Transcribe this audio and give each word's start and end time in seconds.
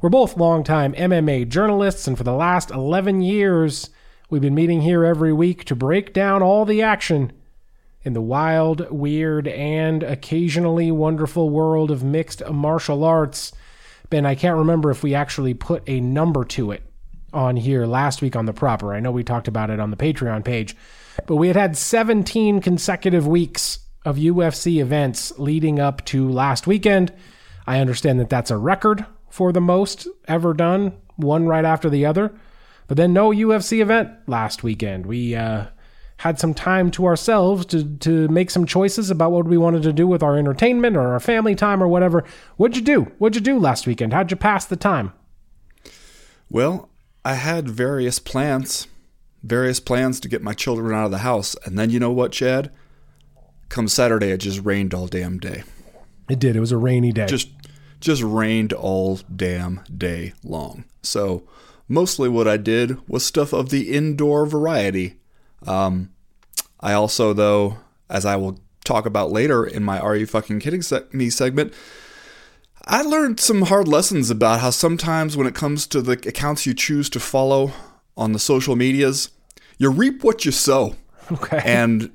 We're 0.00 0.08
both 0.08 0.38
longtime 0.38 0.94
MMA 0.94 1.46
journalists, 1.50 2.06
and 2.06 2.16
for 2.16 2.24
the 2.24 2.32
last 2.32 2.70
11 2.70 3.20
years, 3.20 3.90
we've 4.30 4.40
been 4.40 4.54
meeting 4.54 4.80
here 4.80 5.04
every 5.04 5.30
week 5.30 5.64
to 5.66 5.76
break 5.76 6.14
down 6.14 6.42
all 6.42 6.64
the 6.64 6.80
action 6.80 7.32
in 8.02 8.14
the 8.14 8.22
wild, 8.22 8.90
weird, 8.90 9.46
and 9.46 10.02
occasionally 10.02 10.90
wonderful 10.90 11.50
world 11.50 11.90
of 11.90 12.02
mixed 12.02 12.42
martial 12.48 13.04
arts. 13.04 13.52
Ben, 14.08 14.24
I 14.24 14.34
can't 14.34 14.56
remember 14.56 14.90
if 14.90 15.02
we 15.02 15.14
actually 15.14 15.52
put 15.52 15.82
a 15.86 16.00
number 16.00 16.46
to 16.46 16.70
it 16.70 16.82
on 17.34 17.56
here 17.56 17.84
last 17.84 18.22
week 18.22 18.34
on 18.34 18.46
the 18.46 18.54
proper. 18.54 18.94
I 18.94 19.00
know 19.00 19.10
we 19.10 19.22
talked 19.22 19.48
about 19.48 19.68
it 19.68 19.80
on 19.80 19.90
the 19.90 19.98
Patreon 19.98 20.46
page, 20.46 20.74
but 21.26 21.36
we 21.36 21.48
had 21.48 21.56
had 21.56 21.76
17 21.76 22.62
consecutive 22.62 23.26
weeks 23.26 23.80
of 24.06 24.16
UFC 24.16 24.80
events 24.80 25.38
leading 25.38 25.78
up 25.78 26.02
to 26.06 26.26
last 26.26 26.66
weekend. 26.66 27.12
I 27.66 27.80
understand 27.80 28.18
that 28.20 28.30
that's 28.30 28.50
a 28.50 28.56
record 28.56 29.04
for 29.30 29.52
the 29.52 29.60
most 29.60 30.06
ever 30.28 30.52
done, 30.52 30.92
one 31.16 31.46
right 31.46 31.64
after 31.64 31.88
the 31.88 32.04
other. 32.04 32.32
But 32.88 32.96
then 32.96 33.12
no 33.12 33.30
UFC 33.30 33.80
event 33.80 34.10
last 34.26 34.62
weekend. 34.62 35.06
We 35.06 35.36
uh, 35.36 35.66
had 36.18 36.38
some 36.38 36.52
time 36.52 36.90
to 36.90 37.06
ourselves 37.06 37.64
to 37.66 37.84
to 37.98 38.28
make 38.28 38.50
some 38.50 38.66
choices 38.66 39.10
about 39.10 39.32
what 39.32 39.46
we 39.46 39.56
wanted 39.56 39.82
to 39.84 39.92
do 39.92 40.06
with 40.06 40.22
our 40.22 40.36
entertainment 40.36 40.96
or 40.96 41.12
our 41.12 41.20
family 41.20 41.54
time 41.54 41.82
or 41.82 41.88
whatever. 41.88 42.24
What'd 42.56 42.76
you 42.76 42.82
do? 42.82 43.02
What'd 43.18 43.36
you 43.36 43.40
do 43.40 43.58
last 43.58 43.86
weekend? 43.86 44.12
How'd 44.12 44.30
you 44.30 44.36
pass 44.36 44.66
the 44.66 44.76
time? 44.76 45.12
Well, 46.50 46.90
I 47.24 47.34
had 47.34 47.70
various 47.70 48.18
plans, 48.18 48.88
various 49.42 49.78
plans 49.78 50.18
to 50.20 50.28
get 50.28 50.42
my 50.42 50.52
children 50.52 50.92
out 50.92 51.04
of 51.04 51.10
the 51.10 51.18
house, 51.18 51.54
and 51.64 51.78
then 51.78 51.90
you 51.90 52.00
know 52.00 52.10
what, 52.10 52.32
Chad? 52.32 52.72
Come 53.68 53.86
Saturday, 53.86 54.30
it 54.30 54.38
just 54.38 54.64
rained 54.64 54.92
all 54.92 55.06
damn 55.06 55.38
day. 55.38 55.62
It 56.28 56.38
did. 56.38 56.56
It 56.56 56.60
was 56.60 56.72
a 56.72 56.76
rainy 56.76 57.12
day. 57.12 57.26
Just 57.26 57.48
just 58.00 58.22
rained 58.22 58.72
all 58.72 59.20
damn 59.34 59.80
day 59.94 60.32
long. 60.42 60.84
So 61.02 61.44
mostly 61.88 62.28
what 62.28 62.48
I 62.48 62.56
did 62.56 63.06
was 63.08 63.24
stuff 63.24 63.52
of 63.52 63.70
the 63.70 63.92
indoor 63.92 64.46
variety. 64.46 65.16
Um, 65.66 66.10
I 66.80 66.94
also, 66.94 67.32
though, 67.32 67.78
as 68.08 68.24
I 68.24 68.36
will 68.36 68.58
talk 68.84 69.06
about 69.06 69.30
later 69.30 69.64
in 69.64 69.84
my 69.84 69.98
Are 70.00 70.16
You 70.16 70.26
Fucking 70.26 70.60
Kidding 70.60 70.82
Me 71.12 71.28
segment, 71.30 71.74
I 72.86 73.02
learned 73.02 73.38
some 73.38 73.62
hard 73.62 73.86
lessons 73.86 74.30
about 74.30 74.60
how 74.60 74.70
sometimes 74.70 75.36
when 75.36 75.46
it 75.46 75.54
comes 75.54 75.86
to 75.88 76.00
the 76.00 76.12
accounts 76.12 76.66
you 76.66 76.72
choose 76.72 77.10
to 77.10 77.20
follow 77.20 77.72
on 78.16 78.32
the 78.32 78.38
social 78.38 78.74
medias, 78.74 79.30
you 79.76 79.90
reap 79.90 80.24
what 80.24 80.44
you 80.44 80.52
sow. 80.52 80.96
Okay. 81.30 81.60
And 81.64 82.10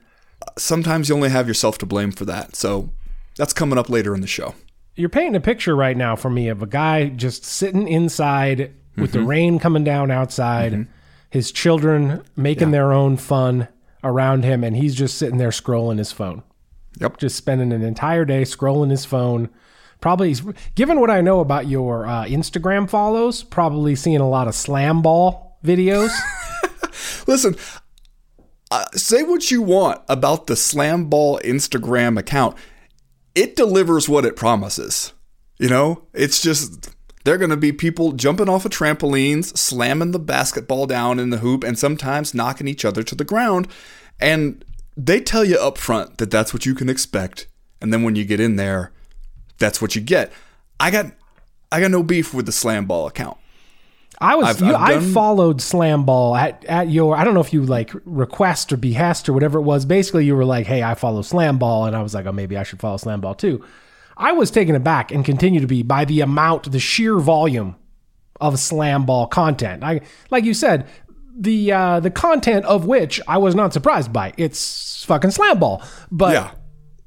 sometimes 0.57 1.07
you 1.07 1.15
only 1.15 1.29
have 1.29 1.47
yourself 1.47 1.77
to 1.77 1.85
blame 1.85 2.11
for 2.11 2.25
that. 2.25 2.55
So 2.55 2.89
that's 3.37 3.53
coming 3.53 3.77
up 3.77 3.89
later 3.89 4.13
in 4.13 4.21
the 4.21 4.27
show 4.27 4.55
you're 4.95 5.09
painting 5.09 5.35
a 5.35 5.41
picture 5.41 5.75
right 5.75 5.95
now 5.95 6.15
for 6.15 6.29
me 6.29 6.47
of 6.47 6.61
a 6.61 6.67
guy 6.67 7.09
just 7.09 7.43
sitting 7.43 7.87
inside 7.87 8.73
with 8.95 9.11
mm-hmm. 9.11 9.19
the 9.19 9.25
rain 9.25 9.59
coming 9.59 9.83
down 9.83 10.09
outside, 10.09 10.71
mm-hmm. 10.71 10.91
his 11.29 11.51
children 11.51 12.23
making 12.35 12.69
yeah. 12.69 12.73
their 12.73 12.93
own 12.93 13.17
fun 13.17 13.67
around 14.03 14.43
him, 14.43 14.63
and 14.63 14.77
he's 14.77 14.95
just 14.95 15.17
sitting 15.17 15.37
there 15.37 15.49
scrolling 15.49 15.97
his 15.97 16.11
phone. 16.11 16.43
Yep. 16.99 17.17
Just 17.17 17.35
spending 17.35 17.73
an 17.73 17.81
entire 17.81 18.23
day 18.23 18.43
scrolling 18.43 18.89
his 18.89 19.03
phone. 19.03 19.49
Probably, 19.99 20.35
given 20.75 20.99
what 20.99 21.09
I 21.09 21.21
know 21.21 21.39
about 21.39 21.67
your 21.67 22.05
uh, 22.05 22.25
Instagram 22.25 22.89
follows, 22.89 23.43
probably 23.43 23.95
seeing 23.95 24.21
a 24.21 24.29
lot 24.29 24.47
of 24.47 24.55
slam 24.55 25.01
ball 25.01 25.57
videos. 25.63 26.11
Listen, 27.27 27.55
uh, 28.71 28.85
say 28.93 29.23
what 29.23 29.51
you 29.51 29.61
want 29.61 30.01
about 30.07 30.47
the 30.47 30.55
slam 30.55 31.05
ball 31.05 31.39
Instagram 31.43 32.17
account 32.17 32.55
it 33.35 33.55
delivers 33.55 34.09
what 34.09 34.25
it 34.25 34.35
promises. 34.35 35.13
You 35.59 35.69
know, 35.69 36.03
it's 36.13 36.41
just 36.41 36.89
they're 37.23 37.37
going 37.37 37.49
to 37.49 37.57
be 37.57 37.71
people 37.71 38.13
jumping 38.13 38.49
off 38.49 38.65
of 38.65 38.71
trampolines, 38.71 39.57
slamming 39.57 40.11
the 40.11 40.19
basketball 40.19 40.85
down 40.85 41.19
in 41.19 41.29
the 41.29 41.37
hoop, 41.37 41.63
and 41.63 41.77
sometimes 41.77 42.33
knocking 42.33 42.67
each 42.67 42.85
other 42.85 43.03
to 43.03 43.15
the 43.15 43.23
ground. 43.23 43.67
And 44.19 44.63
they 44.97 45.19
tell 45.21 45.43
you 45.43 45.57
up 45.57 45.77
front 45.77 46.17
that 46.17 46.31
that's 46.31 46.53
what 46.53 46.65
you 46.65 46.73
can 46.73 46.89
expect. 46.89 47.47
And 47.81 47.91
then 47.93 48.03
when 48.03 48.15
you 48.15 48.25
get 48.25 48.39
in 48.39 48.55
there, 48.55 48.91
that's 49.57 49.81
what 49.81 49.95
you 49.95 50.01
get. 50.01 50.31
I 50.79 50.91
got 50.91 51.11
I 51.71 51.81
got 51.81 51.91
no 51.91 52.03
beef 52.03 52.33
with 52.33 52.45
the 52.45 52.51
slam 52.51 52.85
ball 52.85 53.07
account. 53.07 53.37
I 54.21 54.35
was 54.35 54.47
I've, 54.47 54.61
you, 54.61 54.75
I've 54.75 55.01
done, 55.01 55.09
I 55.09 55.13
followed 55.13 55.61
Slam 55.61 56.05
Ball 56.05 56.35
at, 56.35 56.63
at 56.65 56.89
your 56.89 57.15
I 57.15 57.23
don't 57.23 57.33
know 57.33 57.41
if 57.41 57.53
you 57.53 57.63
like 57.63 57.91
request 58.05 58.71
or 58.71 58.77
behest 58.77 59.27
or 59.27 59.33
whatever 59.33 59.59
it 59.59 59.63
was. 59.63 59.85
Basically, 59.85 60.25
you 60.25 60.35
were 60.35 60.45
like, 60.45 60.65
"Hey, 60.67 60.83
I 60.83 60.95
follow 60.95 61.21
Slam 61.21 61.57
Ball," 61.57 61.85
and 61.85 61.95
I 61.95 62.01
was 62.01 62.13
like, 62.13 62.25
"Oh, 62.25 62.31
maybe 62.31 62.57
I 62.57 62.63
should 62.63 62.79
follow 62.79 62.97
Slam 62.97 63.21
Ball 63.21 63.35
too." 63.35 63.63
I 64.17 64.31
was 64.31 64.51
taken 64.51 64.75
aback 64.75 65.11
and 65.11 65.25
continue 65.25 65.59
to 65.59 65.67
be 65.67 65.83
by 65.83 66.05
the 66.05 66.21
amount, 66.21 66.71
the 66.71 66.79
sheer 66.79 67.19
volume 67.19 67.75
of 68.39 68.59
Slam 68.59 69.05
Ball 69.05 69.27
content. 69.27 69.83
I 69.83 70.01
like 70.31 70.45
you 70.45 70.53
said, 70.53 70.87
the 71.37 71.71
uh, 71.71 71.99
the 71.99 72.11
content 72.11 72.65
of 72.65 72.85
which 72.85 73.19
I 73.27 73.37
was 73.37 73.55
not 73.55 73.73
surprised 73.73 74.13
by. 74.13 74.33
It's 74.37 75.03
fucking 75.05 75.31
Slam 75.31 75.59
Ball, 75.59 75.83
but 76.11 76.33
yeah. 76.33 76.51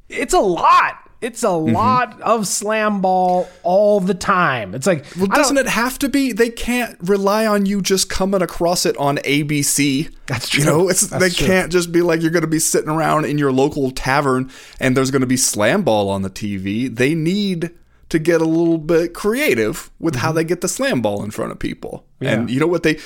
it's 0.08 0.34
a 0.34 0.40
lot. 0.40 1.07
It's 1.20 1.42
a 1.42 1.46
mm-hmm. 1.46 1.74
lot 1.74 2.20
of 2.20 2.46
slam 2.46 3.00
ball 3.00 3.48
all 3.64 3.98
the 3.98 4.14
time. 4.14 4.74
It's 4.74 4.86
like, 4.86 5.04
well, 5.16 5.26
doesn't 5.26 5.58
it 5.58 5.66
have 5.66 5.98
to 6.00 6.08
be? 6.08 6.32
They 6.32 6.48
can't 6.48 6.96
rely 7.00 7.44
on 7.44 7.66
you 7.66 7.82
just 7.82 8.08
coming 8.08 8.40
across 8.40 8.86
it 8.86 8.96
on 8.98 9.16
ABC. 9.18 10.14
That's 10.26 10.48
true. 10.48 10.60
You 10.60 10.66
know, 10.66 10.88
it's 10.88 11.08
That's 11.08 11.22
they 11.22 11.30
true. 11.30 11.46
can't 11.46 11.72
just 11.72 11.90
be 11.90 12.02
like 12.02 12.22
you're 12.22 12.30
going 12.30 12.42
to 12.42 12.46
be 12.46 12.60
sitting 12.60 12.90
around 12.90 13.24
in 13.24 13.36
your 13.36 13.50
local 13.50 13.90
tavern 13.90 14.50
and 14.78 14.96
there's 14.96 15.10
going 15.10 15.22
to 15.22 15.26
be 15.26 15.36
slam 15.36 15.82
ball 15.82 16.08
on 16.08 16.22
the 16.22 16.30
TV. 16.30 16.94
They 16.94 17.16
need 17.16 17.70
to 18.10 18.18
get 18.18 18.40
a 18.40 18.46
little 18.46 18.78
bit 18.78 19.12
creative 19.12 19.90
with 19.98 20.16
how 20.16 20.32
they 20.32 20.44
get 20.44 20.60
the 20.60 20.68
slam 20.68 21.02
ball 21.02 21.22
in 21.24 21.30
front 21.30 21.52
of 21.52 21.58
people. 21.58 22.06
And 22.20 22.50
you 22.50 22.58
know 22.58 22.66
what 22.66 22.82
they, 22.82 22.98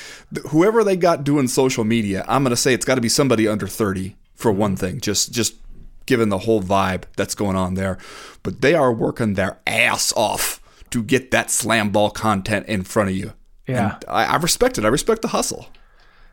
whoever 0.50 0.84
they 0.84 0.96
got 0.96 1.24
doing 1.24 1.48
social 1.48 1.84
media, 1.84 2.24
I'm 2.28 2.42
gonna 2.42 2.56
say 2.56 2.72
it's 2.72 2.84
got 2.84 2.94
to 2.94 3.00
be 3.00 3.08
somebody 3.08 3.48
under 3.48 3.66
30 3.66 4.16
for 4.34 4.52
one 4.52 4.76
thing. 4.76 5.00
Just 5.00 5.32
just 5.32 5.54
given 6.06 6.28
the 6.28 6.38
whole 6.38 6.62
vibe 6.62 7.04
that's 7.16 7.34
going 7.34 7.56
on 7.56 7.74
there, 7.74 7.98
but 8.42 8.60
they 8.60 8.74
are 8.74 8.92
working 8.92 9.34
their 9.34 9.58
ass 9.66 10.12
off 10.16 10.60
to 10.90 11.02
get 11.02 11.30
that 11.30 11.50
slam 11.50 11.90
ball 11.90 12.10
content 12.10 12.66
in 12.66 12.84
front 12.84 13.10
of 13.10 13.16
you. 13.16 13.32
Yeah. 13.66 13.94
And 13.94 14.04
I, 14.08 14.24
I 14.24 14.36
respect 14.36 14.78
it. 14.78 14.84
I 14.84 14.88
respect 14.88 15.22
the 15.22 15.28
hustle. 15.28 15.68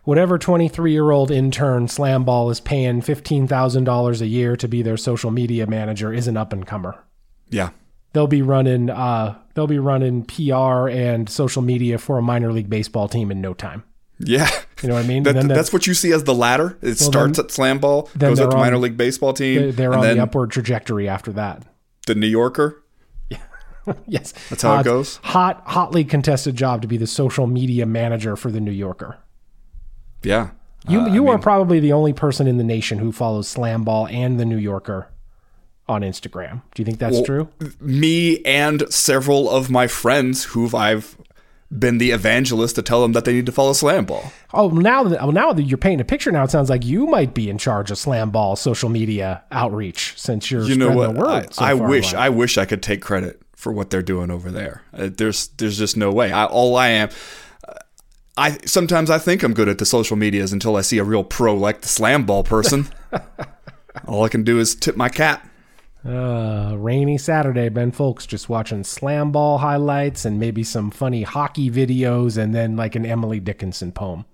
Whatever 0.04 0.38
23 0.38 0.92
year 0.92 1.12
old 1.12 1.30
intern 1.30 1.88
Slam 1.88 2.24
Ball 2.24 2.50
is 2.50 2.60
paying 2.60 3.02
$15,000 3.02 4.22
a 4.22 4.28
year 4.28 4.56
to 4.56 4.68
be 4.68 4.82
their 4.82 4.98
social 4.98 5.30
media 5.30 5.68
manager 5.68 6.12
is 6.14 6.28
an 6.28 6.38
up 6.38 6.54
and 6.54 6.66
comer. 6.66 7.04
Yeah. 7.50 7.70
They'll 8.14 8.28
be 8.28 8.42
running 8.42 8.90
uh, 8.90 9.38
they'll 9.54 9.68
be 9.68 9.78
running 9.78 10.24
PR 10.24 10.90
and 10.90 11.30
social 11.30 11.62
media 11.62 12.00
for 12.00 12.18
a 12.18 12.24
minor 12.24 12.52
league 12.52 12.70
baseball 12.70 13.08
team 13.08 13.30
in 13.30 13.40
no 13.40 13.54
time. 13.54 13.84
Yeah. 14.20 14.50
You 14.82 14.90
know 14.90 14.96
what 14.96 15.06
I 15.06 15.08
mean? 15.08 15.24
That, 15.24 15.34
Then 15.36 15.48
that's 15.48 15.72
what 15.74 15.88
you 15.88 15.94
see 15.94 16.12
as 16.12 16.24
the 16.26 16.34
ladder. 16.34 16.78
It 16.82 16.96
starts 17.00 17.38
then- 17.38 17.46
at 17.46 17.52
slam 17.52 17.80
ball, 17.80 18.10
goes 18.18 18.40
up 18.40 18.50
to 18.52 18.56
on- 18.58 18.62
minor 18.62 18.78
league 18.78 18.98
baseball 18.98 19.34
team, 19.34 19.62
They're, 19.62 19.72
they're 19.72 19.92
and 19.92 20.00
on 20.02 20.06
then 20.08 20.18
the 20.18 20.24
upward 20.24 20.52
trajectory 20.52 21.08
after 21.08 21.32
that. 21.34 21.64
the 22.08 22.16
New 22.16 22.28
Yorker. 22.28 22.84
Yeah. 23.30 23.38
yes, 24.08 24.34
That's 24.50 24.62
how 24.64 24.76
it 24.76 24.80
Uh, 24.80 24.84
goes? 24.84 25.18
Hot, 25.24 25.64
hotly 25.68 26.04
contested 26.04 26.56
job 26.56 26.82
to 26.82 26.88
be 26.88 26.98
the 26.98 27.08
social 27.08 27.48
media 27.48 27.86
manager 27.86 28.36
for 28.36 28.52
the 28.52 28.60
New 28.60 28.72
Yorker. 28.72 29.18
Yeah. 30.24 30.50
You 30.88 31.02
Uh, 31.02 31.06
I 31.08 31.14
you 31.14 31.28
are 31.30 31.36
mean, 31.36 31.42
probably 31.44 31.80
the 31.80 31.94
only 31.94 32.14
person 32.14 32.48
in 32.48 32.58
the 32.58 32.64
nation 32.64 33.00
who 33.00 33.12
follows 33.12 33.48
Slam 33.48 33.84
Ball 33.84 34.08
and 34.08 34.40
the 34.40 34.46
New 34.46 34.58
Yorker 34.58 35.08
on 35.88 36.02
Instagram. 36.02 36.62
Do 36.74 36.82
you 36.82 36.86
think 36.86 37.00
that's 37.00 37.16
well, 37.16 37.26
true? 37.26 37.50
Me 37.82 38.40
and 38.44 38.84
several 38.94 39.50
of 39.50 39.70
my 39.70 39.88
friends 39.88 40.46
who 40.46 40.76
I've 40.76 41.18
been 41.72 42.00
the 42.00 42.12
evangelist 42.12 42.76
to 42.76 42.82
tell 42.82 43.02
them 43.02 43.12
that 43.14 43.26
they 43.26 43.34
need 43.34 43.46
to 43.46 43.52
follow 43.52 43.74
slam 43.74 44.06
ball. 44.06 44.32
Oh, 44.54 44.70
now 44.70 45.04
that 45.04 45.22
oh, 45.22 45.30
now 45.30 45.54
that 45.54 45.64
you're 45.64 45.78
painting 45.78 46.02
a 46.02 46.06
picture, 46.06 46.32
now 46.32 46.44
it 46.44 46.50
sounds 46.52 46.70
like 46.70 46.84
you 46.84 47.06
might 47.06 47.34
be 47.34 47.50
in 47.50 47.58
charge 47.58 47.92
of 47.92 47.98
Slam 47.98 48.32
Ball 48.32 48.56
social 48.56 48.90
media 48.90 49.44
outreach 49.52 50.14
since 50.18 50.50
you're 50.50 50.64
You 50.64 50.76
know 50.76 50.92
spreading 50.92 50.98
what? 50.98 51.14
the 51.16 51.20
word. 51.20 51.46
I, 51.50 51.52
so 51.52 51.64
I 51.66 51.74
wish. 51.76 52.14
I 52.14 52.30
wish 52.30 52.58
I 52.58 52.66
could 52.66 52.82
take 52.82 53.02
credit 53.02 53.42
for 53.56 53.72
what 53.72 53.90
they're 53.90 54.02
doing 54.02 54.32
over 54.32 54.50
there. 54.50 54.82
Uh, 54.94 55.10
there's 55.16 55.50
there's 55.58 55.78
just 55.78 55.96
no 55.98 56.12
way. 56.12 56.32
I, 56.32 56.46
all 56.46 56.76
I 56.76 56.88
am. 56.88 57.10
uh, 57.68 57.74
I 58.38 58.58
sometimes 58.66 59.10
I 59.10 59.20
think 59.20 59.44
I'm 59.44 59.54
good 59.54 59.68
at 59.70 59.78
the 59.78 59.86
social 59.86 60.16
medias 60.18 60.52
until 60.54 60.76
I 60.76 60.82
see 60.82 60.98
a 60.98 61.04
real 61.04 61.24
pro 61.24 61.54
like 61.54 61.82
the 61.82 61.88
slam 61.90 62.26
ball 62.26 62.44
person. 62.44 62.88
all 64.08 64.24
I 64.24 64.30
can 64.30 64.44
do 64.44 64.60
is 64.60 64.74
tip 64.76 64.96
my 64.96 65.10
cap. 65.10 65.46
Uh, 66.10 66.76
rainy 66.78 67.18
Saturday, 67.20 67.70
Ben 67.70 67.92
Fowlkes 67.92 68.28
just 68.28 68.50
watching 68.50 68.84
slam 68.84 69.32
ball 69.32 69.60
highlights 69.60 70.26
and 70.26 70.40
maybe 70.40 70.64
some 70.64 70.90
funny 70.90 71.22
hockey 71.24 71.70
videos 71.70 72.36
and 72.38 72.56
then 72.56 72.76
like 72.76 72.96
an 72.96 73.06
Emily 73.06 73.40
Dickinson 73.40 73.92
poem. 73.92 74.26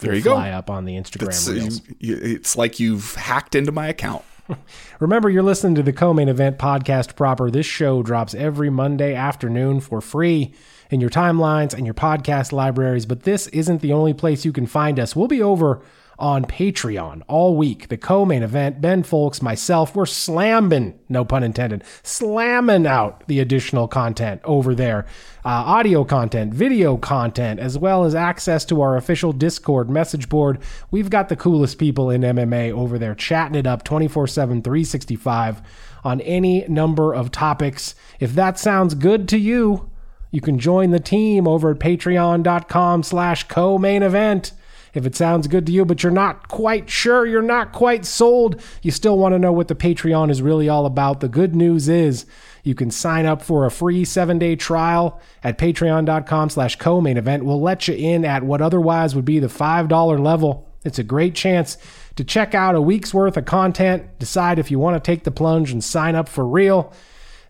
There 0.00 0.14
you 0.14 0.22
go. 0.22 0.32
Fly 0.34 0.50
up 0.50 0.70
on 0.70 0.84
the 0.86 0.94
Instagram 0.94 1.28
It's, 1.28 1.48
reels. 1.48 1.82
you- 1.98 2.16
you- 2.16 2.20
it's 2.36 2.56
like 2.56 2.80
you've 2.80 3.14
hacked 3.16 3.54
into 3.54 3.70
my 3.72 3.88
account. 3.88 4.24
Remember, 5.00 5.28
you're 5.28 5.42
listening 5.42 5.74
to 5.76 5.82
the 5.82 5.92
Co-Main 5.92 6.28
Event 6.28 6.58
podcast 6.58 7.16
proper. 7.16 7.50
This 7.50 7.66
show 7.66 8.02
drops 8.02 8.34
every 8.34 8.70
Monday 8.70 9.14
afternoon 9.14 9.80
for 9.80 10.00
free 10.00 10.54
in 10.90 11.00
your 11.00 11.10
timelines 11.10 11.74
and 11.74 11.84
your 11.86 11.94
podcast 11.94 12.50
libraries. 12.50 13.04
But 13.06 13.24
this 13.24 13.46
isn't 13.48 13.80
the 13.82 13.92
only 13.92 14.14
place 14.14 14.44
you 14.44 14.52
can 14.52 14.66
find 14.66 14.98
us. 14.98 15.14
We'll 15.14 15.28
be 15.28 15.42
over 15.42 15.82
on 16.20 16.44
Patreon 16.44 17.22
all 17.26 17.56
week. 17.56 17.88
The 17.88 17.96
Co-Main 17.96 18.42
Event, 18.42 18.80
Ben 18.80 19.02
Fowlkes, 19.02 19.42
myself, 19.42 19.96
we're 19.96 20.06
slamming, 20.06 20.98
no 21.08 21.24
pun 21.24 21.42
intended, 21.42 21.82
slamming 22.02 22.86
out 22.86 23.26
the 23.26 23.40
additional 23.40 23.88
content 23.88 24.40
over 24.44 24.74
there. 24.74 25.06
Uh, 25.44 25.48
audio 25.48 26.04
content, 26.04 26.52
video 26.52 26.96
content, 26.98 27.58
as 27.58 27.78
well 27.78 28.04
as 28.04 28.14
access 28.14 28.64
to 28.66 28.82
our 28.82 28.96
official 28.96 29.32
Discord 29.32 29.88
message 29.88 30.28
board. 30.28 30.58
We've 30.90 31.10
got 31.10 31.30
the 31.30 31.36
coolest 31.36 31.78
people 31.78 32.10
in 32.10 32.20
MMA 32.20 32.72
over 32.72 32.98
there 32.98 33.14
chatting 33.14 33.56
it 33.56 33.66
up 33.66 33.82
24 33.82 34.26
7, 34.26 34.62
365 34.62 35.62
on 36.04 36.20
any 36.20 36.66
number 36.68 37.14
of 37.14 37.30
topics. 37.30 37.94
If 38.18 38.34
that 38.34 38.58
sounds 38.58 38.94
good 38.94 39.28
to 39.30 39.38
you, 39.38 39.90
you 40.30 40.40
can 40.40 40.58
join 40.58 40.90
the 40.90 41.00
team 41.00 41.48
over 41.48 41.70
at 41.70 41.78
patreon.com 41.78 43.02
slash 43.02 43.44
co-main 43.48 44.02
event. 44.02 44.52
If 44.94 45.06
it 45.06 45.14
sounds 45.14 45.46
good 45.46 45.66
to 45.66 45.72
you, 45.72 45.84
but 45.84 46.02
you're 46.02 46.12
not 46.12 46.48
quite 46.48 46.90
sure, 46.90 47.26
you're 47.26 47.42
not 47.42 47.72
quite 47.72 48.04
sold, 48.04 48.60
you 48.82 48.90
still 48.90 49.18
want 49.18 49.34
to 49.34 49.38
know 49.38 49.52
what 49.52 49.68
the 49.68 49.74
Patreon 49.74 50.30
is 50.30 50.42
really 50.42 50.68
all 50.68 50.86
about, 50.86 51.20
the 51.20 51.28
good 51.28 51.54
news 51.54 51.88
is 51.88 52.26
you 52.62 52.74
can 52.74 52.90
sign 52.90 53.26
up 53.26 53.42
for 53.42 53.64
a 53.64 53.70
free 53.70 54.04
seven-day 54.04 54.56
trial 54.56 55.20
at 55.42 55.58
patreon.com 55.58 56.50
slash 56.50 56.76
co-main 56.76 57.16
event. 57.16 57.44
We'll 57.44 57.60
let 57.60 57.88
you 57.88 57.94
in 57.94 58.24
at 58.24 58.42
what 58.42 58.60
otherwise 58.60 59.14
would 59.14 59.24
be 59.24 59.38
the 59.38 59.46
$5 59.46 60.20
level. 60.20 60.68
It's 60.84 60.98
a 60.98 61.04
great 61.04 61.34
chance 61.34 61.76
to 62.16 62.24
check 62.24 62.54
out 62.54 62.74
a 62.74 62.80
week's 62.80 63.14
worth 63.14 63.36
of 63.36 63.44
content, 63.44 64.18
decide 64.18 64.58
if 64.58 64.70
you 64.70 64.78
want 64.78 65.02
to 65.02 65.08
take 65.08 65.24
the 65.24 65.30
plunge 65.30 65.72
and 65.72 65.82
sign 65.82 66.14
up 66.14 66.28
for 66.28 66.46
real. 66.46 66.92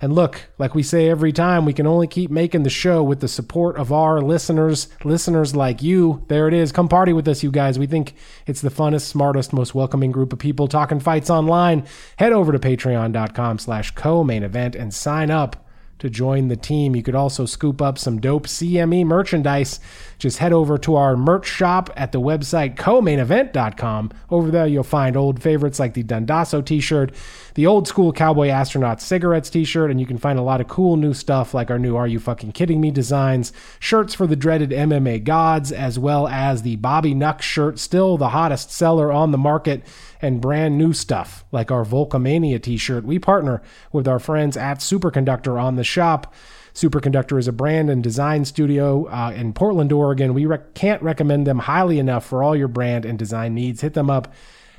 And 0.03 0.15
look, 0.15 0.49
like 0.57 0.75
we 0.75 0.83
say 0.83 1.11
every 1.11 1.33
time, 1.33 1.67
we 1.67 1.75
can 1.75 1.87
only 1.87 2.07
keep 2.07 2.31
making 2.31 2.63
the 2.63 2.71
show 2.71 3.03
with 3.03 3.21
the 3.21 3.29
support 3.29 3.77
of 3.77 3.93
our 3.93 4.23
listeners, 4.23 4.89
listeners 5.05 5.55
like 5.55 5.83
you. 5.83 6.25
There 6.29 6.49
it 6.49 6.55
is. 6.55 6.73
Come 6.73 6.89
party 6.89 7.13
with 7.13 7.29
us, 7.29 7.43
you 7.43 7.51
guys. 7.51 7.79
We 7.79 7.87
think 7.87 8.15
it's 8.47 8.63
the 8.63 8.71
funnest, 8.71 9.03
smartest, 9.03 9.53
most 9.53 9.75
welcoming 9.75 10.11
group 10.11 10.33
of 10.33 10.39
people 10.39 10.69
talking 10.69 11.01
fights 11.01 11.29
online. 11.29 11.87
Head 12.17 12.33
over 12.33 12.51
to 12.51 12.59
patreon.com 12.59 13.59
slash 13.59 13.91
co-main 13.91 14.43
event 14.43 14.75
and 14.75 14.95
sign 14.95 15.31
up 15.31 15.67
to 15.99 16.09
join 16.09 16.49
the 16.49 16.57
team. 16.57 16.97
You 16.97 17.03
could 17.03 17.15
also 17.15 17.45
scoop 17.45 17.81
up 17.81 17.99
some 17.99 18.21
dope 18.21 18.47
CME 18.47 19.05
merchandise. 19.05 19.81
Just 20.21 20.37
head 20.37 20.53
over 20.53 20.77
to 20.77 20.97
our 20.97 21.17
merch 21.17 21.47
shop 21.47 21.89
at 21.97 22.13
the 22.13 22.21
website 22.21 22.77
co-mainevent.com. 22.77 24.11
Over 24.29 24.51
there, 24.51 24.67
you'll 24.67 24.83
find 24.83 25.17
old 25.17 25.43
favorites 25.43 25.79
like 25.79 25.95
the 25.95 26.05
Dundasso 26.05 26.63
t-shirt, 26.63 27.13
the 27.55 27.67
old 27.67 27.89
school 27.89 28.13
Cowboy 28.13 28.49
Astronaut 28.49 29.01
cigarettes 29.01 29.49
t-shirt, 29.49 29.91
and 29.91 29.99
you 29.99 30.05
can 30.05 30.19
find 30.19 30.39
a 30.39 30.43
lot 30.43 30.61
of 30.61 30.69
cool 30.69 30.99
new 30.99 31.15
stuff 31.15 31.55
like 31.55 31.71
our 31.71 31.79
new 31.79 31.97
Are 31.97 32.07
You 32.07 32.21
Fucking 32.21 32.53
Kidding 32.53 32.83
Me 32.83 32.91
designs, 32.91 33.51
shirts 33.79 34.15
for 34.15 34.27
the 34.27 34.37
dreaded 34.37 34.73
MMA 34.73 35.25
gods, 35.25 35.73
as 35.73 35.99
well 35.99 36.29
as 36.29 36.61
the 36.61 36.77
Bobby 36.77 37.15
Nuck 37.15 37.41
shirt, 37.41 37.79
still 37.79 38.19
the 38.19 38.29
hottest 38.29 38.71
seller 38.71 39.11
on 39.11 39.31
the 39.31 39.39
market, 39.39 39.83
and 40.21 40.43
brand 40.43 40.77
new 40.77 40.93
stuff 40.93 41.47
like 41.51 41.71
our 41.71 41.87
Volcomania 41.87 42.63
t-shirt. 42.63 43.05
We 43.05 43.19
partner 43.19 43.63
with 43.91 44.07
our 44.07 44.19
friends 44.19 44.59
at 44.59 44.81
Superconductor 44.81 45.59
on 45.59 45.77
the 45.77 45.85
shop. 45.85 46.35
Superconductor 46.81 47.39
is 47.39 47.47
a 47.47 47.53
brand 47.53 47.91
and 47.91 48.03
design 48.03 48.47
studio 48.47 49.07
uh, 49.09 49.33
in 49.37 49.53
Portland, 49.53 49.93
Oregon. 49.93 50.33
We 50.33 50.47
rec- 50.47 50.73
can't 50.73 51.03
recommend 51.03 51.47
them 51.47 51.59
highly 51.59 51.99
enough 51.99 52.25
for 52.25 52.43
all 52.43 52.57
your 52.57 52.69
brand 52.69 53.05
and 53.05 53.19
design 53.19 53.55
needs. 53.55 53.83
Hit 53.83 53.93
them 53.93 54.09
up 54.09 54.33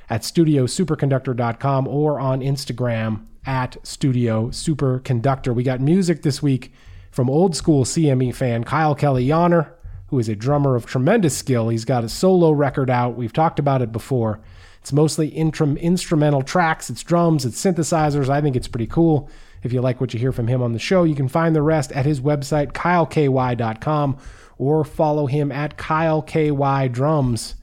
at 0.10 0.22
studiosuperconductor.com 0.22 1.88
or 1.88 2.20
on 2.20 2.42
Instagram 2.42 3.26
at 3.46 3.78
Studio 3.84 4.48
Superconductor. 4.48 5.54
We 5.54 5.62
got 5.62 5.80
music 5.80 6.24
this 6.24 6.42
week 6.42 6.74
from 7.12 7.30
old 7.30 7.56
school 7.56 7.86
CME 7.86 8.34
fan 8.34 8.64
Kyle 8.64 8.96
Kelly 8.96 9.28
Yahner, 9.28 9.70
who 10.08 10.18
is 10.18 10.28
a 10.28 10.36
drummer 10.36 10.76
of 10.76 10.88
tremendous 10.88 11.38
skill. 11.38 11.70
He's 11.70 11.86
got 11.86 12.04
a 12.04 12.10
solo 12.10 12.50
record 12.50 12.90
out. 12.90 13.16
We've 13.16 13.32
talked 13.32 13.60
about 13.60 13.84
it 13.84 13.92
before. 13.92 14.40
It's 14.80 14.92
mostly 14.92 15.30
intrum- 15.30 15.80
instrumental 15.80 16.42
tracks, 16.42 16.90
it's 16.90 17.04
drums, 17.04 17.46
it's 17.46 17.64
synthesizers. 17.64 18.28
I 18.28 18.42
think 18.42 18.56
it's 18.56 18.68
pretty 18.68 18.88
cool. 18.88 19.30
If 19.64 19.74
you 19.74 19.82
like 19.82 20.02
what 20.02 20.14
you 20.14 20.20
hear 20.20 20.32
from 20.32 20.48
him 20.48 20.62
on 20.62 20.74
the 20.74 20.80
show, 20.80 21.04
you 21.04 21.16
can 21.16 21.28
find 21.28 21.56
the 21.56 21.62
rest 21.62 21.92
at 21.92 22.06
his 22.06 22.20
website, 22.22 22.72
kyleky.com, 22.72 24.18
or 24.58 24.84
follow 24.84 25.28
him 25.28 25.52
at 25.52 25.78
kyleky.drums 25.78 27.56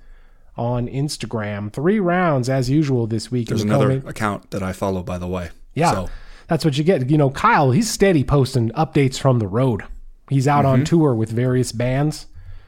on 0.57 0.89
Instagram. 0.89 1.73
Three 1.73 2.01
rounds 2.01 2.49
as 2.49 2.69
usual 2.69 3.07
this 3.07 3.31
week. 3.31 3.49
There's 3.49 3.63
another 3.63 3.89
co-main- 4.01 4.09
account 4.09 4.51
that 4.51 4.63
I 4.63 4.73
follow, 4.73 5.03
by 5.03 5.19
the 5.19 5.29
way. 5.29 5.51
yeah, 5.75 5.93
So, 5.93 6.09
that's 6.49 6.65
what 6.65 6.77
you 6.79 6.85
get. 6.85 7.09
You 7.09 7.19
know, 7.19 7.31
Kyle, 7.31 7.71
he's 7.71 7.91
steady 7.91 8.25
posting 8.25 8.71
updates 8.71 9.19
from 9.19 9.39
the 9.39 9.47
road. 9.47 9.85
He's 10.29 10.49
out 10.49 10.65
on 10.65 10.79
mm-hmm. 10.79 10.85
tour 10.85 11.15
with 11.15 11.31
various 11.31 11.73
bands. 11.73 12.27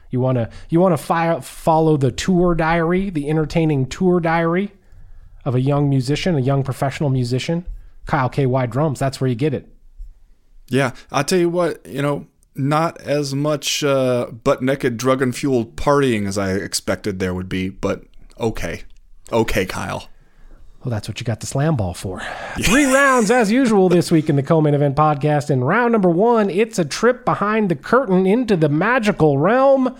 You 0.09 0.19
want 0.19 0.37
to 0.37 0.49
you 0.69 0.79
want 0.79 0.93
to 0.93 1.03
fi- 1.03 1.39
follow 1.39 1.97
the 1.97 2.11
tour 2.11 2.53
diary, 2.53 3.09
the 3.09 3.29
entertaining 3.29 3.87
tour 3.87 4.19
diary 4.19 4.71
of 5.45 5.55
a 5.55 5.61
young 5.61 5.89
musician, 5.89 6.35
a 6.35 6.41
young 6.41 6.63
professional 6.63 7.09
musician. 7.09 7.65
Kyle 8.05 8.29
KY 8.29 8.67
drums. 8.67 8.99
That's 8.99 9.21
where 9.21 9.29
you 9.29 9.35
get 9.35 9.53
it. 9.53 9.67
yeah, 10.69 10.91
I'll 11.11 11.23
tell 11.23 11.39
you 11.39 11.49
what, 11.49 11.85
you 11.85 12.01
know, 12.01 12.27
not 12.55 12.99
as 13.01 13.33
much 13.33 13.83
uh, 13.83 14.27
butt 14.27 14.61
naked, 14.61 14.97
drug 14.97 15.21
and 15.21 15.35
fueled 15.35 15.75
partying 15.75 16.27
as 16.27 16.37
I 16.37 16.53
expected 16.53 17.19
there 17.19 17.33
would 17.33 17.49
be, 17.49 17.69
but 17.69 18.03
okay. 18.39 18.83
Okay, 19.31 19.65
Kyle. 19.65 20.09
Well, 20.83 20.89
that's 20.89 21.07
what 21.07 21.19
you 21.19 21.25
got 21.25 21.39
the 21.41 21.45
slam 21.45 21.75
ball 21.75 21.93
for. 21.93 22.21
Three 22.61 22.85
rounds 22.85 23.29
as 23.29 23.51
usual 23.51 23.87
this 23.87 24.11
week 24.11 24.29
in 24.29 24.35
the 24.35 24.43
co-main 24.43 24.73
event 24.73 24.95
podcast. 24.95 25.49
In 25.51 25.63
round 25.63 25.91
number 25.91 26.09
one, 26.09 26.49
it's 26.49 26.79
a 26.79 26.85
trip 26.85 27.23
behind 27.23 27.69
the 27.69 27.75
curtain 27.75 28.25
into 28.25 28.57
the 28.57 28.67
magical 28.67 29.37
realm 29.37 29.95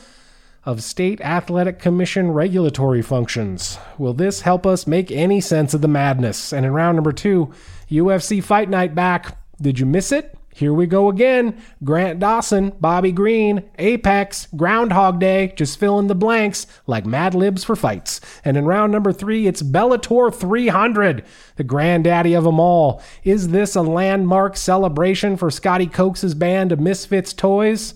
of 0.65 0.83
state 0.83 1.19
athletic 1.21 1.79
commission 1.79 2.31
regulatory 2.31 3.01
functions. 3.01 3.77
Will 3.97 4.13
this 4.13 4.41
help 4.41 4.65
us 4.65 4.87
make 4.87 5.11
any 5.11 5.41
sense 5.41 5.73
of 5.73 5.81
the 5.81 5.87
madness? 5.87 6.53
And 6.53 6.65
in 6.65 6.73
round 6.73 6.95
number 6.95 7.11
two, 7.11 7.51
UFC 7.89 8.43
Fight 8.43 8.69
Night 8.69 8.93
back. 8.93 9.37
Did 9.61 9.79
you 9.79 9.85
miss 9.85 10.11
it? 10.11 10.37
here 10.53 10.73
we 10.73 10.85
go 10.85 11.09
again. 11.09 11.59
Grant 11.83 12.19
Dawson, 12.19 12.73
Bobby 12.79 13.11
Green, 13.11 13.69
Apex, 13.79 14.47
Groundhog 14.55 15.19
Day, 15.19 15.53
just 15.55 15.79
fill 15.79 15.97
in 15.99 16.07
the 16.07 16.15
blanks 16.15 16.67
like 16.87 17.05
Mad 17.05 17.33
Libs 17.33 17.63
for 17.63 17.75
fights. 17.75 18.21
And 18.43 18.57
in 18.57 18.65
round 18.65 18.91
number 18.91 19.11
three, 19.11 19.47
it's 19.47 19.63
Bellator 19.63 20.33
300, 20.33 21.25
the 21.55 21.63
granddaddy 21.63 22.33
of 22.33 22.43
them 22.43 22.59
all. 22.59 23.01
Is 23.23 23.49
this 23.49 23.75
a 23.75 23.81
landmark 23.81 24.57
celebration 24.57 25.37
for 25.37 25.49
Scotty 25.49 25.87
Cokes' 25.87 26.33
band 26.33 26.71
of 26.71 26.79
Misfits 26.79 27.33
Toys? 27.33 27.93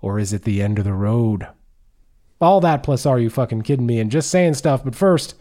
Or 0.00 0.18
is 0.18 0.32
it 0.32 0.42
the 0.42 0.62
end 0.62 0.78
of 0.78 0.84
the 0.84 0.92
road? 0.92 1.46
All 2.40 2.60
that 2.60 2.82
plus 2.82 3.06
are 3.06 3.18
you 3.18 3.30
fucking 3.30 3.62
kidding 3.62 3.86
me 3.86 3.98
and 4.00 4.10
just 4.10 4.30
saying 4.30 4.54
stuff. 4.54 4.84
But 4.84 4.94
first, 4.94 5.34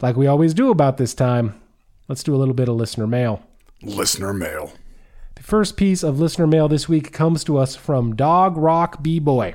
like 0.00 0.16
we 0.16 0.26
always 0.26 0.54
do 0.54 0.70
about 0.70 0.96
this 0.96 1.14
time, 1.14 1.60
let's 2.08 2.22
do 2.22 2.34
a 2.34 2.38
little 2.38 2.54
bit 2.54 2.68
of 2.68 2.76
listener 2.76 3.06
mail. 3.06 3.42
Listener 3.82 4.32
mail. 4.32 4.72
The 5.36 5.42
first 5.42 5.76
piece 5.76 6.02
of 6.02 6.18
listener 6.20 6.46
mail 6.46 6.68
this 6.68 6.88
week 6.88 7.12
comes 7.12 7.44
to 7.44 7.58
us 7.58 7.76
from 7.76 8.14
Dog 8.16 8.56
Rock 8.56 9.02
B 9.02 9.18
Boy, 9.18 9.54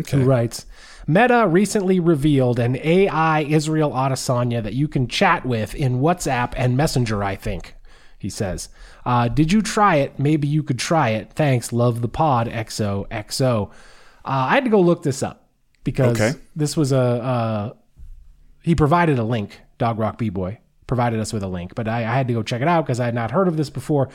Okay. 0.00 0.18
who 0.18 0.24
writes 0.24 0.66
Meta 1.06 1.46
recently 1.46 2.00
revealed 2.00 2.58
an 2.58 2.76
AI 2.76 3.40
Israel 3.42 3.90
Adesanya 3.92 4.62
that 4.62 4.72
you 4.74 4.88
can 4.88 5.06
chat 5.06 5.44
with 5.44 5.74
in 5.74 6.00
WhatsApp 6.00 6.54
and 6.56 6.76
Messenger, 6.78 7.22
I 7.22 7.36
think, 7.36 7.74
he 8.18 8.30
says. 8.30 8.70
Uh, 9.04 9.28
did 9.28 9.52
you 9.52 9.60
try 9.60 9.96
it? 9.96 10.18
Maybe 10.18 10.48
you 10.48 10.62
could 10.62 10.78
try 10.78 11.10
it. 11.10 11.32
Thanks. 11.34 11.72
Love 11.72 12.00
the 12.00 12.08
pod. 12.08 12.48
XOXO. 12.48 13.68
Uh, 13.68 13.70
I 14.24 14.54
had 14.54 14.64
to 14.64 14.70
go 14.70 14.80
look 14.80 15.02
this 15.02 15.22
up 15.22 15.43
because 15.84 16.18
Okay. 16.20 16.38
this 16.56 16.76
was 16.76 16.92
a. 16.92 16.98
Uh, 16.98 17.72
he 18.62 18.74
provided 18.74 19.18
a 19.18 19.24
link. 19.24 19.60
Dog 19.78 19.98
Rock 19.98 20.18
B 20.18 20.30
Boy 20.30 20.58
provided 20.86 21.18
us 21.20 21.32
with 21.32 21.42
a 21.42 21.48
link, 21.48 21.74
but 21.74 21.88
I, 21.88 21.98
I 21.98 22.14
had 22.14 22.28
to 22.28 22.34
go 22.34 22.42
check 22.42 22.60
it 22.62 22.68
out 22.68 22.84
because 22.84 23.00
I 23.00 23.04
had 23.06 23.14
not 23.14 23.30
heard 23.30 23.48
of 23.48 23.56
this 23.56 23.70
before. 23.70 24.08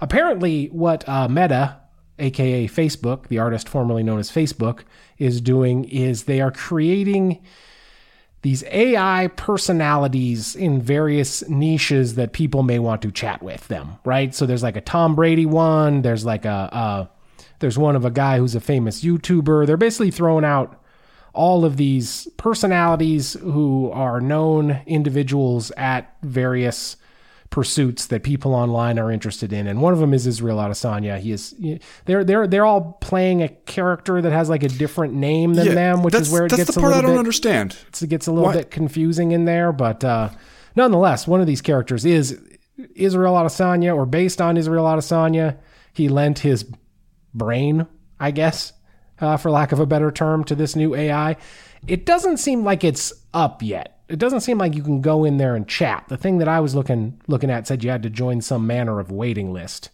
Apparently, 0.00 0.66
what 0.66 1.08
uh, 1.08 1.28
Meta, 1.28 1.76
aka 2.18 2.66
Facebook, 2.68 3.28
the 3.28 3.38
artist 3.38 3.68
formerly 3.68 4.02
known 4.02 4.18
as 4.18 4.30
Facebook, 4.30 4.80
is 5.18 5.40
doing 5.40 5.84
is 5.84 6.24
they 6.24 6.40
are 6.40 6.50
creating 6.50 7.42
these 8.42 8.62
AI 8.70 9.28
personalities 9.36 10.54
in 10.54 10.80
various 10.80 11.48
niches 11.48 12.14
that 12.14 12.32
people 12.32 12.62
may 12.62 12.78
want 12.78 13.02
to 13.02 13.10
chat 13.10 13.42
with 13.42 13.66
them, 13.68 13.96
right? 14.04 14.34
So 14.34 14.46
there's 14.46 14.62
like 14.62 14.76
a 14.76 14.80
Tom 14.80 15.14
Brady 15.16 15.46
one, 15.46 16.02
there's 16.02 16.24
like 16.24 16.44
a 16.44 16.68
uh, 16.72 17.06
there's 17.58 17.78
one 17.78 17.96
of 17.96 18.04
a 18.04 18.10
guy 18.10 18.38
who's 18.38 18.54
a 18.54 18.60
famous 18.60 19.02
YouTuber. 19.02 19.66
They're 19.66 19.76
basically 19.76 20.10
throwing 20.10 20.44
out 20.44 20.80
all 21.36 21.64
of 21.64 21.76
these 21.76 22.26
personalities 22.36 23.34
who 23.34 23.90
are 23.92 24.20
known 24.20 24.80
individuals 24.86 25.70
at 25.76 26.14
various 26.22 26.96
pursuits 27.50 28.06
that 28.06 28.24
people 28.24 28.54
online 28.54 28.98
are 28.98 29.10
interested 29.12 29.52
in, 29.52 29.66
and 29.68 29.80
one 29.80 29.92
of 29.92 30.00
them 30.00 30.12
is 30.12 30.26
Israel 30.26 30.58
Adesanya. 30.58 31.18
He 31.18 31.30
is 31.32 31.54
they're 32.04 32.24
they're 32.24 32.46
they're 32.48 32.64
all 32.66 32.98
playing 33.00 33.42
a 33.42 33.48
character 33.48 34.20
that 34.20 34.32
has 34.32 34.48
like 34.48 34.64
a 34.64 34.68
different 34.68 35.14
name 35.14 35.54
than 35.54 35.74
them, 35.74 36.02
which 36.02 36.14
is 36.14 36.30
where 36.30 36.46
it 36.46 36.50
that's 36.50 36.64
gets 36.64 36.74
the 36.74 36.80
a 36.80 36.82
part 36.82 36.94
little 36.94 36.98
I 36.98 37.02
don't 37.02 37.14
bit 37.16 37.18
understand. 37.20 37.76
it 38.02 38.08
gets 38.08 38.26
a 38.26 38.32
little 38.32 38.48
Why- 38.48 38.56
bit 38.56 38.70
confusing 38.72 39.30
in 39.30 39.44
there, 39.44 39.72
but 39.72 40.02
uh, 40.04 40.30
nonetheless, 40.74 41.28
one 41.28 41.40
of 41.40 41.46
these 41.46 41.62
characters 41.62 42.04
is 42.04 42.36
Israel 42.94 43.34
Adesanya, 43.34 43.94
or 43.94 44.06
based 44.06 44.40
on 44.40 44.56
Israel 44.56 44.84
Adesanya. 44.84 45.56
He 45.92 46.08
lent 46.10 46.40
his 46.40 46.66
brain, 47.32 47.86
I 48.20 48.30
guess, 48.32 48.72
uh, 49.20 49.36
for 49.36 49.50
lack 49.50 49.72
of 49.72 49.80
a 49.80 49.86
better 49.86 50.10
term, 50.10 50.44
to 50.44 50.54
this 50.54 50.76
new 50.76 50.94
AI. 50.94 51.36
It 51.86 52.06
doesn't 52.06 52.38
seem 52.38 52.64
like 52.64 52.84
it's 52.84 53.12
up 53.32 53.62
yet. 53.62 54.00
It 54.08 54.18
doesn't 54.18 54.40
seem 54.40 54.58
like 54.58 54.74
you 54.74 54.82
can 54.82 55.00
go 55.00 55.24
in 55.24 55.36
there 55.36 55.56
and 55.56 55.66
chat. 55.66 56.04
The 56.08 56.16
thing 56.16 56.38
that 56.38 56.48
I 56.48 56.60
was 56.60 56.74
looking 56.74 57.20
looking 57.26 57.50
at 57.50 57.66
said 57.66 57.82
you 57.82 57.90
had 57.90 58.02
to 58.04 58.10
join 58.10 58.40
some 58.40 58.66
manner 58.66 59.00
of 59.00 59.10
waiting 59.10 59.52
list 59.52 59.90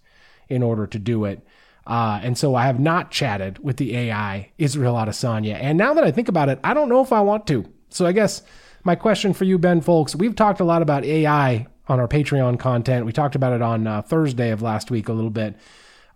in 0.49 0.63
order 0.63 0.87
to 0.87 0.99
do 0.99 1.25
it. 1.25 1.47
Uh, 1.87 2.21
and 2.23 2.39
so 2.39 2.55
I 2.55 2.67
have 2.67 2.79
not 2.79 3.11
chatted 3.11 3.59
with 3.65 3.77
the 3.77 3.97
AI 3.97 4.53
Israel 4.59 4.95
Adesanya. 4.95 5.55
And 5.55 5.79
now 5.79 5.95
that 5.95 6.05
I 6.05 6.11
think 6.11 6.29
about 6.29 6.49
it, 6.49 6.61
I 6.63 6.75
don't 6.75 6.89
know 6.89 7.01
if 7.01 7.13
I 7.13 7.21
want 7.21 7.47
to. 7.49 7.65
So 7.89 8.07
I 8.07 8.13
guess 8.13 8.43
my 8.85 8.95
question 8.95 9.33
for 9.33 9.45
you, 9.45 9.59
Ben 9.59 9.81
Fowlkes, 9.81 10.15
we've 10.15 10.37
talked 10.37 10.61
a 10.61 10.65
lot 10.65 10.83
about 10.83 11.05
AI 11.05 11.67
on 11.89 11.99
our 12.01 12.09
Patreon 12.09 12.59
content. 12.59 13.07
We 13.07 13.13
talked 13.13 13.35
about 13.35 13.53
it 13.53 13.63
on 13.63 13.87
uh, 13.87 14.03
Thursday 14.03 14.51
of 14.51 14.63
last 14.63 14.91
week 14.91 15.09
a 15.09 15.13
little 15.13 15.31
bit. 15.31 15.57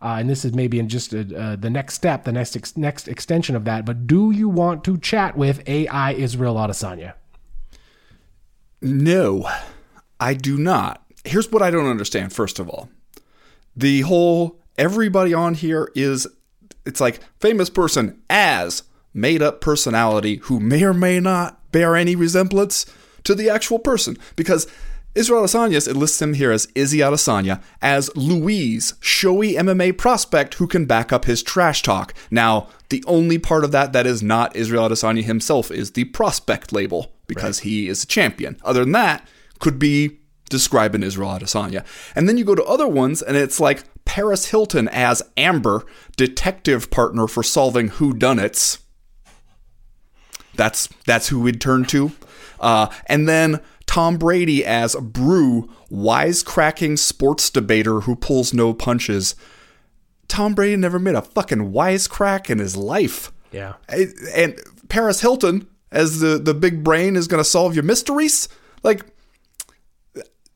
Uh, 0.00 0.17
and 0.21 0.29
this 0.29 0.45
is 0.45 0.53
maybe 0.53 0.79
in 0.79 0.88
just 0.88 1.15
uh 1.15 1.25
uh, 1.37 1.57
the 1.57 1.71
next 1.71 1.95
step, 1.95 2.25
the 2.25 2.33
next 2.33 2.57
ex- 2.57 2.76
next 2.76 3.09
extension 3.09 3.57
of 3.57 3.65
that. 3.65 3.85
But 3.85 4.07
do 4.07 4.31
you 4.31 4.49
want 4.49 4.85
to 4.85 4.99
chat 4.99 5.37
with 5.37 5.67
AI 5.69 6.12
Israel 6.12 6.57
Adesanya? 6.57 7.15
No, 8.83 9.49
I 10.21 10.35
do 10.35 10.59
not. 10.59 11.03
Here's 11.25 11.50
what 11.50 11.62
I 11.62 11.71
don't 11.71 11.87
understand, 11.87 12.33
first 12.33 12.59
of 12.59 12.69
all. 12.69 12.88
The 13.75 14.03
whole 14.03 14.61
everybody 14.79 15.35
on 15.35 15.55
here 15.55 15.91
is 15.95 16.26
it's 16.85 17.00
like 17.00 17.21
famous 17.41 17.71
person 17.71 18.23
as 18.31 18.83
made 19.12 19.43
up 19.43 19.61
personality 19.61 20.37
who 20.45 20.61
may 20.61 20.85
or 20.85 20.95
may 20.95 21.21
not 21.21 21.73
bear 21.73 21.97
any 21.97 22.15
resemblance 22.15 22.87
to 23.25 23.35
the 23.35 23.50
actual 23.50 23.79
person. 23.79 24.17
Because 24.37 24.67
Israel 25.17 25.45
Adesanya, 25.45 25.89
it 25.89 25.97
lists 25.97 26.21
him 26.21 26.35
here 26.35 26.53
as 26.53 26.69
Izzy 26.75 26.99
Adesanya, 26.99 27.63
as 27.81 28.15
Louise, 28.15 28.95
showy 29.01 29.55
MMA 29.55 29.97
prospect 29.97 30.55
who 30.55 30.67
can 30.67 30.85
back 30.85 31.11
up 31.11 31.25
his 31.25 31.43
trash 31.43 31.81
talk. 31.81 32.13
Now, 32.31 32.69
the 32.91 33.03
only 33.07 33.39
part 33.39 33.65
of 33.65 33.73
that 33.73 33.95
that 33.95 34.07
is 34.07 34.23
not 34.23 34.55
Israel 34.55 34.89
Adesanya 34.89 35.23
himself 35.25 35.71
is 35.71 35.93
the 35.93 36.05
prospect 36.05 36.71
label, 36.71 37.13
because 37.27 37.61
he 37.61 37.89
is 37.89 38.05
a 38.05 38.07
champion. 38.07 38.59
Other 38.63 38.81
than 38.81 38.93
that, 38.93 39.27
could 39.59 39.79
be 39.79 40.19
describing 40.51 41.03
Israel 41.03 41.31
Adesanya. 41.31 41.85
And 42.15 42.29
then 42.29 42.37
you 42.37 42.45
go 42.45 42.55
to 42.55 42.65
other 42.65 42.87
ones, 42.87 43.23
and 43.23 43.39
it's 43.39 43.59
like 43.59 43.85
Paris 44.05 44.51
Hilton 44.51 44.87
as 44.89 45.23
Amber, 45.39 45.87
detective 46.19 46.91
partner 46.91 47.27
for 47.27 47.43
solving 47.43 47.89
whodunits. 47.89 48.81
That's 50.55 50.89
that's 51.07 51.29
who 51.29 51.41
we'd 51.41 51.61
turn 51.61 51.87
to. 51.87 52.13
Uh, 52.61 52.89
and 53.07 53.29
then 53.29 53.61
Tom 53.97 54.19
Brady 54.19 54.62
as 54.62 54.95
a 54.95 55.00
Bru, 55.00 55.71
wisecracking 55.91 56.99
sports 56.99 57.49
debater 57.49 58.00
who 58.00 58.15
pulls 58.15 58.53
no 58.53 58.75
punches. 58.75 59.35
Tom 60.29 60.55
Brady 60.55 60.76
never 60.76 60.99
made 60.99 61.15
a 61.15 61.23
fucking 61.23 61.73
wisecrack 61.73 62.50
in 62.50 62.59
his 62.59 62.76
life. 62.76 63.33
Yeah. 63.53 63.76
And 63.88 64.12
and 64.35 64.61
Paris 64.91 65.23
Hilton 65.23 65.67
as 65.91 66.21
the 66.21 66.37
the 66.37 66.53
big 66.53 66.85
brain 66.85 67.17
is 67.17 67.26
going 67.26 67.43
to 67.43 67.49
solve 67.49 67.75
your 67.75 67.85
mysteries. 67.85 68.50
Like 68.83 69.07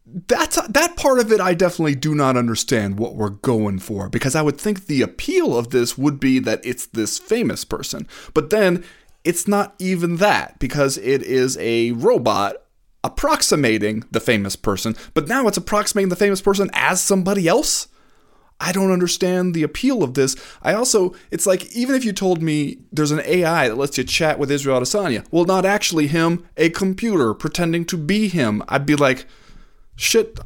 that's 0.04 0.60
that 0.60 0.96
part 0.98 1.18
of 1.18 1.32
it 1.32 1.40
I 1.40 1.54
definitely 1.54 1.94
do 1.94 2.14
not 2.14 2.36
understand 2.36 2.98
what 2.98 3.14
we're 3.14 3.30
going 3.30 3.78
for 3.78 4.10
because 4.10 4.34
I 4.34 4.42
would 4.42 4.60
think 4.60 4.84
the 4.84 5.00
appeal 5.00 5.56
of 5.56 5.70
this 5.70 5.96
would 5.96 6.20
be 6.20 6.40
that 6.40 6.60
it's 6.62 6.84
this 6.84 7.18
famous 7.18 7.64
person. 7.64 8.06
But 8.34 8.50
then 8.50 8.84
it's 9.24 9.48
not 9.48 9.76
even 9.78 10.16
that 10.16 10.58
because 10.58 10.98
it 10.98 11.22
is 11.22 11.56
a 11.56 11.92
robot 11.92 12.66
approximating 13.02 14.04
the 14.10 14.20
famous 14.20 14.56
person, 14.56 14.96
but 15.14 15.28
now 15.28 15.46
it's 15.48 15.56
approximating 15.56 16.10
the 16.10 16.16
famous 16.16 16.40
person 16.40 16.70
as 16.72 17.00
somebody 17.00 17.48
else. 17.48 17.88
I 18.62 18.72
don't 18.72 18.92
understand 18.92 19.54
the 19.54 19.62
appeal 19.62 20.02
of 20.02 20.12
this. 20.14 20.36
I 20.62 20.74
also, 20.74 21.14
it's 21.30 21.46
like, 21.46 21.74
even 21.74 21.94
if 21.94 22.04
you 22.04 22.12
told 22.12 22.42
me 22.42 22.80
there's 22.92 23.10
an 23.10 23.22
AI 23.24 23.68
that 23.68 23.78
lets 23.78 23.96
you 23.96 24.04
chat 24.04 24.38
with 24.38 24.50
Israel 24.50 24.80
Adesanya, 24.80 25.26
well, 25.30 25.46
not 25.46 25.64
actually 25.64 26.08
him, 26.08 26.46
a 26.58 26.68
computer 26.68 27.32
pretending 27.32 27.86
to 27.86 27.96
be 27.96 28.28
him, 28.28 28.62
I'd 28.68 28.84
be 28.84 28.96
like, 28.96 29.24
shit, 29.96 30.38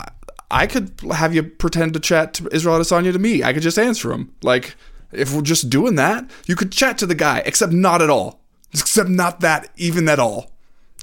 I 0.49 0.68
could 0.68 0.92
have 1.12 1.34
you 1.34 1.42
pretend 1.42 1.94
to 1.94 2.00
chat 2.00 2.34
to 2.34 2.49
Israel 2.54 2.78
Adesanya 2.78 3.12
to 3.12 3.18
me. 3.18 3.42
I 3.42 3.52
could 3.52 3.62
just 3.64 3.78
answer 3.78 4.12
him. 4.12 4.32
Like, 4.42 4.76
if 5.11 5.34
we're 5.34 5.42
just 5.42 5.68
doing 5.68 5.96
that, 5.96 6.30
you 6.46 6.54
could 6.54 6.70
chat 6.70 6.99
to 6.99 7.06
the 7.06 7.14
guy, 7.16 7.42
except 7.44 7.73
not 7.73 8.00
at 8.00 8.11
all. 8.11 8.40
Except 8.73 9.08
not 9.08 9.40
that, 9.40 9.70
even 9.76 10.08
at 10.08 10.20
all. 10.20 10.53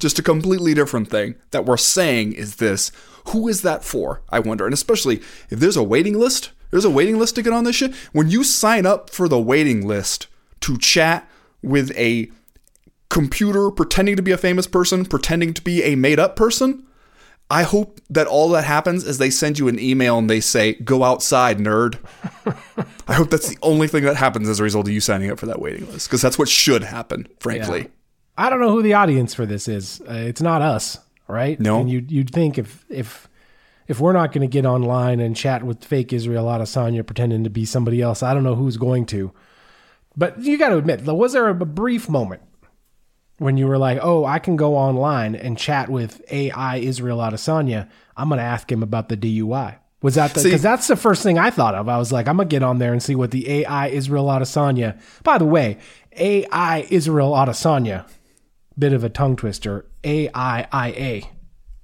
Just 0.02 0.18
a 0.18 0.24
completely 0.24 0.74
different 0.74 1.12
thing 1.12 1.36
that 1.52 1.64
we're 1.64 1.78
saying 1.78 2.34
is 2.34 2.56
this. 2.56 2.92
Who 3.30 3.48
is 3.48 3.62
that 3.62 3.84
for? 3.84 4.24
I 4.30 4.40
wonder. 4.40 4.66
And 4.66 4.74
especially 4.74 5.18
if 5.52 5.60
there's 5.60 5.78
a 5.78 5.84
waiting 5.84 6.18
list, 6.18 6.52
there's 6.72 6.86
a 6.86 6.90
waiting 6.90 7.20
list 7.20 7.36
to 7.36 7.44
get 7.44 7.54
on 7.54 7.66
this 7.66 7.76
shit. 7.76 7.94
When 8.12 8.28
you 8.28 8.44
sign 8.44 8.88
up 8.88 9.12
for 9.12 9.28
the 9.28 9.40
waiting 9.40 9.88
list 9.88 10.26
to 10.62 10.76
chat 10.80 11.30
with 11.62 11.96
a 11.96 12.32
computer 13.10 13.70
pretending 13.70 14.16
to 14.16 14.24
be 14.24 14.32
a 14.32 14.38
famous 14.38 14.66
person, 14.66 15.06
pretending 15.06 15.54
to 15.54 15.62
be 15.62 15.84
a 15.84 15.94
made 15.94 16.18
up 16.18 16.36
person, 16.36 16.84
I 17.52 17.62
hope 17.62 18.02
that 18.10 18.26
all 18.26 18.50
that 18.50 18.64
happens 18.64 19.04
is 19.04 19.20
they 19.20 19.30
send 19.30 19.60
you 19.60 19.68
an 19.68 19.78
email 19.78 20.18
and 20.18 20.28
they 20.28 20.40
say, 20.40 20.74
go 20.74 21.04
outside, 21.04 21.60
nerd. 21.60 22.00
I 23.08 23.14
hope 23.14 23.30
that's 23.30 23.50
the 23.50 23.58
only 23.62 23.88
thing 23.88 24.04
that 24.06 24.16
happens 24.16 24.50
as 24.50 24.60
a 24.60 24.64
result 24.64 24.88
of 24.88 24.94
you 24.94 25.02
signing 25.02 25.30
up 25.30 25.38
for 25.38 25.46
that 25.46 25.62
waiting 25.62 25.86
list, 25.92 26.08
because 26.08 26.24
that's 26.24 26.40
what 26.40 26.50
should 26.50 26.84
happen, 26.84 27.28
frankly. 27.40 27.82
Yeah. 27.82 27.88
I 28.42 28.50
don't 28.50 28.60
know 28.60 28.72
who 28.72 28.82
the 28.82 28.96
audience 28.96 29.36
for 29.36 29.46
this 29.46 29.68
is. 29.68 30.02
Uh, 30.02 30.14
it's 30.14 30.42
not 30.42 30.64
us, 30.64 30.98
right? 31.28 31.60
No. 31.60 31.80
And 31.80 31.88
you'd 31.88 32.12
you'd 32.12 32.32
think 32.32 32.58
if 32.58 32.84
if 32.90 33.30
if 33.88 34.00
we're 34.00 34.14
not 34.14 34.32
going 34.32 34.42
to 34.42 34.52
get 34.52 34.66
online 34.66 35.20
and 35.20 35.36
chat 35.36 35.62
with 35.62 35.86
fake 35.86 36.12
Israel 36.12 36.46
Adesanya 36.46 37.06
pretending 37.06 37.44
to 37.44 37.52
be 37.52 37.66
somebody 37.66 38.02
else, 38.02 38.24
I 38.24 38.34
don't 38.34 38.44
know 38.44 38.56
who's 38.56 38.78
going 38.78 39.06
to. 39.08 39.32
But 40.18 40.40
you 40.40 40.58
got 40.58 40.70
to 40.70 40.78
admit, 40.78 41.04
was 41.04 41.34
there 41.34 41.50
a 41.50 41.54
brief 41.54 42.10
moment 42.10 42.42
when 43.38 43.58
you 43.58 43.68
were 43.68 43.78
like, 43.78 44.00
"Oh, 44.02 44.26
I 44.26 44.40
can 44.40 44.56
go 44.56 44.76
online 44.76 45.36
and 45.36 45.56
chat 45.56 45.90
with 45.90 46.22
AI 46.32 46.78
Israel 46.78 47.20
Adesanya. 47.20 47.90
I'm 48.18 48.28
going 48.28 48.40
to 48.40 48.44
ask 48.44 48.72
him 48.72 48.82
about 48.82 49.10
the 49.10 49.18
DUI." 49.18 49.76
Was 50.02 50.16
that 50.16 50.34
because 50.34 50.64
that's 50.64 50.88
the 50.88 50.96
first 50.96 51.22
thing 51.22 51.38
I 51.38 51.52
thought 51.52 51.76
of? 51.76 51.88
I 51.88 52.00
was 52.00 52.12
like, 52.12 52.28
I'm 52.28 52.38
gonna 52.38 52.50
get 52.50 52.64
on 52.64 52.80
there 52.80 52.92
and 52.92 53.04
see 53.04 53.14
what 53.14 53.30
the 53.30 53.48
AI 53.48 53.90
Israel 53.90 54.26
Adesanya. 54.26 55.00
By 55.24 55.38
the 55.38 55.46
way, 55.46 55.78
AI 56.18 56.88
Israel 56.90 57.34
Adesanya, 57.34 58.06
bit 58.82 58.94
of 58.94 59.04
a 59.04 59.10
tongue 59.10 59.36
twister. 59.36 59.86
A 60.04 60.28
I 60.34 60.68
I 60.72 60.88
A 60.90 61.30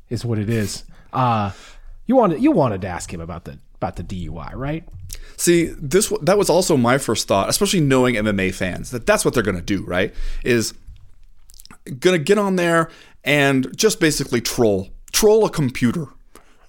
is 0.10 0.26
what 0.26 0.40
it 0.40 0.50
is. 0.50 0.84
Uh 1.14 1.52
you 2.08 2.16
wanted 2.16 2.42
you 2.42 2.52
wanted 2.52 2.82
to 2.82 2.88
ask 2.88 3.14
him 3.14 3.22
about 3.22 3.46
the 3.46 3.60
about 3.76 3.96
the 3.96 4.04
DUI, 4.04 4.54
right? 4.56 4.84
See, 5.38 5.66
this 5.66 6.12
that 6.24 6.38
was 6.38 6.50
also 6.50 6.76
my 6.76 6.98
first 6.98 7.28
thought, 7.28 7.50
especially 7.50 7.82
knowing 7.82 8.16
MMA 8.16 8.54
fans 8.54 8.90
that 8.92 9.06
that's 9.06 9.24
what 9.24 9.36
they're 9.36 9.44
going 9.44 9.56
to 9.56 9.62
do, 9.62 9.84
right? 9.86 10.14
Is 10.44 10.74
going 12.00 12.18
to 12.18 12.24
get 12.24 12.40
on 12.40 12.56
there 12.56 12.90
and 13.24 13.76
just 13.78 14.00
basically 14.00 14.42
troll, 14.42 14.90
troll 15.12 15.46
a 15.46 15.50
computer 15.52 16.08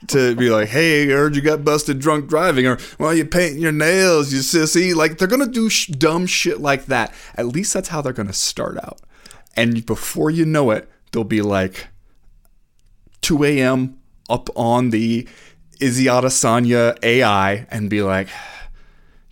to 0.09 0.35
be 0.37 0.51
like, 0.51 0.69
"Hey, 0.69 1.05
I 1.05 1.17
heard 1.17 1.35
you 1.35 1.41
got 1.41 1.65
busted 1.65 1.99
drunk 1.99 2.29
driving," 2.29 2.67
or 2.67 2.79
"Well, 2.99 3.15
you 3.15 3.25
painting 3.25 3.63
your 3.63 3.73
nails, 3.73 4.33
you 4.33 4.41
sissy." 4.41 4.95
Like 4.95 5.17
they're 5.17 5.29
to 5.29 5.47
do 5.47 5.71
sh- 5.71 5.87
dumb 5.87 6.27
shit 6.27 6.61
like 6.61 6.87
that. 6.87 7.15
At 7.37 7.47
least 7.47 7.73
that's 7.73 7.89
how 7.89 8.03
they're 8.03 8.13
to 8.29 8.35
start 8.35 8.77
out. 8.77 9.01
And 9.59 9.85
before 9.85 10.31
you 10.31 10.45
know 10.45 10.71
it, 10.71 10.89
they'll 11.11 11.25
be 11.25 11.43
like, 11.43 11.89
2 13.23 13.43
a.m. 13.43 13.99
up 14.31 14.49
on 14.55 14.91
the 14.91 15.27
Izzy 15.81 16.05
Adesanya 16.05 16.97
AI 17.03 17.67
and 17.69 17.91
be 17.91 18.01
like, 18.01 18.29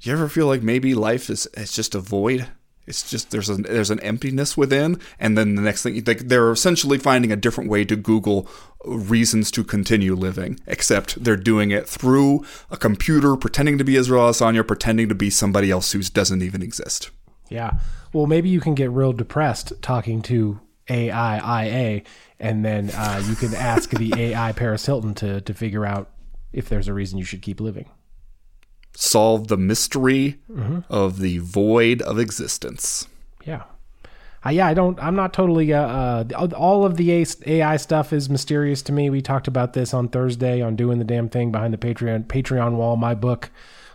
you 0.00 0.12
ever 0.12 0.28
feel 0.28 0.48
like 0.48 0.62
maybe 0.62 0.94
life 0.94 1.30
is 1.30 1.46
it's 1.54 1.72
just 1.72 1.94
a 1.94 2.00
void? 2.00 2.48
It's 2.88 3.08
just 3.08 3.30
there's 3.30 3.48
a 3.48 3.54
there's 3.54 3.90
an 3.90 4.00
emptiness 4.00 4.56
within." 4.56 5.00
And 5.20 5.38
then 5.38 5.54
the 5.54 5.62
next 5.62 5.84
thing, 5.84 6.02
they, 6.02 6.14
they're 6.14 6.50
essentially 6.50 6.98
finding 6.98 7.30
a 7.30 7.36
different 7.36 7.70
way 7.70 7.84
to 7.84 7.94
Google 7.94 8.48
reasons 8.84 9.52
to 9.52 9.62
continue 9.62 10.16
living, 10.16 10.58
except 10.66 11.22
they're 11.22 11.36
doing 11.36 11.70
it 11.70 11.88
through 11.88 12.44
a 12.68 12.76
computer, 12.76 13.36
pretending 13.36 13.78
to 13.78 13.84
be 13.84 13.94
Israel 13.94 14.28
Adesanya, 14.30 14.66
pretending 14.66 15.08
to 15.08 15.14
be 15.14 15.30
somebody 15.30 15.70
else 15.70 15.92
who 15.92 16.02
doesn't 16.02 16.42
even 16.42 16.62
exist. 16.62 17.10
Yeah. 17.48 17.72
Well, 18.12 18.26
maybe 18.26 18.48
you 18.48 18.60
can 18.60 18.74
get 18.74 18.90
real 18.90 19.12
depressed 19.12 19.72
talking 19.82 20.22
to 20.22 20.60
AIIA, 20.88 22.04
and 22.38 22.64
then 22.64 22.90
uh, 22.90 23.22
you 23.26 23.34
can 23.34 23.54
ask 23.54 23.90
the 23.90 24.12
AI 24.16 24.52
Paris 24.52 24.86
Hilton 24.86 25.14
to 25.14 25.40
to 25.40 25.54
figure 25.54 25.84
out 25.84 26.10
if 26.52 26.68
there's 26.68 26.88
a 26.88 26.94
reason 26.94 27.18
you 27.18 27.24
should 27.24 27.42
keep 27.42 27.60
living. 27.60 27.90
Solve 28.94 29.48
the 29.48 29.58
mystery 29.58 30.40
of 30.88 31.18
the 31.18 31.38
void 31.38 32.00
of 32.02 32.18
existence. 32.18 33.06
Yeah. 33.44 33.64
Uh, 34.44 34.50
yeah, 34.50 34.66
I 34.66 34.74
don't. 34.74 34.98
I'm 35.02 35.16
not 35.16 35.32
totally. 35.32 35.72
Uh, 35.72 35.82
uh, 35.82 36.48
all 36.56 36.84
of 36.84 36.96
the 36.96 37.26
AI 37.46 37.76
stuff 37.76 38.12
is 38.12 38.30
mysterious 38.30 38.80
to 38.82 38.92
me. 38.92 39.10
We 39.10 39.20
talked 39.20 39.48
about 39.48 39.72
this 39.72 39.92
on 39.92 40.08
Thursday 40.08 40.62
on 40.62 40.76
doing 40.76 40.98
the 40.98 41.04
damn 41.04 41.28
thing 41.28 41.50
behind 41.50 41.74
the 41.74 41.78
Patreon 41.78 42.26
Patreon 42.26 42.76
wall. 42.76 42.96
My 42.96 43.14
book 43.14 43.50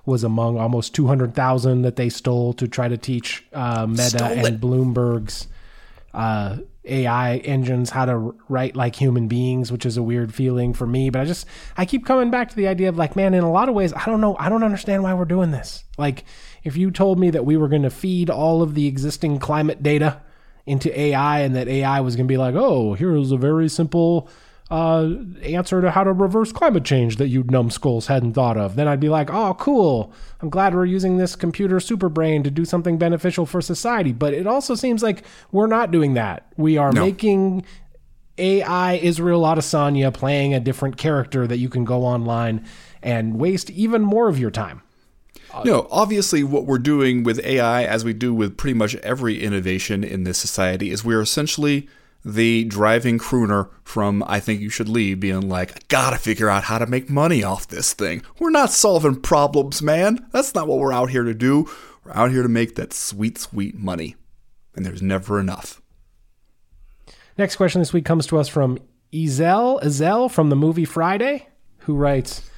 was 0.05 0.23
among 0.23 0.57
almost 0.57 0.95
200,000 0.95 1.83
that 1.83 1.95
they 1.95 2.09
stole 2.09 2.53
to 2.53 2.67
try 2.67 2.87
to 2.87 2.97
teach 2.97 3.45
uh, 3.53 3.85
Meta 3.87 4.25
and 4.25 4.59
Bloomberg's 4.59 5.47
uh, 6.13 6.57
AI 6.83 7.37
engines 7.37 7.91
how 7.91 8.05
to 8.05 8.35
write 8.49 8.75
like 8.75 8.95
human 8.95 9.27
beings, 9.27 9.71
which 9.71 9.85
is 9.85 9.97
a 9.97 10.03
weird 10.03 10.33
feeling 10.33 10.73
for 10.73 10.87
me. 10.87 11.09
But 11.09 11.21
I 11.21 11.25
just 11.25 11.45
I 11.77 11.85
keep 11.85 12.05
coming 12.05 12.31
back 12.31 12.49
to 12.49 12.55
the 12.55 12.67
idea 12.67 12.89
of 12.89 12.97
like, 12.97 13.15
man, 13.15 13.33
in 13.33 13.43
a 13.43 13.51
lot 13.51 13.69
of 13.69 13.75
ways, 13.75 13.93
I 13.93 14.05
don't 14.05 14.21
know, 14.21 14.35
I 14.39 14.49
don't 14.49 14.63
understand 14.63 15.03
why 15.03 15.13
we're 15.13 15.25
doing 15.25 15.51
this. 15.51 15.83
Like, 15.97 16.25
if 16.63 16.75
you 16.75 16.89
told 16.89 17.19
me 17.19 17.29
that 17.29 17.45
we 17.45 17.55
were 17.55 17.67
going 17.67 17.83
to 17.83 17.91
feed 17.91 18.29
all 18.29 18.61
of 18.61 18.73
the 18.73 18.87
existing 18.87 19.39
climate 19.39 19.83
data 19.83 20.21
into 20.65 20.97
AI 20.99 21.41
and 21.41 21.55
that 21.55 21.67
AI 21.67 22.01
was 22.01 22.15
going 22.15 22.27
to 22.27 22.31
be 22.31 22.37
like, 22.37 22.55
oh, 22.55 22.93
here's 22.93 23.31
a 23.31 23.37
very 23.37 23.69
simple 23.69 24.27
uh, 24.71 25.09
answer 25.43 25.81
to 25.81 25.91
how 25.91 26.05
to 26.05 26.13
reverse 26.13 26.53
climate 26.53 26.85
change 26.85 27.17
that 27.17 27.27
you 27.27 27.43
numbskulls 27.43 28.07
hadn't 28.07 28.33
thought 28.33 28.57
of, 28.57 28.77
then 28.77 28.87
I'd 28.87 29.01
be 29.01 29.09
like, 29.09 29.29
oh, 29.29 29.53
cool. 29.55 30.13
I'm 30.39 30.49
glad 30.49 30.73
we're 30.73 30.85
using 30.85 31.17
this 31.17 31.35
computer 31.35 31.81
super 31.81 32.07
brain 32.07 32.41
to 32.43 32.49
do 32.49 32.63
something 32.63 32.97
beneficial 32.97 33.45
for 33.45 33.61
society. 33.61 34.13
But 34.13 34.33
it 34.33 34.47
also 34.47 34.73
seems 34.75 35.03
like 35.03 35.25
we're 35.51 35.67
not 35.67 35.91
doing 35.91 36.13
that. 36.13 36.53
We 36.55 36.77
are 36.77 36.93
making 36.93 37.65
AI 38.37 38.93
Israel 38.93 39.41
Adesanya 39.41 40.13
playing 40.13 40.53
a 40.53 40.61
different 40.61 40.95
character 40.95 41.45
that 41.47 41.57
you 41.57 41.67
can 41.67 41.83
go 41.83 42.05
online 42.05 42.65
and 43.03 43.37
waste 43.37 43.69
even 43.71 44.01
more 44.01 44.29
of 44.29 44.39
your 44.39 44.51
time. 44.51 44.81
No, 45.65 45.89
obviously, 45.91 46.45
what 46.45 46.65
we're 46.65 46.77
doing 46.77 47.23
with 47.23 47.43
AI, 47.43 47.83
as 47.83 48.05
we 48.05 48.13
do 48.13 48.33
with 48.33 48.55
pretty 48.55 48.73
much 48.73 48.95
every 48.97 49.43
innovation 49.43 50.01
in 50.01 50.23
this 50.23 50.37
society, 50.37 50.91
is 50.91 51.03
we're 51.03 51.19
essentially 51.19 51.89
the 52.23 52.63
driving 52.65 53.17
crooner 53.17 53.69
from 53.83 54.23
I 54.27 54.39
Think 54.39 54.61
You 54.61 54.69
Should 54.69 54.89
Leave 54.89 55.19
being 55.19 55.49
like, 55.49 55.75
I 55.75 55.79
gotta 55.87 56.17
figure 56.17 56.49
out 56.49 56.65
how 56.65 56.77
to 56.77 56.85
make 56.85 57.09
money 57.09 57.43
off 57.43 57.67
this 57.67 57.93
thing. 57.93 58.21
We're 58.39 58.51
not 58.51 58.71
solving 58.71 59.21
problems, 59.21 59.81
man. 59.81 60.27
That's 60.31 60.53
not 60.53 60.67
what 60.67 60.79
we're 60.79 60.93
out 60.93 61.09
here 61.09 61.23
to 61.23 61.33
do. 61.33 61.69
We're 62.03 62.13
out 62.13 62.31
here 62.31 62.43
to 62.43 62.49
make 62.49 62.75
that 62.75 62.93
sweet, 62.93 63.37
sweet 63.37 63.75
money. 63.75 64.15
And 64.75 64.85
there's 64.85 65.01
never 65.01 65.39
enough. 65.39 65.81
Next 67.37 67.55
question 67.55 67.81
this 67.81 67.93
week 67.93 68.05
comes 68.05 68.27
to 68.27 68.37
us 68.37 68.47
from 68.47 68.77
Ezal 69.11 69.81
Ezal 69.81 70.29
from 70.29 70.49
the 70.49 70.55
movie 70.55 70.85
Friday, 70.85 71.47
who 71.79 71.95
writes, 71.95 72.49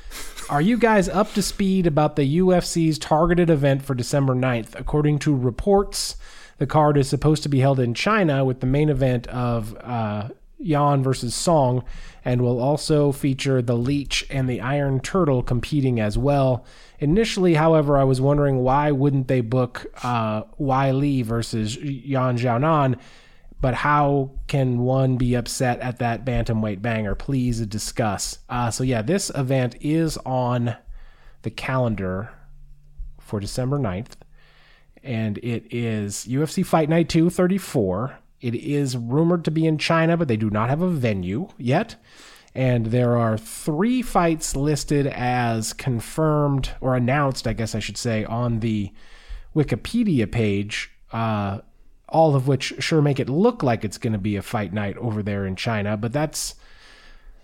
Are 0.49 0.61
you 0.61 0.77
guys 0.77 1.09
up 1.09 1.33
to 1.33 1.41
speed 1.41 1.87
about 1.87 2.15
the 2.15 2.37
UFC's 2.39 2.99
targeted 2.99 3.49
event 3.49 3.83
for 3.83 3.95
December 3.95 4.35
9th? 4.35 4.79
According 4.79 5.19
to 5.19 5.35
reports, 5.35 6.15
the 6.63 6.67
card 6.67 6.95
is 6.95 7.09
supposed 7.09 7.43
to 7.43 7.49
be 7.49 7.59
held 7.59 7.77
in 7.77 7.93
China 7.93 8.45
with 8.45 8.61
the 8.61 8.65
main 8.65 8.87
event 8.87 9.27
of 9.27 9.75
uh, 9.81 10.29
Yan 10.59 11.03
versus 11.03 11.35
Song, 11.35 11.83
and 12.23 12.41
will 12.41 12.61
also 12.61 13.11
feature 13.11 13.61
the 13.61 13.75
Leech 13.75 14.25
and 14.29 14.47
the 14.47 14.61
Iron 14.61 15.01
Turtle 15.01 15.43
competing 15.43 15.99
as 15.99 16.17
well. 16.17 16.65
Initially, 16.99 17.55
however, 17.55 17.97
I 17.97 18.05
was 18.05 18.21
wondering 18.21 18.59
why 18.59 18.91
wouldn't 18.91 19.27
they 19.27 19.41
book 19.41 19.87
uh, 20.03 20.43
Weili 20.57 21.21
versus 21.25 21.75
Yan 21.75 22.37
Xiaonan? 22.37 22.97
but 23.59 23.75
how 23.75 24.31
can 24.47 24.79
one 24.79 25.15
be 25.17 25.35
upset 25.35 25.79
at 25.79 25.99
that 25.99 26.25
bantamweight 26.25 26.81
banger? 26.81 27.15
Please 27.15 27.65
discuss. 27.65 28.39
Uh, 28.49 28.71
so 28.71 28.85
yeah, 28.85 29.01
this 29.01 29.29
event 29.35 29.75
is 29.81 30.17
on 30.25 30.75
the 31.43 31.49
calendar 31.49 32.29
for 33.19 33.39
December 33.39 33.79
9th, 33.79 34.15
and 35.03 35.37
it 35.39 35.65
is 35.71 36.25
UFC 36.25 36.65
Fight 36.65 36.89
Night 36.89 37.09
234. 37.09 38.17
It 38.41 38.55
is 38.55 38.97
rumored 38.97 39.45
to 39.45 39.51
be 39.51 39.65
in 39.65 39.77
China, 39.77 40.17
but 40.17 40.27
they 40.27 40.37
do 40.37 40.49
not 40.49 40.69
have 40.69 40.81
a 40.81 40.89
venue 40.89 41.49
yet. 41.57 41.95
And 42.55 42.87
there 42.87 43.17
are 43.17 43.37
three 43.37 44.01
fights 44.01 44.55
listed 44.55 45.07
as 45.07 45.73
confirmed 45.73 46.71
or 46.81 46.95
announced, 46.95 47.47
I 47.47 47.53
guess 47.53 47.73
I 47.73 47.79
should 47.79 47.97
say, 47.97 48.25
on 48.25 48.59
the 48.59 48.91
Wikipedia 49.55 50.31
page. 50.31 50.91
Uh, 51.11 51.59
all 52.09 52.35
of 52.35 52.47
which 52.47 52.75
sure 52.79 53.01
make 53.01 53.19
it 53.19 53.27
look 53.27 53.63
like 53.63 53.83
it's 53.83 53.97
going 53.97 54.13
to 54.13 54.19
be 54.19 54.35
a 54.35 54.41
fight 54.41 54.71
night 54.71 54.95
over 54.97 55.23
there 55.23 55.45
in 55.45 55.55
China, 55.55 55.97
but 55.97 56.13
that's 56.13 56.55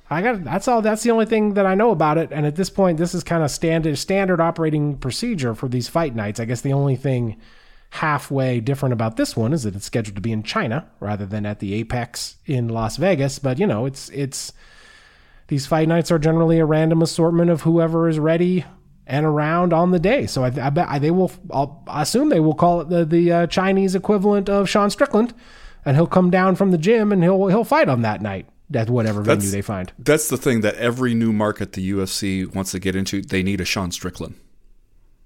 I 0.09 0.21
got 0.21 0.43
that's 0.43 0.67
all 0.67 0.81
that's 0.81 1.03
the 1.03 1.11
only 1.11 1.25
thing 1.25 1.53
that 1.53 1.65
I 1.65 1.75
know 1.75 1.91
about 1.91 2.17
it 2.17 2.29
and 2.31 2.45
at 2.45 2.55
this 2.55 2.69
point 2.69 2.97
this 2.97 3.13
is 3.13 3.23
kind 3.23 3.43
of 3.43 3.51
standard 3.51 3.97
standard 3.97 4.41
operating 4.41 4.97
procedure 4.97 5.53
for 5.53 5.67
these 5.67 5.87
fight 5.87 6.15
nights. 6.15 6.39
I 6.39 6.45
guess 6.45 6.61
the 6.61 6.73
only 6.73 6.95
thing 6.95 7.37
halfway 7.91 8.59
different 8.59 8.93
about 8.93 9.17
this 9.17 9.35
one 9.35 9.53
is 9.53 9.63
that 9.63 9.75
it's 9.75 9.85
scheduled 9.85 10.15
to 10.15 10.21
be 10.21 10.31
in 10.31 10.43
China 10.43 10.89
rather 10.99 11.25
than 11.25 11.45
at 11.45 11.59
the 11.59 11.73
Apex 11.73 12.37
in 12.45 12.69
Las 12.69 12.97
Vegas, 12.97 13.39
but 13.39 13.59
you 13.59 13.67
know, 13.67 13.85
it's 13.85 14.09
it's 14.09 14.53
these 15.47 15.65
fight 15.65 15.87
nights 15.87 16.11
are 16.11 16.19
generally 16.19 16.59
a 16.59 16.65
random 16.65 17.01
assortment 17.01 17.49
of 17.49 17.61
whoever 17.61 18.07
is 18.07 18.19
ready 18.19 18.65
and 19.07 19.25
around 19.25 19.73
on 19.73 19.89
the 19.89 19.99
day. 19.99 20.27
So 20.27 20.43
I, 20.43 20.47
I 20.47 20.69
bet 20.69 20.87
I, 20.87 20.99
they 20.99 21.09
will. 21.09 21.31
I'll 21.51 21.83
assume 21.87 22.29
they 22.29 22.39
will 22.39 22.53
call 22.53 22.81
it 22.81 22.89
the 22.89 23.03
the 23.05 23.31
uh, 23.31 23.47
Chinese 23.47 23.95
equivalent 23.95 24.49
of 24.49 24.69
Sean 24.69 24.91
Strickland, 24.91 25.33
and 25.83 25.97
he'll 25.97 26.07
come 26.07 26.29
down 26.29 26.55
from 26.55 26.71
the 26.71 26.77
gym 26.77 27.11
and 27.11 27.23
he'll 27.23 27.47
he'll 27.47 27.63
fight 27.63 27.89
on 27.89 28.03
that 28.03 28.21
night 28.21 28.47
at 28.73 28.89
whatever 28.89 29.21
venue 29.21 29.49
they 29.49 29.61
find. 29.61 29.91
That's 29.97 30.29
the 30.29 30.37
thing 30.37 30.61
that 30.61 30.75
every 30.75 31.13
new 31.13 31.33
market 31.33 31.73
the 31.73 31.91
UFC 31.91 32.53
wants 32.53 32.71
to 32.71 32.79
get 32.79 32.95
into, 32.95 33.21
they 33.21 33.43
need 33.43 33.61
a 33.61 33.65
Sean 33.65 33.91
Strickland. 33.91 34.35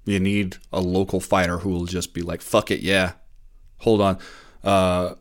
You 0.06 0.20
need 0.20 0.58
a 0.72 0.82
local 0.82 1.20
fighter 1.20 1.60
who 1.60 1.70
will 1.70 1.86
just 1.86 2.14
be 2.14 2.22
like, 2.22 2.42
"Fuck 2.42 2.72
it, 2.72 2.82
yeah. 2.82 3.14
Hold 3.80 4.02
on, 4.02 4.18
uh, 4.64 5.16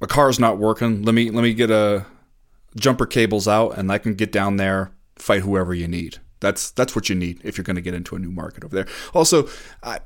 my 0.00 0.06
car's 0.06 0.38
not 0.38 0.58
working. 0.58 1.02
Let 1.02 1.14
me 1.14 1.30
let 1.30 1.42
me 1.42 1.54
get 1.54 1.70
a 1.70 2.06
jumper 2.76 3.06
cables 3.06 3.48
out, 3.48 3.76
and 3.78 3.90
I 3.90 3.98
can 3.98 4.14
get 4.14 4.30
down 4.30 4.56
there, 4.56 4.92
fight 5.16 5.42
whoever 5.42 5.74
you 5.74 5.88
need." 5.88 6.18
That's 6.38 6.70
that's 6.70 6.94
what 6.94 7.08
you 7.08 7.14
need 7.14 7.40
if 7.42 7.56
you're 7.56 7.64
going 7.64 7.76
to 7.76 7.82
get 7.82 7.94
into 7.94 8.14
a 8.14 8.18
new 8.18 8.30
market 8.30 8.62
over 8.62 8.76
there. 8.76 8.86
Also, 9.14 9.48
I, 9.82 10.00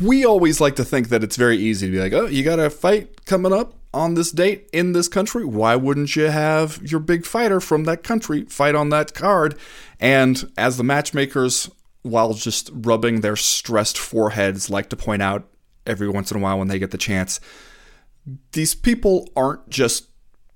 we 0.00 0.24
always 0.24 0.60
like 0.60 0.76
to 0.76 0.84
think 0.84 1.08
that 1.08 1.24
it's 1.24 1.36
very 1.36 1.56
easy 1.56 1.86
to 1.86 1.92
be 1.92 1.98
like, 1.98 2.12
"Oh, 2.12 2.26
you 2.26 2.44
got 2.44 2.60
a 2.60 2.70
fight 2.70 3.24
coming 3.24 3.52
up 3.52 3.74
on 3.92 4.14
this 4.14 4.30
date 4.30 4.68
in 4.72 4.92
this 4.92 5.08
country. 5.08 5.44
Why 5.44 5.76
wouldn't 5.76 6.14
you 6.16 6.24
have 6.24 6.80
your 6.82 7.00
big 7.00 7.26
fighter 7.26 7.60
from 7.60 7.84
that 7.84 8.02
country 8.02 8.44
fight 8.44 8.74
on 8.74 8.90
that 8.90 9.14
card?" 9.14 9.56
And 9.98 10.50
as 10.56 10.76
the 10.76 10.84
matchmakers, 10.84 11.70
while 12.02 12.32
just 12.34 12.70
rubbing 12.72 13.20
their 13.20 13.36
stressed 13.36 13.98
foreheads, 13.98 14.70
like 14.70 14.88
to 14.90 14.96
point 14.96 15.22
out 15.22 15.48
every 15.86 16.08
once 16.08 16.30
in 16.30 16.36
a 16.36 16.40
while 16.40 16.58
when 16.58 16.68
they 16.68 16.78
get 16.78 16.90
the 16.92 16.98
chance, 16.98 17.40
these 18.52 18.74
people 18.74 19.28
aren't 19.34 19.68
just 19.68 20.06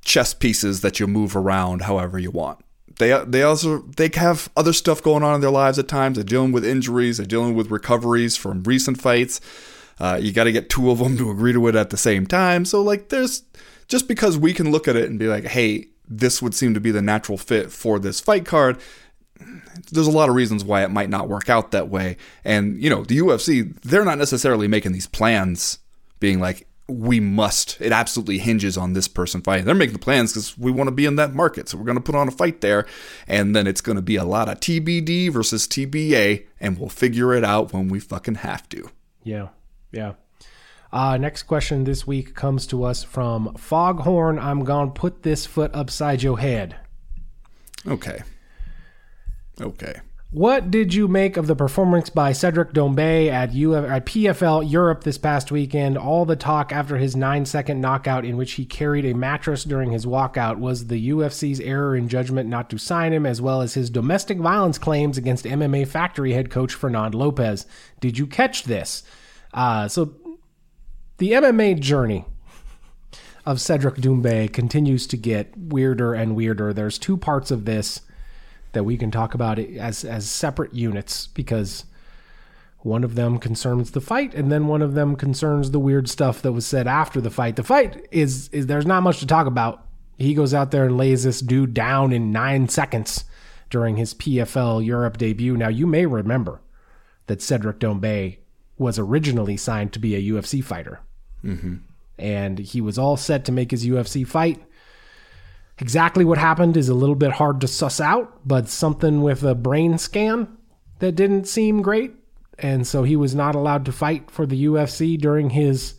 chess 0.04 0.34
pieces 0.34 0.82
that 0.82 1.00
you 1.00 1.06
move 1.06 1.34
around 1.34 1.82
however 1.82 2.18
you 2.18 2.30
want. 2.30 2.58
they 2.98 3.24
they 3.26 3.42
also 3.42 3.78
they 3.96 4.10
have 4.14 4.48
other 4.56 4.72
stuff 4.72 5.02
going 5.02 5.22
on 5.22 5.34
in 5.34 5.40
their 5.40 5.50
lives 5.50 5.78
at 5.78 5.88
times. 5.88 6.16
They're 6.16 6.24
dealing 6.24 6.52
with 6.52 6.64
injuries. 6.64 7.16
They're 7.16 7.26
dealing 7.26 7.54
with 7.54 7.70
recoveries 7.70 8.36
from 8.36 8.62
recent 8.62 9.00
fights. 9.00 9.40
Uh, 9.98 10.18
you 10.20 10.33
got 10.33 10.44
to 10.44 10.52
get 10.52 10.70
two 10.70 10.90
of 10.90 10.98
them 10.98 11.16
to 11.16 11.30
agree 11.30 11.52
to 11.52 11.68
it 11.68 11.74
at 11.74 11.90
the 11.90 11.96
same 11.96 12.26
time. 12.26 12.64
So 12.64 12.83
like, 12.83 13.09
there's 13.09 13.42
just 13.88 14.09
because 14.09 14.37
we 14.38 14.52
can 14.52 14.70
look 14.70 14.88
at 14.88 14.96
it 14.96 15.09
and 15.09 15.18
be 15.18 15.28
like, 15.28 15.44
hey, 15.44 15.88
this 16.09 16.42
would 16.42 16.54
seem 16.54 16.74
to 16.74 16.80
be 16.80 16.90
the 16.90 17.02
natural 17.02 17.38
fit 17.38 17.72
for 17.72 17.98
this 17.98 18.20
fight 18.20 18.44
card. 18.44 18.78
There's 19.90 20.07
a 20.07 20.12
lot 20.12 20.28
of 20.28 20.35
reasons 20.35 20.64
why 20.64 20.85
it 20.85 20.90
might 20.90 21.11
not 21.11 21.28
work 21.28 21.48
out 21.50 21.70
that 21.72 21.88
way. 21.88 22.16
And, 22.44 22.80
you 22.83 22.88
know, 22.88 23.04
the 23.04 23.18
UFC, 23.18 23.74
they're 23.83 24.04
not 24.04 24.18
necessarily 24.18 24.68
making 24.68 24.92
these 24.92 25.07
plans 25.07 25.78
being 26.20 26.40
like, 26.40 26.66
we 26.87 27.18
must. 27.18 27.80
It 27.80 27.92
absolutely 27.92 28.38
hinges 28.38 28.76
on 28.76 28.92
this 28.92 29.09
person 29.09 29.40
fighting. 29.40 29.64
They're 29.64 29.74
making 29.74 29.94
the 29.94 29.98
plans 29.98 30.33
because 30.33 30.57
we 30.59 30.70
want 30.70 30.88
to 30.88 30.94
be 30.94 31.07
in 31.07 31.16
that 31.16 31.35
market. 31.35 31.68
So 31.68 31.78
we're 31.78 31.85
going 31.85 31.96
to 31.96 32.02
put 32.02 32.14
on 32.14 32.28
a 32.28 32.30
fight 32.30 32.61
there. 32.61 32.87
And 33.26 33.57
then 33.57 33.66
it's 33.66 33.80
going 33.80 33.96
to 33.96 34.02
be 34.02 34.16
a 34.16 34.24
lot 34.24 34.48
of 34.48 34.61
TBD 34.61 35.33
versus 35.33 35.66
TBA. 35.66 36.44
And 36.61 36.78
we'll 36.78 36.90
figure 36.90 37.33
it 37.33 37.44
out 37.44 37.72
when 37.72 37.88
we 37.88 38.00
fucking 38.00 38.37
have 38.37 38.68
to. 38.70 38.90
Yeah. 39.22 39.48
Yeah. 39.94 40.14
Uh, 40.92 41.16
next 41.16 41.44
question 41.44 41.85
this 41.85 42.07
week 42.07 42.35
comes 42.35 42.66
to 42.68 42.85
us 42.85 43.02
from 43.02 43.54
Foghorn. 43.54 44.38
I'm 44.38 44.64
going 44.64 44.92
to 44.92 45.00
put 45.00 45.22
this 45.22 45.44
foot 45.44 45.72
upside 45.74 46.22
your 46.22 46.38
head. 46.38 46.76
Okay. 47.87 48.22
Okay. 49.61 50.00
What 50.30 50.72
did 50.72 50.94
you 50.94 51.07
make 51.07 51.37
of 51.37 51.46
the 51.46 51.54
performance 51.54 52.11
by 52.11 52.33
Cedric 52.33 52.72
Doumbé 52.72 53.28
at, 53.28 53.50
Uf- 53.50 53.88
at 53.88 54.07
PFL 54.07 54.68
Europe 54.68 55.04
this 55.04 55.16
past 55.16 55.52
weekend? 55.52 55.96
All 55.96 56.24
the 56.24 56.35
talk 56.35 56.72
after 56.72 56.96
his 56.96 57.14
nine 57.14 57.44
second 57.44 57.80
knockout, 57.80 58.24
in 58.24 58.37
which 58.37 58.54
he 58.54 58.64
carried 58.64 59.04
a 59.04 59.14
mattress 59.14 59.62
during 59.62 59.92
his 59.92 60.07
walkout, 60.07 60.59
was 60.59 60.88
the 60.88 61.11
UFC's 61.11 61.61
error 61.61 61.94
in 61.94 62.09
judgment 62.09 62.48
not 62.48 62.68
to 62.70 62.78
sign 62.78 63.12
him, 63.12 63.26
as 63.26 63.40
well 63.40 63.62
as 63.62 63.74
his 63.74 63.90
domestic 63.90 64.38
violence 64.38 64.76
claims 64.76 65.16
against 65.16 65.44
MMA 65.44 65.87
Factory 65.87 66.33
head 66.33 66.50
coach 66.50 66.74
Fernand 66.74 67.14
Lopez. 67.14 67.64
Did 68.00 68.18
you 68.18 68.26
catch 68.26 68.64
this? 68.64 69.04
Uh, 69.54 69.88
so, 69.88 70.12
the 71.18 71.32
MMA 71.32 71.78
journey 71.78 72.24
of 73.46 73.60
Cedric 73.60 73.94
Doumbé 73.94 74.52
continues 74.52 75.06
to 75.06 75.16
get 75.16 75.56
weirder 75.56 76.12
and 76.12 76.34
weirder. 76.34 76.72
There's 76.72 76.98
two 76.98 77.16
parts 77.16 77.50
of 77.50 77.64
this 77.64 78.00
that 78.72 78.84
we 78.84 78.96
can 78.96 79.10
talk 79.10 79.34
about 79.34 79.58
as 79.58 80.04
as 80.04 80.28
separate 80.28 80.74
units 80.74 81.28
because 81.28 81.84
one 82.78 83.04
of 83.04 83.14
them 83.14 83.38
concerns 83.38 83.92
the 83.92 84.00
fight 84.00 84.34
and 84.34 84.52
then 84.52 84.66
one 84.66 84.82
of 84.82 84.94
them 84.94 85.16
concerns 85.16 85.70
the 85.70 85.78
weird 85.78 86.08
stuff 86.08 86.42
that 86.42 86.52
was 86.52 86.66
said 86.66 86.86
after 86.86 87.20
the 87.20 87.30
fight. 87.30 87.56
The 87.56 87.62
fight 87.62 88.06
is 88.10 88.48
is 88.48 88.66
there's 88.66 88.86
not 88.86 89.02
much 89.02 89.20
to 89.20 89.26
talk 89.26 89.46
about. 89.46 89.86
He 90.18 90.34
goes 90.34 90.52
out 90.52 90.70
there 90.70 90.86
and 90.86 90.98
lays 90.98 91.24
this 91.24 91.40
dude 91.40 91.74
down 91.74 92.12
in 92.12 92.30
9 92.30 92.68
seconds 92.68 93.24
during 93.70 93.96
his 93.96 94.14
PFL 94.14 94.84
Europe 94.84 95.16
debut. 95.16 95.56
Now 95.56 95.68
you 95.68 95.86
may 95.86 96.06
remember 96.06 96.60
that 97.26 97.42
Cedric 97.42 97.78
Doumbé 97.78 98.38
was 98.76 98.98
originally 98.98 99.56
signed 99.56 99.92
to 99.92 99.98
be 99.98 100.14
a 100.14 100.32
UFC 100.32 100.62
fighter. 100.62 101.00
Mm-hmm. 101.44 101.76
And 102.18 102.58
he 102.58 102.80
was 102.80 102.98
all 102.98 103.16
set 103.16 103.44
to 103.44 103.52
make 103.52 103.70
his 103.70 103.87
UFC 103.87 104.26
fight. 104.26 104.62
Exactly 105.78 106.24
what 106.24 106.38
happened 106.38 106.76
is 106.76 106.88
a 106.88 106.94
little 106.94 107.16
bit 107.16 107.32
hard 107.32 107.60
to 107.60 107.68
suss 107.68 108.00
out, 108.00 108.46
but 108.46 108.68
something 108.68 109.22
with 109.22 109.42
a 109.42 109.54
brain 109.54 109.98
scan 109.98 110.56
that 111.00 111.12
didn't 111.12 111.46
seem 111.46 111.82
great. 111.82 112.12
And 112.58 112.87
so 112.87 113.02
he 113.02 113.16
was 113.16 113.34
not 113.34 113.56
allowed 113.56 113.84
to 113.87 113.92
fight 113.92 114.30
for 114.30 114.46
the 114.46 114.66
UFC 114.66 115.18
during 115.18 115.50
his 115.50 115.94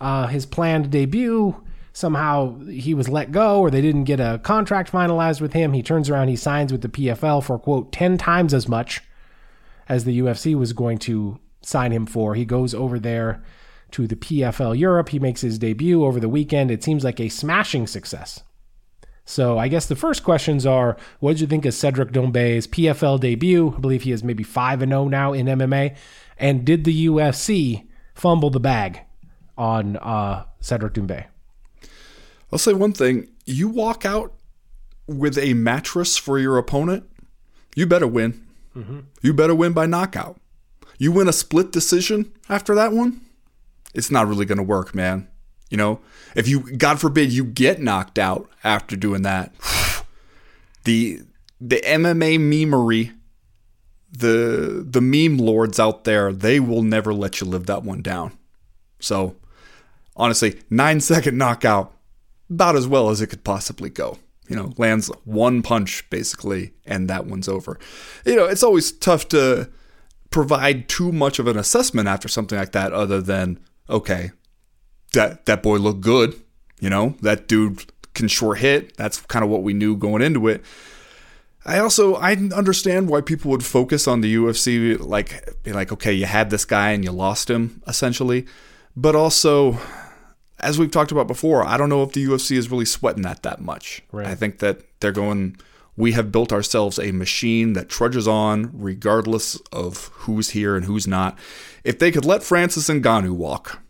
uh, 0.00 0.28
his 0.28 0.46
planned 0.46 0.90
debut. 0.90 1.62
Somehow 1.92 2.60
he 2.60 2.94
was 2.94 3.08
let 3.08 3.32
go, 3.32 3.60
or 3.60 3.70
they 3.70 3.82
didn't 3.82 4.04
get 4.04 4.20
a 4.20 4.40
contract 4.42 4.90
finalized 4.90 5.40
with 5.40 5.52
him. 5.52 5.72
He 5.72 5.82
turns 5.82 6.08
around, 6.08 6.28
he 6.28 6.36
signs 6.36 6.72
with 6.72 6.80
the 6.80 6.88
PFL 6.88 7.42
for 7.42 7.58
quote 7.58 7.92
ten 7.92 8.16
times 8.16 8.54
as 8.54 8.68
much 8.68 9.02
as 9.88 10.04
the 10.04 10.18
UFC 10.20 10.54
was 10.54 10.72
going 10.72 10.98
to 10.98 11.38
sign 11.68 11.92
him 11.92 12.06
for. 12.06 12.34
He 12.34 12.44
goes 12.44 12.74
over 12.74 12.98
there 12.98 13.42
to 13.92 14.06
the 14.06 14.16
PFL 14.16 14.78
Europe. 14.78 15.10
He 15.10 15.18
makes 15.18 15.40
his 15.40 15.58
debut 15.58 16.04
over 16.04 16.20
the 16.20 16.28
weekend. 16.28 16.70
It 16.70 16.82
seems 16.82 17.04
like 17.04 17.20
a 17.20 17.28
smashing 17.28 17.86
success. 17.86 18.42
So 19.24 19.58
I 19.58 19.68
guess 19.68 19.86
the 19.86 19.96
first 19.96 20.24
questions 20.24 20.64
are: 20.64 20.96
What 21.20 21.32
did 21.32 21.40
you 21.42 21.46
think 21.46 21.66
of 21.66 21.74
Cedric 21.74 22.12
Doumbé's 22.12 22.66
PFL 22.66 23.20
debut? 23.20 23.74
I 23.76 23.80
believe 23.80 24.02
he 24.02 24.12
is 24.12 24.24
maybe 24.24 24.42
five 24.42 24.80
and 24.80 24.90
zero 24.90 25.08
now 25.08 25.32
in 25.32 25.46
MMA. 25.46 25.96
And 26.38 26.64
did 26.64 26.84
the 26.84 27.06
UFC 27.06 27.86
fumble 28.14 28.50
the 28.50 28.60
bag 28.60 29.00
on 29.56 29.96
uh, 29.98 30.44
Cedric 30.60 30.94
Doumbé? 30.94 31.26
I'll 32.50 32.58
say 32.58 32.72
one 32.72 32.94
thing: 32.94 33.28
you 33.44 33.68
walk 33.68 34.06
out 34.06 34.32
with 35.06 35.36
a 35.36 35.54
mattress 35.54 36.16
for 36.16 36.38
your 36.38 36.56
opponent, 36.56 37.04
you 37.74 37.86
better 37.86 38.06
win. 38.06 38.46
Mm-hmm. 38.74 39.00
You 39.22 39.34
better 39.34 39.54
win 39.54 39.72
by 39.72 39.86
knockout. 39.86 40.38
You 40.98 41.12
win 41.12 41.28
a 41.28 41.32
split 41.32 41.72
decision 41.72 42.32
after 42.48 42.74
that 42.74 42.92
one, 42.92 43.20
it's 43.94 44.10
not 44.10 44.26
really 44.26 44.44
going 44.44 44.58
to 44.58 44.64
work, 44.64 44.94
man. 44.94 45.28
You 45.70 45.76
know, 45.76 46.00
if 46.34 46.48
you, 46.48 46.60
God 46.76 47.00
forbid, 47.00 47.32
you 47.32 47.44
get 47.44 47.80
knocked 47.80 48.18
out 48.18 48.50
after 48.64 48.96
doing 48.96 49.22
that, 49.22 49.54
the 50.84 51.22
the 51.60 51.80
MMA 51.84 52.38
memery, 52.38 53.14
the 54.10 54.84
the 54.88 55.00
meme 55.00 55.38
lords 55.38 55.78
out 55.78 56.04
there, 56.04 56.32
they 56.32 56.60
will 56.60 56.82
never 56.82 57.12
let 57.12 57.40
you 57.40 57.46
live 57.46 57.66
that 57.66 57.82
one 57.82 58.02
down. 58.02 58.36
So, 58.98 59.36
honestly, 60.16 60.60
nine 60.70 61.00
second 61.00 61.36
knockout, 61.36 61.92
about 62.50 62.76
as 62.76 62.86
well 62.86 63.10
as 63.10 63.20
it 63.20 63.28
could 63.28 63.44
possibly 63.44 63.90
go. 63.90 64.18
You 64.48 64.56
know, 64.56 64.72
lands 64.78 65.08
one 65.24 65.60
punch 65.60 66.08
basically, 66.08 66.72
and 66.86 67.08
that 67.10 67.26
one's 67.26 67.48
over. 67.48 67.78
You 68.24 68.36
know, 68.36 68.46
it's 68.46 68.62
always 68.62 68.90
tough 68.90 69.28
to 69.28 69.68
provide 70.30 70.88
too 70.88 71.12
much 71.12 71.38
of 71.38 71.46
an 71.46 71.56
assessment 71.56 72.08
after 72.08 72.28
something 72.28 72.58
like 72.58 72.72
that, 72.72 72.92
other 72.92 73.20
than 73.20 73.58
okay, 73.88 74.30
that 75.12 75.46
that 75.46 75.62
boy 75.62 75.76
looked 75.76 76.00
good. 76.00 76.34
You 76.80 76.90
know, 76.90 77.16
that 77.22 77.48
dude 77.48 77.84
can 78.14 78.28
short 78.28 78.58
hit. 78.58 78.96
That's 78.96 79.20
kind 79.22 79.44
of 79.44 79.50
what 79.50 79.62
we 79.62 79.72
knew 79.72 79.96
going 79.96 80.22
into 80.22 80.46
it. 80.48 80.64
I 81.64 81.78
also 81.80 82.14
I 82.14 82.32
understand 82.32 83.08
why 83.08 83.20
people 83.20 83.50
would 83.50 83.64
focus 83.64 84.06
on 84.06 84.20
the 84.20 84.34
UFC, 84.34 84.98
like 84.98 85.62
be 85.62 85.72
like, 85.72 85.92
okay, 85.92 86.12
you 86.12 86.26
had 86.26 86.50
this 86.50 86.64
guy 86.64 86.90
and 86.92 87.04
you 87.04 87.12
lost 87.12 87.50
him 87.50 87.82
essentially, 87.86 88.46
but 88.96 89.14
also. 89.14 89.78
As 90.60 90.76
we've 90.76 90.90
talked 90.90 91.12
about 91.12 91.28
before, 91.28 91.64
I 91.64 91.76
don't 91.76 91.88
know 91.88 92.02
if 92.02 92.14
the 92.14 92.26
UFC 92.26 92.56
is 92.56 92.68
really 92.68 92.84
sweating 92.84 93.22
that 93.22 93.44
that 93.44 93.60
much. 93.60 94.02
Right. 94.10 94.26
I 94.26 94.34
think 94.34 94.58
that 94.58 94.80
they're 94.98 95.12
going 95.12 95.56
we 95.98 96.12
have 96.12 96.30
built 96.30 96.52
ourselves 96.52 96.96
a 97.00 97.10
machine 97.10 97.72
that 97.72 97.88
trudges 97.88 98.28
on 98.28 98.70
regardless 98.72 99.56
of 99.72 100.06
who's 100.14 100.50
here 100.50 100.76
and 100.76 100.84
who's 100.84 101.08
not. 101.08 101.36
If 101.82 101.98
they 101.98 102.12
could 102.12 102.24
let 102.24 102.44
Francis 102.44 102.88
Ngannou 102.88 103.32
walk, 103.32 103.80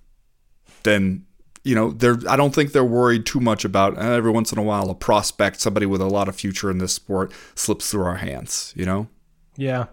then 0.85 1.27
you 1.65 1.75
know 1.75 1.91
they're 1.91 2.17
I 2.27 2.37
don't 2.37 2.55
think 2.55 2.73
they're 2.73 2.83
worried 2.83 3.27
too 3.27 3.41
much 3.41 3.63
about 3.65 3.99
uh, 3.99 4.01
every 4.01 4.31
once 4.31 4.51
in 4.51 4.59
a 4.59 4.63
while 4.63 4.89
a 4.89 4.95
prospect, 4.95 5.61
somebody 5.61 5.85
with 5.85 6.01
a 6.01 6.07
lot 6.07 6.29
of 6.29 6.35
future 6.35 6.71
in 6.71 6.79
this 6.79 6.95
sport 6.95 7.31
slips 7.55 7.91
through 7.91 8.05
our 8.05 8.17
hands. 8.17 8.73
You 8.75 8.87
know. 8.87 9.09
Yeah, 9.57 9.87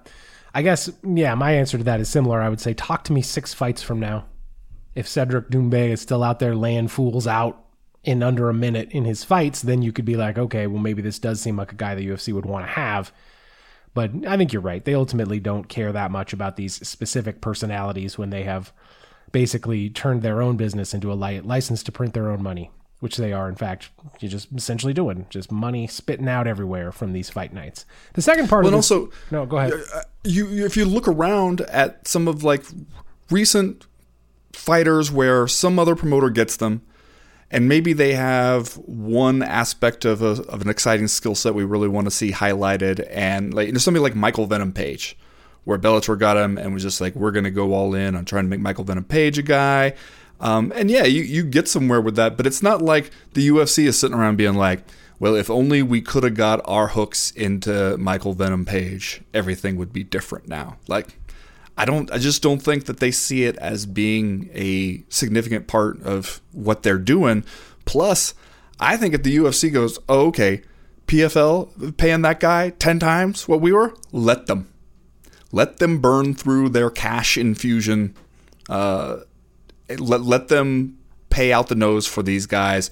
I 0.53 0.61
guess 0.61 0.89
yeah. 1.03 1.35
My 1.35 1.51
answer 1.51 1.77
to 1.77 1.83
that 1.83 1.99
is 1.99 2.07
similar. 2.07 2.41
I 2.41 2.47
would 2.47 2.61
say 2.61 2.73
talk 2.73 3.03
to 3.05 3.13
me 3.13 3.21
six 3.21 3.53
fights 3.53 3.83
from 3.83 3.99
now 3.99 4.25
if 4.95 5.05
Cedric 5.05 5.49
Doumbé 5.49 5.89
is 5.89 5.99
still 5.99 6.23
out 6.23 6.39
there 6.39 6.55
laying 6.55 6.87
fools 6.87 7.27
out 7.27 7.64
in 8.05 8.21
under 8.21 8.49
a 8.49 8.53
minute 8.53 8.91
in 8.91 9.03
his 9.03 9.23
fights, 9.23 9.63
then 9.63 9.81
you 9.81 9.91
could 9.91 10.05
be 10.05 10.15
like, 10.15 10.37
okay, 10.37 10.67
well, 10.67 10.81
maybe 10.81 11.01
this 11.01 11.19
does 11.19 11.41
seem 11.41 11.57
like 11.57 11.71
a 11.71 11.75
guy 11.75 11.95
the 11.95 12.07
UFC 12.07 12.31
would 12.33 12.45
want 12.45 12.65
to 12.65 12.71
have. 12.71 13.11
But 13.95 14.11
I 14.27 14.37
think 14.37 14.53
you're 14.53 14.61
right. 14.61 14.83
They 14.83 14.93
ultimately 14.93 15.39
don't 15.39 15.67
care 15.67 15.91
that 15.91 16.11
much 16.11 16.31
about 16.31 16.55
these 16.55 16.75
specific 16.87 17.41
personalities 17.41 18.17
when 18.17 18.29
they 18.29 18.43
have 18.43 18.71
basically 19.31 19.89
turned 19.89 20.21
their 20.21 20.41
own 20.41 20.55
business 20.55 20.93
into 20.93 21.11
a 21.11 21.15
license 21.15 21.81
to 21.83 21.91
print 21.91 22.13
their 22.13 22.29
own 22.29 22.43
money, 22.43 22.69
which 22.99 23.17
they 23.17 23.33
are, 23.33 23.49
in 23.49 23.55
fact, 23.55 23.89
you're 24.19 24.29
just 24.29 24.49
essentially 24.55 24.93
doing. 24.93 25.25
Just 25.29 25.51
money 25.51 25.87
spitting 25.87 26.27
out 26.27 26.45
everywhere 26.45 26.91
from 26.91 27.11
these 27.11 27.29
fight 27.29 27.53
nights. 27.53 27.85
The 28.13 28.21
second 28.21 28.49
part 28.49 28.65
well, 28.65 28.73
of 28.73 28.79
this, 28.79 28.91
also, 28.91 29.11
no, 29.31 29.45
go 29.45 29.57
ahead. 29.57 29.73
Uh, 29.73 30.01
you, 30.23 30.65
if 30.65 30.77
you 30.77 30.85
look 30.85 31.07
around 31.07 31.61
at 31.61 32.07
some 32.07 32.27
of 32.27 32.43
like 32.43 32.63
recent 33.31 33.87
fighters 34.53 35.11
where 35.11 35.47
some 35.47 35.79
other 35.79 35.95
promoter 35.95 36.29
gets 36.29 36.57
them, 36.57 36.81
and 37.51 37.69
maybe 37.69 37.93
they 37.93 38.13
have 38.13 38.73
one 38.73 39.43
aspect 39.43 40.05
of, 40.05 40.21
a, 40.21 40.41
of 40.47 40.61
an 40.61 40.69
exciting 40.69 41.07
skill 41.07 41.35
set 41.35 41.53
we 41.53 41.63
really 41.63 41.87
want 41.87 42.05
to 42.05 42.11
see 42.11 42.31
highlighted, 42.31 43.07
and 43.09 43.53
like 43.53 43.71
know, 43.71 43.77
somebody 43.77 44.01
like 44.01 44.15
Michael 44.15 44.47
Venom 44.47 44.71
Page, 44.71 45.17
where 45.63 45.77
Bellator 45.77 46.17
got 46.17 46.37
him 46.37 46.57
and 46.57 46.73
was 46.73 46.83
just 46.83 47.01
like, 47.01 47.15
we're 47.15 47.31
going 47.31 47.43
to 47.43 47.51
go 47.51 47.73
all 47.73 47.93
in 47.93 48.15
on 48.15 48.25
trying 48.25 48.45
to 48.45 48.49
make 48.49 48.59
Michael 48.59 48.83
Venom 48.83 49.03
Page 49.03 49.37
a 49.37 49.43
guy. 49.43 49.93
Um, 50.39 50.73
and 50.75 50.91
yeah, 50.91 51.05
you, 51.05 51.21
you 51.21 51.43
get 51.43 51.67
somewhere 51.67 52.01
with 52.01 52.15
that, 52.15 52.35
but 52.37 52.45
it's 52.45 52.61
not 52.61 52.81
like 52.81 53.11
the 53.33 53.47
UFC 53.47 53.85
is 53.85 53.97
sitting 53.97 54.17
around 54.17 54.35
being 54.35 54.55
like, 54.55 54.83
well, 55.19 55.35
if 55.35 55.49
only 55.49 55.81
we 55.81 56.01
could 56.01 56.23
have 56.23 56.35
got 56.35 56.59
our 56.65 56.89
hooks 56.89 57.31
into 57.31 57.97
Michael 57.97 58.33
Venom 58.33 58.65
Page, 58.65 59.21
everything 59.33 59.77
would 59.77 59.93
be 59.93 60.03
different 60.03 60.47
now. 60.47 60.77
Like, 60.87 61.17
I 61.77 61.85
don't 61.85 62.11
I 62.11 62.17
just 62.17 62.41
don't 62.41 62.61
think 62.61 62.85
that 62.85 62.99
they 62.99 63.11
see 63.11 63.43
it 63.43 63.57
as 63.57 63.85
being 63.85 64.49
a 64.53 65.03
significant 65.09 65.67
part 65.67 66.01
of 66.03 66.41
what 66.51 66.83
they're 66.83 66.97
doing. 66.97 67.43
Plus, 67.85 68.33
I 68.79 68.97
think 68.97 69.13
if 69.13 69.23
the 69.23 69.35
UFC 69.35 69.71
goes, 69.71 69.99
"Oh, 70.07 70.27
okay, 70.27 70.61
PFL 71.07 71.97
paying 71.97 72.21
that 72.21 72.39
guy 72.39 72.71
10 72.71 72.99
times 72.99 73.47
what 73.47 73.61
we 73.61 73.71
were, 73.71 73.93
let 74.11 74.47
them. 74.47 74.71
Let 75.51 75.77
them 75.77 75.99
burn 75.99 76.33
through 76.33 76.69
their 76.69 76.89
cash 76.89 77.37
infusion. 77.37 78.15
Uh, 78.67 79.19
let, 79.99 80.21
let 80.21 80.47
them 80.47 80.97
pay 81.29 81.53
out 81.53 81.67
the 81.67 81.75
nose 81.75 82.07
for 82.07 82.23
these 82.23 82.45
guys. 82.45 82.89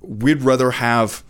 We'd 0.00 0.42
rather 0.42 0.72
have 0.72 1.24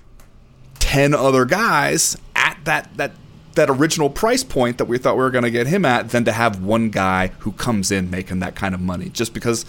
10 0.81 1.15
other 1.15 1.45
guys 1.45 2.17
at 2.35 2.59
that, 2.65 2.97
that, 2.97 3.13
that 3.59 3.69
original 3.69 4.09
price 4.09 4.45
point 4.45 4.79
that 4.79 4.87
we 4.87 4.99
thought 4.99 5.17
we 5.17 5.23
were 5.23 5.31
going 5.31 5.45
to 5.45 5.51
get 5.51 5.67
him 5.67 5.85
at 5.85 6.11
than 6.11 6.25
to 6.25 6.33
have 6.33 6.63
one 6.63 6.91
guy 6.91 7.27
who 7.41 7.53
comes 7.53 7.91
in 7.91 8.09
making 8.09 8.39
that 8.39 8.55
kind 8.55 8.73
of 8.73 8.81
money 8.81 9.09
just 9.09 9.35
because 9.35 9.67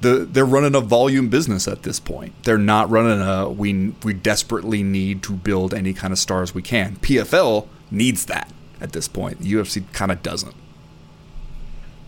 the, 0.00 0.26
they're 0.30 0.46
running 0.46 0.74
a 0.74 0.80
volume 0.80 1.28
business 1.28 1.68
at 1.68 1.82
this 1.82 2.00
point. 2.00 2.32
They're 2.44 2.56
not 2.56 2.88
running 2.88 3.20
a 3.20 3.50
we 3.50 3.92
we 4.02 4.14
desperately 4.14 4.82
need 4.82 5.22
to 5.24 5.32
build 5.32 5.74
any 5.74 5.92
kind 5.92 6.12
of 6.12 6.18
stars 6.18 6.54
we 6.54 6.62
can. 6.62 6.96
PFL 6.96 7.66
needs 7.90 8.26
that 8.26 8.50
at 8.80 8.92
this 8.92 9.08
point. 9.08 9.40
The 9.40 9.52
UFC 9.52 9.92
kind 9.92 10.10
of 10.10 10.22
doesn't. 10.22 10.54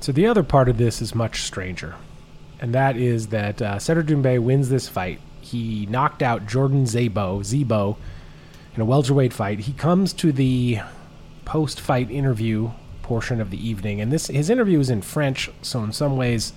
So 0.00 0.12
the 0.12 0.26
other 0.26 0.42
part 0.42 0.68
of 0.68 0.78
this 0.78 1.02
is 1.02 1.14
much 1.14 1.42
stranger, 1.42 1.96
and 2.61 2.74
that 2.74 2.96
is 2.96 3.28
that 3.28 3.61
uh, 3.61 3.78
Cedric 3.78 4.06
Doumbé 4.06 4.40
wins 4.40 4.70
this 4.70 4.88
fight. 4.88 5.20
He 5.42 5.85
knocked 5.87 6.22
out 6.22 6.46
Jordan 6.46 6.85
Zabo 6.85 7.40
Zebo 7.40 7.96
in 8.74 8.80
a 8.80 8.85
welterweight 8.85 9.35
fight. 9.35 9.61
He 9.61 9.72
comes 9.72 10.12
to 10.14 10.33
the 10.33 10.80
post-fight 11.50 12.08
interview 12.12 12.70
portion 13.02 13.40
of 13.40 13.50
the 13.50 13.68
evening, 13.68 14.00
and 14.00 14.12
this 14.12 14.28
his 14.28 14.48
interview 14.48 14.78
is 14.78 14.88
in 14.88 15.02
French, 15.02 15.50
so 15.62 15.82
in 15.82 15.92
some 15.92 16.16
ways 16.16 16.52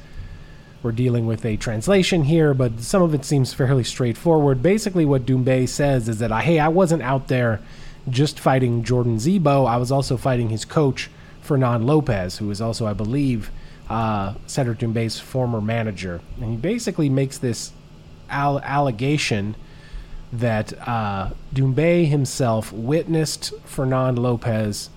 we're 0.84 0.92
dealing 0.92 1.26
with 1.26 1.44
a 1.46 1.58
translation 1.58 2.26
here, 2.26 2.54
but 2.54 2.80
some 2.80 3.02
of 3.02 3.12
it 3.12 3.26
seems 3.26 3.56
fairly 3.56 3.84
straightforward. 3.84 4.62
Basically, 4.62 5.04
what 5.04 5.26
Doumbé 5.26 5.68
says 5.68 6.08
is 6.08 6.20
that, 6.20 6.30
hey, 6.44 6.60
I 6.60 6.68
wasn't 6.68 7.02
out 7.02 7.28
there 7.28 7.60
just 8.08 8.40
fighting 8.40 8.84
Jordan 8.84 9.18
Zebo. 9.18 9.68
I 9.68 9.78
was 9.78 9.92
also 9.92 10.16
fighting 10.16 10.50
his 10.50 10.64
coach, 10.64 11.10
Fernand 11.42 11.88
Lopez, 11.88 12.38
who 12.38 12.52
is 12.52 12.62
also, 12.62 12.86
I 12.86 12.94
believe, 12.94 13.50
uh, 13.90 14.36
Cedric 14.46 14.78
Doumbé's 14.78 15.20
former 15.20 15.60
manager. 15.60 16.22
And 16.40 16.52
he 16.52 16.58
basically 16.58 17.10
makes 17.10 17.40
this 17.40 17.72
al- 18.30 18.60
allegation 18.60 19.56
that 20.34 20.74
uh, 20.88 21.30
Doumbé 21.54 22.08
himself 22.08 22.74
witnessed 22.74 23.54
Fernand 23.66 24.18
Lopez 24.18 24.90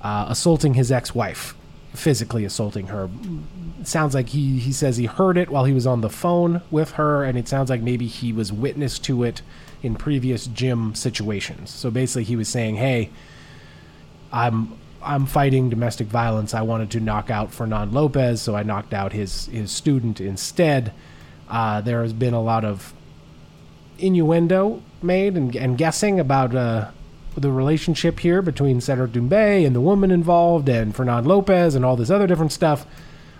uh, 0.00 0.26
assaulting 0.28 0.74
his 0.74 0.92
ex-wife, 0.92 1.54
physically 1.92 2.44
assaulting 2.44 2.86
her 2.86 3.10
sounds 3.86 4.14
like 4.14 4.30
he, 4.30 4.58
he 4.58 4.72
says 4.72 4.96
he 4.96 5.06
heard 5.06 5.36
it 5.36 5.50
while 5.50 5.64
he 5.64 5.72
was 5.72 5.86
on 5.86 6.00
the 6.00 6.10
phone 6.10 6.62
with 6.70 6.92
her, 6.92 7.24
and 7.24 7.38
it 7.38 7.48
sounds 7.48 7.70
like 7.70 7.80
maybe 7.80 8.06
he 8.06 8.32
was 8.32 8.52
witness 8.52 8.98
to 9.00 9.22
it 9.22 9.42
in 9.82 9.94
previous 9.94 10.46
gym 10.46 10.94
situations. 10.94 11.70
So 11.70 11.90
basically, 11.90 12.24
he 12.24 12.36
was 12.36 12.48
saying, 12.48 12.76
"Hey, 12.76 13.10
I'm 14.32 14.76
I'm 15.02 15.26
fighting 15.26 15.68
domestic 15.70 16.06
violence. 16.06 16.54
I 16.54 16.62
wanted 16.62 16.90
to 16.92 17.00
knock 17.00 17.30
out 17.30 17.52
Fernand 17.52 17.92
Lopez, 17.92 18.40
so 18.40 18.56
I 18.56 18.62
knocked 18.62 18.94
out 18.94 19.12
his 19.12 19.46
his 19.46 19.70
student 19.70 20.20
instead." 20.20 20.92
Uh, 21.48 21.80
there 21.80 22.02
has 22.02 22.14
been 22.14 22.34
a 22.34 22.42
lot 22.42 22.64
of 22.64 22.94
innuendo 23.98 24.82
made 25.02 25.36
and, 25.36 25.54
and 25.54 25.78
guessing 25.78 26.18
about 26.18 26.54
uh, 26.54 26.90
the 27.36 27.50
relationship 27.50 28.20
here 28.20 28.42
between 28.42 28.80
Cedric 28.80 29.12
Doumbé 29.12 29.66
and 29.66 29.74
the 29.74 29.80
woman 29.80 30.10
involved, 30.10 30.68
and 30.68 30.94
Fernand 30.94 31.26
Lopez, 31.26 31.74
and 31.74 31.84
all 31.84 31.96
this 31.96 32.10
other 32.10 32.26
different 32.26 32.52
stuff. 32.52 32.86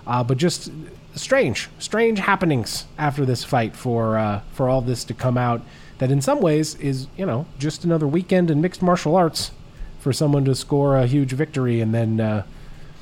Uh, 0.07 0.23
but 0.23 0.37
just 0.37 0.71
strange, 1.15 1.69
strange 1.79 2.19
happenings 2.19 2.87
after 2.99 3.25
this 3.25 3.45
fight 3.45 3.77
for 3.77 4.19
uh, 4.19 4.41
for 4.53 4.69
all 4.69 4.81
this 4.81 5.05
to 5.05 5.15
come 5.15 5.39
out. 5.39 5.63
That 5.99 6.11
in 6.11 6.21
some 6.21 6.41
ways 6.41 6.75
is 6.77 7.07
you 7.17 7.25
know 7.25 7.47
just 7.59 7.85
another 7.85 8.07
weekend 8.07 8.51
in 8.51 8.61
mixed 8.61 8.83
martial 8.83 9.17
arts 9.17 9.53
for 10.01 10.13
someone 10.13 10.45
to 10.45 10.55
score 10.55 10.99
a 10.99 11.07
huge 11.07 11.33
victory 11.33 11.81
and 11.81 11.95
then 11.95 12.21
uh, 12.21 12.45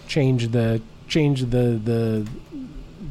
change 0.07 0.53
the 0.53 0.83
change 1.09 1.41
the 1.51 1.81
the 1.83 2.29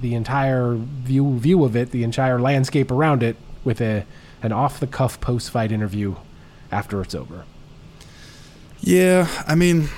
the 0.01 0.15
entire 0.15 0.75
view 0.75 1.37
view 1.37 1.63
of 1.63 1.75
it, 1.75 1.91
the 1.91 2.03
entire 2.03 2.39
landscape 2.39 2.91
around 2.91 3.23
it, 3.23 3.35
with 3.63 3.81
a 3.81 4.05
an 4.41 4.51
off 4.51 4.79
the 4.79 4.87
cuff 4.87 5.19
post 5.21 5.51
fight 5.51 5.71
interview 5.71 6.15
after 6.71 7.01
it's 7.01 7.15
over. 7.15 7.45
Yeah, 8.79 9.27
I 9.47 9.55
mean, 9.55 9.89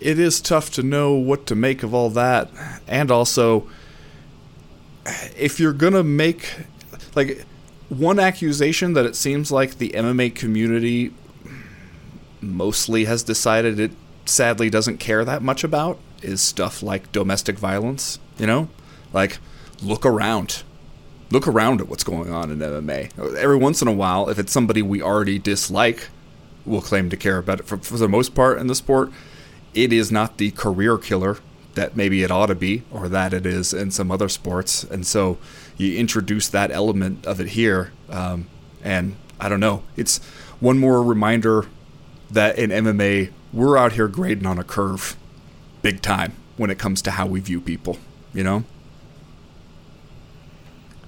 it 0.00 0.18
is 0.18 0.40
tough 0.40 0.70
to 0.72 0.82
know 0.82 1.14
what 1.14 1.46
to 1.46 1.54
make 1.54 1.82
of 1.82 1.94
all 1.94 2.10
that, 2.10 2.50
and 2.88 3.10
also 3.10 3.68
if 5.36 5.60
you're 5.60 5.72
gonna 5.72 6.02
make 6.02 6.56
like 7.14 7.44
one 7.88 8.18
accusation 8.18 8.94
that 8.94 9.04
it 9.04 9.14
seems 9.14 9.52
like 9.52 9.78
the 9.78 9.90
MMA 9.90 10.34
community 10.34 11.12
mostly 12.40 13.04
has 13.04 13.22
decided 13.22 13.78
it 13.78 13.92
sadly 14.26 14.70
doesn't 14.70 14.98
care 14.98 15.24
that 15.24 15.42
much 15.42 15.64
about 15.64 15.98
is 16.22 16.40
stuff 16.40 16.82
like 16.82 17.12
domestic 17.12 17.58
violence. 17.58 18.18
You 18.38 18.46
know, 18.46 18.68
like 19.12 19.38
look 19.82 20.04
around. 20.06 20.62
Look 21.30 21.48
around 21.48 21.80
at 21.80 21.88
what's 21.88 22.04
going 22.04 22.32
on 22.32 22.50
in 22.50 22.58
MMA. 22.58 23.36
Every 23.36 23.56
once 23.56 23.82
in 23.82 23.88
a 23.88 23.92
while, 23.92 24.28
if 24.28 24.38
it's 24.38 24.52
somebody 24.52 24.82
we 24.82 25.02
already 25.02 25.38
dislike, 25.38 26.08
we'll 26.64 26.82
claim 26.82 27.10
to 27.10 27.16
care 27.16 27.38
about 27.38 27.60
it. 27.60 27.66
For, 27.66 27.76
for 27.78 27.96
the 27.96 28.08
most 28.08 28.34
part 28.34 28.58
in 28.58 28.66
the 28.66 28.74
sport, 28.74 29.10
it 29.74 29.92
is 29.92 30.12
not 30.12 30.38
the 30.38 30.50
career 30.52 30.98
killer 30.98 31.38
that 31.74 31.96
maybe 31.96 32.22
it 32.22 32.30
ought 32.30 32.46
to 32.46 32.54
be 32.54 32.82
or 32.90 33.08
that 33.08 33.32
it 33.32 33.46
is 33.46 33.72
in 33.72 33.90
some 33.90 34.10
other 34.10 34.28
sports. 34.28 34.84
And 34.84 35.06
so 35.06 35.38
you 35.76 35.96
introduce 35.98 36.48
that 36.48 36.70
element 36.70 37.26
of 37.26 37.40
it 37.40 37.48
here. 37.48 37.92
Um, 38.08 38.48
and 38.82 39.16
I 39.40 39.48
don't 39.48 39.60
know, 39.60 39.82
it's 39.96 40.18
one 40.60 40.78
more 40.78 41.02
reminder 41.02 41.66
that 42.30 42.58
in 42.58 42.70
MMA, 42.70 43.32
we're 43.52 43.76
out 43.76 43.92
here 43.92 44.08
grading 44.08 44.46
on 44.46 44.58
a 44.58 44.64
curve 44.64 45.16
big 45.82 46.00
time 46.00 46.32
when 46.56 46.70
it 46.70 46.78
comes 46.78 47.02
to 47.02 47.12
how 47.12 47.26
we 47.26 47.40
view 47.40 47.60
people, 47.60 47.98
you 48.32 48.44
know? 48.44 48.64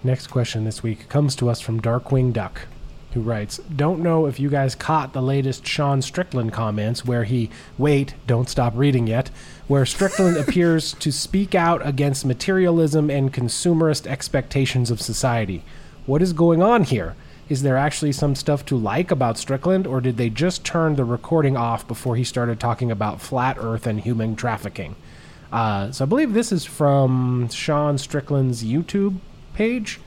Next 0.07 0.29
question 0.29 0.63
this 0.63 0.85
week 0.85 1.09
comes 1.09 1.35
to 1.35 1.51
us 1.51 1.61
from 1.61 1.81
Darkwing 1.81 2.33
Duck 2.33 2.69
who 3.13 3.21
writes, 3.21 3.59
Don't 3.75 4.05
know 4.05 4.27
if 4.27 4.39
you 4.39 4.49
guys 4.49 4.77
caught 4.77 5.13
the 5.13 5.21
latest 5.21 5.67
Sean 5.67 6.01
Strickland 6.01 6.53
comments 6.53 7.05
where 7.05 7.25
he, 7.25 7.51
wait, 7.77 8.15
don't 8.25 8.49
stop 8.49 8.73
reading 8.77 9.09
yet, 9.09 9.31
where 9.67 9.85
Strickland 9.85 10.37
appears 10.49 10.93
to 10.93 11.11
speak 11.11 11.57
out 11.57 11.85
against 11.85 12.25
materialism 12.25 13.11
and 13.11 13.35
consumerist 13.35 14.07
expectations 14.07 14.93
of 14.93 15.03
society. 15.03 15.65
What 16.07 16.23
is 16.23 16.33
going 16.33 16.63
on 16.63 16.85
here? 16.85 17.17
Is 17.49 17.63
there 17.63 17.77
actually 17.77 18.13
some 18.13 18.37
stuff 18.37 18.65
to 18.67 18.77
like 18.77 19.11
about 19.11 19.39
Strickland, 19.39 19.89
or 19.89 20.01
did 20.01 20.19
they 20.19 20.31
just 20.31 20.65
turn 20.65 20.95
the 20.95 21.05
recording 21.05 21.57
off 21.57 21.89
before 21.89 22.15
he 22.15 22.23
started 22.23 22.61
talking 22.61 22.93
about 22.93 23.21
flat 23.21 23.57
Earth 23.59 23.89
and 23.89 24.03
human 24.03 24.37
trafficking? 24.37 24.95
Uh, 25.51 25.91
so 25.91 26.05
I 26.05 26.07
believe 26.07 26.33
this 26.33 26.53
is 26.53 26.65
from 26.65 27.49
Sean 27.49 27.99
Strickland's 27.99 28.63
YouTube 28.63 29.19
page 29.57 29.99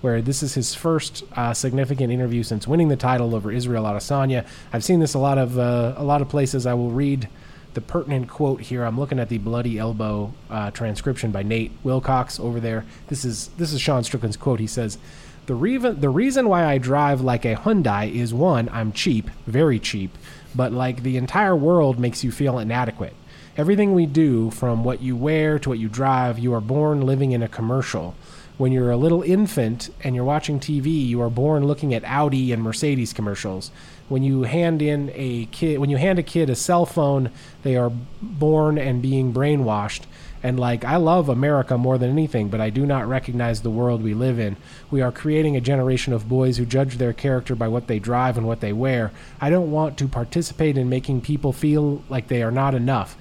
where 0.00 0.22
this 0.22 0.42
is 0.42 0.54
his 0.54 0.74
first 0.74 1.24
uh, 1.36 1.52
significant 1.52 2.12
interview 2.12 2.42
since 2.42 2.66
winning 2.66 2.88
the 2.88 2.96
title 2.96 3.34
over 3.34 3.52
Israel 3.52 3.84
Adesanya. 3.84 4.46
I've 4.72 4.84
seen 4.84 5.00
this 5.00 5.14
a 5.14 5.18
lot 5.18 5.38
of 5.38 5.58
uh, 5.58 5.94
a 5.96 6.04
lot 6.04 6.22
of 6.22 6.28
places. 6.28 6.66
I 6.66 6.74
will 6.74 6.90
read 6.90 7.28
the 7.74 7.80
pertinent 7.80 8.28
quote 8.28 8.62
here. 8.62 8.84
I'm 8.84 8.98
looking 8.98 9.18
at 9.18 9.28
the 9.28 9.38
bloody 9.38 9.78
elbow 9.78 10.32
uh, 10.48 10.70
transcription 10.70 11.30
by 11.30 11.42
Nate 11.42 11.72
Wilcox 11.84 12.40
over 12.40 12.60
there. 12.60 12.84
This 13.08 13.24
is 13.24 13.48
this 13.58 13.72
is 13.72 13.80
Sean 13.80 14.04
Strickland's 14.04 14.36
quote. 14.36 14.60
He 14.60 14.66
says. 14.66 14.98
The, 15.46 15.54
reason 15.56 16.00
the 16.00 16.10
reason 16.10 16.48
why 16.48 16.64
I 16.64 16.78
drive 16.78 17.22
like 17.22 17.44
a 17.44 17.56
Hyundai 17.56 18.14
is 18.14 18.32
one, 18.32 18.68
I'm 18.68 18.92
cheap, 18.92 19.28
very 19.48 19.80
cheap, 19.80 20.16
but 20.54 20.70
like 20.70 21.02
the 21.02 21.16
entire 21.16 21.56
world 21.56 21.98
makes 21.98 22.22
you 22.22 22.30
feel 22.30 22.60
inadequate. 22.60 23.14
Everything 23.56 23.92
we 23.92 24.06
do, 24.06 24.52
from 24.52 24.84
what 24.84 25.02
you 25.02 25.16
wear 25.16 25.58
to 25.58 25.68
what 25.68 25.78
you 25.80 25.88
drive, 25.88 26.38
you 26.38 26.54
are 26.54 26.60
born 26.60 27.00
living 27.00 27.32
in 27.32 27.42
a 27.42 27.48
commercial 27.48 28.14
when 28.60 28.72
you're 28.72 28.90
a 28.90 28.96
little 28.98 29.22
infant 29.22 29.88
and 30.04 30.14
you're 30.14 30.22
watching 30.22 30.60
TV, 30.60 31.06
you 31.06 31.22
are 31.22 31.30
born 31.30 31.66
looking 31.66 31.94
at 31.94 32.04
Audi 32.04 32.52
and 32.52 32.62
Mercedes 32.62 33.14
commercials. 33.14 33.70
When 34.10 34.22
you 34.22 34.42
hand 34.42 34.82
in 34.82 35.10
a 35.14 35.46
kid, 35.46 35.78
when 35.78 35.88
you 35.88 35.96
hand 35.96 36.18
a 36.18 36.22
kid 36.22 36.50
a 36.50 36.54
cell 36.54 36.84
phone, 36.84 37.30
they 37.62 37.74
are 37.76 37.90
born 38.20 38.76
and 38.76 39.00
being 39.00 39.32
brainwashed. 39.32 40.02
And 40.42 40.60
like, 40.60 40.84
I 40.84 40.96
love 40.96 41.30
America 41.30 41.78
more 41.78 41.96
than 41.96 42.10
anything, 42.10 42.50
but 42.50 42.60
I 42.60 42.68
do 42.68 42.84
not 42.84 43.08
recognize 43.08 43.62
the 43.62 43.70
world 43.70 44.02
we 44.02 44.12
live 44.12 44.38
in. 44.38 44.58
We 44.90 45.00
are 45.00 45.10
creating 45.10 45.56
a 45.56 45.62
generation 45.62 46.12
of 46.12 46.28
boys 46.28 46.58
who 46.58 46.66
judge 46.66 46.98
their 46.98 47.14
character 47.14 47.54
by 47.54 47.68
what 47.68 47.86
they 47.86 47.98
drive 47.98 48.36
and 48.36 48.46
what 48.46 48.60
they 48.60 48.74
wear. 48.74 49.10
I 49.40 49.48
don't 49.48 49.70
want 49.70 49.96
to 49.96 50.06
participate 50.06 50.76
in 50.76 50.90
making 50.90 51.22
people 51.22 51.54
feel 51.54 52.02
like 52.10 52.28
they 52.28 52.42
are 52.42 52.50
not 52.50 52.74
enough 52.74 53.16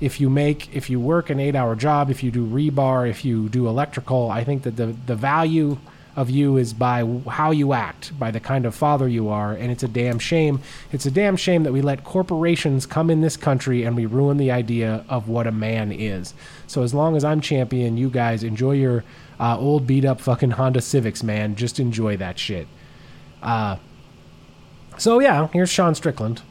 if 0.00 0.20
you 0.20 0.30
make 0.30 0.74
if 0.74 0.88
you 0.88 1.00
work 1.00 1.28
an 1.30 1.40
eight 1.40 1.56
hour 1.56 1.74
job 1.74 2.10
if 2.10 2.22
you 2.22 2.30
do 2.30 2.46
rebar 2.46 3.08
if 3.08 3.24
you 3.24 3.48
do 3.48 3.66
electrical 3.66 4.30
i 4.30 4.44
think 4.44 4.62
that 4.62 4.76
the 4.76 4.86
the 5.06 5.16
value 5.16 5.76
of 6.16 6.28
you 6.30 6.56
is 6.56 6.72
by 6.72 7.04
how 7.28 7.52
you 7.52 7.72
act 7.72 8.18
by 8.18 8.30
the 8.30 8.40
kind 8.40 8.66
of 8.66 8.74
father 8.74 9.06
you 9.06 9.28
are 9.28 9.52
and 9.52 9.70
it's 9.70 9.84
a 9.84 9.88
damn 9.88 10.18
shame. 10.18 10.60
It's 10.90 11.06
a 11.06 11.12
damn 11.12 11.36
shame 11.36 11.62
that 11.62 11.72
we 11.72 11.80
let 11.80 12.02
corporations 12.02 12.86
come 12.86 13.08
in 13.08 13.20
this 13.20 13.36
country 13.36 13.84
and 13.84 13.94
we 13.94 14.04
ruin 14.04 14.36
the 14.36 14.50
idea 14.50 15.04
of 15.08 15.28
what 15.28 15.46
a 15.46 15.52
man 15.52 15.92
is. 15.92 16.34
So 16.66 16.82
as 16.82 16.92
long 16.92 17.14
as 17.16 17.22
i'm 17.22 17.40
champion 17.40 17.96
you 17.96 18.10
guys 18.10 18.42
enjoy 18.42 18.72
your 18.72 19.04
uh, 19.38 19.56
old 19.60 19.86
beat 19.86 20.04
up 20.04 20.20
fucking 20.20 20.52
honda 20.52 20.80
civics 20.80 21.22
man. 21.22 21.54
Just 21.54 21.78
enjoy 21.78 22.16
that 22.16 22.36
shit. 22.36 22.66
Uh, 23.40 23.76
So 24.96 25.20
yeah, 25.20 25.46
here's 25.52 25.70
Sean 25.70 25.94
Strickland, 25.94 26.42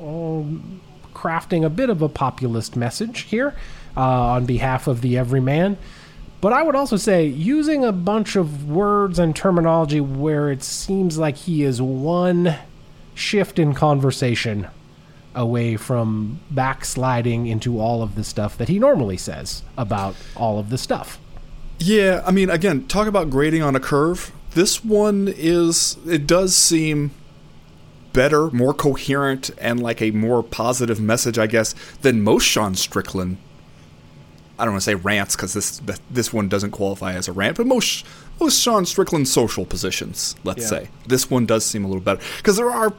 um, 0.00 0.80
crafting 1.22 1.64
a 1.64 1.70
bit 1.70 1.88
of 1.88 2.02
a 2.02 2.08
populist 2.08 2.74
message 2.74 3.20
here 3.22 3.54
uh, 3.96 4.00
on 4.00 4.46
behalf 4.46 4.86
of 4.86 5.00
the 5.02 5.16
everyman. 5.16 5.78
But 6.40 6.52
I 6.52 6.64
would 6.64 6.74
also 6.74 6.96
say 6.96 7.26
using 7.26 7.84
a 7.84 7.92
bunch 7.92 8.34
of 8.34 8.68
words 8.68 9.20
and 9.20 9.34
terminology 9.36 10.00
where 10.00 10.50
it 10.50 10.64
seems 10.64 11.16
like 11.16 11.36
he 11.36 11.62
is 11.62 11.80
one 11.80 12.56
shift 13.14 13.60
in 13.60 13.74
conversation 13.74 14.66
away 15.34 15.76
from 15.76 16.40
backsliding 16.50 17.46
into 17.46 17.78
all 17.80 18.02
of 18.02 18.16
the 18.16 18.24
stuff 18.24 18.58
that 18.58 18.68
he 18.68 18.78
normally 18.80 19.16
says 19.16 19.62
about 19.78 20.16
all 20.36 20.58
of 20.58 20.70
the 20.70 20.78
stuff. 20.78 21.20
Yeah, 21.78 22.22
I 22.26 22.32
mean, 22.32 22.50
again, 22.50 22.86
talk 22.86 23.06
about 23.06 23.30
grading 23.30 23.62
on 23.62 23.76
a 23.76 23.80
curve. 23.80 24.32
This 24.52 24.84
one 24.84 25.32
is, 25.34 25.96
it 26.06 26.26
does 26.26 26.54
seem 26.56 27.12
better, 28.12 28.50
more 28.50 28.74
coherent, 28.74 29.50
and 29.58 29.82
like 29.82 30.02
a 30.02 30.10
more 30.10 30.42
positive 30.42 31.00
message, 31.00 31.38
I 31.38 31.46
guess, 31.46 31.74
than 32.02 32.22
most 32.22 32.44
Sean 32.44 32.74
Strickland. 32.74 33.38
I 34.58 34.64
don't 34.64 34.74
want 34.74 34.82
to 34.82 34.84
say 34.84 34.94
rants 34.94 35.34
because 35.34 35.54
this 35.54 35.80
this 36.10 36.32
one 36.32 36.48
doesn't 36.48 36.70
qualify 36.70 37.14
as 37.14 37.26
a 37.26 37.32
rant, 37.32 37.56
but 37.56 37.66
most 37.66 38.06
most 38.38 38.60
Sean 38.60 38.86
Strickland 38.86 39.26
social 39.28 39.64
positions, 39.64 40.36
let's 40.44 40.62
yeah. 40.62 40.66
say, 40.66 40.88
this 41.06 41.30
one 41.30 41.46
does 41.46 41.64
seem 41.64 41.84
a 41.84 41.88
little 41.88 42.02
better. 42.02 42.22
Because 42.36 42.56
there 42.56 42.70
are 42.70 42.92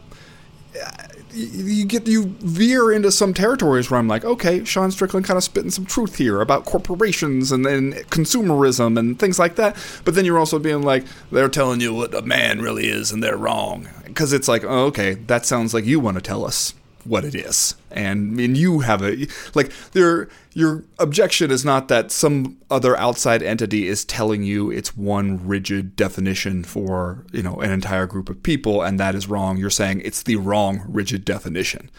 you 1.33 1.85
get 1.85 2.07
you 2.07 2.35
veer 2.39 2.91
into 2.91 3.11
some 3.11 3.33
territories 3.33 3.89
where 3.89 3.99
I'm 3.99 4.07
like, 4.07 4.23
okay, 4.23 4.63
Sean 4.63 4.91
Strickland 4.91 5.25
kind 5.25 5.37
of 5.37 5.43
spitting 5.43 5.71
some 5.71 5.85
truth 5.85 6.17
here 6.17 6.41
about 6.41 6.65
corporations 6.65 7.51
and 7.51 7.65
then 7.65 7.93
consumerism 8.09 8.97
and 8.97 9.19
things 9.19 9.39
like 9.39 9.55
that. 9.55 9.75
But 10.05 10.15
then 10.15 10.25
you're 10.25 10.39
also 10.39 10.59
being 10.59 10.83
like, 10.83 11.05
they're 11.31 11.49
telling 11.49 11.81
you 11.81 11.93
what 11.93 12.13
a 12.13 12.21
man 12.21 12.61
really 12.61 12.87
is 12.87 13.11
and 13.11 13.23
they're 13.23 13.37
wrong 13.37 13.87
because 14.05 14.33
it's 14.33 14.47
like, 14.47 14.63
oh, 14.63 14.85
okay, 14.85 15.15
that 15.15 15.45
sounds 15.45 15.73
like 15.73 15.85
you 15.85 15.99
want 15.99 16.15
to 16.15 16.21
tell 16.21 16.45
us 16.45 16.73
what 17.05 17.25
it 17.25 17.35
is. 17.35 17.75
And, 17.91 18.39
and 18.39 18.57
you 18.57 18.79
have 18.79 19.01
a 19.01 19.27
like 19.53 19.71
there 19.91 20.29
your 20.53 20.83
objection 20.99 21.51
is 21.51 21.65
not 21.65 21.87
that 21.87 22.11
some 22.11 22.57
other 22.69 22.97
outside 22.97 23.41
entity 23.41 23.87
is 23.87 24.05
telling 24.05 24.43
you 24.43 24.69
it's 24.69 24.95
one 24.95 25.45
rigid 25.47 25.95
definition 25.95 26.63
for, 26.63 27.25
you 27.31 27.41
know, 27.41 27.59
an 27.59 27.71
entire 27.71 28.05
group 28.05 28.29
of 28.29 28.41
people 28.43 28.81
and 28.81 28.99
that 28.99 29.15
is 29.15 29.27
wrong. 29.27 29.57
You're 29.57 29.69
saying 29.69 30.01
it's 30.05 30.23
the 30.23 30.35
wrong 30.35 30.83
rigid 30.87 31.25
definition. 31.25 31.89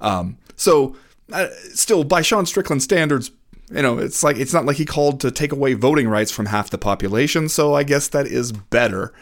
Um, 0.00 0.38
so 0.56 0.96
uh, 1.32 1.48
still 1.72 2.04
by 2.04 2.22
Sean 2.22 2.46
Strickland 2.46 2.82
standards, 2.82 3.30
you 3.70 3.82
know, 3.82 3.98
it's 3.98 4.22
like 4.24 4.36
it's 4.36 4.52
not 4.52 4.66
like 4.66 4.76
he 4.76 4.84
called 4.84 5.20
to 5.20 5.30
take 5.30 5.52
away 5.52 5.74
voting 5.74 6.08
rights 6.08 6.32
from 6.32 6.46
half 6.46 6.70
the 6.70 6.78
population, 6.78 7.48
so 7.48 7.74
I 7.74 7.84
guess 7.84 8.08
that 8.08 8.26
is 8.26 8.50
better. 8.52 9.12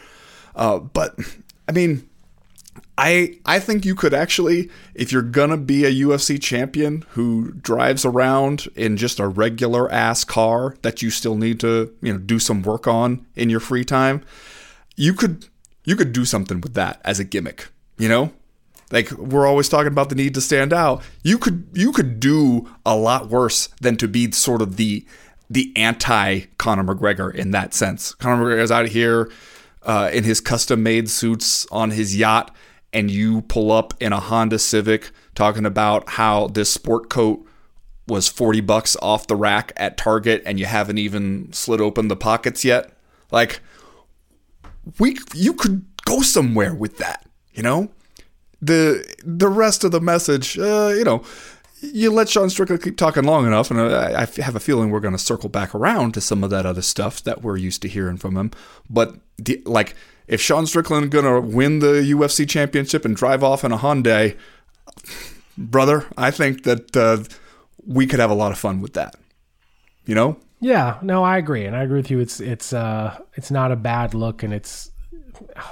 Uh, 0.55 0.79
but 0.79 1.15
I 1.67 1.71
mean, 1.71 2.08
I 2.99 3.37
I 3.45 3.59
think 3.59 3.85
you 3.85 3.95
could 3.95 4.13
actually, 4.13 4.69
if 4.93 5.09
you're 5.09 5.21
gonna 5.21 5.55
be 5.55 5.85
a 5.85 5.91
UFC 6.05 6.39
champion 6.39 7.05
who 7.11 7.53
drives 7.53 8.03
around 8.03 8.67
in 8.75 8.97
just 8.97 9.21
a 9.21 9.27
regular 9.27 9.89
ass 9.89 10.25
car 10.25 10.75
that 10.81 11.01
you 11.01 11.09
still 11.09 11.35
need 11.35 11.61
to 11.61 11.95
you 12.01 12.11
know 12.11 12.19
do 12.19 12.39
some 12.39 12.61
work 12.61 12.87
on 12.87 13.25
in 13.37 13.49
your 13.49 13.61
free 13.61 13.85
time, 13.85 14.21
you 14.97 15.13
could 15.13 15.47
you 15.85 15.95
could 15.95 16.11
do 16.11 16.25
something 16.25 16.59
with 16.59 16.73
that 16.73 16.99
as 17.05 17.21
a 17.21 17.23
gimmick. 17.23 17.69
You 17.97 18.09
know, 18.09 18.33
like 18.91 19.09
we're 19.11 19.47
always 19.47 19.69
talking 19.69 19.93
about 19.93 20.09
the 20.09 20.15
need 20.15 20.33
to 20.33 20.41
stand 20.41 20.73
out. 20.73 21.01
You 21.23 21.37
could 21.37 21.69
you 21.73 21.93
could 21.93 22.19
do 22.19 22.69
a 22.85 22.97
lot 22.97 23.29
worse 23.29 23.69
than 23.79 23.95
to 23.95 24.09
be 24.09 24.29
sort 24.31 24.61
of 24.61 24.75
the 24.75 25.05
the 25.49 25.71
anti 25.77 26.41
Conor 26.57 26.83
McGregor 26.83 27.33
in 27.33 27.51
that 27.51 27.73
sense. 27.73 28.13
Conor 28.15 28.43
McGregor's 28.43 28.71
out 28.71 28.87
here 28.87 29.31
uh, 29.83 30.09
in 30.11 30.25
his 30.25 30.41
custom 30.41 30.83
made 30.83 31.09
suits 31.09 31.65
on 31.71 31.91
his 31.91 32.17
yacht 32.17 32.53
and 32.93 33.11
you 33.11 33.41
pull 33.43 33.71
up 33.71 33.93
in 33.99 34.13
a 34.13 34.19
Honda 34.19 34.59
Civic 34.59 35.11
talking 35.35 35.65
about 35.65 36.09
how 36.09 36.47
this 36.47 36.69
sport 36.69 37.09
coat 37.09 37.45
was 38.07 38.27
40 38.27 38.61
bucks 38.61 38.97
off 39.01 39.27
the 39.27 39.35
rack 39.35 39.71
at 39.77 39.97
Target 39.97 40.41
and 40.45 40.59
you 40.59 40.65
haven't 40.65 40.97
even 40.97 41.53
slid 41.53 41.79
open 41.79 42.07
the 42.07 42.15
pockets 42.15 42.65
yet. 42.65 42.91
Like 43.31 43.61
we 44.97 45.17
you 45.33 45.53
could 45.53 45.85
go 46.05 46.21
somewhere 46.21 46.73
with 46.73 46.97
that, 46.97 47.25
you 47.53 47.63
know? 47.63 47.89
The 48.61 49.05
the 49.23 49.47
rest 49.47 49.83
of 49.83 49.91
the 49.91 50.01
message, 50.01 50.57
uh, 50.57 50.93
you 50.95 51.03
know, 51.03 51.23
you 51.81 52.11
let 52.11 52.27
Sean 52.27 52.49
Strickland 52.49 52.83
keep 52.83 52.97
talking 52.97 53.23
long 53.23 53.47
enough, 53.47 53.71
and 53.71 53.79
I, 53.79 54.23
I 54.23 54.41
have 54.41 54.55
a 54.55 54.59
feeling 54.59 54.89
we're 54.89 54.99
going 54.99 55.13
to 55.13 55.17
circle 55.17 55.47
back 55.47 55.73
around 55.73 56.13
to 56.15 56.21
some 56.21 56.43
of 56.43 56.49
that 56.49 56.65
other 56.65 56.81
stuff 56.81 57.23
that 57.23 57.41
we're 57.41 57.55
used 57.55 57.81
to 57.83 57.87
hearing 57.87 58.17
from 58.17 58.35
him. 58.35 58.51
But 58.89 59.15
the, 59.37 59.61
like 59.65 59.95
if 60.29 60.39
Sean 60.39 60.67
Strickland 60.67 61.09
gonna 61.09 61.41
win 61.41 61.79
the 61.79 62.01
UFC 62.13 62.47
championship 62.47 63.03
and 63.03 63.15
drive 63.15 63.43
off 63.43 63.63
in 63.63 63.71
a 63.71 63.77
Hyundai, 63.77 64.37
brother, 65.57 66.05
I 66.15 66.29
think 66.31 66.63
that 66.63 66.95
uh, 66.95 67.23
we 67.85 68.05
could 68.05 68.19
have 68.19 68.29
a 68.29 68.35
lot 68.35 68.51
of 68.51 68.59
fun 68.59 68.79
with 68.79 68.93
that. 68.93 69.15
You 70.05 70.13
know? 70.15 70.37
Yeah, 70.61 70.99
no, 71.01 71.23
I 71.23 71.37
agree, 71.37 71.65
and 71.65 71.75
I 71.75 71.83
agree 71.83 71.97
with 71.97 72.11
you. 72.11 72.19
It's 72.19 72.39
it's 72.39 72.73
uh 72.73 73.17
it's 73.33 73.49
not 73.49 73.71
a 73.71 73.75
bad 73.75 74.13
look, 74.13 74.43
and 74.43 74.53
it's 74.53 74.91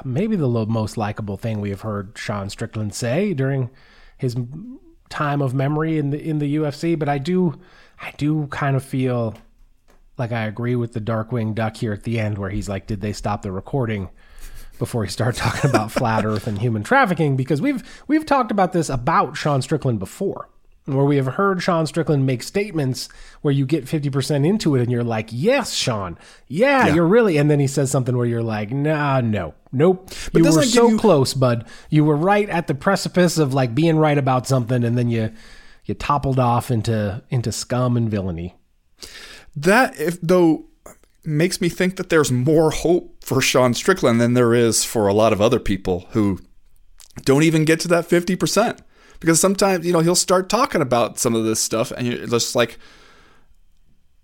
maybe 0.03 0.35
the 0.35 0.47
most 0.47 0.97
likable 0.97 1.37
thing 1.37 1.61
we 1.61 1.69
have 1.69 1.81
heard 1.81 2.17
Sean 2.17 2.49
Strickland 2.49 2.95
say 2.95 3.33
during 3.33 3.69
his 4.17 4.35
time 5.09 5.41
of 5.41 5.53
memory 5.53 5.97
in 5.97 6.09
the 6.09 6.19
in 6.19 6.39
the 6.39 6.55
UFC. 6.55 6.97
But 6.97 7.09
I 7.09 7.19
do 7.19 7.59
I 8.01 8.11
do 8.17 8.47
kind 8.47 8.75
of 8.75 8.83
feel 8.83 9.35
like 10.17 10.31
I 10.31 10.45
agree 10.45 10.75
with 10.75 10.93
the 10.93 11.01
Darkwing 11.01 11.53
Duck 11.53 11.77
here 11.77 11.93
at 11.93 12.03
the 12.03 12.19
end, 12.19 12.39
where 12.39 12.49
he's 12.49 12.69
like, 12.69 12.87
"Did 12.87 13.01
they 13.01 13.13
stop 13.13 13.43
the 13.43 13.51
recording?" 13.51 14.09
Before 14.77 15.01
we 15.01 15.07
start 15.07 15.35
talking 15.37 15.69
about 15.69 15.91
flat 15.91 16.25
Earth 16.25 16.47
and 16.47 16.59
human 16.59 16.83
trafficking, 16.83 17.35
because 17.35 17.61
we've 17.61 17.83
we've 18.07 18.25
talked 18.25 18.51
about 18.51 18.73
this 18.73 18.89
about 18.89 19.37
Sean 19.37 19.61
Strickland 19.61 19.99
before, 19.99 20.49
where 20.85 21.05
we 21.05 21.17
have 21.17 21.25
heard 21.25 21.61
Sean 21.61 21.85
Strickland 21.85 22.25
make 22.25 22.43
statements 22.43 23.09
where 23.41 23.53
you 23.53 23.65
get 23.65 23.87
fifty 23.87 24.09
percent 24.09 24.45
into 24.45 24.75
it 24.75 24.81
and 24.81 24.91
you're 24.91 25.03
like, 25.03 25.29
"Yes, 25.31 25.73
Sean, 25.73 26.17
yeah, 26.47 26.87
yeah, 26.87 26.95
you're 26.95 27.07
really," 27.07 27.37
and 27.37 27.49
then 27.49 27.59
he 27.59 27.67
says 27.67 27.91
something 27.91 28.15
where 28.15 28.25
you're 28.25 28.43
like, 28.43 28.71
"Nah, 28.71 29.21
no, 29.21 29.53
nope, 29.71 30.09
but 30.31 30.43
you 30.43 30.51
were 30.51 30.63
so 30.63 30.89
you... 30.89 30.97
close, 30.97 31.33
bud. 31.33 31.65
You 31.89 32.05
were 32.05 32.17
right 32.17 32.49
at 32.49 32.67
the 32.67 32.75
precipice 32.75 33.37
of 33.37 33.53
like 33.53 33.75
being 33.75 33.97
right 33.97 34.17
about 34.17 34.47
something, 34.47 34.83
and 34.83 34.97
then 34.97 35.09
you 35.09 35.31
you 35.85 35.93
toppled 35.93 36.39
off 36.39 36.71
into 36.71 37.23
into 37.29 37.51
scum 37.51 37.97
and 37.97 38.09
villainy." 38.09 38.55
That 39.55 39.99
if 39.99 40.21
though 40.21 40.65
makes 41.27 41.59
me 41.59 41.69
think 41.69 41.97
that 41.97 42.09
there's 42.09 42.31
more 42.31 42.71
hope 42.71 43.23
for 43.23 43.41
Sean 43.41 43.73
Strickland 43.73 44.21
than 44.21 44.33
there 44.33 44.53
is 44.53 44.85
for 44.85 45.07
a 45.07 45.13
lot 45.13 45.33
of 45.33 45.41
other 45.41 45.59
people 45.59 46.07
who 46.11 46.39
don't 47.23 47.43
even 47.43 47.65
get 47.65 47.79
to 47.81 47.87
that 47.89 48.07
50%. 48.07 48.79
Because 49.19 49.39
sometimes, 49.39 49.85
you 49.85 49.91
know, 49.91 49.99
he'll 49.99 50.15
start 50.15 50.47
talking 50.47 50.81
about 50.81 51.19
some 51.19 51.35
of 51.35 51.43
this 51.43 51.59
stuff 51.59 51.91
and 51.91 52.07
you're 52.07 52.27
just 52.27 52.55
like, 52.55 52.77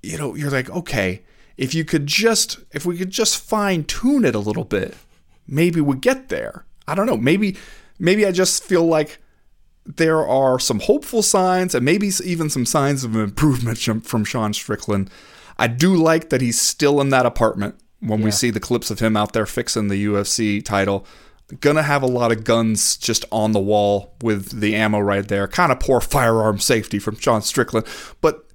you 0.02 0.18
know, 0.18 0.36
you're 0.36 0.52
like, 0.52 0.70
okay, 0.70 1.24
if 1.58 1.74
you 1.74 1.84
could 1.84 2.06
just, 2.08 2.60
if 2.72 2.86
we 2.86 2.98
could 2.98 3.10
just 3.10 3.38
fine 3.38 3.84
tune 3.84 4.24
it 4.24 4.36
a 4.36 4.39
little 4.39 4.63
bit, 4.63 4.96
maybe 5.48 5.82
we 5.82 5.98
get 5.98 6.30
there. 6.30 6.66
I 6.88 6.96
don't 6.96 7.08
know. 7.08 7.18
Maybe, 7.18 7.58
maybe 8.00 8.26
I 8.26 8.32
just 8.32 8.63
feel 8.63 8.86
like 8.86 9.20
there 9.86 10.26
are 10.26 10.60
some 10.60 10.80
hopeful 10.80 11.22
signs 11.22 11.76
and 11.76 11.84
maybe 11.84 12.10
even 12.24 12.50
some 12.50 12.65
signs 12.65 13.04
of 13.04 13.15
improvement 13.15 13.78
from 14.06 14.24
Sean 14.24 14.54
Strickland 14.54 15.10
I 15.58 15.67
do 15.67 15.96
like 15.96 16.30
that 16.30 16.41
he's 16.41 16.60
still 16.60 17.00
in 17.02 17.10
that 17.10 17.26
apartment 17.26 17.76
when 18.00 18.19
yeah. 18.19 18.26
we 18.26 18.32
see 18.32 18.50
the 18.50 18.60
clips 18.60 18.91
of 18.91 19.00
him 19.00 19.15
out 19.15 19.34
there 19.34 19.46
fixing 19.46 19.88
the 19.88 20.06
UFC 20.06 20.63
title. 20.63 21.06
Gonna 21.60 21.84
have 21.84 22.02
a 22.02 22.08
lot 22.08 22.32
of 22.32 22.43
guns 22.43 22.98
just 22.98 23.26
on 23.32 23.52
the 23.52 23.60
wall 23.60 24.15
with 24.22 24.60
the 24.60 24.76
ammo 24.76 25.00
right 25.00 25.28
there. 25.28 25.48
Kind 25.48 25.72
of 25.72 25.80
poor 25.80 26.02
firearm 26.02 26.60
safety 26.60 27.00
from 27.00 27.17
Sean 27.17 27.41
Strickland, 27.41 27.86
but 28.22 28.48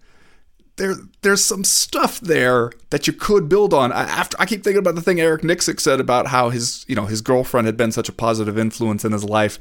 there 0.77 0.95
there's 1.23 1.45
some 1.45 1.65
stuff 1.65 2.19
there 2.21 2.73
that 2.91 3.07
you 3.07 3.13
could 3.13 3.49
build 3.49 3.73
on. 3.75 3.93
I, 3.93 4.03
after 4.03 4.37
I 4.41 4.47
keep 4.47 4.65
thinking 4.65 4.81
about 4.81 4.95
the 4.95 5.03
thing 5.03 5.21
Eric 5.21 5.43
Nicksick 5.43 5.81
said 5.81 6.01
about 6.01 6.29
how 6.29 6.51
his 6.51 6.85
you 6.89 6.97
know 6.97 7.07
his 7.07 7.21
girlfriend 7.21 7.67
had 7.67 7.77
been 7.77 7.93
such 7.93 8.09
a 8.09 8.13
positive 8.13 8.59
influence 8.59 9.05
in 9.05 9.13
his 9.13 9.25
life, 9.25 9.61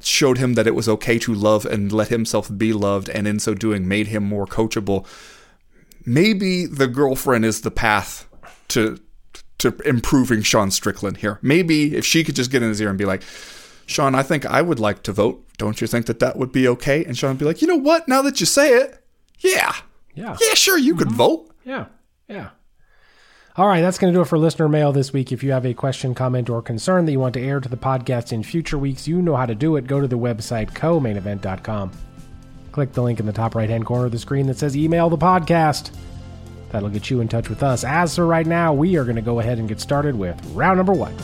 showed 0.00 0.38
him 0.38 0.54
that 0.54 0.66
it 0.66 0.74
was 0.74 0.88
okay 0.88 1.18
to 1.18 1.34
love 1.34 1.64
and 1.66 1.92
let 1.92 2.08
himself 2.08 2.50
be 2.56 2.72
loved, 2.72 3.08
and 3.08 3.26
in 3.28 3.38
so 3.38 3.54
doing 3.54 3.86
made 3.86 4.08
him 4.08 4.24
more 4.24 4.46
coachable 4.46 5.06
maybe 6.08 6.64
the 6.66 6.86
girlfriend 6.86 7.44
is 7.44 7.60
the 7.60 7.70
path 7.70 8.26
to 8.68 8.98
to 9.58 9.76
improving 9.84 10.42
Sean 10.42 10.70
Strickland 10.70 11.18
here. 11.18 11.38
Maybe 11.42 11.96
if 11.96 12.06
she 12.06 12.22
could 12.24 12.36
just 12.36 12.50
get 12.50 12.62
in 12.62 12.68
his 12.68 12.80
ear 12.80 12.90
and 12.90 12.98
be 12.98 13.04
like, 13.04 13.22
Sean, 13.86 14.14
I 14.14 14.22
think 14.22 14.46
I 14.46 14.62
would 14.62 14.78
like 14.78 15.02
to 15.02 15.12
vote. 15.12 15.44
Don't 15.58 15.80
you 15.80 15.88
think 15.88 16.06
that 16.06 16.20
that 16.20 16.36
would 16.36 16.52
be 16.52 16.68
okay? 16.68 17.04
And 17.04 17.18
Sean 17.18 17.30
would 17.30 17.38
be 17.38 17.44
like, 17.44 17.60
you 17.60 17.66
know 17.66 17.76
what? 17.76 18.06
Now 18.06 18.22
that 18.22 18.38
you 18.38 18.46
say 18.46 18.74
it, 18.74 19.02
yeah, 19.40 19.74
yeah, 20.14 20.36
yeah, 20.40 20.54
sure, 20.54 20.78
you 20.78 20.94
mm-hmm. 20.94 21.00
could 21.00 21.12
vote. 21.12 21.50
Yeah, 21.64 21.86
yeah. 22.28 22.50
All 23.58 23.66
right, 23.66 23.80
that's 23.80 23.98
going 23.98 24.12
to 24.12 24.16
do 24.16 24.22
it 24.22 24.26
for 24.26 24.38
listener 24.38 24.68
mail 24.68 24.92
this 24.92 25.12
week. 25.12 25.32
If 25.32 25.42
you 25.42 25.50
have 25.50 25.66
a 25.66 25.74
question, 25.74 26.14
comment, 26.14 26.48
or 26.48 26.62
concern 26.62 27.06
that 27.06 27.10
you 27.10 27.18
want 27.18 27.34
to 27.34 27.40
air 27.40 27.58
to 27.58 27.68
the 27.68 27.76
podcast 27.76 28.32
in 28.32 28.44
future 28.44 28.78
weeks, 28.78 29.08
you 29.08 29.20
know 29.20 29.34
how 29.34 29.46
to 29.46 29.54
do 29.56 29.74
it. 29.74 29.88
Go 29.88 30.00
to 30.00 30.06
the 30.06 30.16
website 30.16 30.72
co-mainevent.com. 30.76 31.90
Click 32.70 32.92
the 32.92 33.02
link 33.02 33.18
in 33.18 33.26
the 33.26 33.32
top 33.32 33.56
right 33.56 33.68
hand 33.68 33.84
corner 33.84 34.04
of 34.06 34.12
the 34.12 34.18
screen 34.20 34.46
that 34.46 34.58
says 34.58 34.76
email 34.76 35.10
the 35.10 35.18
podcast. 35.18 35.90
That'll 36.70 36.88
get 36.88 37.10
you 37.10 37.20
in 37.20 37.26
touch 37.26 37.48
with 37.48 37.64
us. 37.64 37.82
As 37.82 38.14
for 38.14 38.28
right 38.28 38.46
now, 38.46 38.72
we 38.72 38.96
are 38.96 39.02
going 39.02 39.16
to 39.16 39.22
go 39.22 39.40
ahead 39.40 39.58
and 39.58 39.68
get 39.68 39.80
started 39.80 40.14
with 40.14 40.40
round 40.52 40.76
number 40.76 40.92
one. 40.92 41.16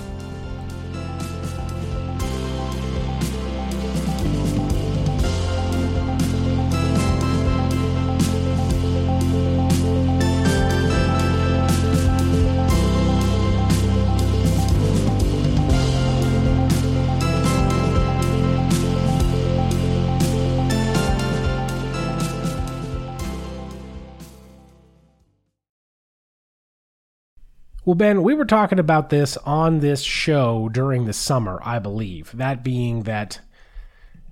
Well, 27.86 27.94
Ben, 27.94 28.22
we 28.22 28.32
were 28.32 28.46
talking 28.46 28.78
about 28.78 29.10
this 29.10 29.36
on 29.38 29.80
this 29.80 30.00
show 30.00 30.70
during 30.70 31.04
the 31.04 31.12
summer, 31.12 31.60
I 31.62 31.78
believe. 31.78 32.30
That 32.32 32.64
being 32.64 33.02
that 33.02 33.40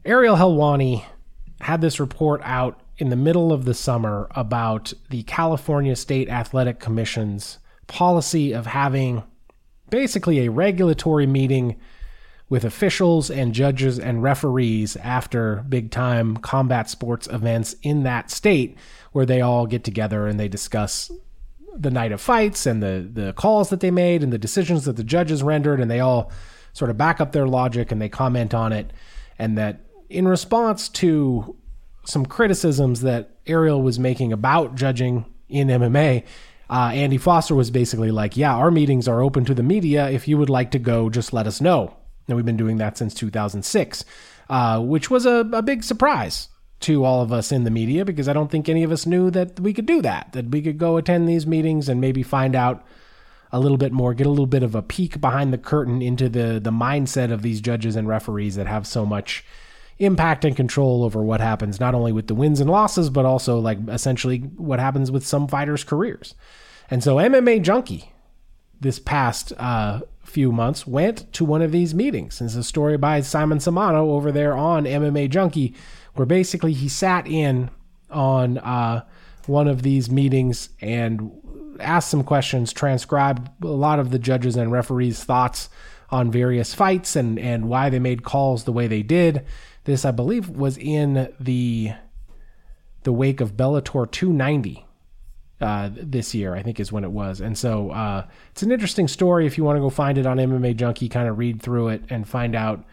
Ariel 0.07 0.37
Helwani 0.37 1.05
had 1.61 1.83
this 1.83 2.01
report 2.01 2.41
out 2.45 2.81
in 2.97 3.11
the 3.11 3.17
middle 3.17 3.53
of 3.53 3.67
the 3.67 3.75
summer 3.75 4.27
about 4.31 4.95
the 5.11 5.23
California 5.25 5.95
State 5.97 6.31
Athletic 6.31 6.81
Commission's 6.81 7.59
policy 7.89 8.55
of 8.55 8.65
having 8.65 9.23
basically 9.91 10.47
a 10.47 10.51
regulatory 10.51 11.27
meeting 11.27 11.77
with 12.49 12.65
officials 12.65 13.31
and 13.31 13.53
judges 13.53 13.99
and 13.99 14.23
referees 14.23 14.97
after 14.97 15.63
big 15.69 15.91
time 15.91 16.39
combat 16.39 16.89
sports 16.89 17.27
events 17.27 17.77
in 17.83 18.03
that 18.05 18.31
state 18.31 18.79
where 19.13 19.27
they 19.27 19.43
all 19.43 19.67
get 19.67 19.85
together 19.85 20.27
and 20.27 20.41
they 20.41 20.49
discuss 20.49 21.11
the 21.77 21.91
night 21.91 22.13
of 22.13 22.21
fights 22.21 22.67
and 22.67 22.83
the 22.83 23.09
the 23.13 23.33
calls 23.33 23.71
that 23.71 23.81
they 23.81 23.91
made 23.91 24.23
and 24.23 24.33
the 24.33 24.39
decisions 24.39 24.85
that 24.85 24.97
the 24.97 25.05
judges 25.05 25.43
rendered 25.43 25.81
and 25.81 25.91
they 25.91 26.01
all 26.01 26.31
sort 26.73 26.91
of 26.91 26.97
back 26.97 27.21
up 27.21 27.33
their 27.33 27.47
logic 27.47 27.91
and 27.91 28.01
they 28.01 28.09
comment 28.09 28.55
on 28.55 28.73
it 28.73 28.93
and 29.39 29.57
that 29.57 29.81
in 30.09 30.29
response 30.29 30.89
to 30.89 31.57
some 32.05 32.27
criticisms 32.27 33.01
that 33.01 33.31
Ariel 33.47 33.81
was 33.83 33.99
making 33.99 34.33
about 34.33 34.75
judging 34.75 35.25
in 35.49 35.69
MMA 35.69 36.25
uh, 36.73 36.91
Andy 36.95 37.19
Foster 37.19 37.55
was 37.55 37.71
basically 37.71 38.11
like, 38.11 38.35
"Yeah, 38.35 38.55
our 38.55 38.71
meetings 38.71 39.07
are 39.07 39.21
open 39.21 39.45
to 39.45 39.53
the 39.53 39.63
media. 39.63 40.09
If 40.09 40.27
you 40.27 40.39
would 40.39 40.49
like 40.49 40.71
to 40.71 40.79
go, 40.79 41.11
just 41.11 41.35
let 41.35 41.47
us 41.47 41.61
know." 41.61 41.95
And 42.27 42.35
we've 42.35 42.47
been 42.47 42.57
doing 42.57 42.79
that 42.79 42.97
since 42.97 43.13
2006, 43.13 44.07
uh, 44.49 44.81
which 44.81 45.11
was 45.11 45.27
a, 45.27 45.47
a 45.53 45.61
big 45.61 45.85
surprise 45.85 46.49
to 46.83 47.05
all 47.05 47.23
of 47.23 47.33
us 47.33 47.53
in 47.53 47.65
the 47.65 47.71
media 47.71 48.05
because 48.05 48.29
I 48.29 48.33
don't 48.33 48.51
think 48.51 48.69
any 48.69 48.83
of 48.83 48.93
us 48.93 49.07
knew 49.07 49.31
that 49.31 49.59
we 49.61 49.73
could 49.73 49.87
do 49.87 50.03
that, 50.03 50.33
that 50.33 50.51
we 50.51 50.63
could 50.63 50.79
go 50.79 50.97
attend 50.97 51.29
these 51.29 51.47
meetings 51.47 51.89
and 51.89 52.01
maybe 52.01 52.23
find 52.23 52.55
out 52.55 52.85
a 53.51 53.61
little 53.61 53.77
bit 53.77 53.93
more, 53.93 54.15
get 54.15 54.27
a 54.27 54.31
little 54.31 54.47
bit 54.47 54.63
of 54.63 54.75
a 54.75 54.83
peek 54.83 55.21
behind 55.21 55.53
the 55.53 55.59
curtain 55.59 56.01
into 56.01 56.29
the 56.29 56.59
the 56.63 56.71
mindset 56.71 57.31
of 57.31 57.43
these 57.43 57.61
judges 57.61 57.97
and 57.97 58.09
referees 58.09 58.57
that 58.57 58.67
have 58.67 58.87
so 58.87 59.05
much 59.05 59.45
impact 59.99 60.45
and 60.45 60.57
control 60.57 61.05
over 61.05 61.23
what 61.23 61.41
happens 61.41 61.79
not 61.79 61.95
only 61.95 62.13
with 62.13 62.27
the 62.27 62.35
wins 62.35 62.61
and 62.61 62.69
losses 62.69 63.11
but 63.11 63.25
also 63.25 63.59
like 63.59 63.79
essentially 63.89 64.39
what 64.57 64.81
happens 64.81 65.11
with 65.11 65.27
some 65.27 65.47
fighters' 65.47 65.85
careers. 65.85 66.35
And 66.91 67.03
so 67.03 67.17
MMA 67.17 67.63
Junkie 67.63 68.13
this 68.81 68.99
past 68.99 69.53
uh, 69.59 70.01
few 70.25 70.51
months 70.51 70.87
went 70.87 71.33
to 71.33 71.45
one 71.45 71.63
of 71.63 71.73
these 71.73 71.95
meetings. 71.95 72.41
It's 72.41 72.55
a 72.55 72.65
story 72.65 72.97
by 72.97 73.21
Simon 73.21 73.59
Samano 73.59 74.09
over 74.09 74.33
there 74.33 74.55
on 74.57 74.85
MMA 74.85 75.31
Junkie 75.31 75.75
where 76.15 76.27
basically 76.27 76.73
he 76.73 76.89
sat 76.89 77.27
in 77.27 77.71
on 78.11 78.59
uh, 78.59 79.05
one 79.47 79.69
of 79.69 79.83
these 79.83 80.11
meetings 80.11 80.69
and 80.81 81.31
asked 81.81 82.11
some 82.11 82.25
questions, 82.25 82.73
transcribed 82.73 83.49
a 83.65 83.69
lot 83.69 83.99
of 83.99 84.11
the 84.11 84.19
judges 84.19 84.57
and 84.57 84.71
referees' 84.71 85.25
thoughts 85.25 85.69
on 86.11 86.31
various 86.31 86.75
fights 86.75 87.17
and, 87.17 87.39
and 87.39 87.69
why 87.69 87.89
they 87.89 87.99
made 87.99 88.23
calls 88.23 88.65
the 88.65 88.73
way 88.73 88.87
they 88.87 89.03
did. 89.03 89.45
This, 89.85 90.05
I 90.05 90.11
believe, 90.11 90.49
was 90.49 90.77
in 90.79 91.33
the 91.41 91.93
the 93.05 93.13
wake 93.13 93.41
of 93.41 93.57
Bellator 93.57 94.09
290 94.09 94.87
uh, 95.61 95.91
this 95.93 96.37
year, 96.37 96.55
I 96.55 96.63
think 96.63 96.79
is 96.79 96.93
when 96.93 97.03
it 97.03 97.11
was. 97.11 97.41
And 97.41 97.59
so 97.59 97.91
uh, 97.91 98.27
it's 98.53 98.63
an 98.63 98.71
interesting 98.71 99.09
story 99.09 99.45
if 99.45 99.59
you 99.59 99.65
want 99.65 99.77
to 99.77 99.81
go 99.81 99.91
find 99.91 100.19
it 100.19 100.27
on 100.27 100.37
MMA 100.37 100.77
Junkie, 100.77 101.09
kind 101.09 101.29
of 101.29 101.37
read 101.37 101.61
through 101.61 101.89
it 101.89 102.05
and 102.11 102.29
find 102.29 102.55
out 102.55 102.85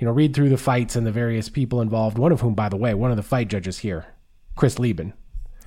you 0.00 0.06
know, 0.06 0.12
read 0.12 0.34
through 0.34 0.48
the 0.48 0.56
fights 0.56 0.96
and 0.96 1.06
the 1.06 1.12
various 1.12 1.48
people 1.48 1.80
involved. 1.80 2.18
One 2.18 2.32
of 2.32 2.40
whom, 2.40 2.54
by 2.54 2.68
the 2.68 2.76
way, 2.76 2.94
one 2.94 3.10
of 3.10 3.16
the 3.16 3.22
fight 3.22 3.48
judges 3.48 3.78
here, 3.78 4.06
Chris 4.56 4.78
Lieben. 4.78 5.12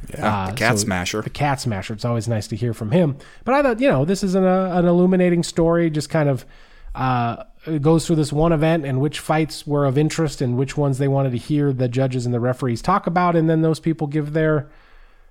Yeah, 0.10 0.44
uh, 0.44 0.50
the 0.52 0.56
cat 0.56 0.78
so 0.78 0.86
smasher. 0.86 1.22
The 1.22 1.30
cat 1.30 1.60
smasher. 1.60 1.94
It's 1.94 2.06
always 2.06 2.28
nice 2.28 2.48
to 2.48 2.56
hear 2.56 2.74
from 2.74 2.92
him. 2.92 3.18
But 3.44 3.56
I 3.56 3.64
thought, 3.64 3.80
you 3.80 3.90
know, 3.90 4.06
this 4.06 4.24
is 4.24 4.36
an, 4.36 4.44
uh, 4.46 4.72
an 4.74 4.86
illuminating 4.86 5.44
story. 5.44 5.90
Just 5.90 6.10
kind 6.10 6.30
of 6.30 6.46
uh, 6.94 7.44
goes 7.82 8.06
through 8.06 8.16
this 8.16 8.34
one 8.34 8.52
event 8.52 8.86
and 8.86 9.00
which 9.00 9.20
fights 9.20 9.68
were 9.68 9.86
of 9.86 9.98
interest 9.98 10.42
and 10.42 10.58
which 10.58 10.78
ones 10.78 10.98
they 10.98 11.08
wanted 11.08 11.32
to 11.32 11.38
hear 11.38 11.74
the 11.74 11.88
judges 11.88 12.26
and 12.26 12.34
the 12.34 12.40
referees 12.40 12.82
talk 12.82 13.08
about, 13.08 13.36
and 13.36 13.50
then 13.50 13.62
those 13.62 13.80
people 13.80 14.08
give 14.08 14.34
their 14.34 14.70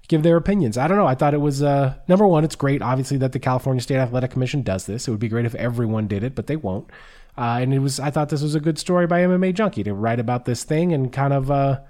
give 0.09 0.23
their 0.23 0.37
opinions. 0.37 0.79
I 0.79 0.87
don't 0.87 0.99
know. 0.99 1.07
I 1.07 1.15
thought 1.15 1.35
it 1.35 1.41
was 1.41 1.63
uh, 1.63 1.95
number 2.07 2.27
one. 2.27 2.45
It's 2.45 2.55
great, 2.55 2.83
obviously, 2.83 3.17
that 3.19 3.33
the 3.33 3.41
California 3.41 3.81
State 3.81 3.97
Athletic 3.97 4.31
Commission 4.31 4.63
does 4.63 4.87
this. 4.87 5.09
It 5.09 5.11
would 5.11 5.21
be 5.21 5.29
great 5.29 5.47
if 5.47 5.55
everyone 5.57 6.07
did 6.07 6.23
it, 6.23 6.35
but 6.35 6.47
they 6.47 6.57
won't. 6.57 6.89
Uh, 7.37 7.59
and 7.61 7.75
it 7.75 7.81
was 7.81 8.01
I 8.01 8.11
thought 8.11 8.31
this 8.31 8.43
was 8.43 8.55
a 8.55 8.61
good 8.61 8.79
story 8.79 9.07
by 9.07 9.21
MMA 9.21 9.55
Junkie 9.55 9.85
to 9.85 9.95
write 9.95 10.21
about 10.21 10.45
this 10.45 10.65
thing 10.65 10.93
and 10.93 11.13
kind 11.13 11.33
of 11.33 11.51
uh, 11.51 11.81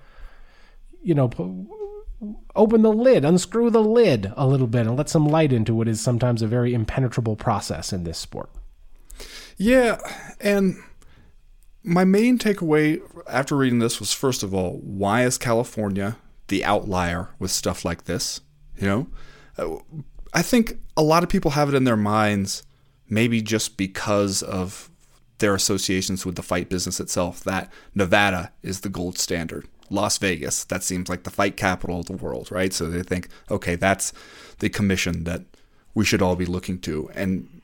you 1.02 1.14
know 1.14 1.30
open 2.54 2.82
the 2.82 2.92
lid, 2.92 3.24
unscrew 3.24 3.70
the 3.70 3.82
lid 3.82 4.32
a 4.36 4.46
little 4.46 4.66
bit, 4.66 4.86
and 4.86 4.96
let 4.96 5.08
some 5.08 5.26
light 5.26 5.52
into 5.52 5.74
what 5.74 5.88
is 5.88 6.00
sometimes 6.00 6.42
a 6.42 6.46
very 6.46 6.74
impenetrable 6.74 7.36
process 7.36 7.92
in 7.92 8.04
this 8.04 8.18
sport. 8.18 8.50
Yeah, 9.56 9.98
and 10.40 10.76
my 11.82 12.04
main 12.04 12.38
takeaway 12.38 13.00
after 13.28 13.56
reading 13.56 13.78
this 13.78 14.00
was 14.00 14.12
first 14.12 14.42
of 14.42 14.52
all, 14.52 14.80
why 14.82 15.24
is 15.24 15.38
California 15.38 16.16
the 16.48 16.64
outlier 16.64 17.28
with 17.38 17.50
stuff 17.50 17.84
like 17.84 18.04
this? 18.04 18.40
You 18.76 18.86
know, 18.86 19.06
uh, 19.56 20.00
I 20.34 20.42
think 20.42 20.78
a 20.96 21.02
lot 21.02 21.22
of 21.22 21.28
people 21.28 21.52
have 21.52 21.68
it 21.68 21.74
in 21.74 21.84
their 21.84 21.96
minds, 21.96 22.64
maybe 23.08 23.40
just 23.40 23.76
because 23.76 24.42
of 24.42 24.90
their 25.38 25.54
associations 25.54 26.24
with 26.24 26.36
the 26.36 26.42
fight 26.42 26.68
business 26.68 27.00
itself 27.00 27.44
that 27.44 27.70
Nevada 27.94 28.52
is 28.62 28.80
the 28.80 28.88
gold 28.88 29.18
standard. 29.18 29.66
Las 29.90 30.18
Vegas, 30.18 30.64
that 30.64 30.82
seems 30.82 31.08
like 31.08 31.22
the 31.22 31.30
fight 31.30 31.56
capital 31.56 32.00
of 32.00 32.06
the 32.06 32.16
world, 32.16 32.50
right? 32.50 32.72
So 32.72 32.88
they 32.88 33.02
think, 33.02 33.28
okay, 33.50 33.76
that's 33.76 34.12
the 34.58 34.68
commission 34.68 35.24
that 35.24 35.42
we 35.94 36.04
should 36.04 36.22
all 36.22 36.36
be 36.36 36.46
looking 36.46 36.78
to. 36.80 37.10
And 37.14 37.62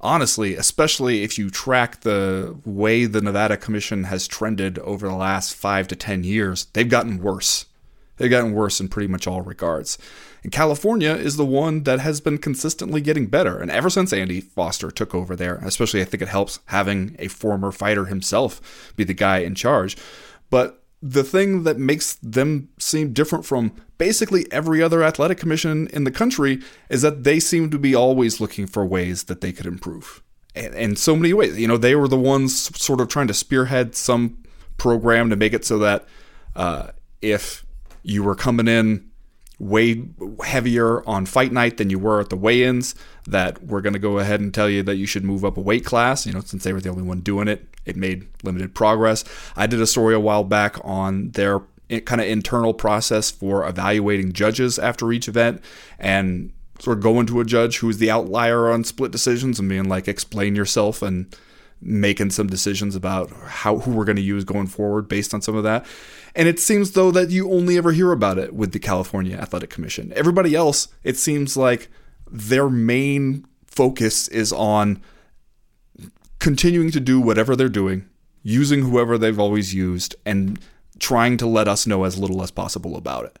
honestly, 0.00 0.54
especially 0.54 1.22
if 1.24 1.38
you 1.38 1.50
track 1.50 2.02
the 2.02 2.56
way 2.64 3.06
the 3.06 3.20
Nevada 3.20 3.56
Commission 3.56 4.04
has 4.04 4.28
trended 4.28 4.78
over 4.80 5.08
the 5.08 5.14
last 5.14 5.54
five 5.54 5.88
to 5.88 5.96
10 5.96 6.22
years, 6.22 6.66
they've 6.74 6.88
gotten 6.88 7.20
worse. 7.20 7.66
They've 8.16 8.30
gotten 8.30 8.52
worse 8.52 8.80
in 8.80 8.88
pretty 8.88 9.08
much 9.08 9.26
all 9.26 9.42
regards. 9.42 9.98
And 10.44 10.52
California 10.52 11.14
is 11.14 11.36
the 11.36 11.44
one 11.44 11.84
that 11.84 12.00
has 12.00 12.20
been 12.20 12.36
consistently 12.36 13.00
getting 13.00 13.26
better. 13.26 13.58
And 13.58 13.70
ever 13.70 13.88
since 13.88 14.12
Andy 14.12 14.42
Foster 14.42 14.90
took 14.90 15.14
over 15.14 15.34
there, 15.34 15.56
especially 15.64 16.02
I 16.02 16.04
think 16.04 16.22
it 16.22 16.28
helps 16.28 16.60
having 16.66 17.16
a 17.18 17.28
former 17.28 17.72
fighter 17.72 18.04
himself 18.04 18.92
be 18.94 19.04
the 19.04 19.14
guy 19.14 19.38
in 19.38 19.54
charge. 19.54 19.96
But 20.50 20.82
the 21.00 21.24
thing 21.24 21.64
that 21.64 21.78
makes 21.78 22.14
them 22.16 22.68
seem 22.78 23.14
different 23.14 23.46
from 23.46 23.72
basically 23.96 24.50
every 24.52 24.82
other 24.82 25.02
athletic 25.02 25.38
commission 25.38 25.88
in 25.88 26.04
the 26.04 26.10
country 26.10 26.60
is 26.90 27.00
that 27.02 27.24
they 27.24 27.40
seem 27.40 27.70
to 27.70 27.78
be 27.78 27.94
always 27.94 28.38
looking 28.38 28.66
for 28.66 28.84
ways 28.84 29.24
that 29.24 29.40
they 29.40 29.52
could 29.52 29.66
improve. 29.66 30.22
In 30.54 30.94
so 30.94 31.16
many 31.16 31.32
ways. 31.32 31.58
You 31.58 31.68
know, 31.68 31.78
they 31.78 31.94
were 31.94 32.06
the 32.06 32.16
ones 32.16 32.78
sort 32.78 33.00
of 33.00 33.08
trying 33.08 33.28
to 33.28 33.34
spearhead 33.34 33.96
some 33.96 34.42
program 34.76 35.30
to 35.30 35.36
make 35.36 35.54
it 35.54 35.64
so 35.64 35.78
that 35.78 36.06
uh, 36.54 36.88
if 37.22 37.64
you 38.02 38.22
were 38.22 38.34
coming 38.34 38.68
in 38.68 39.10
way 39.58 40.04
heavier 40.44 41.06
on 41.08 41.26
fight 41.26 41.52
night 41.52 41.76
than 41.76 41.88
you 41.88 41.98
were 41.98 42.20
at 42.20 42.28
the 42.28 42.36
weigh-ins 42.36 42.94
that 43.26 43.62
we're 43.62 43.80
going 43.80 43.92
to 43.92 43.98
go 43.98 44.18
ahead 44.18 44.40
and 44.40 44.52
tell 44.52 44.68
you 44.68 44.82
that 44.82 44.96
you 44.96 45.06
should 45.06 45.24
move 45.24 45.44
up 45.44 45.56
a 45.56 45.60
weight 45.60 45.84
class 45.84 46.26
you 46.26 46.32
know 46.32 46.40
since 46.40 46.64
they 46.64 46.72
were 46.72 46.80
the 46.80 46.88
only 46.88 47.02
one 47.02 47.20
doing 47.20 47.48
it. 47.48 47.66
It 47.84 47.96
made 47.96 48.26
limited 48.42 48.74
progress. 48.74 49.24
I 49.56 49.66
did 49.66 49.80
a 49.80 49.86
story 49.86 50.14
a 50.14 50.20
while 50.20 50.44
back 50.44 50.76
on 50.82 51.30
their 51.32 51.60
eh, 51.90 52.00
kind 52.00 52.20
of 52.20 52.26
internal 52.26 52.74
process 52.74 53.30
for 53.30 53.66
evaluating 53.66 54.32
judges 54.32 54.78
after 54.78 55.12
each 55.12 55.28
event 55.28 55.62
and 55.98 56.52
sort 56.80 56.98
of 56.98 57.02
going 57.02 57.26
to 57.26 57.40
a 57.40 57.44
judge 57.44 57.78
who's 57.78 57.98
the 57.98 58.10
outlier 58.10 58.70
on 58.70 58.84
split 58.84 59.12
decisions 59.12 59.60
and 59.60 59.68
being 59.68 59.88
like 59.88 60.08
explain 60.08 60.56
yourself 60.56 61.02
and 61.02 61.34
making 61.80 62.30
some 62.30 62.46
decisions 62.46 62.96
about 62.96 63.30
how 63.30 63.78
who 63.78 63.92
we're 63.92 64.04
going 64.04 64.16
to 64.16 64.22
use 64.22 64.44
going 64.44 64.66
forward 64.66 65.06
based 65.08 65.34
on 65.34 65.42
some 65.42 65.54
of 65.54 65.64
that 65.64 65.84
and 66.34 66.48
it 66.48 66.58
seems 66.58 66.92
though 66.92 67.10
that 67.10 67.30
you 67.30 67.50
only 67.50 67.76
ever 67.76 67.92
hear 67.92 68.12
about 68.12 68.38
it 68.38 68.54
with 68.54 68.72
the 68.72 68.78
California 68.78 69.36
Athletic 69.36 69.70
Commission. 69.70 70.12
Everybody 70.16 70.54
else, 70.54 70.88
it 71.02 71.16
seems 71.16 71.56
like 71.56 71.88
their 72.30 72.68
main 72.68 73.46
focus 73.66 74.28
is 74.28 74.52
on 74.52 75.02
continuing 76.38 76.90
to 76.90 77.00
do 77.00 77.20
whatever 77.20 77.56
they're 77.56 77.68
doing, 77.68 78.08
using 78.42 78.82
whoever 78.82 79.16
they've 79.16 79.38
always 79.38 79.72
used, 79.74 80.14
and 80.26 80.58
trying 80.98 81.36
to 81.38 81.46
let 81.46 81.68
us 81.68 81.86
know 81.86 82.04
as 82.04 82.18
little 82.18 82.42
as 82.42 82.50
possible 82.50 82.96
about 82.96 83.24
it. 83.24 83.38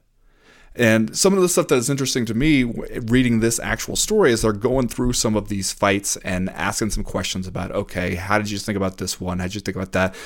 And 0.76 1.16
some 1.16 1.34
of 1.34 1.40
the 1.40 1.48
stuff 1.48 1.68
that 1.68 1.76
is 1.76 1.88
interesting 1.88 2.26
to 2.26 2.34
me 2.34 2.64
reading 2.64 3.38
this 3.38 3.60
actual 3.60 3.94
story 3.94 4.32
is 4.32 4.42
they're 4.42 4.52
going 4.52 4.88
through 4.88 5.12
some 5.12 5.36
of 5.36 5.48
these 5.48 5.72
fights 5.72 6.16
and 6.18 6.50
asking 6.50 6.90
some 6.90 7.04
questions 7.04 7.46
about, 7.46 7.70
okay, 7.70 8.16
how 8.16 8.38
did 8.38 8.50
you 8.50 8.58
think 8.58 8.76
about 8.76 8.98
this 8.98 9.20
one? 9.20 9.38
How 9.38 9.44
did 9.44 9.54
you 9.54 9.60
think 9.60 9.76
about 9.76 9.92
that? 9.92 10.16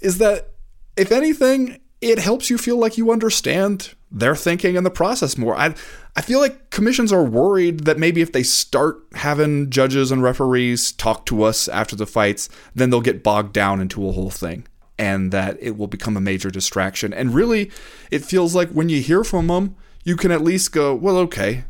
Is 0.00 0.18
that, 0.18 0.54
if 0.96 1.12
anything, 1.12 1.78
it 2.02 2.18
helps 2.18 2.50
you 2.50 2.58
feel 2.58 2.76
like 2.76 2.98
you 2.98 3.12
understand 3.12 3.94
their 4.10 4.36
thinking 4.36 4.76
and 4.76 4.84
the 4.84 4.90
process 4.90 5.38
more. 5.38 5.56
I 5.56 5.74
I 6.14 6.20
feel 6.20 6.40
like 6.40 6.68
commissions 6.68 7.12
are 7.12 7.24
worried 7.24 7.84
that 7.84 7.98
maybe 7.98 8.20
if 8.20 8.32
they 8.32 8.42
start 8.42 8.98
having 9.14 9.70
judges 9.70 10.10
and 10.10 10.22
referees 10.22 10.92
talk 10.92 11.24
to 11.26 11.44
us 11.44 11.68
after 11.68 11.96
the 11.96 12.04
fights, 12.04 12.50
then 12.74 12.90
they'll 12.90 13.00
get 13.00 13.22
bogged 13.22 13.54
down 13.54 13.80
into 13.80 14.06
a 14.06 14.12
whole 14.12 14.28
thing 14.28 14.66
and 14.98 15.32
that 15.32 15.56
it 15.60 15.78
will 15.78 15.86
become 15.86 16.16
a 16.16 16.20
major 16.20 16.50
distraction. 16.50 17.14
And 17.14 17.34
really, 17.34 17.70
it 18.10 18.24
feels 18.24 18.54
like 18.54 18.68
when 18.70 18.90
you 18.90 19.00
hear 19.00 19.24
from 19.24 19.46
them, 19.46 19.74
you 20.04 20.16
can 20.16 20.30
at 20.30 20.42
least 20.42 20.72
go, 20.72 20.94
well, 20.94 21.16
okay, 21.18 21.64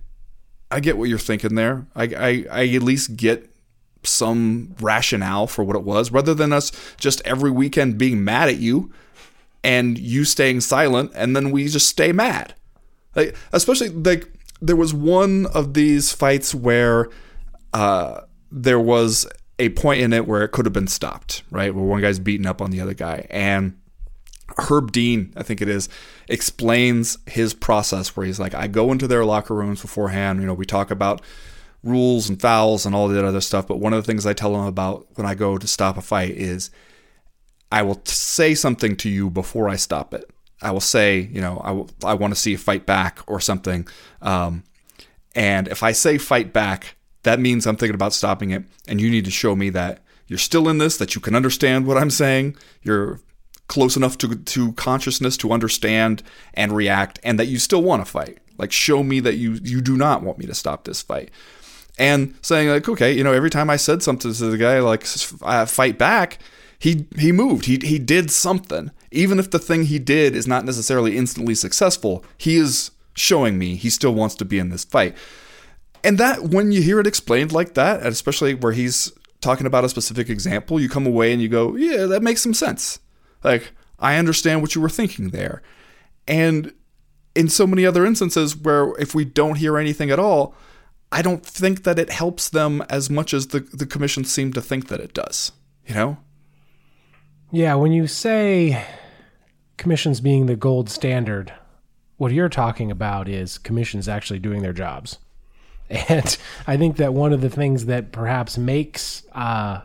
I 0.72 0.80
get 0.80 0.98
what 0.98 1.08
you're 1.08 1.18
thinking 1.18 1.54
there. 1.54 1.86
I, 1.94 2.04
I, 2.04 2.46
I 2.50 2.68
at 2.68 2.82
least 2.82 3.16
get 3.16 3.48
some 4.02 4.74
rationale 4.80 5.46
for 5.46 5.62
what 5.62 5.76
it 5.76 5.84
was, 5.84 6.10
rather 6.10 6.34
than 6.34 6.52
us 6.52 6.72
just 6.96 7.22
every 7.24 7.52
weekend 7.52 7.98
being 7.98 8.24
mad 8.24 8.48
at 8.48 8.56
you 8.56 8.90
and 9.64 9.98
you 9.98 10.24
staying 10.24 10.60
silent, 10.60 11.12
and 11.14 11.36
then 11.36 11.50
we 11.50 11.68
just 11.68 11.88
stay 11.88 12.12
mad. 12.12 12.54
Like, 13.14 13.36
especially 13.52 13.90
like 13.90 14.30
there 14.60 14.76
was 14.76 14.94
one 14.94 15.46
of 15.46 15.74
these 15.74 16.12
fights 16.12 16.54
where 16.54 17.10
uh, 17.72 18.22
there 18.50 18.80
was 18.80 19.26
a 19.58 19.68
point 19.70 20.00
in 20.00 20.12
it 20.12 20.26
where 20.26 20.42
it 20.42 20.48
could 20.48 20.66
have 20.66 20.72
been 20.72 20.88
stopped, 20.88 21.42
right? 21.50 21.74
Where 21.74 21.84
one 21.84 22.00
guy's 22.00 22.18
beating 22.18 22.46
up 22.46 22.60
on 22.60 22.70
the 22.70 22.80
other 22.80 22.94
guy, 22.94 23.26
and 23.30 23.78
Herb 24.58 24.92
Dean, 24.92 25.32
I 25.36 25.42
think 25.42 25.60
it 25.60 25.68
is, 25.68 25.88
explains 26.28 27.18
his 27.26 27.54
process 27.54 28.16
where 28.16 28.26
he's 28.26 28.40
like, 28.40 28.54
I 28.54 28.66
go 28.66 28.92
into 28.92 29.06
their 29.06 29.24
locker 29.24 29.54
rooms 29.54 29.80
beforehand. 29.80 30.40
You 30.40 30.46
know, 30.46 30.54
we 30.54 30.66
talk 30.66 30.90
about 30.90 31.22
rules 31.82 32.28
and 32.28 32.40
fouls 32.40 32.86
and 32.86 32.94
all 32.94 33.08
that 33.08 33.24
other 33.24 33.40
stuff. 33.40 33.66
But 33.66 33.80
one 33.80 33.92
of 33.92 34.02
the 34.02 34.06
things 34.06 34.26
I 34.26 34.32
tell 34.32 34.52
them 34.52 34.66
about 34.66 35.06
when 35.14 35.26
I 35.26 35.34
go 35.34 35.58
to 35.58 35.66
stop 35.66 35.96
a 35.96 36.02
fight 36.02 36.32
is 36.32 36.70
I 37.72 37.80
will 37.80 38.02
say 38.04 38.54
something 38.54 38.96
to 38.96 39.08
you 39.08 39.30
before 39.30 39.68
I 39.68 39.76
stop 39.76 40.12
it. 40.12 40.30
I 40.60 40.70
will 40.70 40.80
say, 40.80 41.20
you 41.32 41.40
know, 41.40 41.88
I, 42.04 42.10
I 42.10 42.14
want 42.14 42.34
to 42.34 42.38
see 42.38 42.52
a 42.52 42.58
fight 42.58 42.84
back 42.84 43.20
or 43.26 43.40
something. 43.40 43.88
Um, 44.20 44.62
and 45.34 45.66
if 45.68 45.82
I 45.82 45.92
say 45.92 46.18
fight 46.18 46.52
back, 46.52 46.96
that 47.22 47.40
means 47.40 47.66
I'm 47.66 47.76
thinking 47.76 47.94
about 47.94 48.12
stopping 48.12 48.50
it. 48.50 48.64
And 48.86 49.00
you 49.00 49.10
need 49.10 49.24
to 49.24 49.30
show 49.30 49.56
me 49.56 49.70
that 49.70 50.04
you're 50.26 50.38
still 50.38 50.68
in 50.68 50.76
this, 50.76 50.98
that 50.98 51.14
you 51.14 51.20
can 51.22 51.34
understand 51.34 51.86
what 51.86 51.96
I'm 51.96 52.10
saying. 52.10 52.56
You're 52.82 53.20
close 53.68 53.96
enough 53.96 54.18
to, 54.18 54.34
to 54.34 54.72
consciousness 54.74 55.38
to 55.38 55.50
understand 55.50 56.22
and 56.52 56.76
react, 56.76 57.20
and 57.24 57.38
that 57.38 57.46
you 57.46 57.58
still 57.58 57.82
want 57.82 58.04
to 58.04 58.10
fight. 58.10 58.38
Like, 58.58 58.70
show 58.70 59.02
me 59.02 59.20
that 59.20 59.36
you, 59.36 59.58
you 59.62 59.80
do 59.80 59.96
not 59.96 60.22
want 60.22 60.36
me 60.36 60.44
to 60.44 60.54
stop 60.54 60.84
this 60.84 61.00
fight. 61.00 61.30
And 61.98 62.34
saying, 62.42 62.68
like, 62.68 62.86
okay, 62.86 63.12
you 63.12 63.24
know, 63.24 63.32
every 63.32 63.50
time 63.50 63.70
I 63.70 63.76
said 63.76 64.02
something 64.02 64.32
to 64.32 64.50
the 64.50 64.58
guy, 64.58 64.80
like, 64.80 65.04
fight 65.06 65.96
back, 65.96 66.38
he, 66.82 67.06
he 67.16 67.30
moved. 67.30 67.66
He, 67.66 67.78
he 67.80 68.00
did 68.00 68.28
something. 68.32 68.90
Even 69.12 69.38
if 69.38 69.52
the 69.52 69.60
thing 69.60 69.84
he 69.84 70.00
did 70.00 70.34
is 70.34 70.48
not 70.48 70.64
necessarily 70.64 71.16
instantly 71.16 71.54
successful, 71.54 72.24
he 72.36 72.56
is 72.56 72.90
showing 73.14 73.56
me 73.56 73.76
he 73.76 73.88
still 73.88 74.12
wants 74.12 74.34
to 74.34 74.44
be 74.44 74.58
in 74.58 74.70
this 74.70 74.84
fight. 74.84 75.16
And 76.02 76.18
that, 76.18 76.42
when 76.42 76.72
you 76.72 76.82
hear 76.82 76.98
it 76.98 77.06
explained 77.06 77.52
like 77.52 77.74
that, 77.74 78.04
especially 78.04 78.54
where 78.54 78.72
he's 78.72 79.12
talking 79.40 79.64
about 79.64 79.84
a 79.84 79.88
specific 79.88 80.28
example, 80.28 80.80
you 80.80 80.88
come 80.88 81.06
away 81.06 81.32
and 81.32 81.40
you 81.40 81.48
go, 81.48 81.76
yeah, 81.76 82.06
that 82.06 82.20
makes 82.20 82.42
some 82.42 82.52
sense. 82.52 82.98
Like, 83.44 83.70
I 84.00 84.16
understand 84.16 84.60
what 84.60 84.74
you 84.74 84.80
were 84.80 84.88
thinking 84.88 85.28
there. 85.30 85.62
And 86.26 86.72
in 87.36 87.48
so 87.48 87.64
many 87.64 87.86
other 87.86 88.04
instances 88.04 88.56
where 88.56 88.92
if 88.98 89.14
we 89.14 89.24
don't 89.24 89.58
hear 89.58 89.78
anything 89.78 90.10
at 90.10 90.18
all, 90.18 90.56
I 91.12 91.22
don't 91.22 91.46
think 91.46 91.84
that 91.84 92.00
it 92.00 92.10
helps 92.10 92.48
them 92.48 92.82
as 92.90 93.08
much 93.08 93.32
as 93.32 93.48
the, 93.48 93.60
the 93.60 93.86
commission 93.86 94.24
seem 94.24 94.52
to 94.54 94.60
think 94.60 94.88
that 94.88 94.98
it 94.98 95.14
does. 95.14 95.52
You 95.86 95.94
know? 95.94 96.18
Yeah, 97.54 97.74
when 97.74 97.92
you 97.92 98.06
say 98.06 98.82
commissions 99.76 100.22
being 100.22 100.46
the 100.46 100.56
gold 100.56 100.88
standard, 100.88 101.52
what 102.16 102.32
you're 102.32 102.48
talking 102.48 102.90
about 102.90 103.28
is 103.28 103.58
commissions 103.58 104.08
actually 104.08 104.38
doing 104.38 104.62
their 104.62 104.72
jobs. 104.72 105.18
And 106.08 106.38
I 106.66 106.78
think 106.78 106.96
that 106.96 107.12
one 107.12 107.34
of 107.34 107.42
the 107.42 107.50
things 107.50 107.84
that 107.84 108.12
perhaps 108.12 108.56
makes 108.56 109.24
uh, 109.32 109.82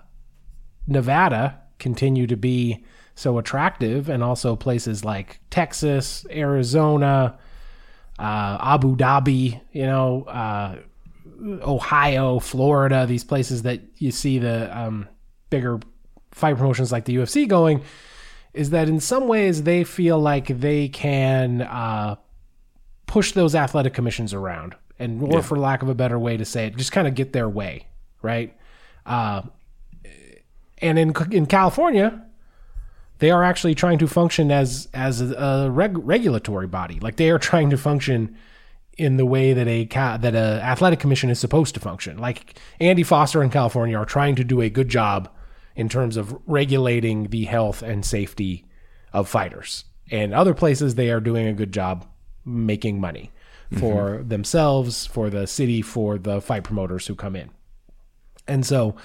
Nevada 0.87 1.59
continue 1.79 2.25
to 2.27 2.37
be 2.37 2.85
so 3.15 3.37
attractive, 3.37 4.07
and 4.07 4.23
also 4.23 4.55
places 4.55 5.03
like 5.03 5.41
Texas, 5.49 6.25
Arizona, 6.31 7.37
uh, 8.17 8.57
Abu 8.61 8.95
Dhabi, 8.95 9.59
you 9.73 9.85
know, 9.85 10.23
uh, 10.23 10.77
Ohio, 11.61 12.39
Florida, 12.39 13.05
these 13.05 13.25
places 13.25 13.63
that 13.63 13.81
you 13.97 14.11
see 14.11 14.39
the 14.39 14.77
um, 14.77 15.09
bigger 15.49 15.81
fight 16.37 16.55
promotions 16.57 16.91
like 16.91 17.05
the 17.05 17.15
UFC 17.15 17.47
going, 17.47 17.81
is 18.53 18.69
that 18.71 18.87
in 18.87 18.99
some 18.99 19.27
ways 19.27 19.63
they 19.63 19.83
feel 19.83 20.19
like 20.19 20.47
they 20.47 20.87
can 20.87 21.61
uh, 21.61 22.15
push 23.05 23.31
those 23.33 23.55
athletic 23.55 23.93
commissions 23.93 24.33
around, 24.33 24.75
and 24.99 25.21
or 25.21 25.35
yeah. 25.35 25.41
for 25.41 25.57
lack 25.57 25.81
of 25.81 25.89
a 25.89 25.95
better 25.95 26.17
way 26.17 26.37
to 26.37 26.45
say 26.45 26.67
it, 26.67 26.75
just 26.75 26.91
kind 26.91 27.07
of 27.07 27.15
get 27.15 27.33
their 27.33 27.49
way, 27.49 27.87
right? 28.21 28.55
Uh, 29.05 29.41
and 30.79 30.99
in 30.99 31.13
in 31.31 31.45
California, 31.45 32.23
they 33.19 33.31
are 33.31 33.43
actually 33.43 33.75
trying 33.75 33.97
to 33.99 34.07
function 34.07 34.51
as 34.51 34.87
as 34.93 35.21
a 35.21 35.69
reg- 35.71 35.97
regulatory 35.97 36.67
body. 36.67 36.99
Like 36.99 37.17
they 37.17 37.29
are 37.29 37.39
trying 37.39 37.69
to 37.71 37.77
function 37.77 38.35
in 38.97 39.17
the 39.17 39.25
way 39.25 39.53
that 39.53 39.67
a 39.67 39.85
that 40.17 40.35
a 40.35 40.61
athletic 40.63 40.99
commission 40.99 41.29
is 41.29 41.39
supposed 41.39 41.73
to 41.75 41.79
function. 41.79 42.17
Like 42.17 42.59
Andy 42.79 43.03
Foster 43.03 43.43
in 43.43 43.49
California 43.49 43.97
are 43.97 44.05
trying 44.05 44.35
to 44.35 44.43
do 44.43 44.61
a 44.61 44.69
good 44.69 44.89
job 44.89 45.29
in 45.77 45.87
terms 45.87 46.17
of 46.17 46.37
regulating 46.47 47.27
the 47.27 47.45
health 47.45 47.81
and 47.81 48.03
safety 48.03 48.65
of 49.13 49.29
fighters. 49.29 49.85
And 50.11 50.33
other 50.33 50.53
places 50.53 50.95
they 50.95 51.11
are 51.11 51.21
doing 51.21 51.47
a 51.47 51.53
good 51.53 51.71
job 51.71 52.05
making 52.43 52.99
money 52.99 53.31
for 53.77 54.09
mm-hmm. 54.09 54.27
themselves, 54.27 55.05
for 55.05 55.29
the 55.29 55.45
city, 55.45 55.81
for 55.81 56.17
the 56.17 56.41
fight 56.41 56.63
promoters 56.63 57.05
who 57.07 57.15
come 57.15 57.35
in. 57.35 57.51
And 58.47 58.65
so 58.65 58.95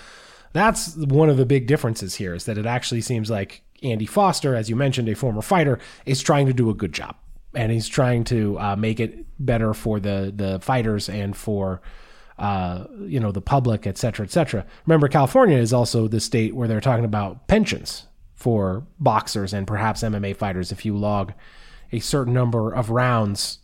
that's 0.53 0.97
one 0.97 1.29
of 1.29 1.37
the 1.37 1.47
big 1.47 1.67
differences 1.67 2.15
here 2.15 2.35
is 2.35 2.47
that 2.47 2.57
it 2.57 2.67
actually 2.67 3.01
seems 3.03 3.31
like 3.31 3.63
Andy 3.83 4.07
Foster, 4.07 4.55
as 4.55 4.71
you 4.71 4.77
mentioned, 4.77 5.09
a 5.09 5.15
former 5.15 5.43
fighter, 5.43 5.79
is 6.07 6.23
trying 6.23 6.47
to 6.47 6.53
do 6.53 6.71
a 6.71 6.75
good 6.75 6.93
job, 6.93 7.17
and 7.55 7.73
he's 7.73 7.89
trying 7.89 8.25
to 8.25 8.59
uh, 8.59 8.77
make 8.77 9.01
it 9.01 9.27
better 9.45 9.75
for 9.75 9.99
the 9.99 10.33
the 10.35 10.61
fighters 10.61 11.09
and 11.09 11.37
for 11.37 11.83
uh, 12.39 12.85
you 13.01 13.21
know 13.21 13.33
the 13.33 13.41
public, 13.41 13.87
et 13.87 13.99
cetera, 13.99 14.25
et 14.25 14.31
cetera. 14.31 14.65
Remember, 14.87 15.09
California 15.09 15.59
is 15.59 15.73
also 15.73 16.09
the 16.09 16.21
state 16.21 16.55
where 16.55 16.69
they're 16.69 16.81
talking 16.81 17.05
about 17.05 17.47
pensions 17.49 18.07
for 18.35 18.87
boxers 18.99 19.53
and 19.53 19.67
perhaps 19.67 20.03
MMA 20.03 20.37
fighters 20.37 20.73
if 20.73 20.85
you 20.85 20.97
log 20.97 21.33
a 21.93 22.01
certain 22.01 22.33
number 22.33 22.73
of 22.73 22.91
rounds 22.91 23.59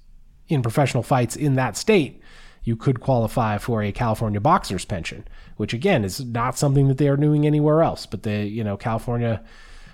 in 0.48 0.62
professional 0.62 1.02
fights 1.02 1.34
in 1.34 1.54
that 1.54 1.76
state 1.76 2.22
you 2.62 2.76
could 2.76 3.00
qualify 3.00 3.56
for 3.56 3.82
a 3.82 3.90
California 3.90 4.40
boxer's 4.40 4.84
pension, 4.84 5.26
which 5.56 5.72
again 5.72 6.04
is 6.04 6.22
not 6.24 6.58
something 6.58 6.88
that 6.88 6.98
they 6.98 7.08
are 7.08 7.16
doing 7.16 7.46
anywhere 7.46 7.82
else. 7.82 8.04
But 8.04 8.24
the 8.24 8.46
you 8.46 8.62
know 8.62 8.76
California 8.76 9.42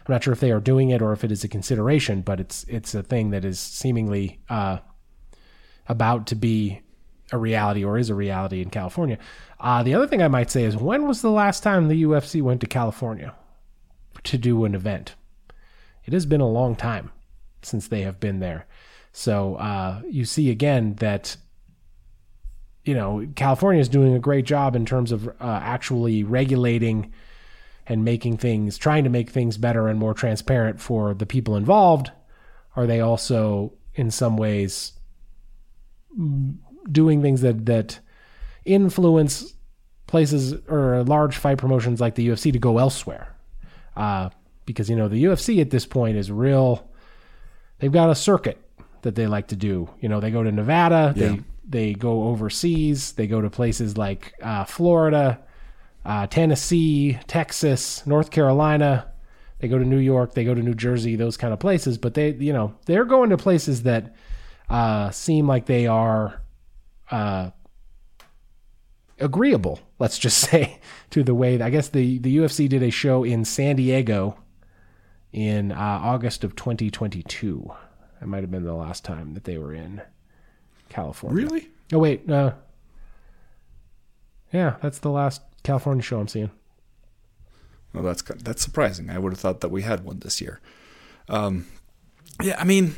I'm 0.07 0.13
not 0.13 0.23
sure 0.23 0.33
if 0.33 0.41
they 0.41 0.51
are 0.51 0.61
doing 0.61 0.91
it 0.91 1.01
or 1.01 1.13
if 1.13 1.25
it 1.25 1.33
is 1.33 1.45
a 1.45 1.49
consideration, 1.49 2.21
but 2.21 2.41
it's 2.41 2.65
it's 2.65 2.95
a 2.95 3.03
thing 3.03 3.31
that 3.31 3.45
is 3.45 3.59
seemingly 3.59 4.41
uh, 4.51 4.79
about 5.89 6.27
to 6.27 6.35
be 6.35 6.83
a 7.33 7.39
reality 7.39 7.85
or 7.85 7.99
is 7.99 8.11
a 8.11 8.15
reality 8.15 8.61
in 8.61 8.71
California. 8.71 9.19
Uh, 9.59 9.83
the 9.83 9.95
other 9.95 10.07
thing 10.07 10.23
I 10.23 10.29
might 10.29 10.51
say 10.51 10.65
is 10.65 10.77
when 10.77 11.07
was 11.07 11.23
the 11.23 11.31
last 11.31 11.63
time 11.63 11.89
the 11.89 12.03
UFC 12.03 12.43
went 12.43 12.61
to 12.61 12.67
California 12.67 13.35
to 14.25 14.39
do 14.39 14.65
an 14.65 14.75
event? 14.75 15.15
It 16.05 16.13
has 16.13 16.27
been 16.27 16.41
a 16.41 16.49
long 16.49 16.77
time 16.77 17.11
since 17.63 17.89
they 17.89 18.03
have 18.03 18.21
been 18.21 18.41
there. 18.41 18.67
So 19.13 19.55
uh, 19.57 20.03
you 20.09 20.25
see 20.25 20.51
again 20.51 20.95
that 20.97 21.37
you 22.85 22.95
know 22.95 23.27
California 23.37 23.81
is 23.81 23.89
doing 23.89 24.15
a 24.15 24.19
great 24.19 24.45
job 24.45 24.77
in 24.77 24.85
terms 24.85 25.13
of 25.13 25.29
uh, 25.29 25.33
actually 25.41 26.25
regulating 26.25 27.13
and 27.87 28.05
making 28.05 28.39
things, 28.39 28.79
trying 28.79 29.05
to 29.05 29.11
make 29.11 29.31
things 29.31 29.59
better 29.59 29.89
and 29.89 29.99
more 29.99 30.15
transparent 30.15 30.81
for 30.81 31.15
the 31.15 31.27
people 31.27 31.57
involved? 31.57 32.11
Are 32.77 32.87
they 32.87 33.01
also, 33.01 33.75
in 33.95 34.11
some 34.11 34.37
ways, 34.37 34.93
doing 36.91 37.23
things 37.23 37.41
that 37.41 37.67
that 37.67 38.01
influence 38.65 39.55
places 40.07 40.55
or 40.69 41.03
large 41.05 41.37
fight 41.37 41.59
promotions 41.59 42.01
like 42.01 42.15
the 42.15 42.29
UFC 42.29 42.53
to 42.53 42.59
go 42.59 42.79
elsewhere? 42.79 43.35
Uh, 43.97 44.31
because 44.67 44.89
you 44.89 44.97
know 44.97 45.09
the 45.09 45.25
UFC 45.25 45.61
at 45.61 45.71
this 45.71 45.87
point 45.87 46.17
is 46.17 46.31
real. 46.31 46.89
They've 47.79 47.93
got 47.93 48.11
a 48.11 48.15
circuit 48.15 48.59
that 49.03 49.15
they 49.15 49.27
like 49.27 49.49
to 49.49 49.57
do. 49.57 49.89
You 50.01 50.09
know, 50.09 50.21
they 50.21 50.31
go 50.31 50.43
to 50.43 50.51
Nevada, 50.51 51.13
yeah. 51.17 51.29
they 51.29 51.41
they 51.67 51.93
go 51.95 52.25
overseas, 52.25 53.13
they 53.13 53.27
go 53.27 53.41
to 53.41 53.51
places 53.51 53.97
like 53.97 54.35
uh, 54.43 54.65
Florida, 54.65 55.41
uh, 56.05 56.27
Tennessee, 56.27 57.19
Texas, 57.27 58.07
North 58.07 58.31
Carolina. 58.31 59.11
They 59.61 59.69
go 59.69 59.79
to 59.79 59.85
New 59.85 59.99
York, 59.99 60.35
they 60.35 60.45
go 60.45 60.55
to 60.55 60.63
New 60.63 60.75
Jersey, 60.75 61.17
those 61.17 61.37
kind 61.37 61.55
of 61.55 61.59
places. 61.61 61.97
But 61.97 62.15
they, 62.15 62.33
you 62.33 62.53
know, 62.53 62.75
they're 62.87 63.07
going 63.07 63.31
to 63.31 63.39
places 63.39 63.85
that 63.85 64.15
uh, 64.69 65.11
seem 65.11 65.47
like 65.47 65.67
they 65.67 65.87
are 65.87 66.41
uh, 67.15 67.51
agreeable. 69.21 69.81
Let's 69.99 70.19
just 70.19 70.39
say 70.51 70.81
to 71.11 71.23
the 71.23 71.35
way. 71.35 71.61
I 71.61 71.71
guess 71.71 71.89
the 71.89 72.19
the 72.19 72.37
UFC 72.39 72.69
did 72.69 72.83
a 72.83 72.91
show 72.91 73.25
in 73.25 73.45
San 73.45 73.77
Diego 73.77 74.39
in 75.33 75.73
uh, 75.73 76.01
August 76.03 76.45
of 76.45 76.57
2022. 76.57 77.71
That 78.21 78.27
might 78.27 78.43
have 78.43 78.51
been 78.51 78.65
the 78.65 78.75
last 78.75 79.05
time 79.05 79.35
that 79.35 79.45
they 79.45 79.59
were 79.59 79.73
in 79.73 80.03
California. 80.89 81.45
Really? 81.45 81.69
Oh 81.93 81.99
wait, 81.99 82.29
uh, 82.31 82.53
yeah, 84.53 84.77
that's 84.83 84.99
the 84.99 85.11
last 85.11 85.43
California 85.63 86.03
show 86.03 86.21
I'm 86.21 86.29
seeing. 86.29 86.51
Well, 87.93 88.03
that's 88.03 88.23
that's 88.23 88.63
surprising. 88.63 89.09
I 89.09 89.19
would 89.19 89.33
have 89.33 89.41
thought 89.41 89.61
that 89.61 89.69
we 89.69 89.83
had 89.83 90.05
one 90.05 90.19
this 90.19 90.41
year. 90.41 90.61
Um, 91.29 91.67
yeah, 92.43 92.57
I 92.59 92.65
mean, 92.65 92.97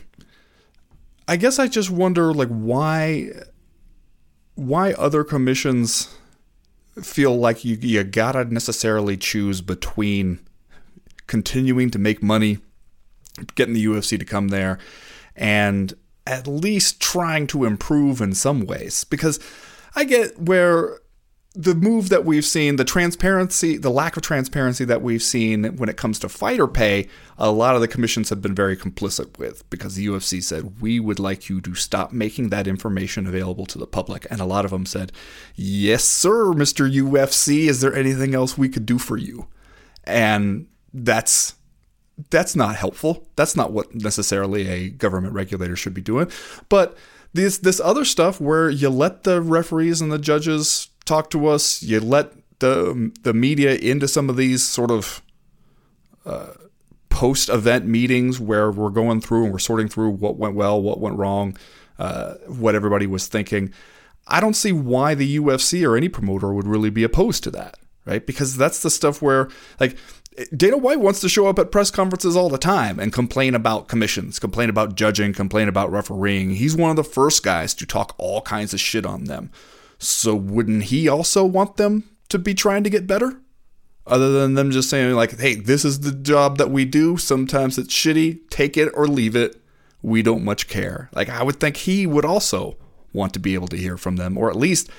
I 1.29 1.37
guess 1.37 1.59
I 1.59 1.69
just 1.69 1.91
wonder 1.91 2.33
like 2.33 2.49
why 2.49 3.31
why 4.57 4.93
other 4.95 5.23
commissions 5.23 6.15
feel 7.03 7.37
like 7.39 7.65
you, 7.65 7.77
you 7.81 8.03
gotta 8.03 8.45
necessarily 8.47 9.17
choose 9.17 9.61
between 9.61 10.41
continuing 11.27 11.91
to 11.91 11.99
make 11.99 12.23
money, 12.23 12.59
getting 13.55 13.75
the 13.75 13.85
UFC 13.85 14.19
to 14.19 14.25
come 14.25 14.49
there, 14.49 14.79
and 15.35 15.95
at 16.27 16.47
least 16.47 17.01
trying 17.01 17.47
to 17.47 17.65
improve 17.65 18.21
in 18.21 18.35
some 18.35 18.67
ways. 18.67 19.05
Because 19.05 19.39
I 19.95 20.05
get 20.05 20.39
where 20.41 21.01
the 21.59 21.75
move 21.75 22.11
that 22.11 22.27
we've 22.27 22.45
seen, 22.45 22.77
the 22.77 22.85
transparency, 22.85 23.79
the 23.79 23.91
lack 23.91 24.15
of 24.19 24.23
transparency 24.23 24.85
that 24.85 25.01
we've 25.01 25.23
seen 25.23 25.65
when 25.77 25.89
it 25.89 25.97
comes 25.97 26.19
to 26.19 26.29
fighter 26.29 26.69
pay, 26.69 27.09
a 27.39 27.51
lot 27.51 27.75
of 27.75 27.81
the 27.81 27.89
commissions 27.89 28.29
have 28.29 28.43
been 28.43 28.55
very 28.55 28.77
complicit 28.77 29.39
with 29.39 29.69
because 29.71 29.95
the 29.95 30.07
UFC 30.07 30.43
said, 30.43 30.83
we 30.83 31.01
would 31.01 31.19
like 31.19 31.49
you 31.49 31.63
to 31.63 31.75
stop 31.75 32.13
making 32.13 32.51
that 32.51 32.69
information 32.69 33.27
available 33.27 33.65
to 33.67 33.79
the 33.79 33.87
public. 33.87 34.27
And 34.31 34.39
a 34.39 34.45
lot 34.45 34.67
of 34.67 34.71
them 34.71 34.85
said, 34.85 35.13
yes, 35.55 36.05
sir, 36.05 36.53
Mr. 36.53 36.93
UFC, 36.93 37.69
is 37.69 37.81
there 37.81 37.95
anything 37.95 38.35
else 38.35 38.59
we 38.59 38.69
could 38.69 38.85
do 38.85 38.99
for 38.99 39.17
you? 39.17 39.49
And 40.05 40.67
that's 40.93 41.55
that's 42.31 42.57
not 42.57 42.77
helpful. 42.77 43.27
That's 43.37 43.57
not 43.57 43.73
what 43.73 43.95
necessarily 43.95 44.69
a 44.69 44.89
government 44.91 45.35
regulator 45.35 45.77
should 45.77 45.95
be 45.95 46.03
doing. 46.03 46.31
But 46.69 46.97
this 47.33 47.57
this 47.59 47.81
other 47.81 48.05
stuff 48.05 48.43
where 48.43 48.69
you 48.69 48.91
let 48.91 49.23
the 49.23 49.41
referees 49.41 50.03
and 50.03 50.13
the 50.13 50.19
judges 50.19 50.89
talk 51.07 51.31
to 51.31 51.47
us. 51.47 51.83
You 51.83 52.01
let 52.01 52.33
the 52.59 53.13
the 53.23 53.33
media 53.33 53.75
into 53.75 54.09
some 54.09 54.29
of 54.29 54.37
these 54.37 54.63
sort 54.63 54.91
of 54.91 55.23
uh, 56.25 56.53
post 57.09 57.49
event 57.49 57.87
meetings 57.87 58.39
where 58.39 58.71
we're 58.71 58.91
going 58.91 59.21
through 59.21 59.45
and 59.45 59.53
we're 59.53 59.59
sorting 59.59 59.89
through 59.89 60.11
what 60.11 60.37
went 60.37 60.55
well, 60.55 60.81
what 60.81 61.01
went 61.01 61.17
wrong, 61.17 61.57
uh, 61.99 62.35
what 62.47 62.75
everybody 62.75 63.07
was 63.07 63.27
thinking. 63.27 63.73
I 64.27 64.41
don't 64.41 64.55
see 64.55 64.73
why 64.73 65.15
the 65.15 65.39
UFC 65.39 65.89
or 65.89 65.97
any 65.97 66.09
promoter 66.09 66.53
would 66.53 66.67
really 66.67 66.91
be 66.91 67.05
opposed 67.05 67.45
to 67.45 67.51
that, 67.53 67.79
right? 68.05 68.27
Because 68.27 68.57
that's 68.57 68.83
the 68.83 68.91
stuff 68.91 69.23
where 69.23 69.49
like 69.79 69.97
Dana 70.55 70.77
White 70.77 71.01
wants 71.01 71.21
to 71.21 71.29
show 71.29 71.47
up 71.47 71.59
at 71.59 71.71
press 71.71 71.91
conferences 71.91 72.37
all 72.37 72.49
the 72.49 72.59
time 72.59 72.99
and 72.99 73.13
complain 73.13 73.55
about 73.55 73.89
commissions, 73.89 74.39
complain 74.39 74.69
about 74.69 74.95
judging, 74.95 75.33
complain 75.33 75.69
about 75.69 75.91
refereeing. 75.91 76.57
He's 76.57 76.77
one 76.77 76.91
of 76.91 76.97
the 76.97 77.05
first 77.05 77.43
guys 77.43 77.73
to 77.75 77.87
talk 77.87 78.15
all 78.19 78.43
kinds 78.43 78.75
of 78.75 78.81
shit 78.81 79.07
on 79.07 79.25
them. 79.25 79.51
So 79.99 80.35
wouldn't 80.35 80.85
he 80.85 81.09
also 81.09 81.45
want 81.45 81.77
them 81.77 82.05
to 82.29 82.39
be 82.39 82.55
trying 82.55 82.85
to 82.85 82.91
get 82.91 83.07
better? 83.07 83.41
Other 84.07 84.31
than 84.31 84.55
them 84.55 84.71
just 84.71 84.89
saying, 84.89 85.15
like, 85.15 85.39
hey, 85.39 85.57
this 85.57 85.85
is 85.85 86.01
the 86.01 86.13
job 86.13 86.59
that 86.59 86.71
we 86.71 86.85
do. 86.85 87.17
Sometimes 87.17 87.77
it's 87.77 87.93
shitty. 87.93 88.49
Take 88.51 88.77
it 88.77 88.93
or 88.95 89.09
leave 89.09 89.35
it. 89.35 89.61
We 90.03 90.23
don't 90.23 90.45
much 90.45 90.69
care. 90.69 91.11
Like, 91.13 91.29
I 91.29 91.43
would 91.43 91.59
think 91.59 91.79
he 91.79 92.07
would 92.07 92.25
also 92.25 92.77
want 93.13 93.33
to 93.33 93.41
be 93.41 93.55
able 93.55 93.69
to 93.69 93.77
hear 93.77 93.97
from 93.97 94.17
them, 94.17 94.39
or 94.39 94.51
at 94.51 94.57
least 94.57 94.91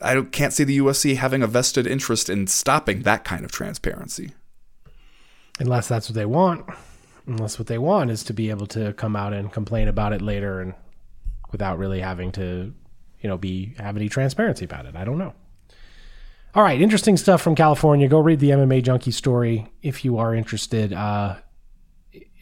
I 0.00 0.20
can't 0.20 0.52
see 0.52 0.64
the 0.64 0.78
UFC 0.78 1.16
having 1.16 1.42
a 1.42 1.46
vested 1.46 1.86
interest 1.86 2.28
in 2.28 2.46
stopping 2.46 3.02
that 3.02 3.24
kind 3.24 3.44
of 3.44 3.50
transparency. 3.50 4.34
Unless 5.58 5.88
that's 5.88 6.08
what 6.08 6.14
they 6.14 6.26
want. 6.26 6.66
Unless 7.26 7.58
what 7.58 7.68
they 7.68 7.78
want 7.78 8.10
is 8.10 8.22
to 8.24 8.34
be 8.34 8.50
able 8.50 8.66
to 8.68 8.92
come 8.92 9.16
out 9.16 9.32
and 9.32 9.50
complain 9.50 9.88
about 9.88 10.12
it 10.12 10.20
later 10.20 10.60
and 10.60 10.74
without 11.50 11.78
really 11.78 12.00
having 12.00 12.32
to 12.32 12.74
you 13.24 13.28
know, 13.30 13.38
be 13.38 13.74
have 13.78 13.96
any 13.96 14.10
transparency 14.10 14.66
about 14.66 14.84
it. 14.84 14.94
I 14.94 15.04
don't 15.04 15.16
know. 15.16 15.32
All 16.54 16.62
right, 16.62 16.78
interesting 16.78 17.16
stuff 17.16 17.40
from 17.40 17.54
California. 17.54 18.06
Go 18.06 18.20
read 18.20 18.38
the 18.38 18.50
MMA 18.50 18.82
Junkie 18.82 19.10
story 19.10 19.66
if 19.82 20.04
you 20.04 20.18
are 20.18 20.34
interested. 20.34 20.92
Uh, 20.92 21.36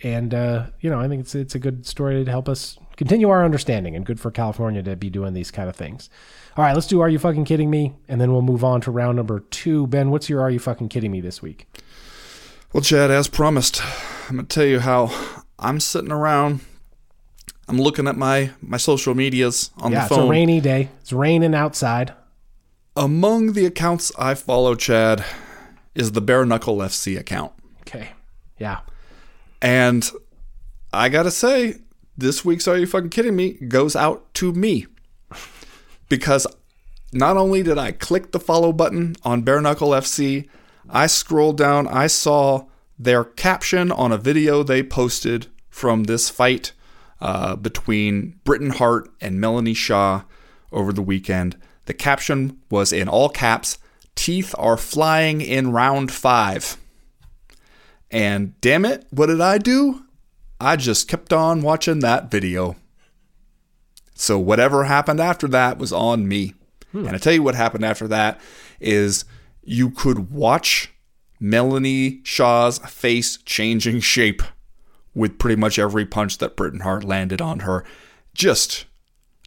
and 0.03 0.35
uh, 0.35 0.67
you 0.81 0.91
know, 0.91 0.99
I 0.99 1.07
think 1.07 1.21
it's 1.21 1.37
it's 1.37 1.55
a 1.55 1.61
good 1.61 1.87
story 1.87 2.25
to 2.25 2.31
help 2.31 2.49
us 2.49 2.77
continue 2.97 3.31
our 3.31 3.45
understanding, 3.45 3.95
and 3.95 4.05
good 4.05 4.19
for 4.19 4.33
California 4.33 4.83
to 4.83 4.97
be 4.97 5.09
doing 5.09 5.35
these 5.35 5.53
kind 5.53 5.69
of 5.69 5.77
things. 5.77 6.11
All 6.57 6.65
right, 6.65 6.75
let's 6.75 6.89
do 6.89 7.01
Are 7.01 7.09
You 7.09 7.21
Fucking 7.21 7.45
Kidding 7.45 7.71
Me? 7.71 7.95
And 8.09 8.21
then 8.21 8.33
we'll 8.33 8.43
move 8.43 8.65
on 8.65 8.81
to 8.83 8.91
round 8.91 9.17
number 9.17 9.39
two. 9.39 9.87
Ben, 9.87 10.11
what's 10.11 10.29
your 10.29 10.43
Are 10.43 10.51
You 10.51 10.59
Fucking 10.59 10.89
Kidding 10.89 11.13
Me 11.13 11.21
this 11.21 11.41
week? 11.41 11.67
Well, 12.73 12.83
Chad, 12.83 13.13
as 13.13 13.29
promised, 13.29 13.81
I'm 14.29 14.37
going 14.37 14.47
to 14.49 14.55
tell 14.55 14.67
you 14.67 14.81
how 14.81 15.45
I'm 15.61 15.79
sitting 15.79 16.11
around 16.13 16.61
I'm 17.73 17.81
looking 17.81 18.07
at 18.07 18.19
my 18.19 18.51
my 18.61 18.77
social 18.77 19.15
medias 19.15 19.71
on 19.79 19.93
yeah, 19.93 20.03
the 20.03 20.09
phone. 20.09 20.19
It's 20.19 20.27
a 20.27 20.31
rainy 20.31 20.61
day. 20.61 20.91
It's 21.01 21.11
raining 21.11 21.55
outside. 21.55 22.13
Among 22.95 23.55
the 23.55 23.65
accounts 23.65 24.13
I 24.19 24.35
follow, 24.35 24.75
Chad, 24.75 25.25
is 25.95 26.13
the 26.13 26.21
Bare 26.21 26.45
Knuckle 26.45 26.77
FC 26.77 27.19
account. 27.19 27.53
Okay. 27.81 28.11
Yeah. 28.59 28.81
And 29.63 30.07
I 30.93 31.09
gotta 31.09 31.31
say, 31.31 31.77
this 32.15 32.45
week's 32.45 32.69
Are 32.69 32.77
You 32.77 32.87
Fucking 32.87 33.09
Kidding 33.09 33.35
Me 33.35 33.53
goes 33.53 33.97
out 33.97 34.35
to 34.35 34.53
me. 34.53 34.87
Because 36.11 36.47
not 37.11 37.39
only 37.39 37.63
did 37.63 37.79
I 37.79 37.93
click 37.93 38.33
the 38.33 38.41
follow 38.41 38.75
button 38.75 39.17
on 39.25 39.41
Bare 39.41 39.63
Knuckle 39.63 39.93
FC, 39.93 40.47
I 40.91 41.07
scrolled 41.07 41.57
down, 41.57 41.89
I 41.89 42.07
saw 42.07 42.67
their 42.99 43.25
caption 43.25 43.91
on 43.91 44.13
a 44.13 44.19
video 44.19 44.63
they 44.63 44.83
posted 44.83 45.47
from 45.71 46.05
this 46.05 46.29
fight 46.29 46.75
uh, 47.23 47.55
between 47.55 48.39
Britain 48.43 48.71
Hart 48.71 49.09
and 49.21 49.41
Melanie 49.41 49.75
Shaw 49.75 50.25
over 50.73 50.93
the 50.93 51.03
weekend. 51.03 51.57
The 51.87 51.95
caption 51.95 52.59
was 52.69 52.93
in 52.93 53.09
all 53.09 53.29
caps 53.29 53.79
Teeth 54.15 54.55
are 54.59 54.77
flying 54.77 55.41
in 55.41 55.73
round 55.73 56.13
five. 56.13 56.77
And 58.11 58.61
damn 58.61 58.85
it, 58.85 59.07
what 59.11 59.27
did 59.27 59.41
I 59.41 59.57
do? 59.57 60.05
I 60.61 60.77
just 60.77 61.09
kept 61.09 61.33
on 61.33 61.63
watching 61.63 62.01
that 62.01 62.31
video. 62.31 62.77
So 64.15 64.39
whatever 64.39 64.85
happened 64.85 65.21
after 65.21 65.49
that 65.49 65.79
was 65.79 65.93
on 65.93 66.29
me. 66.29 66.55
Hmm. 66.91 67.07
And 67.07 67.17
I 67.17 67.19
tell 67.19 67.33
you 67.33 67.43
what 67.43 67.55
happened 67.55 67.85
after 67.85 68.07
that 68.09 68.39
is 68.81 69.25
you 69.63 69.91
could 69.91 70.31
watch 70.31 70.93
Melanie 71.41 72.21
Shaw's 72.23 72.79
face 72.79 73.39
changing 73.39 74.01
shape 74.01 74.43
with 75.15 75.39
pretty 75.39 75.57
much 75.57 75.79
every 75.79 76.07
punch 76.07 76.39
that 76.39 76.57
Britain 76.57 76.81
Hart 76.81 77.05
landed 77.05 77.41
on 77.41 77.61
her. 77.61 77.85
Just 78.35 78.87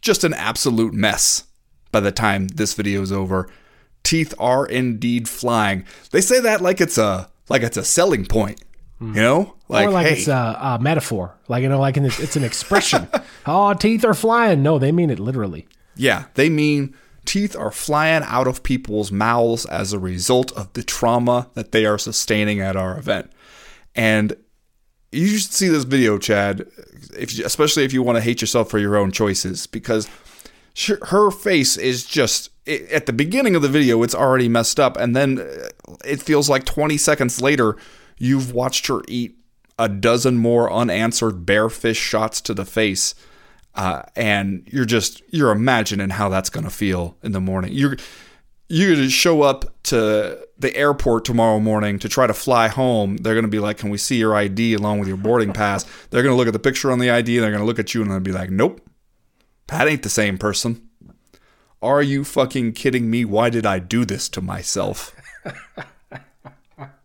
just 0.02 0.24
an 0.24 0.34
absolute 0.34 0.94
mess 0.94 1.44
by 1.90 2.00
the 2.00 2.12
time 2.12 2.48
this 2.48 2.74
video 2.74 3.02
is 3.02 3.10
over. 3.10 3.48
Teeth 4.02 4.34
are 4.38 4.66
indeed 4.66 5.28
flying. 5.28 5.84
They 6.10 6.20
say 6.20 6.40
that 6.40 6.60
like 6.60 6.80
it's 6.80 6.98
a 6.98 7.28
like 7.48 7.62
it's 7.62 7.76
a 7.76 7.84
selling 7.84 8.26
point. 8.26 8.62
Hmm. 8.98 9.14
You 9.14 9.20
know, 9.20 9.54
like, 9.68 9.88
or 9.88 9.90
like 9.90 10.06
hey. 10.06 10.12
it's 10.14 10.28
a, 10.28 10.58
a, 10.58 10.78
metaphor, 10.80 11.36
like 11.48 11.62
you 11.62 11.68
know, 11.68 11.78
like 11.78 11.98
it's, 11.98 12.18
it's 12.18 12.36
an 12.36 12.44
expression. 12.44 13.08
oh, 13.46 13.74
teeth 13.74 14.06
are 14.06 14.14
flying. 14.14 14.62
No, 14.62 14.78
they 14.78 14.90
mean 14.90 15.10
it 15.10 15.18
literally. 15.18 15.66
Yeah, 15.96 16.26
they 16.34 16.48
mean 16.48 16.94
teeth 17.26 17.54
are 17.56 17.70
flying 17.70 18.22
out 18.24 18.46
of 18.46 18.62
people's 18.62 19.12
mouths 19.12 19.66
as 19.66 19.92
a 19.92 19.98
result 19.98 20.50
of 20.52 20.72
the 20.72 20.82
trauma 20.82 21.50
that 21.54 21.72
they 21.72 21.84
are 21.84 21.98
sustaining 21.98 22.60
at 22.60 22.76
our 22.76 22.96
event. 22.96 23.30
And 23.94 24.34
you 25.12 25.38
should 25.38 25.52
see 25.52 25.68
this 25.68 25.84
video, 25.84 26.18
Chad, 26.18 26.66
if 27.16 27.38
especially 27.38 27.84
if 27.84 27.92
you 27.92 28.02
want 28.02 28.16
to 28.16 28.22
hate 28.22 28.40
yourself 28.40 28.70
for 28.70 28.78
your 28.78 28.96
own 28.96 29.12
choices, 29.12 29.66
because 29.66 30.08
her 31.06 31.30
face 31.30 31.76
is 31.76 32.04
just 32.04 32.50
at 32.66 33.06
the 33.06 33.12
beginning 33.12 33.54
of 33.54 33.62
the 33.62 33.68
video, 33.68 34.02
it's 34.02 34.14
already 34.14 34.48
messed 34.48 34.80
up, 34.80 34.96
and 34.96 35.14
then 35.14 35.38
uh, 35.38 35.94
it 36.04 36.20
feels 36.20 36.50
like 36.50 36.64
20 36.64 36.96
seconds 36.98 37.40
later, 37.40 37.76
you've 38.18 38.52
watched 38.52 38.88
her 38.88 39.02
eat 39.08 39.36
a 39.78 39.88
dozen 39.88 40.36
more 40.36 40.72
unanswered 40.72 41.46
bare 41.46 41.68
fist 41.68 42.00
shots 42.00 42.40
to 42.40 42.54
the 42.54 42.64
face. 42.64 43.14
Uh, 43.74 44.02
and 44.16 44.66
you're 44.72 44.86
just 44.86 45.22
you're 45.28 45.50
imagining 45.50 46.08
how 46.08 46.30
that's 46.30 46.48
gonna 46.48 46.70
feel 46.70 47.16
in 47.22 47.32
the 47.32 47.40
morning. 47.40 47.72
You're 47.74 47.96
you're 48.68 48.94
going 48.94 49.02
to 49.04 49.10
show 49.10 49.42
up 49.42 49.64
to 49.84 50.46
the 50.58 50.76
airport 50.76 51.24
tomorrow 51.24 51.60
morning 51.60 51.98
to 52.00 52.08
try 52.08 52.26
to 52.26 52.34
fly 52.34 52.68
home. 52.68 53.16
They're 53.18 53.34
going 53.34 53.44
to 53.44 53.50
be 53.50 53.58
like, 53.58 53.78
Can 53.78 53.90
we 53.90 53.98
see 53.98 54.16
your 54.16 54.34
ID 54.34 54.74
along 54.74 54.98
with 54.98 55.08
your 55.08 55.16
boarding 55.16 55.52
pass? 55.52 55.84
They're 56.10 56.22
going 56.22 56.32
to 56.32 56.36
look 56.36 56.48
at 56.48 56.52
the 56.52 56.58
picture 56.58 56.90
on 56.90 56.98
the 56.98 57.10
ID. 57.10 57.38
They're 57.38 57.50
going 57.50 57.60
to 57.60 57.66
look 57.66 57.78
at 57.78 57.94
you 57.94 58.02
and 58.02 58.10
they'll 58.10 58.20
be 58.20 58.32
like, 58.32 58.50
Nope, 58.50 58.80
that 59.68 59.86
ain't 59.86 60.02
the 60.02 60.08
same 60.08 60.38
person. 60.38 60.88
Are 61.82 62.02
you 62.02 62.24
fucking 62.24 62.72
kidding 62.72 63.10
me? 63.10 63.24
Why 63.24 63.50
did 63.50 63.66
I 63.66 63.78
do 63.78 64.04
this 64.04 64.28
to 64.30 64.40
myself? 64.40 65.14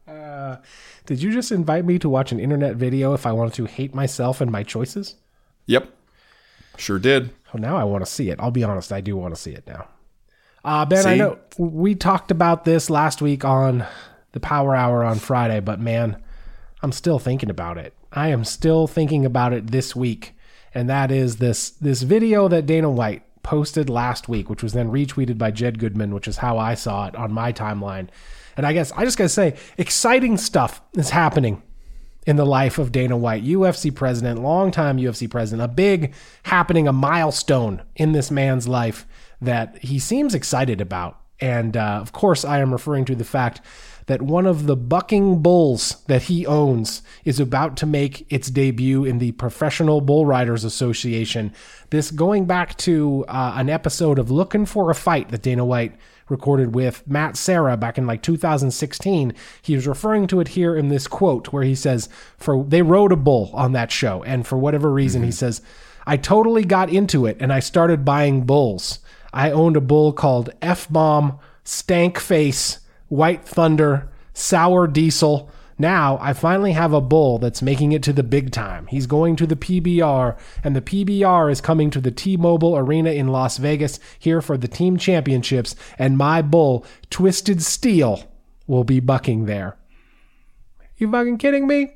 uh, 0.08 0.58
did 1.06 1.22
you 1.22 1.32
just 1.32 1.52
invite 1.52 1.86
me 1.86 2.00
to 2.00 2.10
watch 2.10 2.32
an 2.32 2.40
internet 2.40 2.76
video 2.78 3.14
if 3.14 3.26
I 3.26 3.34
wanted 3.34 3.54
to 3.56 3.66
hate 3.66 3.94
myself 3.94 4.42
and 4.42 4.52
my 4.52 4.64
choices? 4.64 5.16
Yep. 5.68 5.94
Sure 6.78 6.98
did. 7.00 7.32
Oh, 7.54 7.58
now 7.60 7.76
I 7.76 7.84
want 7.84 8.04
to 8.04 8.10
see 8.10 8.30
it. 8.30 8.40
I'll 8.40 8.50
be 8.50 8.64
honest, 8.64 8.92
I 8.94 9.02
do 9.02 9.16
want 9.18 9.36
to 9.36 9.40
see 9.40 9.52
it 9.52 9.68
now. 9.68 9.88
Uh, 10.64 10.86
ben, 10.86 11.04
See? 11.04 11.10
I 11.10 11.16
know 11.16 11.40
we 11.58 11.96
talked 11.96 12.32
about 12.32 12.66
this 12.66 12.90
last 12.90 13.22
week 13.22 13.44
on 13.44 13.86
the 14.34 14.40
Power 14.40 14.76
Hour 14.76 15.04
on 15.04 15.20
Friday, 15.20 15.60
but 15.60 15.80
man, 15.80 16.22
I'm 16.82 16.92
still 16.92 17.20
thinking 17.20 17.50
about 17.50 17.78
it. 17.78 17.94
I 18.12 18.30
am 18.30 18.44
still 18.44 18.88
thinking 18.88 19.26
about 19.26 19.54
it 19.54 19.72
this 19.72 19.96
week, 19.96 20.36
and 20.74 20.90
that 20.90 21.12
is 21.12 21.38
this 21.38 21.72
this 21.72 22.04
video 22.04 22.48
that 22.48 22.66
Dana 22.66 22.90
White 22.90 23.24
posted 23.44 23.90
last 23.90 24.30
week, 24.30 24.50
which 24.50 24.62
was 24.62 24.74
then 24.74 24.92
retweeted 24.92 25.38
by 25.38 25.52
Jed 25.52 25.80
Goodman, 25.80 26.14
which 26.14 26.28
is 26.28 26.38
how 26.38 26.58
I 26.58 26.76
saw 26.76 27.08
it 27.08 27.16
on 27.16 27.32
my 27.32 27.52
timeline. 27.52 28.10
And 28.56 28.66
I 28.66 28.74
guess 28.74 28.92
I 28.92 29.06
just 29.06 29.18
gotta 29.18 29.30
say, 29.30 29.56
exciting 29.78 30.38
stuff 30.38 30.82
is 30.94 31.10
happening 31.10 31.64
in 32.28 32.36
the 32.36 32.46
life 32.46 32.78
of 32.78 32.92
Dana 32.92 33.18
White, 33.18 33.44
UFC 33.44 33.94
president, 33.94 34.42
longtime 34.42 34.98
UFC 34.98 35.30
president, 35.30 35.64
a 35.64 35.74
big 35.74 36.14
happening, 36.44 36.88
a 36.88 36.94
milestone 36.94 37.82
in 37.96 38.12
this 38.12 38.30
man's 38.30 38.68
life 38.68 39.08
that 39.42 39.78
he 39.84 40.00
seems 40.00 40.36
excited 40.36 40.80
about. 40.80 41.18
And 41.40 41.76
uh, 41.76 42.00
of 42.02 42.12
course, 42.12 42.46
I 42.46 42.60
am 42.60 42.72
referring 42.72 43.06
to 43.06 43.16
the 43.16 43.24
fact 43.24 43.62
that 44.06 44.22
one 44.22 44.46
of 44.46 44.66
the 44.68 44.76
bucking 44.76 45.42
bulls 45.42 46.04
that 46.08 46.24
he 46.24 46.46
owns 46.46 47.02
is 47.24 47.40
about 47.40 47.78
to 47.78 47.86
make 47.86 48.32
its 48.32 48.50
debut 48.50 49.06
in 49.06 49.20
the 49.20 49.32
Professional 49.34 50.02
Bull 50.02 50.26
Riders 50.26 50.64
Association. 50.64 51.54
This 51.90 52.12
going 52.12 52.46
back 52.46 52.78
to 52.80 53.26
uh, 53.28 53.54
an 53.56 53.70
episode 53.70 54.20
of 54.20 54.30
Looking 54.32 54.66
for 54.66 54.90
a 54.90 54.96
Fight 54.96 55.30
that 55.30 55.42
Dana 55.42 55.66
White 55.66 55.96
recorded 56.30 56.74
with 56.74 57.08
Matt 57.08 57.38
Serra 57.38 57.78
back 57.78 57.98
in 57.98 58.08
like 58.08 58.22
2016. 58.22 59.34
He 59.62 59.76
was 59.76 59.88
referring 59.88 60.28
to 60.28 60.40
it 60.40 60.50
here 60.50 60.76
in 60.76 60.90
this 60.90 61.08
quote 61.08 61.52
where 61.52 61.64
he 61.64 61.76
says, 61.76 62.10
"For 62.38 62.64
they 62.64 62.82
rode 62.82 63.12
a 63.12 63.18
bull 63.18 63.52
on 63.54 63.74
that 63.74 63.92
show, 63.92 64.24
and 64.24 64.48
for 64.48 64.58
whatever 64.58 64.92
reason, 64.92 65.22
mm-hmm. 65.22 65.28
he 65.28 65.32
says." 65.32 65.62
I 66.08 66.18
totally 66.18 66.64
got 66.64 66.90
into 66.90 67.28
it 67.28 67.38
and 67.40 67.54
I 67.54 67.60
started 67.60 68.04
buying 68.04 68.42
bulls. 68.46 69.00
I 69.34 69.52
owned 69.52 69.78
a 69.78 69.82
bull 69.82 70.14
called 70.14 70.50
F 70.62 70.90
Bomb, 70.90 71.40
Stank 71.64 72.20
Face, 72.20 72.80
White 73.08 73.46
Thunder, 73.46 74.10
Sour 74.34 74.88
Diesel. 74.88 75.50
Now 75.78 76.20
I 76.22 76.34
finally 76.34 76.74
have 76.74 76.94
a 76.94 77.02
bull 77.02 77.40
that's 77.40 77.62
making 77.62 77.92
it 77.92 78.04
to 78.04 78.14
the 78.14 78.24
big 78.24 78.52
time. 78.52 78.88
He's 78.88 79.08
going 79.08 79.36
to 79.38 79.48
the 79.48 79.56
PBR, 79.56 80.38
and 80.64 80.76
the 80.76 80.82
PBR 80.82 81.52
is 81.52 81.62
coming 81.62 81.90
to 81.92 82.02
the 82.02 82.12
T 82.12 82.38
Mobile 82.38 82.78
Arena 82.78 83.12
in 83.12 83.30
Las 83.30 83.58
Vegas 83.58 84.00
here 84.20 84.42
for 84.42 84.58
the 84.58 84.68
team 84.68 84.98
championships, 84.98 85.76
and 85.98 86.18
my 86.18 86.42
bull, 86.42 86.86
Twisted 87.10 87.62
Steel, 87.62 88.30
will 88.68 88.84
be 88.84 89.00
bucking 89.00 89.46
there. 89.46 89.78
You 90.98 91.12
fucking 91.12 91.40
kidding 91.40 91.66
me? 91.66 91.94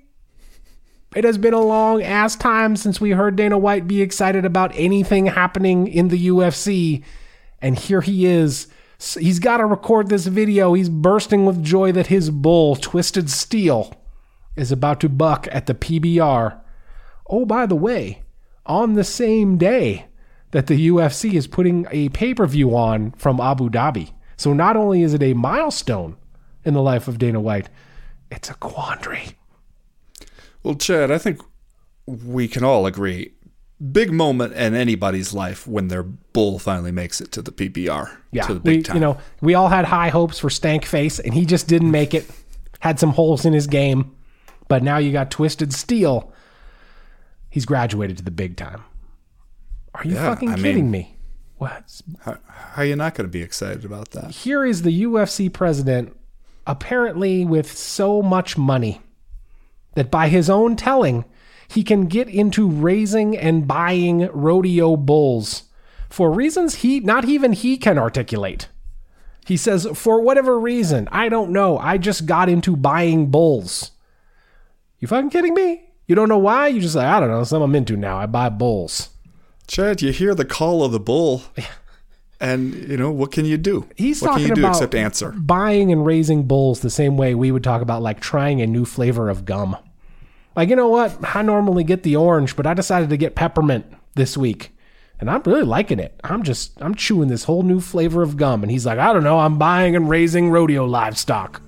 It 1.15 1.23
has 1.23 1.37
been 1.37 1.53
a 1.53 1.61
long 1.61 2.01
ass 2.01 2.35
time 2.35 2.75
since 2.75 2.99
we 2.99 3.11
heard 3.11 3.35
Dana 3.35 3.57
White 3.57 3.87
be 3.87 4.01
excited 4.01 4.43
about 4.43 4.71
anything 4.75 5.27
happening 5.27 5.87
in 5.87 6.09
the 6.09 6.27
UFC, 6.27 7.03
and 7.61 7.77
here 7.77 8.01
he 8.01 8.25
is 8.25 8.67
He's 8.97 9.39
got 9.39 9.57
to 9.57 9.65
record 9.65 10.09
this 10.09 10.25
video. 10.25 10.73
He's 10.73 10.89
bursting 10.89 11.45
with 11.45 11.63
joy 11.63 11.91
that 11.91 12.07
his 12.07 12.29
bull, 12.29 12.75
Twisted 12.75 13.29
Steel, 13.29 13.93
is 14.55 14.71
about 14.71 15.01
to 15.01 15.09
buck 15.09 15.47
at 15.51 15.65
the 15.65 15.73
PBR. 15.73 16.59
Oh, 17.27 17.45
by 17.45 17.65
the 17.65 17.75
way, 17.75 18.23
on 18.65 18.93
the 18.93 19.03
same 19.03 19.57
day 19.57 20.07
that 20.51 20.67
the 20.67 20.87
UFC 20.87 21.33
is 21.33 21.47
putting 21.47 21.87
a 21.91 22.09
pay 22.09 22.33
per 22.33 22.45
view 22.45 22.75
on 22.75 23.11
from 23.11 23.41
Abu 23.41 23.69
Dhabi. 23.69 24.13
So 24.37 24.53
not 24.53 24.77
only 24.77 25.01
is 25.01 25.13
it 25.13 25.23
a 25.23 25.33
milestone 25.33 26.17
in 26.63 26.73
the 26.73 26.81
life 26.81 27.07
of 27.07 27.17
Dana 27.17 27.39
White, 27.39 27.69
it's 28.31 28.49
a 28.49 28.55
quandary. 28.55 29.37
Well, 30.63 30.75
Chad, 30.75 31.11
I 31.11 31.17
think 31.17 31.41
we 32.07 32.47
can 32.47 32.63
all 32.63 32.85
agree 32.85 33.33
big 33.91 34.11
moment 34.11 34.53
in 34.53 34.73
anybody's 34.73 35.33
life 35.33 35.67
when 35.67 35.87
their 35.87 36.03
bull 36.03 36.59
finally 36.59 36.91
makes 36.91 37.21
it 37.21 37.31
to 37.33 37.41
the 37.41 37.51
PBR. 37.51 38.15
Yeah, 38.31 38.47
to 38.47 38.53
the 38.55 38.59
big 38.59 38.87
we. 38.87 38.93
You 38.93 38.99
know, 38.99 39.17
we 39.41 39.55
all 39.55 39.69
had 39.69 39.85
high 39.85 40.09
hopes 40.09 40.39
for 40.39 40.49
Stank 40.49 40.85
Face, 40.85 41.19
and 41.19 41.33
he 41.33 41.45
just 41.45 41.67
didn't 41.67 41.91
make 41.91 42.13
it. 42.13 42.29
Had 42.79 42.99
some 42.99 43.11
holes 43.11 43.45
in 43.45 43.53
his 43.53 43.67
game, 43.67 44.15
but 44.67 44.83
now 44.83 44.97
you 44.97 45.11
got 45.11 45.31
Twisted 45.31 45.73
Steel. 45.73 46.31
He's 47.49 47.65
graduated 47.65 48.17
to 48.17 48.23
the 48.23 48.31
big 48.31 48.57
time. 48.57 48.83
Are 49.95 50.03
you 50.03 50.15
yeah, 50.15 50.29
fucking 50.29 50.49
I 50.49 50.55
kidding 50.55 50.91
mean, 50.91 50.91
me? 50.91 51.17
What? 51.57 52.01
How, 52.21 52.37
how 52.47 52.81
are 52.81 52.85
you 52.85 52.95
not 52.95 53.15
going 53.15 53.27
to 53.27 53.31
be 53.31 53.41
excited 53.41 53.85
about 53.85 54.11
that? 54.11 54.31
Here 54.31 54.65
is 54.65 54.81
the 54.81 55.03
UFC 55.03 55.51
president, 55.51 56.15
apparently 56.67 57.45
with 57.45 57.71
so 57.71 58.21
much 58.21 58.57
money 58.57 59.01
that 59.95 60.11
by 60.11 60.27
his 60.27 60.49
own 60.49 60.75
telling, 60.75 61.25
he 61.67 61.83
can 61.83 62.05
get 62.05 62.27
into 62.27 62.69
raising 62.69 63.37
and 63.37 63.67
buying 63.67 64.29
rodeo 64.31 64.95
bulls 64.95 65.63
for 66.09 66.31
reasons 66.31 66.75
he 66.75 66.99
not 66.99 67.25
even 67.25 67.53
he 67.53 67.77
can 67.77 67.97
articulate. 67.97 68.69
He 69.45 69.57
says, 69.57 69.87
for 69.93 70.21
whatever 70.21 70.59
reason, 70.59 71.07
I 71.11 71.29
don't 71.29 71.51
know, 71.51 71.77
I 71.77 71.97
just 71.97 72.25
got 72.25 72.49
into 72.49 72.75
buying 72.75 73.27
bulls. 73.29 73.91
You 74.99 75.07
fucking 75.07 75.29
kidding 75.29 75.53
me? 75.53 75.89
You 76.07 76.15
don't 76.15 76.29
know 76.29 76.37
why? 76.37 76.67
You 76.67 76.81
just 76.81 76.95
like, 76.95 77.05
I 77.05 77.19
don't 77.19 77.29
know, 77.29 77.43
something 77.43 77.65
I'm 77.65 77.75
into 77.75 77.97
now. 77.97 78.17
I 78.17 78.25
buy 78.25 78.49
bulls. 78.49 79.09
Chad, 79.67 80.01
you 80.01 80.11
hear 80.11 80.33
the 80.33 80.45
call 80.45 80.83
of 80.83 80.91
the 80.91 80.99
bull. 80.99 81.43
And 82.39 82.73
you 82.73 82.97
know 82.97 83.11
what 83.11 83.31
can 83.31 83.45
you 83.45 83.57
do? 83.57 83.87
He's 83.95 84.21
what 84.21 84.29
talking 84.29 84.47
can 84.47 84.55
you 84.57 84.63
about 84.63 84.73
do 84.73 84.77
except 84.77 84.95
answer. 84.95 85.31
Buying 85.31 85.91
and 85.91 86.05
raising 86.05 86.43
bulls 86.43 86.81
the 86.81 86.89
same 86.89 87.17
way 87.17 87.33
we 87.33 87.51
would 87.51 87.63
talk 87.63 87.81
about 87.81 88.01
like 88.01 88.19
trying 88.19 88.61
a 88.61 88.67
new 88.67 88.85
flavor 88.85 89.29
of 89.29 89.45
gum. 89.45 89.77
Like, 90.55 90.69
you 90.69 90.75
know 90.75 90.87
what? 90.87 91.17
I 91.35 91.41
normally 91.41 91.83
get 91.83 92.03
the 92.03 92.15
orange, 92.15 92.55
but 92.55 92.65
I 92.65 92.73
decided 92.73 93.09
to 93.09 93.17
get 93.17 93.35
peppermint 93.35 93.85
this 94.15 94.37
week. 94.37 94.71
And 95.19 95.29
I'm 95.29 95.41
really 95.43 95.63
liking 95.63 95.99
it. 95.99 96.19
I'm 96.23 96.43
just, 96.43 96.81
I'm 96.81 96.95
chewing 96.95 97.29
this 97.29 97.45
whole 97.45 97.63
new 97.63 97.79
flavor 97.79 98.21
of 98.21 98.37
gum. 98.37 98.63
And 98.63 98.71
he's 98.71 98.85
like, 98.85 98.99
I 98.99 99.13
don't 99.13 99.23
know, 99.23 99.39
I'm 99.39 99.57
buying 99.57 99.95
and 99.95 100.09
raising 100.09 100.49
rodeo 100.49 100.85
livestock. 100.85 101.61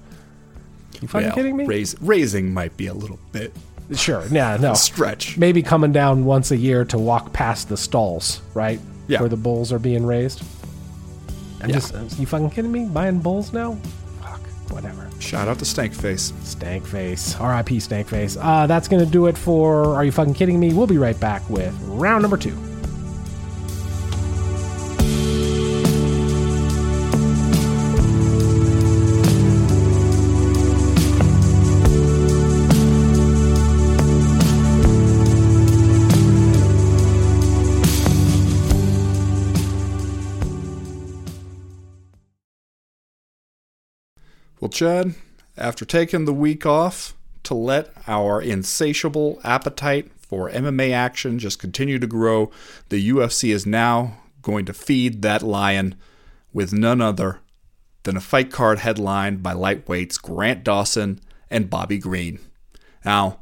You 1.01 1.07
fucking 1.07 1.27
well, 1.27 1.35
kidding 1.35 1.55
me? 1.55 1.65
Raise, 1.65 1.95
raising 2.01 2.53
might 2.53 2.75
be 2.75 2.88
a 2.88 2.93
little 2.93 3.19
bit. 3.31 3.53
Sure. 3.93 4.25
Yeah, 4.29 4.57
no. 4.57 4.73
stretch. 4.75 5.38
Maybe 5.38 5.63
coming 5.63 5.91
down 5.91 6.25
once 6.25 6.51
a 6.51 6.57
year 6.57 6.83
to 6.85 6.97
walk 6.97 7.31
past 7.31 7.69
the 7.69 7.77
stalls, 7.77 8.41
right? 8.53 8.79
Yeah. 9.07 9.21
Where 9.21 9.29
the 9.29 9.38
bulls 9.38 9.71
are 9.71 9.79
being 9.79 10.05
raised. 10.05 10.43
I'm 11.61 11.69
yeah. 11.69 11.75
just, 11.75 12.19
you 12.19 12.25
fucking 12.25 12.49
kidding 12.49 12.71
me? 12.71 12.85
Buying 12.85 13.19
bulls 13.19 13.53
now? 13.53 13.77
Whatever. 14.72 15.09
Shout 15.20 15.47
out 15.47 15.59
to 15.59 15.65
Stankface. 15.65 16.32
Stankface. 16.43 17.39
R.I.P. 17.39 17.78
Stankface. 17.78 18.38
Uh, 18.39 18.68
that's 18.68 18.88
going 18.88 19.03
to 19.03 19.09
do 19.09 19.26
it 19.28 19.38
for 19.38 19.95
Are 19.95 20.03
You 20.03 20.11
Fucking 20.11 20.34
Kidding 20.34 20.59
Me? 20.59 20.74
We'll 20.74 20.88
be 20.88 20.97
right 20.97 21.20
back 21.20 21.47
with 21.49 21.74
round 21.84 22.22
number 22.22 22.38
two. 22.38 22.66
Well, 44.68 44.74
Chad, 44.74 45.15
after 45.55 45.86
taking 45.86 46.26
the 46.26 46.34
week 46.34 46.65
off 46.65 47.13
to 47.43 47.53
let 47.53 47.93
our 48.05 48.41
insatiable 48.41 49.39
appetite 49.41 50.11
for 50.18 50.51
MMA 50.51 50.91
action 50.91 51.39
just 51.39 51.57
continue 51.57 51.99
to 51.99 52.05
grow, 52.05 52.51
the 52.89 53.09
UFC 53.09 53.53
is 53.53 53.65
now 53.65 54.18
going 54.41 54.65
to 54.65 54.74
feed 54.74 55.22
that 55.22 55.41
lion 55.41 55.95
with 56.51 56.74
none 56.74 56.99
other 56.99 57.39
than 58.03 58.18
a 58.18 58.20
fight 58.20 58.51
card 58.51 58.80
headlined 58.80 59.41
by 59.41 59.53
lightweights 59.53 60.22
Grant 60.22 60.65
Dawson 60.65 61.22
and 61.49 61.70
Bobby 61.70 61.97
Green. 61.97 62.38
Now, 63.05 63.39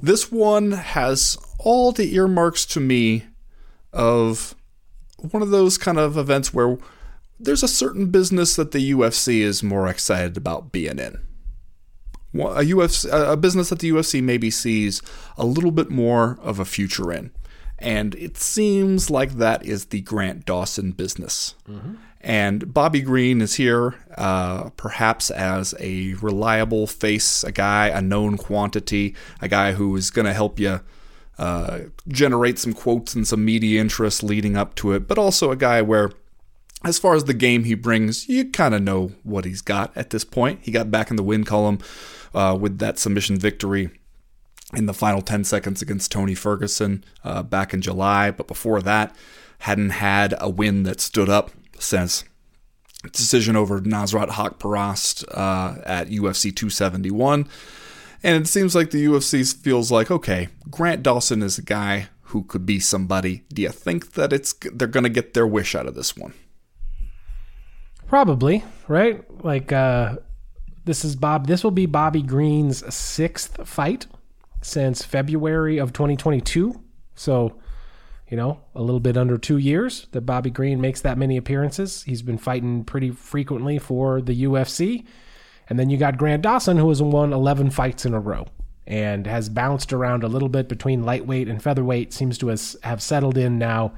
this 0.00 0.32
one 0.32 0.72
has 0.72 1.38
all 1.58 1.92
the 1.92 2.16
earmarks 2.16 2.66
to 2.66 2.80
me 2.80 3.26
of 3.92 4.56
one 5.18 5.44
of 5.44 5.50
those 5.50 5.78
kind 5.78 5.98
of 6.00 6.18
events 6.18 6.52
where 6.52 6.78
there's 7.40 7.62
a 7.62 7.68
certain 7.68 8.06
business 8.06 8.56
that 8.56 8.72
the 8.72 8.92
UFC 8.92 9.40
is 9.40 9.62
more 9.62 9.88
excited 9.88 10.36
about 10.36 10.72
being 10.72 10.98
in. 10.98 11.20
A 12.34 12.62
UFC, 12.62 13.08
a 13.10 13.36
business 13.36 13.70
that 13.70 13.78
the 13.78 13.90
UFC 13.90 14.22
maybe 14.22 14.50
sees 14.50 15.00
a 15.36 15.46
little 15.46 15.70
bit 15.70 15.90
more 15.90 16.38
of 16.42 16.58
a 16.58 16.64
future 16.64 17.10
in, 17.12 17.30
and 17.78 18.14
it 18.16 18.36
seems 18.36 19.10
like 19.10 19.32
that 19.32 19.64
is 19.64 19.86
the 19.86 20.02
Grant 20.02 20.44
Dawson 20.44 20.92
business. 20.92 21.54
Mm-hmm. 21.68 21.94
And 22.20 22.74
Bobby 22.74 23.00
Green 23.00 23.40
is 23.40 23.54
here, 23.54 23.94
uh, 24.16 24.70
perhaps 24.70 25.30
as 25.30 25.74
a 25.78 26.14
reliable 26.14 26.86
face, 26.86 27.44
a 27.44 27.52
guy, 27.52 27.88
a 27.88 28.02
known 28.02 28.36
quantity, 28.36 29.14
a 29.40 29.48
guy 29.48 29.72
who 29.72 29.94
is 29.96 30.10
going 30.10 30.26
to 30.26 30.34
help 30.34 30.58
you 30.58 30.80
uh, 31.38 31.78
generate 32.08 32.58
some 32.58 32.72
quotes 32.72 33.14
and 33.14 33.26
some 33.26 33.44
media 33.44 33.80
interest 33.80 34.24
leading 34.24 34.56
up 34.56 34.74
to 34.74 34.92
it, 34.92 35.06
but 35.06 35.16
also 35.16 35.52
a 35.52 35.56
guy 35.56 35.80
where 35.80 36.10
as 36.84 36.98
far 36.98 37.14
as 37.14 37.24
the 37.24 37.34
game 37.34 37.64
he 37.64 37.74
brings, 37.74 38.28
you 38.28 38.50
kind 38.50 38.74
of 38.74 38.82
know 38.82 39.12
what 39.24 39.44
he's 39.44 39.60
got 39.60 39.96
at 39.96 40.10
this 40.10 40.24
point. 40.24 40.60
He 40.62 40.70
got 40.70 40.90
back 40.90 41.10
in 41.10 41.16
the 41.16 41.22
win 41.22 41.44
column 41.44 41.78
uh, 42.34 42.56
with 42.58 42.78
that 42.78 42.98
submission 42.98 43.38
victory 43.38 43.90
in 44.74 44.86
the 44.86 44.94
final 44.94 45.22
10 45.22 45.44
seconds 45.44 45.82
against 45.82 46.12
Tony 46.12 46.34
Ferguson 46.34 47.04
uh, 47.24 47.42
back 47.42 47.74
in 47.74 47.80
July. 47.80 48.30
But 48.30 48.46
before 48.46 48.80
that, 48.82 49.14
hadn't 49.60 49.90
had 49.90 50.34
a 50.38 50.48
win 50.48 50.84
that 50.84 51.00
stood 51.00 51.28
up 51.28 51.50
since 51.78 52.24
decision 53.12 53.56
over 53.56 53.80
Nasrat 53.80 54.28
Haqparast 54.30 55.24
uh, 55.36 55.80
at 55.84 56.08
UFC 56.08 56.54
271. 56.54 57.48
And 58.22 58.44
it 58.44 58.48
seems 58.48 58.74
like 58.74 58.90
the 58.90 59.04
UFC 59.04 59.54
feels 59.54 59.90
like, 59.90 60.10
okay, 60.10 60.48
Grant 60.70 61.02
Dawson 61.02 61.42
is 61.42 61.58
a 61.58 61.62
guy 61.62 62.08
who 62.22 62.42
could 62.44 62.66
be 62.66 62.78
somebody. 62.80 63.44
Do 63.52 63.62
you 63.62 63.70
think 63.70 64.12
that 64.14 64.32
it's 64.32 64.52
they're 64.72 64.88
going 64.88 65.04
to 65.04 65.10
get 65.10 65.34
their 65.34 65.46
wish 65.46 65.74
out 65.74 65.86
of 65.86 65.94
this 65.94 66.16
one? 66.16 66.34
Probably, 68.08 68.64
right? 68.88 69.22
Like 69.44 69.70
uh 69.70 70.16
this 70.84 71.04
is 71.04 71.14
Bob 71.14 71.46
this 71.46 71.62
will 71.62 71.70
be 71.70 71.86
Bobby 71.86 72.22
Green's 72.22 72.82
sixth 72.92 73.68
fight 73.68 74.06
since 74.62 75.04
February 75.04 75.78
of 75.78 75.92
2022. 75.92 76.80
So, 77.14 77.58
you 78.28 78.36
know, 78.36 78.60
a 78.74 78.82
little 78.82 79.00
bit 79.00 79.16
under 79.16 79.36
two 79.36 79.58
years 79.58 80.06
that 80.12 80.22
Bobby 80.22 80.50
Green 80.50 80.80
makes 80.80 81.02
that 81.02 81.18
many 81.18 81.36
appearances. 81.36 82.02
He's 82.04 82.22
been 82.22 82.38
fighting 82.38 82.84
pretty 82.84 83.10
frequently 83.10 83.78
for 83.78 84.22
the 84.22 84.44
UFC. 84.44 85.04
And 85.68 85.78
then 85.78 85.90
you 85.90 85.98
got 85.98 86.16
Grant 86.16 86.42
Dawson, 86.42 86.78
who 86.78 86.88
has 86.88 87.02
won 87.02 87.32
11 87.32 87.70
fights 87.70 88.06
in 88.06 88.14
a 88.14 88.20
row 88.20 88.46
and 88.86 89.26
has 89.26 89.50
bounced 89.50 89.92
around 89.92 90.24
a 90.24 90.28
little 90.28 90.48
bit 90.48 90.66
between 90.66 91.04
lightweight 91.04 91.46
and 91.46 91.62
featherweight, 91.62 92.14
seems 92.14 92.38
to 92.38 92.48
have 92.82 93.02
settled 93.02 93.36
in 93.36 93.58
now 93.58 93.92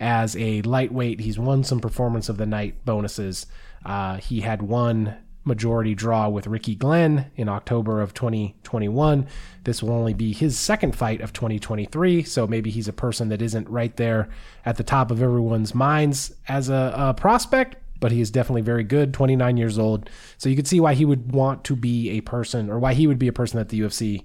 as 0.00 0.36
a 0.36 0.62
lightweight. 0.62 1.20
He's 1.20 1.38
won 1.38 1.64
some 1.64 1.80
performance 1.80 2.28
of 2.28 2.36
the 2.36 2.46
night 2.46 2.84
bonuses. 2.84 3.46
Uh, 3.84 4.16
he 4.16 4.40
had 4.40 4.62
one 4.62 5.16
majority 5.48 5.94
draw 5.94 6.28
with 6.28 6.46
Ricky 6.46 6.76
Glenn 6.76 7.30
in 7.34 7.48
October 7.48 8.00
of 8.00 8.14
2021. 8.14 9.26
This 9.64 9.82
will 9.82 9.92
only 9.92 10.14
be 10.14 10.32
his 10.32 10.58
second 10.58 10.94
fight 10.94 11.20
of 11.20 11.32
2023, 11.32 12.22
so 12.22 12.46
maybe 12.46 12.70
he's 12.70 12.86
a 12.86 12.92
person 12.92 13.30
that 13.30 13.42
isn't 13.42 13.68
right 13.68 13.96
there 13.96 14.28
at 14.64 14.76
the 14.76 14.84
top 14.84 15.10
of 15.10 15.22
everyone's 15.22 15.74
minds 15.74 16.32
as 16.46 16.68
a, 16.68 16.94
a 16.96 17.14
prospect, 17.14 17.76
but 17.98 18.12
he 18.12 18.20
is 18.20 18.30
definitely 18.30 18.62
very 18.62 18.84
good, 18.84 19.12
29 19.12 19.56
years 19.56 19.78
old. 19.78 20.08
So 20.36 20.48
you 20.48 20.54
could 20.54 20.68
see 20.68 20.80
why 20.80 20.94
he 20.94 21.04
would 21.04 21.32
want 21.32 21.64
to 21.64 21.74
be 21.74 22.10
a 22.10 22.20
person, 22.20 22.70
or 22.70 22.78
why 22.78 22.94
he 22.94 23.06
would 23.06 23.18
be 23.18 23.28
a 23.28 23.32
person 23.32 23.58
that 23.58 23.70
the 23.70 23.80
UFC 23.80 24.24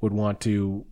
would 0.00 0.12
want 0.12 0.40
to 0.40 0.84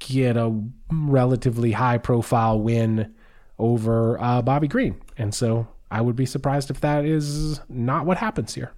get 0.00 0.36
a 0.36 0.62
relatively 0.90 1.72
high 1.72 1.98
profile 1.98 2.60
win 2.60 3.14
over 3.58 4.20
uh, 4.20 4.42
Bobby 4.42 4.68
Green. 4.68 5.00
And 5.16 5.34
so 5.34 5.68
I 5.90 6.00
would 6.00 6.16
be 6.16 6.26
surprised 6.26 6.70
if 6.70 6.80
that 6.80 7.04
is 7.04 7.60
not 7.68 8.06
what 8.06 8.18
happens 8.18 8.54
here. 8.54 8.72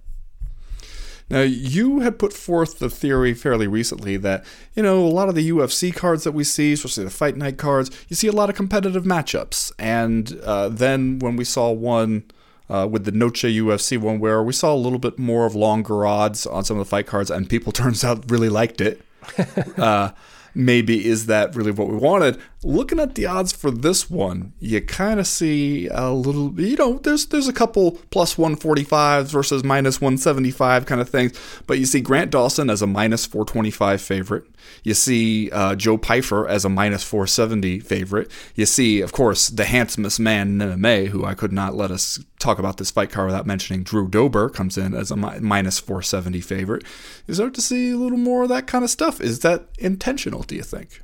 Now, 1.29 1.41
you 1.41 2.01
had 2.01 2.19
put 2.19 2.33
forth 2.33 2.79
the 2.79 2.89
theory 2.89 3.33
fairly 3.33 3.65
recently 3.65 4.17
that, 4.17 4.43
you 4.75 4.83
know, 4.83 5.05
a 5.05 5.07
lot 5.07 5.29
of 5.29 5.35
the 5.35 5.49
UFC 5.49 5.95
cards 5.95 6.25
that 6.25 6.33
we 6.33 6.43
see, 6.43 6.73
especially 6.73 7.05
the 7.05 7.09
fight 7.09 7.37
night 7.37 7.57
cards, 7.57 7.89
you 8.09 8.17
see 8.17 8.27
a 8.27 8.33
lot 8.33 8.49
of 8.49 8.55
competitive 8.57 9.05
matchups. 9.05 9.71
And 9.79 10.37
uh, 10.43 10.67
then 10.67 11.19
when 11.19 11.37
we 11.37 11.45
saw 11.45 11.71
one 11.71 12.25
uh, 12.69 12.85
with 12.85 13.05
the 13.05 13.11
Noche 13.11 13.43
UFC 13.43 13.97
one 13.97 14.19
where 14.19 14.43
we 14.43 14.51
saw 14.53 14.73
a 14.73 14.75
little 14.75 14.99
bit 14.99 15.17
more 15.17 15.45
of 15.45 15.55
longer 15.55 16.05
odds 16.05 16.45
on 16.45 16.65
some 16.65 16.77
of 16.77 16.85
the 16.85 16.89
fight 16.89 17.07
cards, 17.07 17.31
and 17.31 17.49
people 17.49 17.71
turns 17.71 18.03
out 18.03 18.29
really 18.29 18.49
liked 18.49 18.81
it. 18.81 19.01
uh, 19.77 20.11
maybe 20.53 21.05
is 21.05 21.25
that 21.27 21.55
really 21.55 21.71
what 21.71 21.87
we 21.87 21.95
wanted? 21.95 22.39
Looking 22.63 22.99
at 22.99 23.15
the 23.15 23.25
odds 23.25 23.51
for 23.51 23.71
this 23.71 24.09
one, 24.09 24.53
you 24.59 24.81
kind 24.81 25.19
of 25.19 25.27
see 25.27 25.87
a 25.87 26.11
little, 26.11 26.59
you 26.59 26.75
know, 26.77 26.99
there's 26.99 27.25
there's 27.27 27.47
a 27.47 27.53
couple 27.53 27.93
plus 28.11 28.37
145 28.37 29.29
versus 29.29 29.63
minus 29.63 29.99
175 29.99 30.85
kind 30.85 31.01
of 31.01 31.09
things, 31.09 31.33
but 31.67 31.79
you 31.79 31.85
see 31.85 32.01
Grant 32.01 32.31
Dawson 32.31 32.69
as 32.69 32.81
a 32.81 32.87
minus 32.87 33.25
425 33.25 34.01
favorite. 34.01 34.45
You 34.83 34.93
see 34.93 35.49
uh, 35.51 35.75
Joe 35.75 35.97
Pyfer 35.97 36.47
as 36.47 36.65
a 36.65 36.69
minus 36.69 37.03
470 37.03 37.79
favorite. 37.79 38.31
You 38.55 38.65
see, 38.65 39.01
of 39.01 39.11
course, 39.11 39.49
the 39.49 39.65
handsomest 39.65 40.19
man 40.19 40.61
in 40.61 40.69
MMA, 40.69 41.07
who 41.07 41.25
I 41.25 41.33
could 41.33 41.51
not 41.51 41.75
let 41.75 41.91
us 41.91 42.19
talk 42.39 42.59
about 42.59 42.77
this 42.77 42.91
fight 42.91 43.11
card 43.11 43.27
without 43.27 43.45
mentioning 43.45 43.83
Drew 43.83 44.07
Dober, 44.07 44.49
comes 44.49 44.77
in 44.77 44.93
as 44.93 45.11
a 45.11 45.15
mi- 45.15 45.39
minus 45.39 45.79
470 45.79 46.41
favorite. 46.41 46.83
You 47.27 47.33
start 47.33 47.53
to 47.55 47.61
see 47.61 47.91
a 47.91 47.97
little 47.97 48.17
more 48.17 48.43
of 48.43 48.49
that 48.49 48.67
kind 48.67 48.83
of 48.83 48.89
stuff. 48.89 49.21
Is 49.21 49.39
that 49.39 49.67
intentional, 49.77 50.43
do 50.43 50.55
you 50.55 50.63
think? 50.63 51.01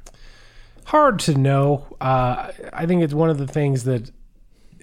Hard 0.86 1.20
to 1.20 1.38
know. 1.38 1.98
Uh, 2.00 2.52
I 2.72 2.86
think 2.86 3.04
it's 3.04 3.14
one 3.14 3.30
of 3.30 3.38
the 3.38 3.48
things 3.48 3.84
that 3.84 4.12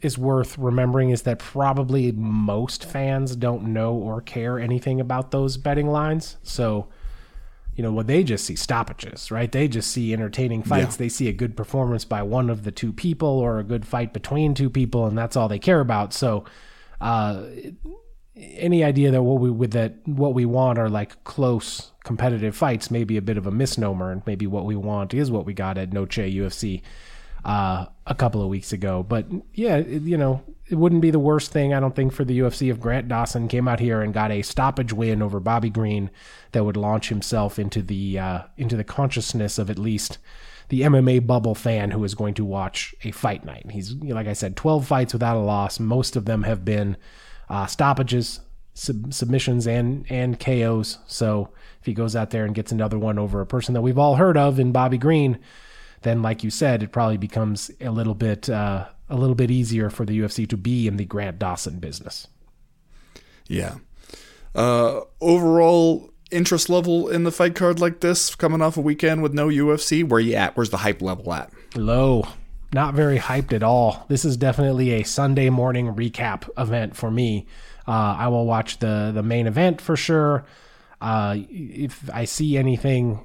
is 0.05 0.19
worth 0.19 0.59
remembering 0.59 1.11
is 1.11 1.23
that 1.23 1.39
probably 1.39 2.13
most 2.13 2.85
fans 2.85 3.35
don't 3.35 3.65
know 3.65 3.95
or 3.95 4.21
care 4.21 4.59
anything 4.59 5.01
about 5.01 5.31
those 5.31 5.57
betting 5.57 5.89
lines. 5.89 6.37
So 6.43 6.89
you 7.77 7.83
know, 7.83 7.93
what 7.93 8.07
they 8.07 8.23
just 8.23 8.45
see 8.45 8.57
stoppages, 8.57 9.31
right? 9.31 9.51
They 9.51 9.67
just 9.69 9.91
see 9.91 10.13
entertaining 10.13 10.63
fights. 10.63 10.95
Yeah. 10.95 10.99
They 10.99 11.09
see 11.09 11.29
a 11.29 11.33
good 11.33 11.57
performance 11.57 12.05
by 12.05 12.23
one 12.23 12.49
of 12.51 12.65
the 12.65 12.71
two 12.71 12.93
people 12.93 13.29
or 13.29 13.59
a 13.59 13.65
good 13.65 13.87
fight 13.87 14.13
between 14.13 14.55
two 14.55 14.71
people, 14.71 15.07
and 15.07 15.19
that's 15.19 15.37
all 15.37 15.49
they 15.49 15.59
care 15.59 15.81
about. 15.81 16.13
So, 16.13 16.45
uh, 17.01 17.45
any 18.37 18.83
idea 18.83 19.11
that 19.11 19.23
what 19.23 19.41
we 19.41 19.51
with 19.51 19.73
that 19.73 19.95
what 20.07 20.35
we 20.35 20.45
want 20.45 20.79
are 20.79 20.89
like 20.89 21.23
close 21.25 21.93
competitive 22.03 22.57
fights 22.57 22.91
may 22.91 23.05
be 23.05 23.17
a 23.17 23.23
bit 23.23 23.37
of 23.37 23.47
a 23.47 23.51
misnomer, 23.51 24.11
and 24.11 24.23
maybe 24.27 24.47
what 24.47 24.65
we 24.65 24.77
want 24.77 25.15
is 25.15 25.31
what 25.31 25.47
we 25.47 25.55
got 25.55 25.79
at 25.79 25.93
Noche 25.93 26.19
UFC 26.19 26.83
uh, 27.45 27.87
a 28.07 28.15
couple 28.15 28.43
of 28.43 28.49
weeks 28.49 28.73
ago. 28.73 29.03
But 29.03 29.27
yeah, 29.53 29.79
you 29.79 30.17
know, 30.17 30.43
it 30.67 30.77
wouldn't 30.77 31.03
be 31.03 31.11
the 31.11 31.19
worst 31.19 31.53
thing, 31.53 31.75
I 31.75 31.81
don't 31.81 31.95
think, 31.95 32.13
for 32.13 32.25
the 32.25 32.39
UFC 32.39 32.71
if 32.71 32.81
Grant 32.81 33.09
Dawson 33.09 33.49
came 33.49 33.69
out 33.69 33.81
here 33.81 34.01
and 34.01 34.15
got 34.15 34.31
a 34.31 34.43
stoppage 34.43 34.93
win 34.93 35.21
over 35.21 35.39
Bobby 35.39 35.69
Green 35.69 36.11
that 36.53 36.65
would 36.65 36.77
launch 36.77 37.11
himself 37.11 37.59
into 37.59 37.83
the 37.83 38.19
uh, 38.19 38.43
into 38.57 38.77
the 38.77 38.85
consciousness 38.85 39.59
of 39.59 39.69
at 39.69 39.79
least 39.79 40.19
the 40.71 40.81
MMA 40.83 41.27
bubble 41.27 41.55
fan 41.55 41.91
who 41.91 42.03
is 42.05 42.15
going 42.15 42.35
to 42.35 42.45
watch 42.45 42.95
a 43.05 43.11
fight 43.11 43.45
night. 43.45 43.71
He's 43.71 43.95
like 43.95 44.27
I 44.27 44.33
said, 44.33 44.57
12 44.57 44.87
fights 44.87 45.13
without 45.13 45.37
a 45.37 45.41
loss. 45.41 45.79
Most 45.79 46.17
of 46.17 46.25
them 46.25 46.45
have 46.45 46.65
been 46.65 46.97
uh, 47.51 47.67
stoppages, 47.67 48.41
sub- 48.73 49.13
submissions, 49.13 49.67
and 49.67 50.07
and 50.09 50.41
KOs. 50.41 50.99
So 51.07 51.51
if 51.81 51.87
he 51.87 51.93
goes 51.93 52.17
out 52.17 52.31
there 52.31 52.47
and 52.47 52.55
gets 52.55 52.73
another 52.73 52.99
one 52.99 53.19
over 53.19 53.43
a 53.43 53.47
person 53.47 53.75
that 53.75 53.83
we've 53.83 53.99
all 53.99 54.17
heard 54.17 54.39
of 54.39 54.59
in 54.59 54.73
Bobby 54.73 54.97
Green, 54.97 55.39
then 56.03 56.23
like 56.23 56.43
you 56.43 56.49
said, 56.49 56.83
it 56.83 56.91
probably 56.91 57.19
becomes 57.19 57.71
a 57.83 57.91
little 57.91 58.15
bit 58.15 58.49
uh, 58.49 58.87
a 59.09 59.17
little 59.17 59.35
bit 59.35 59.51
easier 59.51 59.91
for 59.91 60.05
the 60.05 60.19
UFC 60.19 60.49
to 60.49 60.57
be 60.57 60.87
in 60.87 60.97
the 60.97 61.05
Grant 61.05 61.39
Dawson 61.39 61.79
business. 61.79 62.29
Yeah. 63.47 63.77
Uh, 64.55 65.01
overall 65.21 66.11
interest 66.31 66.69
level 66.69 67.09
in 67.09 67.25
the 67.25 67.33
fight 67.33 67.55
card 67.55 67.81
like 67.81 68.01
this, 68.01 68.35
coming 68.35 68.63
off 68.63 68.77
a 68.77 68.81
weekend 68.81 69.23
with 69.23 69.35
no 69.35 69.49
UFC, 69.49 70.07
where 70.07 70.19
are 70.19 70.21
you 70.21 70.35
at? 70.35 70.57
Where's 70.57 70.71
the 70.71 70.79
hype 70.79 71.03
level 71.03 71.33
at? 71.33 71.51
Low. 71.75 72.27
Not 72.73 72.95
very 72.95 73.19
hyped 73.19 73.53
at 73.53 73.63
all. 73.63 74.05
This 74.09 74.25
is 74.25 74.37
definitely 74.37 74.93
a 74.93 75.05
Sunday 75.05 75.49
morning 75.49 75.95
recap 75.95 76.49
event 76.59 76.97
for 76.97 77.11
me. 77.11 77.47
Uh, 77.87 78.17
I 78.19 78.29
will 78.29 78.47
watch 78.47 78.79
the 78.79 79.13
the 79.15 79.23
main 79.23 79.47
event 79.47 79.81
for 79.81 79.95
sure. 79.95 80.45
Uh, 81.01 81.37
if 81.51 82.09
I 82.13 82.25
see 82.25 82.57
anything 82.57 83.25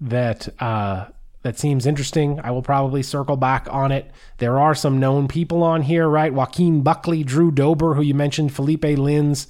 that 0.00 0.48
uh, 0.62 1.06
that 1.42 1.58
seems 1.58 1.86
interesting. 1.86 2.40
I 2.42 2.50
will 2.50 2.62
probably 2.62 3.02
circle 3.02 3.36
back 3.36 3.68
on 3.70 3.92
it. 3.92 4.10
There 4.38 4.58
are 4.58 4.74
some 4.74 4.98
known 4.98 5.28
people 5.28 5.62
on 5.62 5.82
here, 5.82 6.08
right? 6.08 6.32
Joaquin 6.32 6.82
Buckley, 6.82 7.22
Drew 7.22 7.50
Dober, 7.50 7.94
who 7.94 8.02
you 8.02 8.14
mentioned, 8.14 8.54
Philipe 8.54 8.82
Lins, 8.82 9.46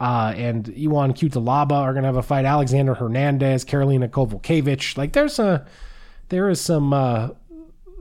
uh, 0.00 0.32
and 0.36 0.68
Ion 0.68 1.12
Cutelaba 1.12 1.72
are 1.72 1.92
going 1.92 2.02
to 2.02 2.08
have 2.08 2.16
a 2.16 2.22
fight. 2.22 2.44
Alexander 2.44 2.94
Hernandez, 2.94 3.64
Karolina 3.64 4.08
Kowalkiewicz. 4.08 4.96
Like 4.96 5.12
there's 5.12 5.38
a 5.38 5.66
there 6.28 6.48
is 6.48 6.60
some 6.60 6.92
uh, 6.92 7.30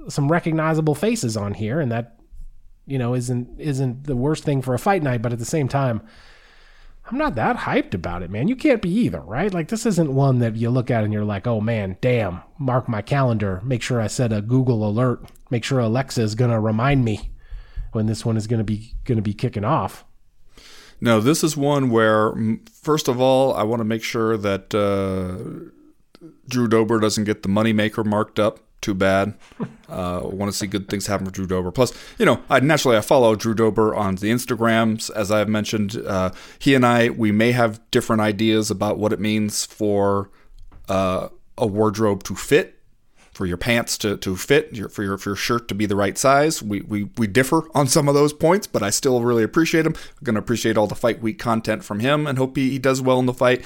some 0.07 0.31
recognizable 0.31 0.95
faces 0.95 1.37
on 1.37 1.53
here, 1.53 1.79
and 1.79 1.91
that 1.91 2.19
you 2.85 2.97
know 2.97 3.13
isn't 3.13 3.59
isn't 3.59 4.05
the 4.05 4.15
worst 4.15 4.43
thing 4.43 4.61
for 4.61 4.73
a 4.73 4.79
fight 4.79 5.03
night. 5.03 5.21
But 5.21 5.33
at 5.33 5.39
the 5.39 5.45
same 5.45 5.67
time, 5.67 6.01
I'm 7.09 7.17
not 7.17 7.35
that 7.35 7.57
hyped 7.57 7.93
about 7.93 8.21
it, 8.21 8.29
man. 8.29 8.47
You 8.47 8.55
can't 8.55 8.81
be 8.81 8.89
either, 8.89 9.21
right? 9.21 9.53
Like 9.53 9.69
this 9.69 9.85
isn't 9.85 10.13
one 10.13 10.39
that 10.39 10.57
you 10.57 10.69
look 10.69 10.91
at 10.91 11.03
and 11.03 11.13
you're 11.13 11.23
like, 11.23 11.47
"Oh 11.47 11.61
man, 11.61 11.97
damn, 12.01 12.41
mark 12.57 12.89
my 12.89 13.01
calendar. 13.01 13.61
Make 13.63 13.81
sure 13.81 14.01
I 14.01 14.07
set 14.07 14.33
a 14.33 14.41
Google 14.41 14.87
alert. 14.87 15.25
Make 15.49 15.63
sure 15.63 15.79
Alexa 15.79 16.21
is 16.21 16.35
going 16.35 16.51
to 16.51 16.59
remind 16.59 17.05
me 17.05 17.31
when 17.93 18.07
this 18.07 18.25
one 18.25 18.35
is 18.35 18.45
going 18.45 18.59
to 18.59 18.65
be 18.65 18.93
going 19.05 19.17
to 19.17 19.21
be 19.21 19.33
kicking 19.33 19.63
off." 19.63 20.03
No, 20.99 21.21
this 21.21 21.43
is 21.43 21.55
one 21.55 21.89
where 21.89 22.33
first 22.71 23.07
of 23.07 23.21
all, 23.21 23.53
I 23.53 23.63
want 23.63 23.79
to 23.79 23.85
make 23.85 24.03
sure 24.03 24.35
that 24.35 24.73
uh, 24.75 26.27
Drew 26.49 26.67
Dober 26.67 26.99
doesn't 26.99 27.23
get 27.23 27.43
the 27.43 27.49
moneymaker 27.49 28.05
marked 28.05 28.39
up 28.39 28.59
too 28.81 28.93
bad. 28.93 29.33
Uh, 29.87 30.19
want 30.21 30.51
to 30.51 30.57
see 30.57 30.67
good 30.67 30.89
things 30.89 31.07
happen 31.07 31.25
for 31.25 31.31
Drew 31.31 31.47
Dober. 31.47 31.71
Plus, 31.71 31.93
you 32.17 32.25
know, 32.25 32.43
I 32.49 32.59
naturally 32.59 32.97
I 32.97 32.99
follow 32.99 33.37
Drew 33.37 33.53
Dober 33.53 33.95
on 33.95 34.15
the 34.15 34.29
Instagrams, 34.29 35.09
as 35.11 35.31
I've 35.31 35.47
mentioned. 35.47 35.95
Uh, 35.95 36.31
he 36.59 36.75
and 36.75 36.85
I 36.85 37.07
we 37.07 37.31
may 37.31 37.53
have 37.53 37.79
different 37.89 38.21
ideas 38.21 38.69
about 38.69 38.97
what 38.97 39.13
it 39.13 39.19
means 39.21 39.63
for 39.63 40.29
uh, 40.89 41.29
a 41.57 41.65
wardrobe 41.65 42.23
to 42.23 42.35
fit. 42.35 42.73
For 43.31 43.45
your 43.45 43.55
pants 43.55 43.97
to, 43.99 44.17
to 44.17 44.35
fit, 44.35 44.73
your, 44.73 44.89
for 44.89 45.03
your 45.03 45.17
for 45.17 45.29
your 45.29 45.37
shirt 45.37 45.69
to 45.69 45.73
be 45.73 45.85
the 45.85 45.95
right 45.95 46.17
size, 46.17 46.61
we, 46.61 46.81
we 46.81 47.03
we 47.17 47.27
differ 47.27 47.69
on 47.73 47.87
some 47.87 48.09
of 48.09 48.13
those 48.13 48.33
points, 48.33 48.67
but 48.67 48.83
I 48.83 48.89
still 48.89 49.21
really 49.21 49.43
appreciate 49.43 49.85
him. 49.85 49.93
I'm 49.95 50.23
gonna 50.25 50.39
appreciate 50.39 50.75
all 50.75 50.87
the 50.87 50.95
fight 50.95 51.21
week 51.21 51.39
content 51.39 51.85
from 51.85 52.01
him, 52.01 52.27
and 52.27 52.37
hope 52.37 52.57
he, 52.57 52.71
he 52.71 52.77
does 52.77 53.01
well 53.01 53.19
in 53.19 53.25
the 53.25 53.33
fight. 53.33 53.63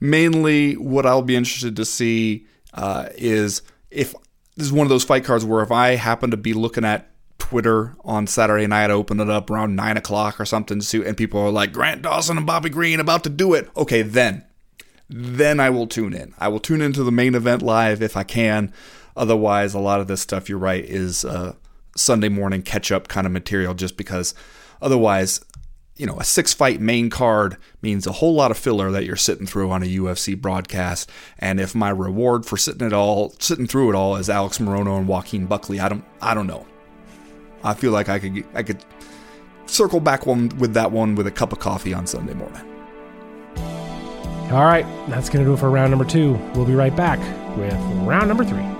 Mainly, 0.00 0.78
what 0.78 1.04
I'll 1.04 1.20
be 1.20 1.36
interested 1.36 1.76
to 1.76 1.84
see 1.84 2.46
uh, 2.72 3.10
is 3.16 3.60
if 3.90 4.14
this 4.58 4.66
is 4.66 4.72
one 4.72 4.84
of 4.84 4.88
those 4.88 5.04
fight 5.04 5.24
cards 5.24 5.44
where 5.44 5.62
if 5.62 5.70
I 5.70 5.94
happen 5.94 6.32
to 6.32 6.36
be 6.36 6.52
looking 6.52 6.84
at 6.84 7.08
Twitter 7.38 7.94
on 8.04 8.26
Saturday 8.26 8.66
night, 8.66 8.90
I 8.90 8.94
open 8.94 9.20
it 9.20 9.30
up 9.30 9.50
around 9.50 9.76
nine 9.76 9.96
o'clock 9.96 10.40
or 10.40 10.44
something, 10.44 10.82
and 10.92 11.16
people 11.16 11.40
are 11.40 11.50
like 11.50 11.72
Grant 11.72 12.02
Dawson 12.02 12.36
and 12.36 12.44
Bobby 12.44 12.68
Green 12.68 12.98
about 12.98 13.22
to 13.22 13.30
do 13.30 13.54
it. 13.54 13.70
Okay, 13.76 14.02
then, 14.02 14.44
then 15.08 15.60
I 15.60 15.70
will 15.70 15.86
tune 15.86 16.12
in. 16.12 16.34
I 16.40 16.48
will 16.48 16.58
tune 16.58 16.80
into 16.80 17.04
the 17.04 17.12
main 17.12 17.36
event 17.36 17.62
live 17.62 18.02
if 18.02 18.16
I 18.16 18.24
can. 18.24 18.72
Otherwise, 19.16 19.74
a 19.74 19.78
lot 19.78 20.00
of 20.00 20.08
this 20.08 20.22
stuff, 20.22 20.48
you're 20.48 20.58
right, 20.58 20.84
is 20.84 21.24
uh, 21.24 21.54
Sunday 21.96 22.28
morning 22.28 22.62
catch 22.62 22.90
up 22.90 23.06
kind 23.06 23.28
of 23.28 23.32
material. 23.32 23.74
Just 23.74 23.96
because, 23.96 24.34
otherwise, 24.82 25.40
you 25.98 26.06
know, 26.06 26.18
a 26.18 26.24
six 26.24 26.54
fight 26.54 26.80
main 26.80 27.10
card 27.10 27.56
means 27.82 28.06
a 28.06 28.12
whole 28.12 28.34
lot 28.34 28.50
of 28.50 28.56
filler 28.56 28.90
that 28.92 29.04
you're 29.04 29.16
sitting 29.16 29.46
through 29.46 29.70
on 29.70 29.82
a 29.82 29.86
UFC 29.86 30.40
broadcast. 30.40 31.10
And 31.38 31.60
if 31.60 31.74
my 31.74 31.90
reward 31.90 32.46
for 32.46 32.56
sitting 32.56 32.86
it 32.86 32.92
all, 32.92 33.34
sitting 33.40 33.66
through 33.66 33.90
it 33.90 33.94
all, 33.94 34.16
is 34.16 34.30
Alex 34.30 34.58
Morono 34.58 34.96
and 34.96 35.08
Joaquin 35.08 35.46
Buckley, 35.46 35.80
I 35.80 35.88
don't, 35.88 36.04
I 36.22 36.34
don't 36.34 36.46
know. 36.46 36.66
I 37.64 37.74
feel 37.74 37.90
like 37.90 38.08
I 38.08 38.20
could, 38.20 38.44
I 38.54 38.62
could 38.62 38.84
circle 39.66 39.98
back 39.98 40.24
one 40.24 40.48
with 40.58 40.72
that 40.74 40.92
one 40.92 41.16
with 41.16 41.26
a 41.26 41.32
cup 41.32 41.52
of 41.52 41.58
coffee 41.58 41.92
on 41.92 42.06
Sunday 42.06 42.34
morning. 42.34 42.62
All 44.52 44.64
right, 44.64 44.86
that's 45.08 45.28
going 45.28 45.44
to 45.44 45.50
do 45.50 45.54
it 45.54 45.58
for 45.58 45.68
round 45.68 45.90
number 45.90 46.06
two. 46.06 46.34
We'll 46.54 46.64
be 46.64 46.74
right 46.74 46.94
back 46.94 47.18
with 47.58 47.74
round 48.06 48.28
number 48.28 48.44
three. 48.44 48.77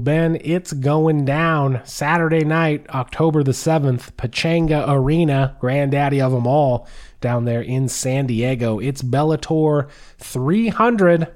Ben, 0.00 0.38
it's 0.42 0.72
going 0.72 1.24
down 1.24 1.80
Saturday 1.84 2.44
night, 2.44 2.86
October 2.90 3.42
the 3.42 3.52
7th, 3.52 4.12
Pechanga 4.12 4.84
Arena, 4.88 5.56
granddaddy 5.60 6.20
of 6.20 6.32
them 6.32 6.46
all, 6.46 6.88
down 7.20 7.44
there 7.44 7.62
in 7.62 7.88
San 7.88 8.26
Diego. 8.26 8.78
It's 8.78 9.02
Bellator 9.02 9.88
300. 10.18 11.28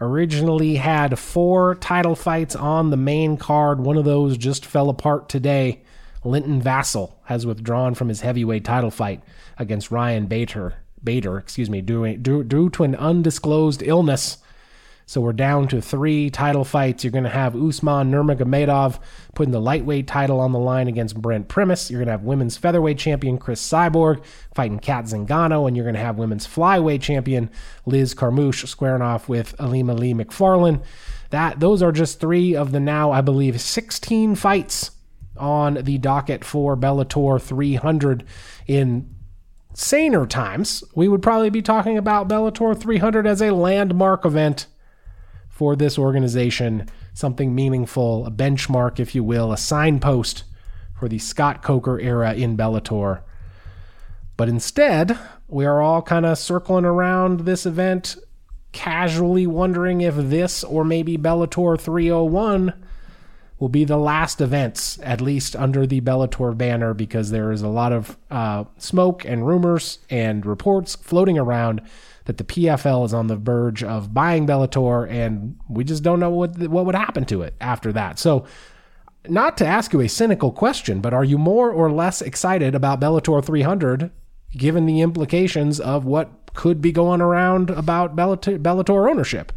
Originally 0.00 0.76
had 0.76 1.18
four 1.18 1.76
title 1.76 2.14
fights 2.14 2.54
on 2.54 2.90
the 2.90 2.96
main 2.96 3.36
card. 3.36 3.80
One 3.80 3.96
of 3.96 4.04
those 4.04 4.36
just 4.36 4.66
fell 4.66 4.88
apart 4.88 5.28
today. 5.28 5.82
Linton 6.24 6.60
Vassell 6.60 7.14
has 7.24 7.46
withdrawn 7.46 7.94
from 7.94 8.08
his 8.08 8.20
heavyweight 8.22 8.64
title 8.64 8.90
fight 8.90 9.22
against 9.58 9.90
Ryan 9.90 10.26
Bader. 10.26 10.74
Bader, 11.02 11.38
excuse 11.38 11.68
me, 11.68 11.80
due, 11.80 12.16
due, 12.16 12.42
due 12.44 12.70
to 12.70 12.84
an 12.84 12.94
undisclosed 12.94 13.82
illness. 13.82 14.38
So 15.06 15.20
we're 15.20 15.32
down 15.32 15.68
to 15.68 15.82
three 15.82 16.30
title 16.30 16.64
fights. 16.64 17.04
You're 17.04 17.10
going 17.10 17.24
to 17.24 17.30
have 17.30 17.54
Usman 17.54 18.10
Nurmagomedov 18.10 18.98
putting 19.34 19.52
the 19.52 19.60
lightweight 19.60 20.06
title 20.06 20.40
on 20.40 20.52
the 20.52 20.58
line 20.58 20.88
against 20.88 21.20
Brent 21.20 21.48
Primus. 21.48 21.90
You're 21.90 22.00
going 22.00 22.06
to 22.06 22.12
have 22.12 22.22
women's 22.22 22.56
featherweight 22.56 22.98
champion 22.98 23.38
Chris 23.38 23.66
Cyborg 23.66 24.24
fighting 24.54 24.78
Cat 24.78 25.04
Zingano, 25.04 25.68
and 25.68 25.76
you're 25.76 25.84
going 25.84 25.94
to 25.94 26.00
have 26.00 26.18
women's 26.18 26.46
flyweight 26.46 27.02
champion 27.02 27.50
Liz 27.84 28.14
Carmouche 28.14 28.66
squaring 28.66 29.02
off 29.02 29.28
with 29.28 29.56
Ilima-Lei 29.58 30.14
Macfarlane. 30.14 30.82
That 31.30 31.60
those 31.60 31.82
are 31.82 31.92
just 31.92 32.20
three 32.20 32.56
of 32.56 32.72
the 32.72 32.80
now, 32.80 33.12
I 33.12 33.20
believe, 33.20 33.60
16 33.60 34.36
fights 34.36 34.90
on 35.36 35.74
the 35.74 35.98
docket 35.98 36.44
for 36.44 36.76
Bellator 36.76 37.40
300 37.42 38.24
in 38.66 39.14
saner 39.74 40.26
times, 40.26 40.84
we 40.94 41.08
would 41.08 41.22
probably 41.22 41.50
be 41.50 41.62
talking 41.62 41.98
about 41.98 42.28
Bellator 42.28 42.78
300 42.78 43.26
as 43.26 43.42
a 43.42 43.50
landmark 43.50 44.24
event 44.24 44.66
for 45.54 45.76
this 45.76 45.96
organization, 45.96 46.88
something 47.12 47.54
meaningful, 47.54 48.26
a 48.26 48.30
benchmark, 48.30 48.98
if 48.98 49.14
you 49.14 49.22
will, 49.22 49.52
a 49.52 49.56
signpost 49.56 50.42
for 50.98 51.08
the 51.08 51.20
Scott 51.20 51.62
Coker 51.62 52.00
era 52.00 52.34
in 52.34 52.56
Bellator. 52.56 53.22
But 54.36 54.48
instead, 54.48 55.16
we 55.46 55.64
are 55.64 55.80
all 55.80 56.02
kind 56.02 56.26
of 56.26 56.38
circling 56.38 56.84
around 56.84 57.40
this 57.40 57.66
event, 57.66 58.16
casually 58.72 59.46
wondering 59.46 60.00
if 60.00 60.16
this 60.16 60.64
or 60.64 60.84
maybe 60.84 61.16
Bellator 61.16 61.80
301 61.80 62.72
will 63.60 63.68
be 63.68 63.84
the 63.84 63.96
last 63.96 64.40
events, 64.40 64.98
at 65.04 65.20
least 65.20 65.54
under 65.54 65.86
the 65.86 66.00
Bellator 66.00 66.58
banner, 66.58 66.94
because 66.94 67.30
there 67.30 67.52
is 67.52 67.62
a 67.62 67.68
lot 67.68 67.92
of 67.92 68.18
uh, 68.28 68.64
smoke 68.78 69.24
and 69.24 69.46
rumors 69.46 70.00
and 70.10 70.44
reports 70.44 70.96
floating 70.96 71.38
around 71.38 71.80
that 72.26 72.38
the 72.38 72.44
PFL 72.44 73.04
is 73.04 73.14
on 73.14 73.26
the 73.26 73.36
verge 73.36 73.82
of 73.82 74.14
buying 74.14 74.46
Bellator, 74.46 75.08
and 75.08 75.58
we 75.68 75.84
just 75.84 76.02
don't 76.02 76.20
know 76.20 76.30
what 76.30 76.56
what 76.68 76.86
would 76.86 76.94
happen 76.94 77.24
to 77.26 77.42
it 77.42 77.54
after 77.60 77.92
that. 77.92 78.18
So, 78.18 78.44
not 79.28 79.56
to 79.58 79.66
ask 79.66 79.92
you 79.92 80.00
a 80.00 80.08
cynical 80.08 80.50
question, 80.50 81.00
but 81.00 81.12
are 81.12 81.24
you 81.24 81.38
more 81.38 81.70
or 81.70 81.90
less 81.90 82.22
excited 82.22 82.74
about 82.74 83.00
Bellator 83.00 83.44
300, 83.44 84.10
given 84.52 84.86
the 84.86 85.00
implications 85.00 85.80
of 85.80 86.04
what 86.04 86.30
could 86.54 86.80
be 86.80 86.92
going 86.92 87.20
around 87.20 87.70
about 87.70 88.16
Bellator, 88.16 88.58
Bellator 88.58 89.10
ownership? 89.10 89.52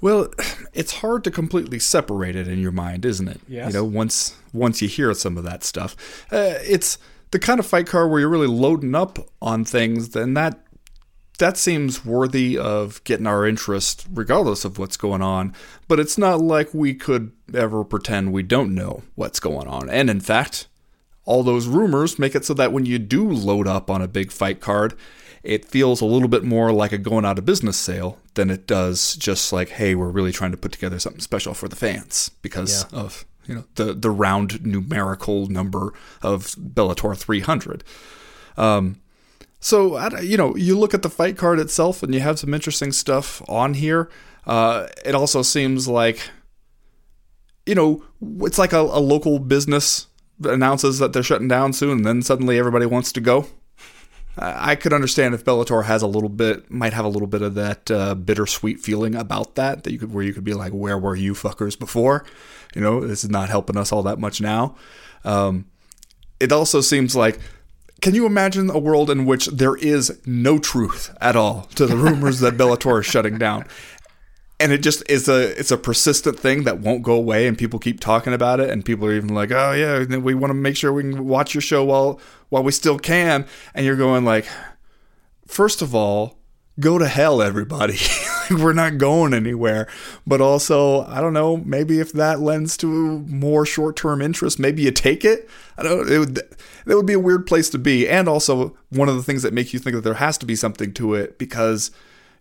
Well, 0.00 0.28
it's 0.72 0.94
hard 0.94 1.24
to 1.24 1.30
completely 1.30 1.78
separate 1.78 2.36
it 2.36 2.46
in 2.46 2.60
your 2.60 2.72
mind, 2.72 3.04
isn't 3.04 3.28
it? 3.28 3.40
Yes. 3.48 3.72
You 3.72 3.80
know, 3.80 3.84
once 3.84 4.36
once 4.52 4.80
you 4.80 4.88
hear 4.88 5.12
some 5.14 5.36
of 5.36 5.44
that 5.44 5.64
stuff, 5.64 5.96
uh, 6.30 6.54
it's 6.62 6.98
the 7.30 7.38
kind 7.38 7.60
of 7.60 7.66
fight 7.66 7.86
card 7.86 8.10
where 8.10 8.20
you're 8.20 8.28
really 8.28 8.46
loading 8.46 8.94
up 8.94 9.18
on 9.42 9.64
things, 9.64 10.10
then 10.10 10.34
that 10.34 10.60
that 11.38 11.56
seems 11.56 12.04
worthy 12.04 12.58
of 12.58 13.02
getting 13.04 13.26
our 13.26 13.46
interest 13.46 14.06
regardless 14.12 14.64
of 14.64 14.78
what's 14.78 14.96
going 14.96 15.22
on, 15.22 15.54
but 15.86 16.00
it's 16.00 16.18
not 16.18 16.40
like 16.40 16.74
we 16.74 16.94
could 16.94 17.32
ever 17.54 17.84
pretend 17.84 18.32
we 18.32 18.42
don't 18.42 18.74
know 18.74 19.02
what's 19.14 19.40
going 19.40 19.66
on. 19.68 19.88
And 19.88 20.10
in 20.10 20.20
fact, 20.20 20.68
all 21.24 21.42
those 21.42 21.66
rumors 21.66 22.18
make 22.18 22.34
it 22.34 22.44
so 22.44 22.54
that 22.54 22.72
when 22.72 22.86
you 22.86 22.98
do 22.98 23.28
load 23.28 23.66
up 23.66 23.90
on 23.90 24.02
a 24.02 24.08
big 24.08 24.32
fight 24.32 24.60
card, 24.60 24.94
it 25.42 25.64
feels 25.64 26.00
a 26.00 26.06
little 26.06 26.28
bit 26.28 26.42
more 26.42 26.72
like 26.72 26.92
a 26.92 26.98
going 26.98 27.24
out 27.24 27.38
of 27.38 27.44
business 27.44 27.76
sale 27.76 28.18
than 28.34 28.50
it 28.50 28.66
does 28.66 29.14
just 29.16 29.52
like, 29.52 29.70
hey, 29.70 29.94
we're 29.94 30.08
really 30.08 30.32
trying 30.32 30.50
to 30.50 30.56
put 30.56 30.72
together 30.72 30.98
something 30.98 31.20
special 31.20 31.54
for 31.54 31.68
the 31.68 31.76
fans 31.76 32.30
because 32.42 32.84
yeah. 32.92 32.98
of 32.98 33.24
you 33.46 33.54
know 33.54 33.64
the 33.76 33.94
the 33.94 34.10
round 34.10 34.64
numerical 34.66 35.46
number 35.46 35.92
of 36.22 36.48
Bellator 36.56 37.16
300. 37.16 37.84
Um, 38.56 39.00
so, 39.60 39.98
you 40.20 40.36
know, 40.36 40.56
you 40.56 40.78
look 40.78 40.94
at 40.94 41.02
the 41.02 41.10
fight 41.10 41.36
card 41.36 41.58
itself 41.58 42.02
and 42.02 42.14
you 42.14 42.20
have 42.20 42.38
some 42.38 42.54
interesting 42.54 42.92
stuff 42.92 43.42
on 43.48 43.74
here. 43.74 44.08
Uh, 44.46 44.86
it 45.04 45.14
also 45.14 45.42
seems 45.42 45.88
like, 45.88 46.30
you 47.66 47.74
know, 47.74 48.04
it's 48.40 48.58
like 48.58 48.72
a, 48.72 48.80
a 48.80 49.00
local 49.00 49.38
business 49.38 50.06
announces 50.44 51.00
that 51.00 51.12
they're 51.12 51.22
shutting 51.22 51.48
down 51.48 51.72
soon 51.72 51.98
and 51.98 52.06
then 52.06 52.22
suddenly 52.22 52.58
everybody 52.58 52.86
wants 52.86 53.12
to 53.12 53.20
go. 53.20 53.46
I 54.40 54.76
could 54.76 54.92
understand 54.92 55.34
if 55.34 55.44
Bellator 55.44 55.84
has 55.84 56.02
a 56.02 56.06
little 56.06 56.28
bit, 56.28 56.70
might 56.70 56.92
have 56.92 57.04
a 57.04 57.08
little 57.08 57.26
bit 57.26 57.42
of 57.42 57.54
that 57.56 57.90
uh, 57.90 58.14
bittersweet 58.14 58.78
feeling 58.78 59.16
about 59.16 59.56
that, 59.56 59.82
that 59.82 59.92
you 59.92 59.98
could, 59.98 60.14
where 60.14 60.22
you 60.22 60.32
could 60.32 60.44
be 60.44 60.54
like, 60.54 60.70
"Where 60.70 60.96
were 60.96 61.16
you 61.16 61.34
fuckers 61.34 61.76
before?" 61.76 62.24
You 62.74 62.80
know, 62.80 63.04
this 63.04 63.24
is 63.24 63.30
not 63.30 63.48
helping 63.48 63.76
us 63.76 63.90
all 63.90 64.04
that 64.04 64.20
much 64.20 64.40
now. 64.40 64.76
Um, 65.24 65.66
it 66.38 66.52
also 66.52 66.80
seems 66.80 67.16
like 67.16 67.40
can 68.00 68.14
you 68.14 68.26
imagine 68.26 68.70
a 68.70 68.78
world 68.78 69.10
in 69.10 69.24
which 69.24 69.46
there 69.46 69.76
is 69.76 70.20
no 70.24 70.58
truth 70.58 71.14
at 71.20 71.36
all 71.36 71.62
to 71.74 71.86
the 71.86 71.96
rumors 71.96 72.40
that 72.40 72.56
Bellator 72.56 73.00
is 73.00 73.06
shutting 73.06 73.38
down? 73.38 73.66
And 74.60 74.72
it 74.72 74.78
just 74.78 75.08
is 75.08 75.28
a 75.28 75.58
it's 75.58 75.70
a 75.70 75.76
persistent 75.76 76.38
thing 76.38 76.64
that 76.64 76.80
won't 76.80 77.02
go 77.02 77.12
away 77.12 77.46
and 77.46 77.56
people 77.56 77.78
keep 77.78 78.00
talking 78.00 78.32
about 78.32 78.58
it 78.58 78.70
and 78.70 78.84
people 78.84 79.06
are 79.06 79.14
even 79.14 79.32
like, 79.32 79.52
"Oh 79.52 79.72
yeah, 79.72 80.04
we 80.18 80.34
want 80.34 80.50
to 80.50 80.54
make 80.54 80.76
sure 80.76 80.92
we 80.92 81.02
can 81.02 81.26
watch 81.26 81.54
your 81.54 81.62
show 81.62 81.84
while 81.84 82.20
while 82.48 82.64
we 82.64 82.72
still 82.72 82.98
can." 82.98 83.46
And 83.74 83.86
you're 83.86 83.94
going 83.94 84.24
like, 84.24 84.46
first 85.46 85.80
of 85.80 85.94
all, 85.94 86.38
go 86.80 86.98
to 86.98 87.06
hell 87.06 87.40
everybody. 87.40 87.98
we're 88.62 88.72
not 88.72 88.98
going 88.98 89.34
anywhere. 89.34 89.88
But 90.26 90.40
also, 90.40 91.04
I 91.06 91.20
don't 91.20 91.32
know, 91.32 91.58
maybe 91.58 92.00
if 92.00 92.12
that 92.12 92.40
lends 92.40 92.76
to 92.78 93.20
more 93.20 93.66
short 93.66 93.96
term 93.96 94.22
interest, 94.22 94.58
maybe 94.58 94.82
you 94.82 94.90
take 94.90 95.24
it. 95.24 95.48
I 95.76 95.82
don't 95.82 96.10
it 96.10 96.18
would 96.18 96.34
that 96.34 96.96
would 96.96 97.06
be 97.06 97.12
a 97.12 97.20
weird 97.20 97.46
place 97.46 97.70
to 97.70 97.78
be. 97.78 98.08
And 98.08 98.28
also 98.28 98.76
one 98.90 99.08
of 99.08 99.16
the 99.16 99.22
things 99.22 99.42
that 99.42 99.52
make 99.52 99.72
you 99.72 99.78
think 99.78 99.94
that 99.94 100.02
there 100.02 100.14
has 100.14 100.38
to 100.38 100.46
be 100.46 100.56
something 100.56 100.92
to 100.94 101.14
it 101.14 101.38
because 101.38 101.90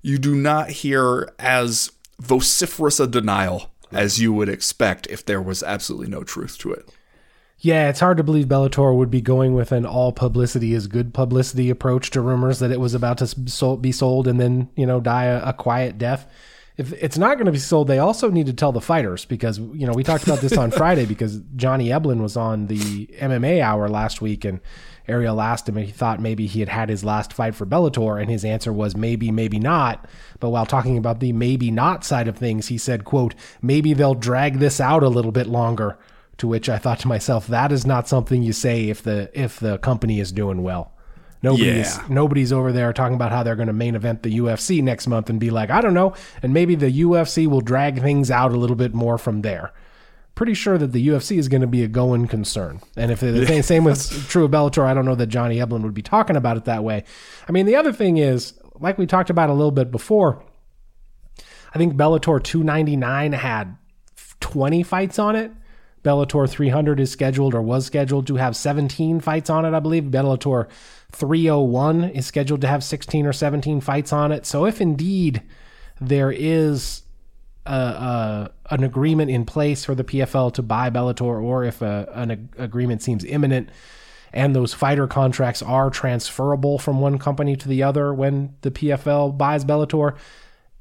you 0.01 0.17
do 0.17 0.35
not 0.35 0.69
hear 0.69 1.31
as 1.39 1.91
vociferous 2.19 2.99
a 2.99 3.07
denial 3.07 3.71
as 3.91 4.19
you 4.19 4.33
would 4.33 4.49
expect 4.49 5.07
if 5.07 5.25
there 5.25 5.41
was 5.41 5.63
absolutely 5.63 6.07
no 6.07 6.23
truth 6.23 6.57
to 6.59 6.71
it. 6.71 6.89
Yeah, 7.59 7.89
it's 7.89 7.99
hard 7.99 8.17
to 8.17 8.23
believe 8.23 8.45
Bellator 8.45 8.95
would 8.95 9.09
be 9.09 9.21
going 9.21 9.55
with 9.55 9.71
an 9.71 9.85
all 9.85 10.11
publicity 10.11 10.73
is 10.73 10.85
good 10.85 11.13
publicity 11.13 11.71
approach 11.71 12.11
to 12.11 12.21
rumors 12.21 12.59
that 12.59 12.71
it 12.71 12.79
was 12.79 12.93
about 12.93 13.17
to 13.17 13.75
be 13.77 13.91
sold 13.91 14.27
and 14.27 14.39
then, 14.39 14.69
you 14.75 14.85
know, 14.85 14.99
die 14.99 15.25
a, 15.25 15.41
a 15.43 15.53
quiet 15.53 15.97
death. 15.97 16.31
If 16.77 16.93
it's 16.93 17.17
not 17.17 17.37
going 17.37 17.47
to 17.47 17.51
be 17.51 17.57
sold, 17.57 17.87
they 17.87 17.97
also 17.97 18.29
need 18.29 18.45
to 18.45 18.53
tell 18.53 18.71
the 18.71 18.79
fighters 18.79 19.25
because, 19.25 19.57
you 19.57 19.87
know, 19.87 19.93
we 19.93 20.03
talked 20.03 20.23
about 20.23 20.41
this 20.41 20.55
on 20.55 20.69
Friday 20.81 21.07
because 21.07 21.41
Johnny 21.55 21.87
Eblen 21.87 22.21
was 22.21 22.37
on 22.37 22.67
the 22.67 23.07
MMA 23.19 23.59
hour 23.59 23.89
last 23.89 24.21
week 24.21 24.45
and 24.45 24.59
Ariel 25.07 25.41
asked 25.41 25.67
him 25.67 25.79
if 25.79 25.87
he 25.87 25.91
thought 25.91 26.19
maybe 26.19 26.45
he 26.45 26.59
had 26.59 26.69
had 26.69 26.89
his 26.89 27.03
last 27.03 27.33
fight 27.33 27.55
for 27.55 27.65
Bellator 27.65 28.21
and 28.21 28.29
his 28.29 28.45
answer 28.45 28.71
was 28.71 28.95
maybe, 28.95 29.31
maybe 29.31 29.57
not. 29.57 30.07
But 30.39 30.51
while 30.51 30.67
talking 30.67 30.99
about 30.99 31.21
the 31.21 31.33
maybe 31.33 31.71
not 31.71 32.03
side 32.03 32.27
of 32.27 32.37
things, 32.37 32.67
he 32.67 32.77
said, 32.77 33.03
quote, 33.03 33.33
maybe 33.63 33.95
they'll 33.95 34.13
drag 34.13 34.59
this 34.59 34.79
out 34.79 35.01
a 35.01 35.09
little 35.09 35.31
bit 35.31 35.47
longer 35.47 35.97
to 36.37 36.47
which 36.47 36.69
I 36.69 36.77
thought 36.77 36.99
to 36.99 37.07
myself, 37.07 37.47
that 37.47 37.71
is 37.71 37.85
not 37.85 38.07
something 38.07 38.43
you 38.43 38.53
say 38.53 38.89
if 38.89 39.01
the 39.01 39.29
if 39.33 39.59
the 39.59 39.77
company 39.79 40.19
is 40.19 40.31
doing 40.31 40.63
well. 40.63 40.93
Nobody's 41.43 41.97
yeah. 41.97 42.05
nobody's 42.09 42.51
over 42.51 42.71
there 42.71 42.91
talking 42.93 43.15
about 43.15 43.31
how 43.31 43.43
they're 43.43 43.55
going 43.55 43.67
to 43.67 43.73
main 43.73 43.95
event 43.95 44.23
the 44.23 44.39
UFC 44.39 44.81
next 44.81 45.07
month 45.07 45.29
and 45.29 45.39
be 45.39 45.49
like, 45.49 45.69
I 45.69 45.81
don't 45.81 45.93
know, 45.93 46.13
and 46.41 46.53
maybe 46.53 46.75
the 46.75 47.01
UFC 47.01 47.47
will 47.47 47.61
drag 47.61 48.01
things 48.01 48.31
out 48.31 48.51
a 48.51 48.57
little 48.57 48.75
bit 48.75 48.93
more 48.93 49.17
from 49.17 49.41
there. 49.41 49.71
pretty 50.33 50.53
sure 50.53 50.77
that 50.77 50.91
the 50.91 51.07
UFC 51.07 51.37
is 51.37 51.47
going 51.47 51.61
to 51.61 51.67
be 51.67 51.83
a 51.83 51.87
going 51.87 52.27
concern. 52.27 52.79
And 52.95 53.11
if 53.11 53.19
the 53.21 53.63
same 53.63 53.83
was 53.83 54.09
true 54.29 54.45
of 54.45 54.51
Bellator, 54.51 54.83
I 54.83 54.93
don't 54.93 55.05
know 55.05 55.15
that 55.15 55.27
Johnny 55.27 55.57
Eblen 55.57 55.81
would 55.83 55.93
be 55.93 56.03
talking 56.03 56.35
about 56.35 56.57
it 56.57 56.65
that 56.65 56.83
way. 56.83 57.03
I 57.47 57.51
mean, 57.51 57.65
the 57.65 57.75
other 57.75 57.93
thing 57.93 58.17
is, 58.17 58.53
like 58.79 58.97
we 58.97 59.05
talked 59.05 59.29
about 59.29 59.49
a 59.49 59.53
little 59.53 59.71
bit 59.71 59.91
before, 59.91 60.43
I 61.73 61.77
think 61.77 61.95
Bellator 61.95 62.41
299 62.41 63.33
had 63.33 63.77
20 64.39 64.83
fights 64.83 65.19
on 65.19 65.35
it. 65.35 65.51
Bellator 66.07 66.49
300 66.49 67.01
is 67.01 67.11
scheduled 67.11 67.53
or 67.53 67.61
was 67.61 67.85
scheduled 67.85 68.27
to 68.27 68.35
have 68.35 68.55
17 68.55 69.19
fights 69.19 69.49
on 69.49 69.65
it, 69.65 69.73
I 69.73 69.81
believe. 69.81 70.03
Bellator 70.05 70.69
301 71.11 72.05
is 72.05 72.25
scheduled 72.25 72.61
to 72.61 72.67
have 72.67 72.81
16 72.81 73.25
or 73.25 73.33
17 73.33 73.81
fights 73.81 74.13
on 74.13 74.31
it. 74.31 74.45
So 74.45 74.65
if 74.65 74.79
indeed 74.79 75.43
there 75.99 76.31
is 76.31 77.01
a, 77.65 77.71
a, 77.71 78.51
an 78.69 78.85
agreement 78.85 79.31
in 79.31 79.43
place 79.43 79.83
for 79.83 79.95
the 79.95 80.05
PFL 80.05 80.53
to 80.53 80.61
buy 80.61 80.89
Bellator, 80.89 81.43
or 81.43 81.65
if 81.65 81.81
a, 81.81 82.09
an 82.13 82.49
agreement 82.57 83.01
seems 83.01 83.25
imminent, 83.25 83.69
and 84.31 84.55
those 84.55 84.73
fighter 84.73 85.07
contracts 85.07 85.61
are 85.61 85.89
transferable 85.89 86.79
from 86.79 87.01
one 87.01 87.17
company 87.17 87.57
to 87.57 87.67
the 87.67 87.83
other 87.83 88.13
when 88.13 88.55
the 88.61 88.71
PFL 88.71 89.37
buys 89.37 89.65
Bellator, 89.65 90.15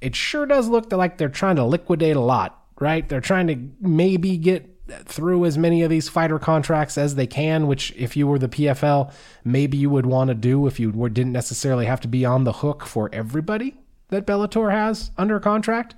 it 0.01 0.15
sure 0.15 0.47
does 0.47 0.69
look 0.69 0.93
like 0.93 1.19
they're 1.19 1.29
trying 1.29 1.57
to 1.57 1.65
liquidate 1.65 2.15
a 2.15 2.21
lot, 2.21 2.63
right? 2.79 3.09
They're 3.09 3.21
trying 3.21 3.49
to 3.49 3.59
maybe 3.81 4.37
get 4.37 4.76
through 5.05 5.45
as 5.45 5.59
many 5.59 5.83
of 5.83 5.91
these 5.91 6.09
fighter 6.09 6.39
contracts 6.39 6.97
as 6.97 7.15
they 7.15 7.27
can, 7.27 7.67
which 7.67 7.93
if 7.97 8.17
you 8.17 8.27
were 8.27 8.39
the 8.39 8.49
PFL, 8.49 9.13
maybe 9.45 9.77
you 9.77 9.91
would 9.91 10.07
want 10.07 10.29
to 10.29 10.35
do 10.35 10.67
if 10.67 10.79
you 10.79 10.93
didn't 11.09 11.33
necessarily 11.33 11.87
have 11.87 12.01
to 12.03 12.09
be 12.09 12.25
on 12.25 12.45
the 12.45 12.53
hook 12.53 12.87
for 12.87 13.11
everybody 13.13 13.77
that 14.09 14.27
Bellator 14.27 14.71
has 14.71 15.11
under 15.19 15.41
contract. 15.41 15.95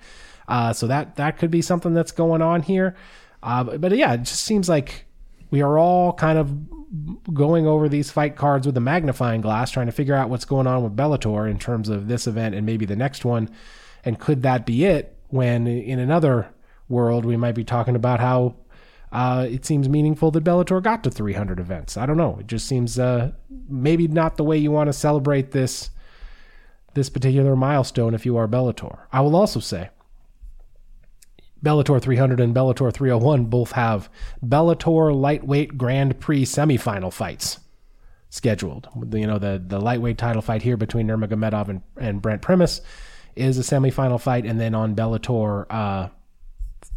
Uh, 0.47 0.73
so 0.73 0.87
that 0.87 1.17
that 1.17 1.37
could 1.37 1.51
be 1.51 1.61
something 1.61 1.93
that's 1.93 2.13
going 2.13 2.41
on 2.41 2.63
here. 2.63 2.97
Uh, 3.43 3.65
but, 3.65 3.81
but 3.81 3.97
yeah, 3.97 4.15
it 4.15 4.23
just 4.23 4.43
seems 4.43 4.69
like 4.69 5.05
we 5.51 5.61
are 5.61 5.79
all 5.79 6.13
kind 6.15 6.39
of 6.39 7.35
going 7.35 7.67
over 7.67 7.89
these 7.89 8.11
fight 8.11 8.37
cards 8.37 8.67
with 8.67 8.77
a 8.77 8.81
magnifying 8.81 9.43
glass, 9.43 9.71
trying 9.71 9.87
to 9.87 9.93
figure 9.93 10.15
out 10.15 10.31
what's 10.31 10.47
going 10.47 10.67
on 10.67 10.83
with 10.83 10.97
Bellator 10.97 11.51
in 11.51 11.59
terms 11.59 11.91
of 11.91 12.09
this 12.09 12.27
event 12.27 12.55
and 12.55 12.65
maybe 12.65 12.87
the 12.87 12.97
next 12.97 13.25
one. 13.25 13.51
And 14.05 14.19
could 14.19 14.43
that 14.43 14.65
be 14.65 14.87
it? 14.87 15.15
When 15.29 15.67
in 15.67 15.99
another 15.99 16.49
world, 16.89 17.27
we 17.27 17.37
might 17.37 17.55
be 17.55 17.65
talking 17.65 17.95
about 17.95 18.21
how 18.21 18.57
uh, 19.13 19.47
it 19.49 19.65
seems 19.65 19.89
meaningful 19.89 20.31
that 20.31 20.45
Bellator 20.45 20.83
got 20.83 21.03
to 21.05 21.11
300 21.11 21.59
events. 21.59 21.97
I 21.97 22.07
don't 22.07 22.17
know. 22.17 22.39
It 22.41 22.47
just 22.47 22.67
seems 22.67 22.99
uh, 22.99 23.33
maybe 23.69 24.09
not 24.09 24.37
the 24.37 24.45
way 24.45 24.59
you 24.59 24.71
want 24.71 24.89
to 24.89 24.93
celebrate 24.93 25.53
this 25.53 25.91
this 26.95 27.11
particular 27.11 27.55
milestone 27.55 28.15
if 28.15 28.27
you 28.27 28.37
are 28.37 28.49
Bellator. 28.49 29.01
I 29.13 29.21
will 29.21 29.37
also 29.37 29.61
say 29.61 29.91
Bellator 31.65 32.01
300 32.01 32.41
and 32.41 32.55
Bellator 32.55 32.93
301 32.93 33.45
both 33.45 33.73
have 33.73 34.09
Bellator 34.45 35.15
lightweight 35.15 35.79
Grand 35.79 36.19
Prix 36.19 36.45
semifinal 36.45 37.13
fights 37.13 37.61
scheduled. 38.31 38.89
You 39.13 39.27
know, 39.27 39.39
the, 39.39 39.63
the 39.65 39.81
lightweight 39.81 40.19
title 40.19 40.43
fight 40.43 40.63
here 40.63 40.77
between 40.77 41.07
Nurmagomedov 41.07 41.69
and, 41.69 41.83
and 41.97 42.23
Brent 42.23 42.43
Primus 42.43 42.81
is 43.37 43.59
a 43.59 43.63
semifinal 43.63 44.21
fight. 44.21 44.45
And 44.45 44.61
then 44.61 44.75
on 44.75 44.95
Bellator 44.95 45.67
uh, 45.71 46.09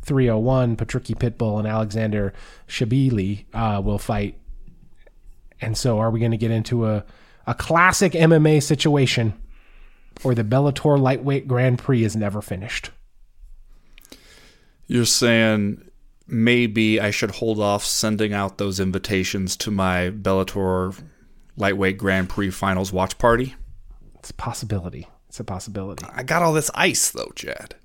301, 0.02 0.76
Patricky 0.78 1.16
Pitbull 1.16 1.60
and 1.60 1.68
Alexander 1.68 2.34
Shabliy 2.68 3.46
uh, 3.54 3.82
will 3.82 4.00
fight. 4.00 4.38
And 5.60 5.78
so, 5.78 6.00
are 6.00 6.10
we 6.10 6.20
going 6.20 6.32
to 6.32 6.38
get 6.38 6.52
into 6.52 6.88
a, 6.88 7.06
a 7.46 7.54
classic 7.54 8.14
MMA 8.14 8.64
situation 8.64 9.34
or 10.24 10.34
the 10.34 10.44
Bellator 10.44 11.00
lightweight 11.00 11.48
Grand 11.48 11.80
Prix 11.80 12.04
is 12.04 12.16
never 12.16 12.42
finished? 12.42 12.90
You're 14.88 15.06
saying 15.06 15.88
maybe 16.28 17.00
I 17.00 17.12
should 17.12 17.32
hold 17.32 17.60
off 17.60 17.84
sending 17.84 18.34
out 18.34 18.58
those 18.58 18.80
invitations 18.80 19.56
to 19.58 19.72
my 19.72 20.10
Bellator 20.10 21.00
lightweight 21.58 21.98
Grand 21.98 22.30
Prix 22.30 22.50
finals 22.50 22.92
watch 22.92 23.18
party? 23.18 23.56
It's 24.16 24.32
a 24.32 24.34
possibility. 24.34 25.08
It's 25.32 25.40
a 25.40 25.46
possibility. 25.46 26.06
I 26.14 26.24
got 26.24 26.42
all 26.42 26.52
this 26.52 26.70
ice 26.76 27.10
though, 27.10 27.32
Chad. 27.36 27.76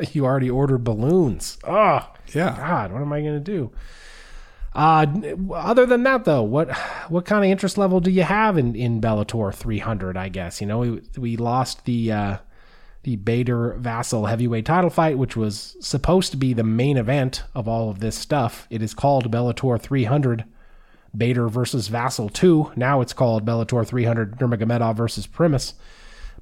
you 0.10 0.24
already 0.24 0.50
ordered 0.50 0.82
balloons. 0.82 1.56
Oh, 1.62 2.12
yeah. 2.34 2.56
God, 2.56 2.90
what 2.90 3.00
am 3.00 3.12
I 3.12 3.20
going 3.20 3.34
to 3.34 3.38
do? 3.38 3.70
Uh, 4.74 5.06
other 5.54 5.86
than 5.86 6.02
that, 6.02 6.24
though, 6.24 6.42
what 6.42 6.76
what 7.10 7.26
kind 7.26 7.44
of 7.44 7.48
interest 7.52 7.78
level 7.78 8.00
do 8.00 8.10
you 8.10 8.24
have 8.24 8.58
in, 8.58 8.74
in 8.74 9.00
Bellator 9.00 9.54
300? 9.54 10.16
I 10.16 10.28
guess 10.28 10.60
you 10.60 10.66
know 10.66 10.80
we 10.80 11.00
we 11.16 11.36
lost 11.36 11.84
the 11.84 12.10
uh, 12.10 12.36
the 13.04 13.14
Bader 13.14 13.78
Vassell 13.80 14.28
heavyweight 14.28 14.66
title 14.66 14.90
fight, 14.90 15.16
which 15.16 15.36
was 15.36 15.76
supposed 15.78 16.32
to 16.32 16.36
be 16.36 16.52
the 16.52 16.64
main 16.64 16.96
event 16.96 17.44
of 17.54 17.68
all 17.68 17.88
of 17.88 18.00
this 18.00 18.16
stuff. 18.16 18.66
It 18.68 18.82
is 18.82 18.94
called 18.94 19.30
Bellator 19.30 19.80
300. 19.80 20.44
Bader 21.16 21.48
versus 21.48 21.88
Vassell 21.88 22.32
2. 22.32 22.72
Now 22.76 23.00
it's 23.00 23.12
called 23.12 23.44
Bellator 23.44 23.84
300 23.86 24.38
Nurmagomedov 24.38 24.96
versus 24.96 25.26
Primus. 25.26 25.74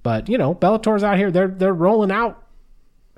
But 0.03 0.29
you 0.29 0.39
know, 0.39 0.55
Bellator's 0.55 1.03
out 1.03 1.17
here. 1.17 1.31
They're 1.31 1.49
they're 1.49 1.75
rolling 1.75 2.11
out 2.11 2.43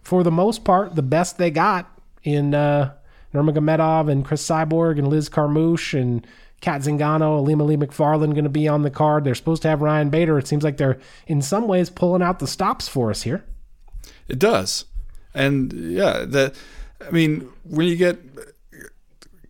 for 0.03 0.23
the 0.23 0.31
most 0.31 0.65
part 0.65 0.95
the 0.97 1.03
best 1.03 1.39
they 1.39 1.51
got 1.51 1.91
in 2.23 2.55
uh, 2.55 2.95
Nurmagomedov 3.35 4.11
and 4.11 4.25
Chris 4.25 4.47
Cyborg 4.47 4.99
and 4.99 5.09
Liz 5.09 5.29
Carmouche 5.29 5.95
and 6.01 6.27
Cat 6.61 6.83
Zingano, 6.83 7.43
Ilima-Lei 7.43 7.77
Macfarlane 7.77 8.33
going 8.33 8.45
to 8.45 8.51
be 8.51 8.69
on 8.69 8.83
the 8.83 8.91
card. 8.91 9.25
They're 9.25 9.35
supposed 9.35 9.63
to 9.63 9.69
have 9.69 9.81
Ryan 9.81 10.11
Bader. 10.11 10.39
It 10.39 10.47
seems 10.47 10.63
like 10.63 10.77
they're 10.77 10.99
in 11.27 11.41
some 11.41 11.67
ways 11.67 11.89
pulling 11.89 12.23
out 12.23 12.39
the 12.39 12.47
stops 12.47 12.87
for 12.87 13.11
us 13.11 13.23
here. 13.23 13.45
It 14.29 14.39
does, 14.39 14.85
and 15.35 15.73
yeah, 15.73 16.25
the 16.25 16.55
I 17.07 17.11
mean 17.11 17.49
when 17.65 17.87
you 17.87 17.97
get 17.97 18.21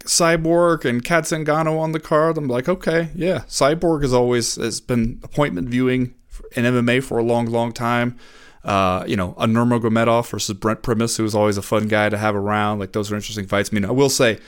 Cyborg 0.04 0.84
and 0.84 1.04
Cat 1.04 1.24
Zingano 1.24 1.78
on 1.78 1.92
the 1.92 2.00
card, 2.00 2.38
I'm 2.38 2.48
like, 2.48 2.68
okay, 2.68 3.10
yeah, 3.14 3.40
Cyborg 3.48 4.02
has 4.02 4.14
always 4.14 4.54
has 4.56 4.80
been 4.80 5.20
appointment 5.22 5.68
viewing 5.68 6.14
in 6.56 6.64
MMA 6.64 7.02
for 7.02 7.18
a 7.18 7.22
long, 7.22 7.46
long 7.46 7.72
time. 7.72 8.18
Uh, 8.64 9.04
you 9.06 9.16
know, 9.16 9.34
a 9.38 9.46
Nurmagomedov 9.46 10.28
versus 10.28 10.54
Brent 10.56 10.82
Primus, 10.82 11.16
who 11.16 11.22
was 11.22 11.34
always 11.34 11.56
a 11.56 11.62
fun 11.62 11.88
guy 11.88 12.08
to 12.10 12.18
have 12.18 12.34
around. 12.34 12.78
Like 12.78 12.92
those 12.92 13.10
are 13.10 13.14
interesting 13.14 13.46
fights. 13.46 13.70
I 13.72 13.74
mean, 13.74 13.86
I 13.86 13.90
will 13.90 14.10
say, 14.10 14.38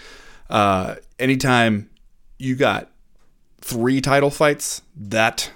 uh, 0.50 0.96
anytime 1.18 1.88
you 2.38 2.54
got 2.56 2.90
three 3.62 4.00
title 4.00 4.30
fights, 4.30 4.82
that 4.96 5.50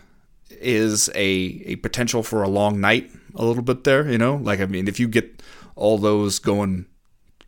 is 0.50 1.10
a 1.14 1.62
a 1.66 1.76
potential 1.76 2.22
for 2.22 2.42
a 2.42 2.48
long 2.48 2.80
night. 2.80 3.10
A 3.34 3.44
little 3.44 3.62
bit 3.62 3.84
there, 3.84 4.10
you 4.10 4.16
know. 4.16 4.36
Like 4.36 4.60
I 4.60 4.66
mean, 4.66 4.88
if 4.88 4.98
you 4.98 5.08
get 5.08 5.42
all 5.74 5.98
those 5.98 6.38
going 6.38 6.86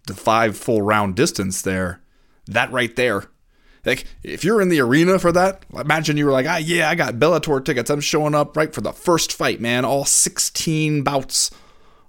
the 0.07 0.15
five 0.15 0.59
full 0.59 0.83
round 0.83 1.17
distance 1.17 1.63
there, 1.63 2.03
that 2.47 2.71
right 2.71 2.95
there 2.97 3.25
like, 3.85 4.05
if 4.23 4.45
you're 4.45 4.61
in 4.61 4.69
the 4.69 4.81
arena 4.81 5.19
for 5.19 5.33
that, 5.33 5.65
imagine 5.73 6.17
you 6.17 6.27
were 6.27 6.33
like, 6.33 6.47
ah, 6.47 6.57
yeah, 6.57 6.89
I 6.91 6.95
got 6.95 7.15
Bellator 7.15 7.65
tickets. 7.65 7.91
I'm 7.91 8.01
showing 8.01 8.35
up 8.35 8.57
right 8.57 8.73
for 8.73 8.81
the 8.81 8.93
first 8.93 9.33
fight, 9.33 9.61
man. 9.61 9.85
All 9.85 10.05
16 10.05 11.03
bouts 11.03 11.51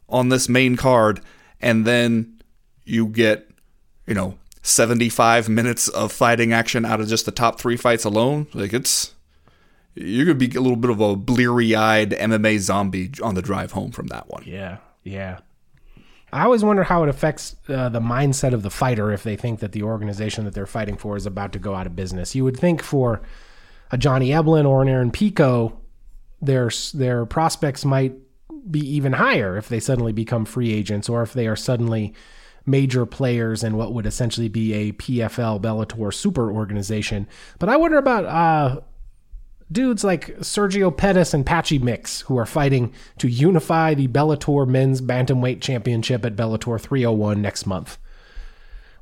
on 0.07 0.29
this 0.29 0.49
main 0.49 0.75
card. 0.75 1.21
And 1.61 1.85
then 1.85 2.41
you 2.85 3.07
get, 3.07 3.49
you 4.07 4.13
know, 4.13 4.37
75 4.61 5.49
minutes 5.49 5.87
of 5.87 6.11
fighting 6.11 6.53
action 6.53 6.85
out 6.85 6.99
of 6.99 7.07
just 7.07 7.25
the 7.25 7.31
top 7.31 7.59
three 7.59 7.77
fights 7.77 8.05
alone. 8.05 8.47
Like, 8.53 8.73
it's, 8.73 9.13
you're 9.95 10.25
going 10.25 10.39
to 10.39 10.47
be 10.47 10.55
a 10.55 10.61
little 10.61 10.77
bit 10.77 10.91
of 10.91 10.99
a 10.99 11.15
bleary 11.15 11.75
eyed 11.75 12.11
MMA 12.11 12.59
zombie 12.59 13.11
on 13.21 13.35
the 13.35 13.41
drive 13.41 13.71
home 13.73 13.91
from 13.91 14.07
that 14.07 14.29
one. 14.29 14.43
Yeah. 14.45 14.77
Yeah. 15.03 15.39
I 16.31 16.43
always 16.43 16.63
wonder 16.63 16.83
how 16.83 17.03
it 17.03 17.09
affects 17.09 17.55
uh, 17.67 17.89
the 17.89 17.99
mindset 17.99 18.53
of 18.53 18.63
the 18.63 18.69
fighter 18.69 19.11
if 19.11 19.23
they 19.23 19.35
think 19.35 19.59
that 19.59 19.71
the 19.71 19.83
organization 19.83 20.45
that 20.45 20.53
they're 20.53 20.65
fighting 20.65 20.97
for 20.97 21.17
is 21.17 21.25
about 21.25 21.53
to 21.53 21.59
go 21.59 21.75
out 21.75 21.87
of 21.87 21.95
business. 21.95 22.35
You 22.35 22.43
would 22.43 22.57
think 22.57 22.83
for 22.83 23.21
a 23.91 23.97
Johnny 23.97 24.29
Eblen 24.29 24.67
or 24.67 24.81
an 24.81 24.89
Aaron 24.89 25.11
Pico, 25.11 25.79
their 26.41 26.69
their 26.93 27.25
prospects 27.25 27.83
might 27.83 28.13
be 28.69 28.79
even 28.79 29.13
higher 29.13 29.57
if 29.57 29.69
they 29.69 29.79
suddenly 29.79 30.13
become 30.13 30.45
free 30.45 30.73
agents 30.73 31.09
or 31.09 31.21
if 31.23 31.33
they 31.33 31.47
are 31.47 31.55
suddenly 31.55 32.13
major 32.65 33.05
players 33.05 33.63
in 33.63 33.75
what 33.75 33.93
would 33.93 34.05
essentially 34.05 34.47
be 34.47 34.73
a 34.73 34.91
PFL 34.93 35.61
Bellator 35.61 36.13
super 36.13 36.51
organization. 36.51 37.27
But 37.57 37.69
I 37.69 37.77
wonder 37.77 37.97
about 37.97 38.25
uh, 38.25 38.81
dudes 39.71 40.03
like 40.03 40.37
Sergio 40.39 40.95
Pettis 40.95 41.33
and 41.33 41.45
Patchy 41.45 41.79
Mix, 41.79 42.21
who 42.21 42.37
are 42.37 42.45
fighting 42.45 42.93
to 43.17 43.27
unify 43.27 43.93
the 43.93 44.07
Bellator 44.07 44.67
Men's 44.67 45.01
Bantamweight 45.01 45.61
Championship 45.61 46.25
at 46.25 46.35
Bellator 46.35 46.79
301 46.79 47.41
next 47.41 47.65
month. 47.65 47.97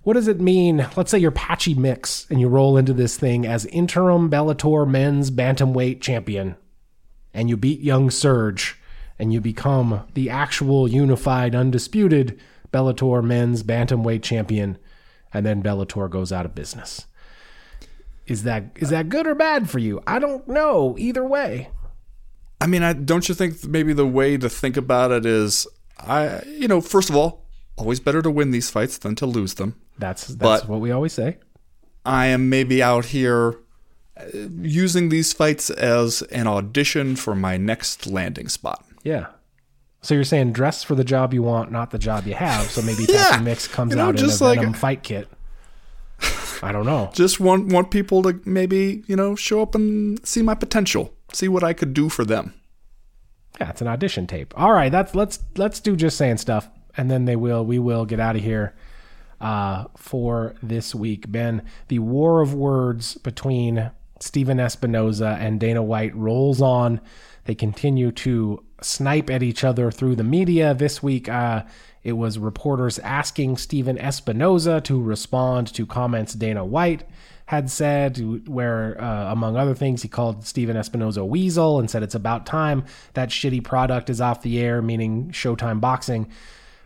What 0.04 0.14
does 0.14 0.28
it 0.28 0.40
mean? 0.40 0.88
Let's 0.96 1.12
say 1.12 1.20
you're 1.20 1.32
Patchy 1.32 1.74
Mix 1.74 2.28
and 2.30 2.40
you 2.40 2.48
roll 2.48 2.78
into 2.78 2.94
this 2.94 3.18
thing 3.18 3.46
as 3.46 3.66
interim 3.66 4.30
Bellator 4.30 4.88
Men's 4.90 5.32
Bantamweight 5.32 6.02
Champion, 6.02 6.56
and 7.34 7.50
you 7.50 7.58
beat 7.58 7.82
young 7.82 8.10
Serge, 8.10 8.80
and 9.20 9.34
you 9.34 9.42
become 9.42 10.08
the 10.14 10.30
actual 10.30 10.88
unified, 10.88 11.56
undisputed 11.56 12.40
Bellator 12.72 13.24
Men's 13.24 13.64
Bantamweight 13.64 14.22
Champion, 14.22 14.78
and 15.34 15.46
then 15.46 15.64
Bellator 15.64 16.10
goes 16.10 16.32
out 16.32 16.46
of 16.46 16.56
business. 16.56 17.07
Is 18.28 18.44
that 18.44 18.72
is 18.76 18.90
that 18.90 19.10
good 19.10 19.26
or 19.26 19.36
bad 19.36 19.70
for 19.70 19.80
you? 19.80 20.02
I 20.06 20.20
don't 20.20 20.48
know. 20.48 20.96
Either 20.98 21.26
way. 21.26 21.70
I 22.60 22.68
mean, 22.68 22.84
I 22.84 22.94
don't 22.94 23.28
you 23.30 23.36
think 23.36 23.64
maybe 23.66 23.94
the 23.94 24.06
way 24.08 24.38
to 24.38 24.50
think 24.50 24.78
about 24.78 25.12
it 25.12 25.26
is 25.26 25.66
I 26.00 26.42
you 26.46 26.68
know, 26.68 26.82
first 26.82 27.10
of 27.10 27.16
all, 27.16 27.46
always 27.78 28.00
better 28.00 28.22
to 28.22 28.30
win 28.32 28.52
these 28.52 28.70
fights 28.70 28.98
than 28.98 29.16
to 29.16 29.26
lose 29.26 29.54
them. 29.56 29.76
That's 29.98 30.28
that's 30.28 30.38
But- 30.64 30.70
what 30.70 30.82
we 30.82 30.92
always 30.92 31.14
say. 31.14 31.38
I 32.06 32.28
am 32.28 32.48
maybe 32.50 32.82
out 32.82 33.06
here 33.06 33.60
uh, 34.16 34.24
using 34.62 35.10
these 35.10 35.34
fights 35.34 35.70
as 35.70 36.22
an 36.24 36.48
audition 36.48 37.16
for 37.18 37.36
my 37.36 37.58
next 37.58 38.08
landing 38.08 38.48
spot. 38.48 38.86
Yeah. 39.04 39.28
So 40.02 40.14
you're 40.16 40.24
saying 40.24 40.54
dress 40.54 40.84
for 40.84 40.96
the 40.96 41.04
job 41.04 41.34
you 41.34 41.44
want, 41.44 41.70
not 41.72 41.92
the 41.92 41.98
job 42.00 42.26
you 42.26 42.34
have. 42.36 42.70
So 42.72 42.82
maybe 42.82 43.06
Yeah. 43.10 43.32
Patchy 43.32 43.44
Mix 43.44 43.68
comes 43.68 43.92
You 43.92 43.98
know, 43.98 44.06
out 44.08 44.20
in 44.20 44.26
a 44.26 44.44
like- 44.44 44.60
Venom 44.60 44.74
fight 44.74 45.04
kit. 45.04 45.28
I 46.64 46.72
don't 46.72 46.86
know. 46.86 47.10
Just 47.14 47.40
want 47.40 47.72
want 47.72 47.92
people 47.92 48.24
to 48.24 48.40
maybe 48.46 49.04
you 49.08 49.16
know 49.16 49.36
show 49.36 49.62
up 49.62 49.76
and 49.76 50.26
see 50.26 50.42
my 50.42 50.56
potential, 50.56 51.14
see 51.34 51.48
what 51.48 51.64
I 51.64 51.74
could 51.74 51.94
do 51.94 52.10
for 52.10 52.26
them. 52.26 52.54
Yeah, 53.60 53.70
it's 53.70 53.82
an 53.82 53.88
audition 53.88 54.28
tape. 54.28 54.54
All 54.58 54.74
right, 54.74 54.92
that's 54.92 55.16
let's 55.16 55.40
let's 55.56 55.80
do 55.80 55.96
just 55.96 56.18
saying 56.18 56.38
stuff, 56.38 56.70
and 56.96 57.10
then 57.10 57.26
they 57.26 57.36
will 57.36 57.66
we 57.66 57.80
will 57.80 58.06
get 58.06 58.20
out 58.20 58.36
of 58.36 58.44
here 58.44 58.76
uh, 59.42 59.86
for 59.96 60.56
this 60.62 60.94
week. 60.94 61.32
Ben, 61.32 61.64
the 61.88 62.00
war 62.00 62.42
of 62.42 62.54
words 62.54 63.18
between 63.18 63.92
Stephen 64.20 64.58
Espinoza 64.58 65.38
and 65.40 65.60
Dana 65.60 65.84
White 65.84 66.16
rolls 66.16 66.62
on. 66.62 67.02
They 67.46 67.56
continue 67.56 68.12
to 68.12 68.64
snipe 68.82 69.30
at 69.30 69.42
each 69.42 69.64
other 69.64 69.90
through 69.90 70.16
the 70.16 70.24
media. 70.24 70.74
This 70.74 71.02
week, 71.02 71.30
uh, 71.30 71.64
it 72.08 72.14
was 72.14 72.40
reporters 72.40 73.00
asking 73.00 73.58
Stephen 73.58 73.98
Espinoza 73.98 74.82
to 74.86 74.98
respond 75.02 75.68
to 75.74 75.86
comments 75.86 76.34
Dana 76.34 76.64
White 76.64 77.04
had 77.48 77.70
said, 77.70 78.48
where, 78.48 78.96
uh, 79.02 79.30
among 79.30 79.58
other 79.58 79.76
things, 79.76 80.04
he 80.04 80.08
called 80.08 80.48
Stephen 80.48 80.78
Espinoza 80.78 81.28
weasel 81.28 81.80
and 81.80 81.90
said 81.90 82.04
it's 82.04 82.16
about 82.16 82.46
time 82.46 82.86
that 83.14 83.28
shitty 83.28 83.62
product 83.62 84.10
is 84.10 84.22
off 84.22 84.42
the 84.42 84.58
air, 84.58 84.82
meaning 84.82 85.32
Showtime 85.32 85.82
Boxing. 85.82 86.30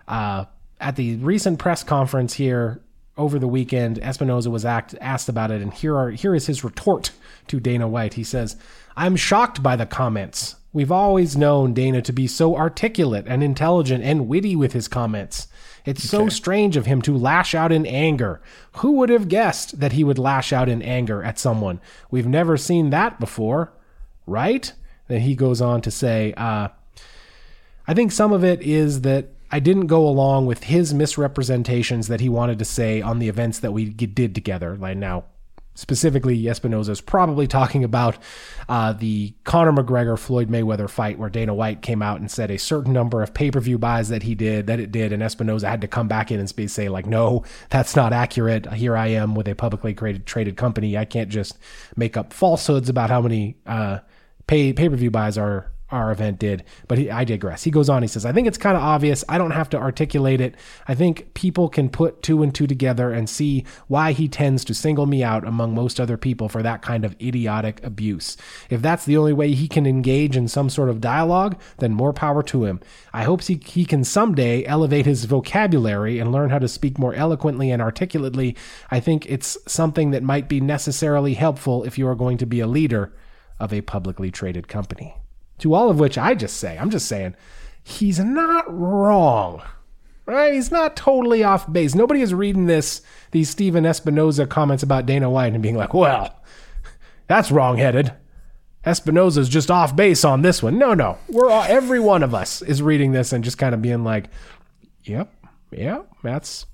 Uh, 0.07 0.45
at 0.80 0.95
the 0.95 1.18
recent 1.18 1.60
press 1.60 1.84
conference 1.84 2.34
here 2.34 2.81
over 3.15 3.38
the 3.38 3.48
weekend, 3.48 4.02
Espinoza 4.02 4.48
was 4.48 4.65
act, 4.65 4.95
asked 5.02 5.30
about 5.30 5.52
it, 5.52 5.61
and 5.61 5.72
here 5.72 5.95
are 5.95 6.10
here 6.10 6.34
is 6.34 6.48
his 6.48 6.64
retort 6.64 7.11
to 7.45 7.60
Dana 7.60 7.88
White. 7.88 8.15
He 8.15 8.23
says, 8.23 8.56
"I'm 8.98 9.15
shocked 9.15 9.61
by 9.61 9.76
the 9.76 9.85
comments. 9.85 10.56
We've 10.73 10.91
always 10.91 11.35
known 11.35 11.73
Dana 11.73 12.02
to 12.02 12.14
be 12.14 12.27
so 12.27 12.56
articulate 12.56 13.26
and 13.27 13.43
intelligent 13.43 14.03
and 14.03 14.27
witty 14.27 14.56
with 14.56 14.73
his 14.73 14.88
comments." 14.88 15.48
It's 15.84 16.07
so 16.07 16.30
strange 16.30 16.77
of 16.77 16.85
him 16.85 17.02
to 17.02 17.18
lash 17.18 17.56
out 17.56 17.72
in 17.72 17.85
anger. 17.85 18.39
Who 18.77 18.91
would 18.93 19.10
have 19.10 19.27
guessed 19.27 19.80
that 19.80 19.93
he 19.93 20.03
would 20.03 20.19
lash 20.19 20.53
out 20.53 20.69
in 20.69 20.81
anger 20.81 21.23
at 21.23 21.39
someone? 21.39 21.80
We've 22.11 22.27
never 22.27 22.56
seen 22.56 22.91
that 22.91 23.19
before, 23.19 23.73
right? 24.27 24.72
Then 25.07 25.22
he 25.22 25.35
goes 25.35 25.60
on 25.60 25.81
to 25.81 25.91
say, 25.91 26.34
uh, 26.38 26.68
I 27.88 27.93
think 27.93 28.11
some 28.11 28.31
of 28.31 28.43
it 28.43 28.61
is 28.61 29.02
that 29.02 29.30
I 29.52 29.60
didn't 29.60 29.88
go 29.88 30.07
along 30.07 30.45
with 30.45 30.65
his 30.65 30.93
misrepresentations 30.93 32.07
that 32.07 32.22
he 32.22 32.30
wanted 32.30 32.60
to 32.60 32.65
say 32.65 33.02
on 33.02 33.19
the 33.19 33.27
events 33.27 33.60
that 33.60 33.73
we 33.73 33.85
did 33.85 34.34
together. 34.34 34.77
Like 34.77 34.98
now, 34.98 35.26
specifically, 35.73 36.41
Espinoza 36.43 36.89
is 36.89 37.02
probably 37.02 37.48
talking 37.48 37.84
about 37.84 38.18
uh, 38.69 38.93
the 38.93 39.34
Conor 39.43 39.72
McGregor 39.72 40.18
Floyd 40.18 40.49
Mayweather 40.49 40.89
fight, 40.89 41.18
where 41.18 41.30
Dana 41.30 41.53
White 41.53 41.81
came 41.81 42.02
out 42.02 42.19
and 42.19 42.30
said 42.30 42.52
a 42.52 42.57
certain 42.57 42.93
number 42.93 43.22
of 43.22 43.34
pay 43.34 43.52
per 43.52 43.60
view 43.60 43.77
buys 43.77 44.10
that 44.10 44.23
he 44.23 44.35
did, 44.35 44.68
that 44.68 44.80
it 44.80 44.91
did, 44.91 45.14
and 45.14 45.23
Espinoza 45.23 45.69
had 45.69 45.81
to 45.81 45.88
come 45.88 46.07
back 46.07 46.31
in 46.31 46.39
and 46.39 46.69
say 46.69 46.89
like, 46.89 47.06
no, 47.06 47.43
that's 47.69 47.95
not 47.95 48.14
accurate. 48.14 48.72
Here 48.73 48.95
I 48.95 49.07
am 49.07 49.35
with 49.35 49.48
a 49.48 49.56
publicly 49.56 49.93
traded 49.93 50.26
traded 50.26 50.57
company. 50.57 50.98
I 50.98 51.06
can't 51.06 51.30
just 51.30 51.57
make 51.95 52.18
up 52.18 52.34
falsehoods 52.34 52.89
about 52.89 53.10
how 53.10 53.22
many 53.22 53.57
uh, 53.65 53.99
pay 54.48 54.73
pay 54.73 54.89
per 54.89 54.95
view 54.95 55.11
buys 55.11 55.38
our 55.38 55.70
our 55.91 56.11
event 56.11 56.39
did. 56.39 56.63
But 56.88 56.97
he, 56.97 57.11
I 57.11 57.23
digress. 57.23 57.63
He 57.63 57.72
goes 57.72 57.89
on. 57.89 58.01
He 58.01 58.07
says, 58.07 58.26
"I 58.26 58.31
think 58.31 58.47
it's 58.47 58.57
kind 58.57 58.77
of 58.77 58.84
obvious. 58.84 59.23
I 59.27 59.38
don't 59.38 59.51
have 59.51 59.69
to 59.72 59.77
articulate 59.77 60.41
it. 60.41 60.55
I 60.88 60.95
think 60.95 61.34
people 61.34 61.69
can 61.69 61.89
put 61.89 62.23
two 62.23 62.41
and 62.43 62.53
two 62.53 62.68
together 62.68 63.11
and 63.11 63.30
see 63.30 63.65
why 63.88 64.11
he 64.13 64.27
tends 64.27 64.65
to 64.65 64.73
single 64.73 65.05
me 65.05 65.23
out 65.23 65.45
among 65.45 65.76
most 65.76 65.99
other 65.99 66.18
people 66.18 66.49
for 66.49 66.63
that 66.63 66.81
kind 66.81 67.05
of 67.05 67.15
idiotic 67.22 67.84
abuse. 67.84 68.38
If 68.69 68.81
that's 68.81 69.05
the 69.05 69.18
only 69.18 69.34
way 69.34 69.51
he 69.51 69.68
can 69.68 69.85
engage 69.85 70.38
in 70.38 70.47
some 70.47 70.69
sort 70.69 70.89
of 70.89 71.01
dialogue, 71.01 71.59
then 71.77 71.93
more 71.93 72.13
power 72.13 72.43
to 72.43 72.65
him. 72.65 72.80
I 73.13 73.23
hope 73.23 73.43
he, 73.43 73.59
he 73.65 73.85
can 73.85 74.03
someday 74.03 74.65
elevate 74.65 75.05
his 75.05 75.26
vocabulary 75.26 76.19
and 76.19 76.31
learn 76.31 76.49
how 76.49 76.59
to 76.59 76.68
speak 76.68 76.97
more 76.97 77.13
eloquently 77.13 77.72
and 77.72 77.81
articulately. 77.81 78.55
I 78.89 78.99
think 78.99 79.26
it's 79.30 79.57
something 79.68 80.11
that 80.11 80.23
might 80.23 80.47
be 80.47 80.61
necessarily 80.61 81.34
helpful 81.34 81.84
if 81.84 81.97
you 81.97 82.07
are 82.07 82.15
going 82.15 82.38
to 82.38 82.45
be 82.45 82.59
a 82.59 82.68
leader 82.68 83.13
of 83.59 83.73
a 83.73 83.81
publicly 83.81 84.31
traded 84.31 84.68
company." 84.68 85.20
To 85.62 85.74
all 85.74 85.90
of 85.90 86.00
which 86.00 86.18
I 86.18 86.36
just 86.36 86.58
say, 86.58 86.78
I'm 86.78 86.90
just 86.90 87.08
saying, 87.08 87.36
he's 87.84 88.20
not 88.20 88.66
wrong. 88.68 89.62
Right? 90.26 90.54
He's 90.54 90.72
not 90.72 90.96
totally 90.96 91.44
off 91.44 91.72
base. 91.72 91.96
Nobody 91.96 92.22
is 92.22 92.34
reading 92.34 92.68
this, 92.68 93.02
these 93.32 93.50
Stephen 93.50 93.84
Espinoza 93.84 94.48
comments 94.48 94.84
about 94.84 95.06
Dana 95.06 95.30
White 95.30 95.54
and 95.54 95.64
being 95.64 95.76
like, 95.78 95.94
well, 95.94 96.40
that's 97.28 97.52
wrongheaded. 97.52 98.14
Espinoza's 98.86 99.50
just 99.50 99.70
off 99.70 99.96
base 99.96 100.26
on 100.26 100.42
this 100.42 100.64
one. 100.64 100.78
No, 100.78 100.94
no. 100.94 101.18
We're 101.30 101.50
all, 101.50 101.64
every 101.64 102.00
one 102.00 102.24
of 102.24 102.34
us 102.34 102.62
is 102.62 102.82
reading 102.82 103.12
this 103.12 103.32
and 103.34 103.44
just 103.44 103.58
kind 103.58 103.76
of 103.76 103.82
being 103.82 104.04
like, 104.04 104.30
yep, 105.04 105.34
yeah, 105.72 106.02
that's 106.24 106.66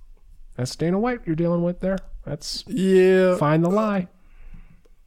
that's 0.56 0.76
Dana 0.76 1.00
White 1.00 1.22
you're 1.26 1.36
dealing 1.36 1.64
with 1.64 1.80
there. 1.82 1.98
That's 2.26 2.64
Yeah, 2.68 3.38
find 3.38 3.64
the 3.64 3.70
lie. 3.70 4.08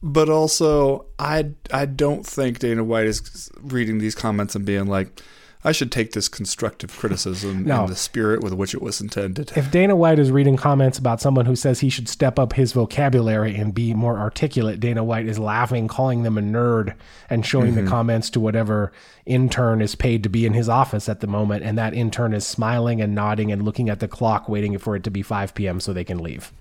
But 0.03 0.29
also 0.29 1.05
I 1.19 1.51
I 1.71 1.85
don't 1.85 2.25
think 2.25 2.59
Dana 2.59 2.83
White 2.83 3.07
is 3.07 3.51
reading 3.61 3.99
these 3.99 4.15
comments 4.15 4.55
and 4.55 4.65
being 4.65 4.87
like, 4.87 5.21
I 5.63 5.71
should 5.71 5.91
take 5.91 6.13
this 6.13 6.27
constructive 6.27 6.91
criticism 6.97 7.65
No. 7.65 7.83
in 7.83 7.89
the 7.89 7.95
spirit 7.95 8.41
with 8.41 8.53
which 8.53 8.73
it 8.73 8.81
was 8.81 8.99
intended. 8.99 9.51
If 9.55 9.69
Dana 9.69 9.95
White 9.95 10.17
is 10.17 10.31
reading 10.31 10.57
comments 10.57 10.97
about 10.97 11.21
someone 11.21 11.45
who 11.45 11.55
says 11.55 11.79
he 11.79 11.89
should 11.89 12.09
step 12.09 12.39
up 12.39 12.53
his 12.53 12.73
vocabulary 12.73 13.55
and 13.55 13.73
be 13.73 13.93
more 13.93 14.17
articulate, 14.17 14.79
Dana 14.79 15.03
White 15.03 15.27
is 15.27 15.37
laughing, 15.37 15.87
calling 15.87 16.23
them 16.23 16.37
a 16.37 16.41
nerd, 16.41 16.95
and 17.29 17.45
showing 17.45 17.75
the 17.75 17.81
mm-hmm. 17.81 17.89
comments 17.89 18.31
to 18.31 18.39
whatever 18.39 18.91
intern 19.27 19.81
is 19.81 19.93
paid 19.93 20.23
to 20.23 20.29
be 20.29 20.47
in 20.47 20.53
his 20.53 20.67
office 20.67 21.07
at 21.07 21.19
the 21.19 21.27
moment. 21.27 21.63
And 21.63 21.77
that 21.77 21.93
intern 21.93 22.33
is 22.33 22.45
smiling 22.45 22.99
and 22.99 23.13
nodding 23.13 23.51
and 23.51 23.63
looking 23.63 23.87
at 23.87 23.99
the 23.99 24.07
clock, 24.07 24.49
waiting 24.49 24.75
for 24.79 24.95
it 24.95 25.03
to 25.03 25.11
be 25.11 25.21
5 25.21 25.53
p.m. 25.53 25.79
so 25.79 25.93
they 25.93 26.03
can 26.03 26.17
leave. 26.17 26.51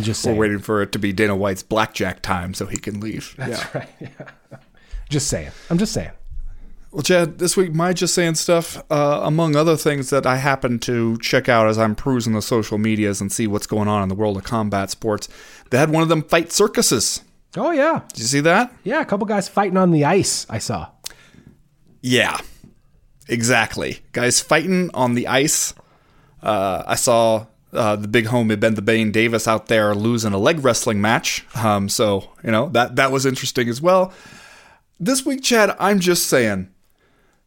Just 0.00 0.24
We're 0.24 0.34
waiting 0.34 0.58
for 0.58 0.82
it 0.82 0.92
to 0.92 0.98
be 0.98 1.12
Dana 1.12 1.34
White's 1.34 1.62
blackjack 1.62 2.22
time 2.22 2.54
so 2.54 2.66
he 2.66 2.76
can 2.76 3.00
leave. 3.00 3.34
yeah. 3.38 3.66
Right. 3.74 3.88
yeah. 4.00 4.58
Just 5.08 5.28
saying. 5.28 5.50
I'm 5.70 5.78
just 5.78 5.92
saying. 5.92 6.10
Well, 6.90 7.02
Chad, 7.02 7.38
this 7.38 7.56
week, 7.56 7.74
my 7.74 7.92
just 7.92 8.14
saying 8.14 8.36
stuff, 8.36 8.82
uh, 8.90 9.20
among 9.22 9.56
other 9.56 9.76
things 9.76 10.08
that 10.10 10.24
I 10.26 10.36
happen 10.36 10.78
to 10.80 11.18
check 11.18 11.48
out 11.48 11.66
as 11.68 11.78
I'm 11.78 11.94
perusing 11.94 12.32
the 12.32 12.40
social 12.42 12.78
medias 12.78 13.20
and 13.20 13.30
see 13.30 13.46
what's 13.46 13.66
going 13.66 13.88
on 13.88 14.02
in 14.02 14.08
the 14.08 14.14
world 14.14 14.36
of 14.38 14.44
combat 14.44 14.90
sports, 14.90 15.28
they 15.70 15.78
had 15.78 15.90
one 15.90 16.02
of 16.02 16.08
them 16.08 16.22
fight 16.22 16.50
circuses. 16.52 17.22
Oh, 17.56 17.70
yeah. 17.72 18.02
Did 18.08 18.20
you 18.20 18.26
see 18.26 18.40
that? 18.40 18.72
Yeah. 18.84 19.00
A 19.00 19.04
couple 19.04 19.26
guys 19.26 19.48
fighting 19.48 19.76
on 19.76 19.90
the 19.90 20.04
ice, 20.04 20.46
I 20.48 20.58
saw. 20.58 20.88
Yeah, 22.00 22.38
exactly. 23.28 23.98
Guys 24.12 24.40
fighting 24.40 24.90
on 24.94 25.14
the 25.14 25.26
ice. 25.26 25.74
Uh, 26.42 26.84
I 26.86 26.94
saw 26.94 27.46
uh, 27.72 27.96
the 27.96 28.08
big 28.08 28.26
homie 28.26 28.58
Ben 28.58 28.74
the 28.74 28.82
Bane 28.82 29.12
Davis 29.12 29.46
out 29.46 29.66
there 29.66 29.94
losing 29.94 30.32
a 30.32 30.38
leg 30.38 30.64
wrestling 30.64 31.00
match. 31.00 31.44
Um, 31.56 31.88
so 31.88 32.30
you 32.42 32.50
know 32.50 32.68
that 32.70 32.96
that 32.96 33.12
was 33.12 33.26
interesting 33.26 33.68
as 33.68 33.80
well. 33.80 34.12
This 35.00 35.24
week, 35.24 35.42
Chad, 35.42 35.76
I'm 35.78 36.00
just 36.00 36.26
saying, 36.26 36.70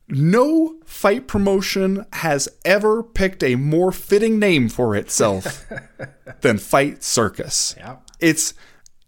no 0.08 0.76
fight 0.86 1.28
promotion 1.28 2.06
has 2.14 2.48
ever 2.64 3.04
picked 3.04 3.44
a 3.44 3.56
more 3.56 3.92
fitting 3.92 4.40
name 4.40 4.70
for 4.70 4.96
itself 4.96 5.66
than 6.42 6.58
Fight 6.58 7.04
Circus. 7.04 7.76
Yeah. 7.78 7.98
It's 8.20 8.54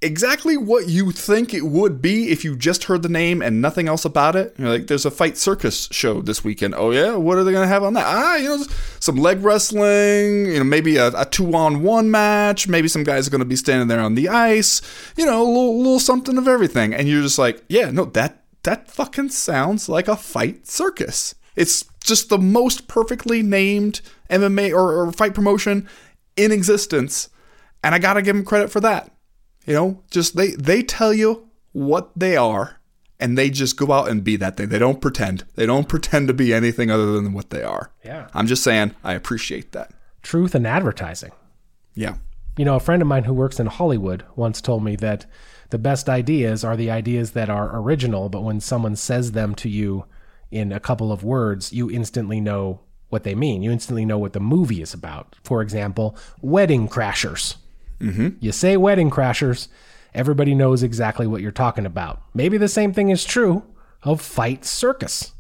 exactly 0.03 0.57
what 0.57 0.87
you 0.87 1.11
think 1.11 1.53
it 1.53 1.63
would 1.63 2.01
be 2.01 2.29
if 2.29 2.43
you 2.43 2.55
just 2.55 2.83
heard 2.83 3.01
the 3.01 3.09
name 3.09 3.41
and 3.41 3.61
nothing 3.61 3.87
else 3.87 4.05
about 4.05 4.35
it. 4.35 4.53
You're 4.57 4.69
like, 4.69 4.87
there's 4.87 5.05
a 5.05 5.11
Fight 5.11 5.37
Circus 5.37 5.87
show 5.91 6.21
this 6.21 6.43
weekend. 6.43 6.75
Oh, 6.75 6.91
yeah? 6.91 7.15
What 7.15 7.37
are 7.37 7.43
they 7.43 7.53
to 7.53 7.67
have 7.67 7.83
on 7.83 7.93
that? 7.93 8.05
Ah, 8.05 8.35
you 8.35 8.49
know, 8.49 8.65
some 8.99 9.15
leg 9.15 9.43
wrestling, 9.43 10.47
you 10.47 10.57
know, 10.57 10.63
maybe 10.63 10.97
a, 10.97 11.07
a 11.07 11.25
two 11.25 11.55
on 11.55 11.81
one 11.81 12.11
match. 12.11 12.67
Maybe 12.67 12.87
some 12.87 13.03
guys 13.03 13.27
are 13.27 13.31
to 13.39 13.45
be 13.45 13.55
standing 13.55 13.87
there 13.87 14.01
on 14.01 14.15
the 14.15 14.29
ice, 14.29 14.81
you 15.15 15.25
know, 15.25 15.41
a 15.41 15.47
little, 15.47 15.77
little 15.77 15.99
something 15.99 16.37
of 16.37 16.47
everything. 16.47 16.93
And 16.93 17.07
you're 17.07 17.21
just 17.21 17.39
like, 17.39 17.63
yeah, 17.69 17.89
no, 17.89 18.05
that, 18.05 18.43
that 18.63 18.91
fucking 18.91 19.29
sounds 19.29 19.87
like 19.87 20.07
a 20.07 20.17
fight 20.17 20.67
circus. 20.67 21.35
It's 21.55 21.85
just 22.03 22.29
the 22.29 22.37
most 22.37 22.87
perfectly 22.87 23.41
named 23.41 24.01
MMA 24.29 24.73
or, 24.73 24.93
or 24.93 25.11
fight 25.11 25.33
promotion 25.33 25.87
in 26.35 26.51
existence. 26.51 27.29
And 27.83 27.93
I 27.93 27.99
got 27.99 28.13
to 28.13 28.21
give 28.21 28.35
them 28.35 28.45
credit 28.45 28.71
for 28.71 28.79
that. 28.81 29.11
You 29.65 29.73
know, 29.73 30.03
just 30.11 30.35
they 30.35 30.51
they 30.51 30.83
tell 30.83 31.13
you 31.13 31.47
what 31.71 32.11
they 32.15 32.35
are 32.37 32.79
and 33.19 33.37
they 33.37 33.49
just 33.49 33.77
go 33.77 33.91
out 33.91 34.09
and 34.09 34.23
be 34.23 34.35
that 34.35 34.57
thing. 34.57 34.69
They 34.69 34.79
don't 34.79 35.01
pretend. 35.01 35.45
They 35.55 35.65
don't 35.65 35.87
pretend 35.87 36.27
to 36.27 36.33
be 36.33 36.53
anything 36.53 36.91
other 36.91 37.13
than 37.13 37.33
what 37.33 37.49
they 37.51 37.63
are. 37.63 37.91
Yeah. 38.03 38.27
I'm 38.33 38.47
just 38.47 38.63
saying 38.63 38.95
I 39.03 39.13
appreciate 39.13 39.71
that. 39.71 39.91
Truth 40.21 40.55
and 40.55 40.67
advertising. 40.67 41.31
Yeah. 41.95 42.15
You 42.57 42.65
know, 42.65 42.75
a 42.75 42.81
friend 42.81 43.01
of 43.01 43.07
mine 43.07 43.23
who 43.23 43.33
works 43.33 43.59
in 43.59 43.67
Hollywood 43.67 44.25
once 44.35 44.61
told 44.61 44.83
me 44.83 44.95
that 44.97 45.25
the 45.69 45.79
best 45.79 46.07
ideas 46.07 46.63
are 46.63 46.75
the 46.75 46.91
ideas 46.91 47.31
that 47.31 47.49
are 47.49 47.79
original, 47.79 48.29
but 48.29 48.43
when 48.43 48.59
someone 48.59 48.95
says 48.95 49.31
them 49.31 49.55
to 49.55 49.69
you 49.69 50.05
in 50.51 50.71
a 50.71 50.79
couple 50.79 51.11
of 51.11 51.23
words, 51.23 51.73
you 51.73 51.89
instantly 51.89 52.39
know 52.39 52.81
what 53.09 53.23
they 53.23 53.35
mean. 53.35 53.63
You 53.63 53.71
instantly 53.71 54.05
know 54.05 54.17
what 54.17 54.33
the 54.33 54.39
movie 54.39 54.81
is 54.81 54.93
about. 54.93 55.35
For 55.43 55.61
example, 55.61 56.15
Wedding 56.41 56.87
Crashers. 56.87 57.55
Mm-hmm. 58.03 58.29
You 58.39 58.51
say 58.51 58.77
Wedding 58.77 59.09
Crashers, 59.09 59.67
everybody 60.13 60.53
knows 60.53 60.83
exactly 60.83 61.27
what 61.27 61.41
you're 61.41 61.51
talking 61.51 61.85
about. 61.85 62.21
Maybe 62.33 62.57
the 62.57 62.67
same 62.67 62.93
thing 62.93 63.09
is 63.09 63.23
true 63.23 63.63
of 64.03 64.21
Fight 64.21 64.65
Circus. 64.65 65.33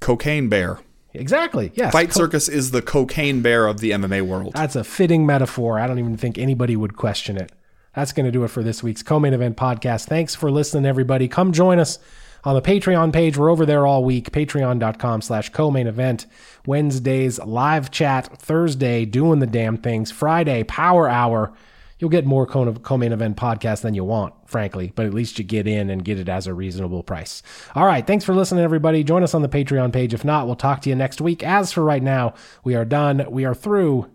Cocaine 0.00 0.48
Bear. 0.48 0.80
Exactly. 1.14 1.70
Yes. 1.74 1.92
Fight 1.92 2.10
Co- 2.10 2.20
Circus 2.20 2.48
is 2.48 2.72
the 2.72 2.82
cocaine 2.82 3.40
bear 3.40 3.66
of 3.66 3.78
the 3.78 3.92
MMA 3.92 4.22
world. 4.22 4.52
That's 4.54 4.74
a 4.74 4.82
fitting 4.82 5.24
metaphor. 5.24 5.78
I 5.78 5.86
don't 5.86 6.00
even 6.00 6.16
think 6.16 6.38
anybody 6.38 6.74
would 6.74 6.96
question 6.96 7.36
it. 7.36 7.52
That's 7.94 8.12
going 8.12 8.26
to 8.26 8.32
do 8.32 8.42
it 8.42 8.48
for 8.48 8.64
this 8.64 8.82
week's 8.82 9.04
co 9.04 9.20
main 9.20 9.32
event 9.32 9.56
podcast. 9.56 10.06
Thanks 10.06 10.34
for 10.34 10.50
listening, 10.50 10.84
everybody. 10.84 11.28
Come 11.28 11.52
join 11.52 11.78
us 11.78 12.00
on 12.44 12.54
the 12.54 12.62
Patreon 12.62 13.12
page. 13.12 13.36
We're 13.36 13.50
over 13.50 13.66
there 13.66 13.86
all 13.86 14.04
week. 14.04 14.30
Patreon.com 14.30 15.22
slash 15.22 15.50
co 15.50 15.70
main 15.70 15.86
event. 15.86 16.26
Wednesdays, 16.66 17.38
live 17.40 17.90
chat. 17.90 18.26
Thursday, 18.38 19.04
doing 19.04 19.38
the 19.38 19.46
damn 19.46 19.76
things. 19.78 20.10
Friday, 20.10 20.64
power 20.64 21.08
hour. 21.08 21.52
You'll 21.98 22.10
get 22.10 22.26
more 22.26 22.46
co 22.46 22.96
main 22.98 23.12
event 23.12 23.36
podcast 23.36 23.82
than 23.82 23.94
you 23.94 24.04
want, 24.04 24.34
frankly, 24.46 24.92
but 24.94 25.06
at 25.06 25.14
least 25.14 25.38
you 25.38 25.44
get 25.44 25.66
in 25.66 25.90
and 25.90 26.04
get 26.04 26.18
it 26.18 26.28
as 26.28 26.46
a 26.46 26.54
reasonable 26.54 27.02
price. 27.02 27.42
All 27.74 27.86
right. 27.86 28.06
Thanks 28.06 28.24
for 28.24 28.34
listening, 28.34 28.64
everybody. 28.64 29.04
Join 29.04 29.22
us 29.22 29.34
on 29.34 29.42
the 29.42 29.48
Patreon 29.48 29.92
page. 29.92 30.12
If 30.12 30.24
not, 30.24 30.46
we'll 30.46 30.56
talk 30.56 30.82
to 30.82 30.90
you 30.90 30.96
next 30.96 31.20
week. 31.20 31.42
As 31.42 31.72
for 31.72 31.82
right 31.82 32.02
now, 32.02 32.34
we 32.62 32.74
are 32.74 32.84
done. 32.84 33.24
We 33.30 33.44
are 33.44 33.54
through. 33.54 34.10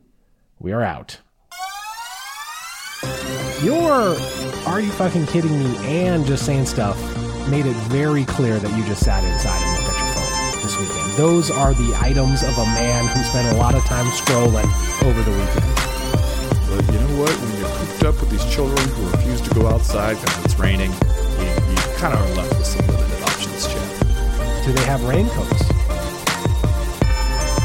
We 0.60 0.72
are 0.74 0.84
out. 0.84 1.20
You're 3.64 4.16
Are 4.68 4.82
You 4.82 4.92
Fucking 4.92 5.28
Kidding 5.28 5.58
Me 5.58 5.78
and 5.78 6.26
Just 6.26 6.46
Saying 6.46 6.66
Stuff 6.66 7.19
made 7.50 7.66
it 7.66 7.76
very 7.90 8.26
clear 8.26 8.60
that 8.60 8.78
you 8.78 8.86
just 8.86 9.04
sat 9.04 9.24
inside 9.24 9.58
and 9.58 9.72
looked 9.82 9.90
at 9.90 9.98
your 9.98 10.14
phone 10.14 10.62
this 10.62 10.78
weekend. 10.78 11.12
Those 11.18 11.50
are 11.50 11.74
the 11.74 11.98
items 11.98 12.44
of 12.44 12.56
a 12.58 12.66
man 12.78 13.08
who 13.10 13.24
spent 13.24 13.50
a 13.56 13.60
lot 13.60 13.74
of 13.74 13.84
time 13.86 14.06
scrolling 14.14 14.70
over 15.02 15.22
the 15.26 15.34
weekend. 15.34 15.66
But 16.70 16.86
you 16.94 17.00
know 17.02 17.26
what? 17.26 17.34
When 17.34 17.58
you're 17.58 17.74
cooped 17.74 18.04
up 18.06 18.16
with 18.22 18.30
these 18.30 18.46
children 18.54 18.78
who 18.94 19.10
refuse 19.10 19.42
to 19.42 19.50
go 19.56 19.66
outside 19.68 20.22
because 20.22 20.46
it's 20.46 20.60
raining, 20.60 20.92
you, 21.42 21.50
you 21.50 21.78
kind 21.98 22.14
of 22.14 22.22
are 22.22 22.34
left 22.38 22.54
with 22.54 22.68
some 22.70 22.86
limited 22.86 23.24
options, 23.24 23.66
Chad. 23.66 24.66
Do 24.66 24.72
they 24.72 24.86
have 24.86 25.02
raincoats? 25.10 25.66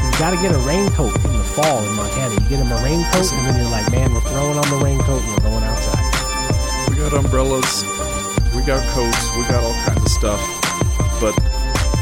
You 0.01 0.09
got 0.17 0.33
to 0.33 0.41
get 0.41 0.49
a 0.55 0.61
raincoat 0.65 1.13
in 1.13 1.33
the 1.37 1.45
fall 1.53 1.77
in 1.85 1.93
Montana. 1.93 2.33
You 2.33 2.49
get 2.49 2.57
them 2.57 2.71
a 2.73 2.81
raincoat, 2.81 3.29
and 3.37 3.45
then 3.45 3.61
you're 3.61 3.69
like, 3.69 3.85
man, 3.91 4.09
we're 4.11 4.25
throwing 4.33 4.57
on 4.57 4.67
the 4.73 4.81
raincoat 4.81 5.21
and 5.21 5.29
we're 5.29 5.45
going 5.51 5.63
outside. 5.63 6.89
We 6.89 6.95
got 6.97 7.13
umbrellas, 7.13 7.83
we 8.55 8.63
got 8.63 8.81
coats, 8.95 9.35
we 9.35 9.43
got 9.51 9.63
all 9.63 9.75
kinds 9.83 10.01
of 10.01 10.09
stuff. 10.09 10.39
But 11.19 11.35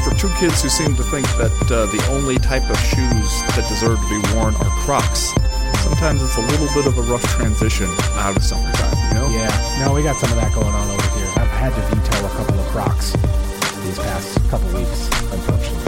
for 0.04 0.14
two 0.14 0.30
kids 0.38 0.62
who 0.62 0.68
seem 0.68 0.94
to 0.96 1.02
think 1.02 1.26
that 1.36 1.52
uh, 1.70 1.86
the 1.86 2.02
only 2.12 2.36
type 2.38 2.68
of 2.70 2.78
shoes 2.78 3.30
that 3.58 3.66
deserve 3.68 3.98
to 3.98 4.08
be 4.08 4.20
worn 4.34 4.54
are 4.54 4.72
Crocs, 4.86 5.34
sometimes 5.82 6.22
it's 6.22 6.36
a 6.36 6.46
little 6.54 6.68
bit 6.74 6.86
of 6.86 6.96
a 6.98 7.02
rough 7.02 7.24
transition 7.36 7.88
out 8.14 8.36
of 8.36 8.44
summertime, 8.44 8.96
you 9.08 9.14
know? 9.14 9.28
Yeah, 9.30 9.84
no, 9.84 9.92
we 9.92 10.02
got 10.02 10.16
some 10.16 10.30
of 10.30 10.36
that 10.36 10.54
going 10.54 10.74
on 10.74 10.90
over 10.90 11.08
here. 11.18 11.28
I've 11.36 11.50
had 11.58 11.74
to 11.74 11.96
veto 11.96 12.26
a 12.26 12.30
couple 12.30 12.60
of 12.60 12.66
Crocs 12.68 13.12
these 13.82 13.98
past 13.98 14.38
couple 14.48 14.68
weeks, 14.78 15.08
unfortunately. 15.32 15.83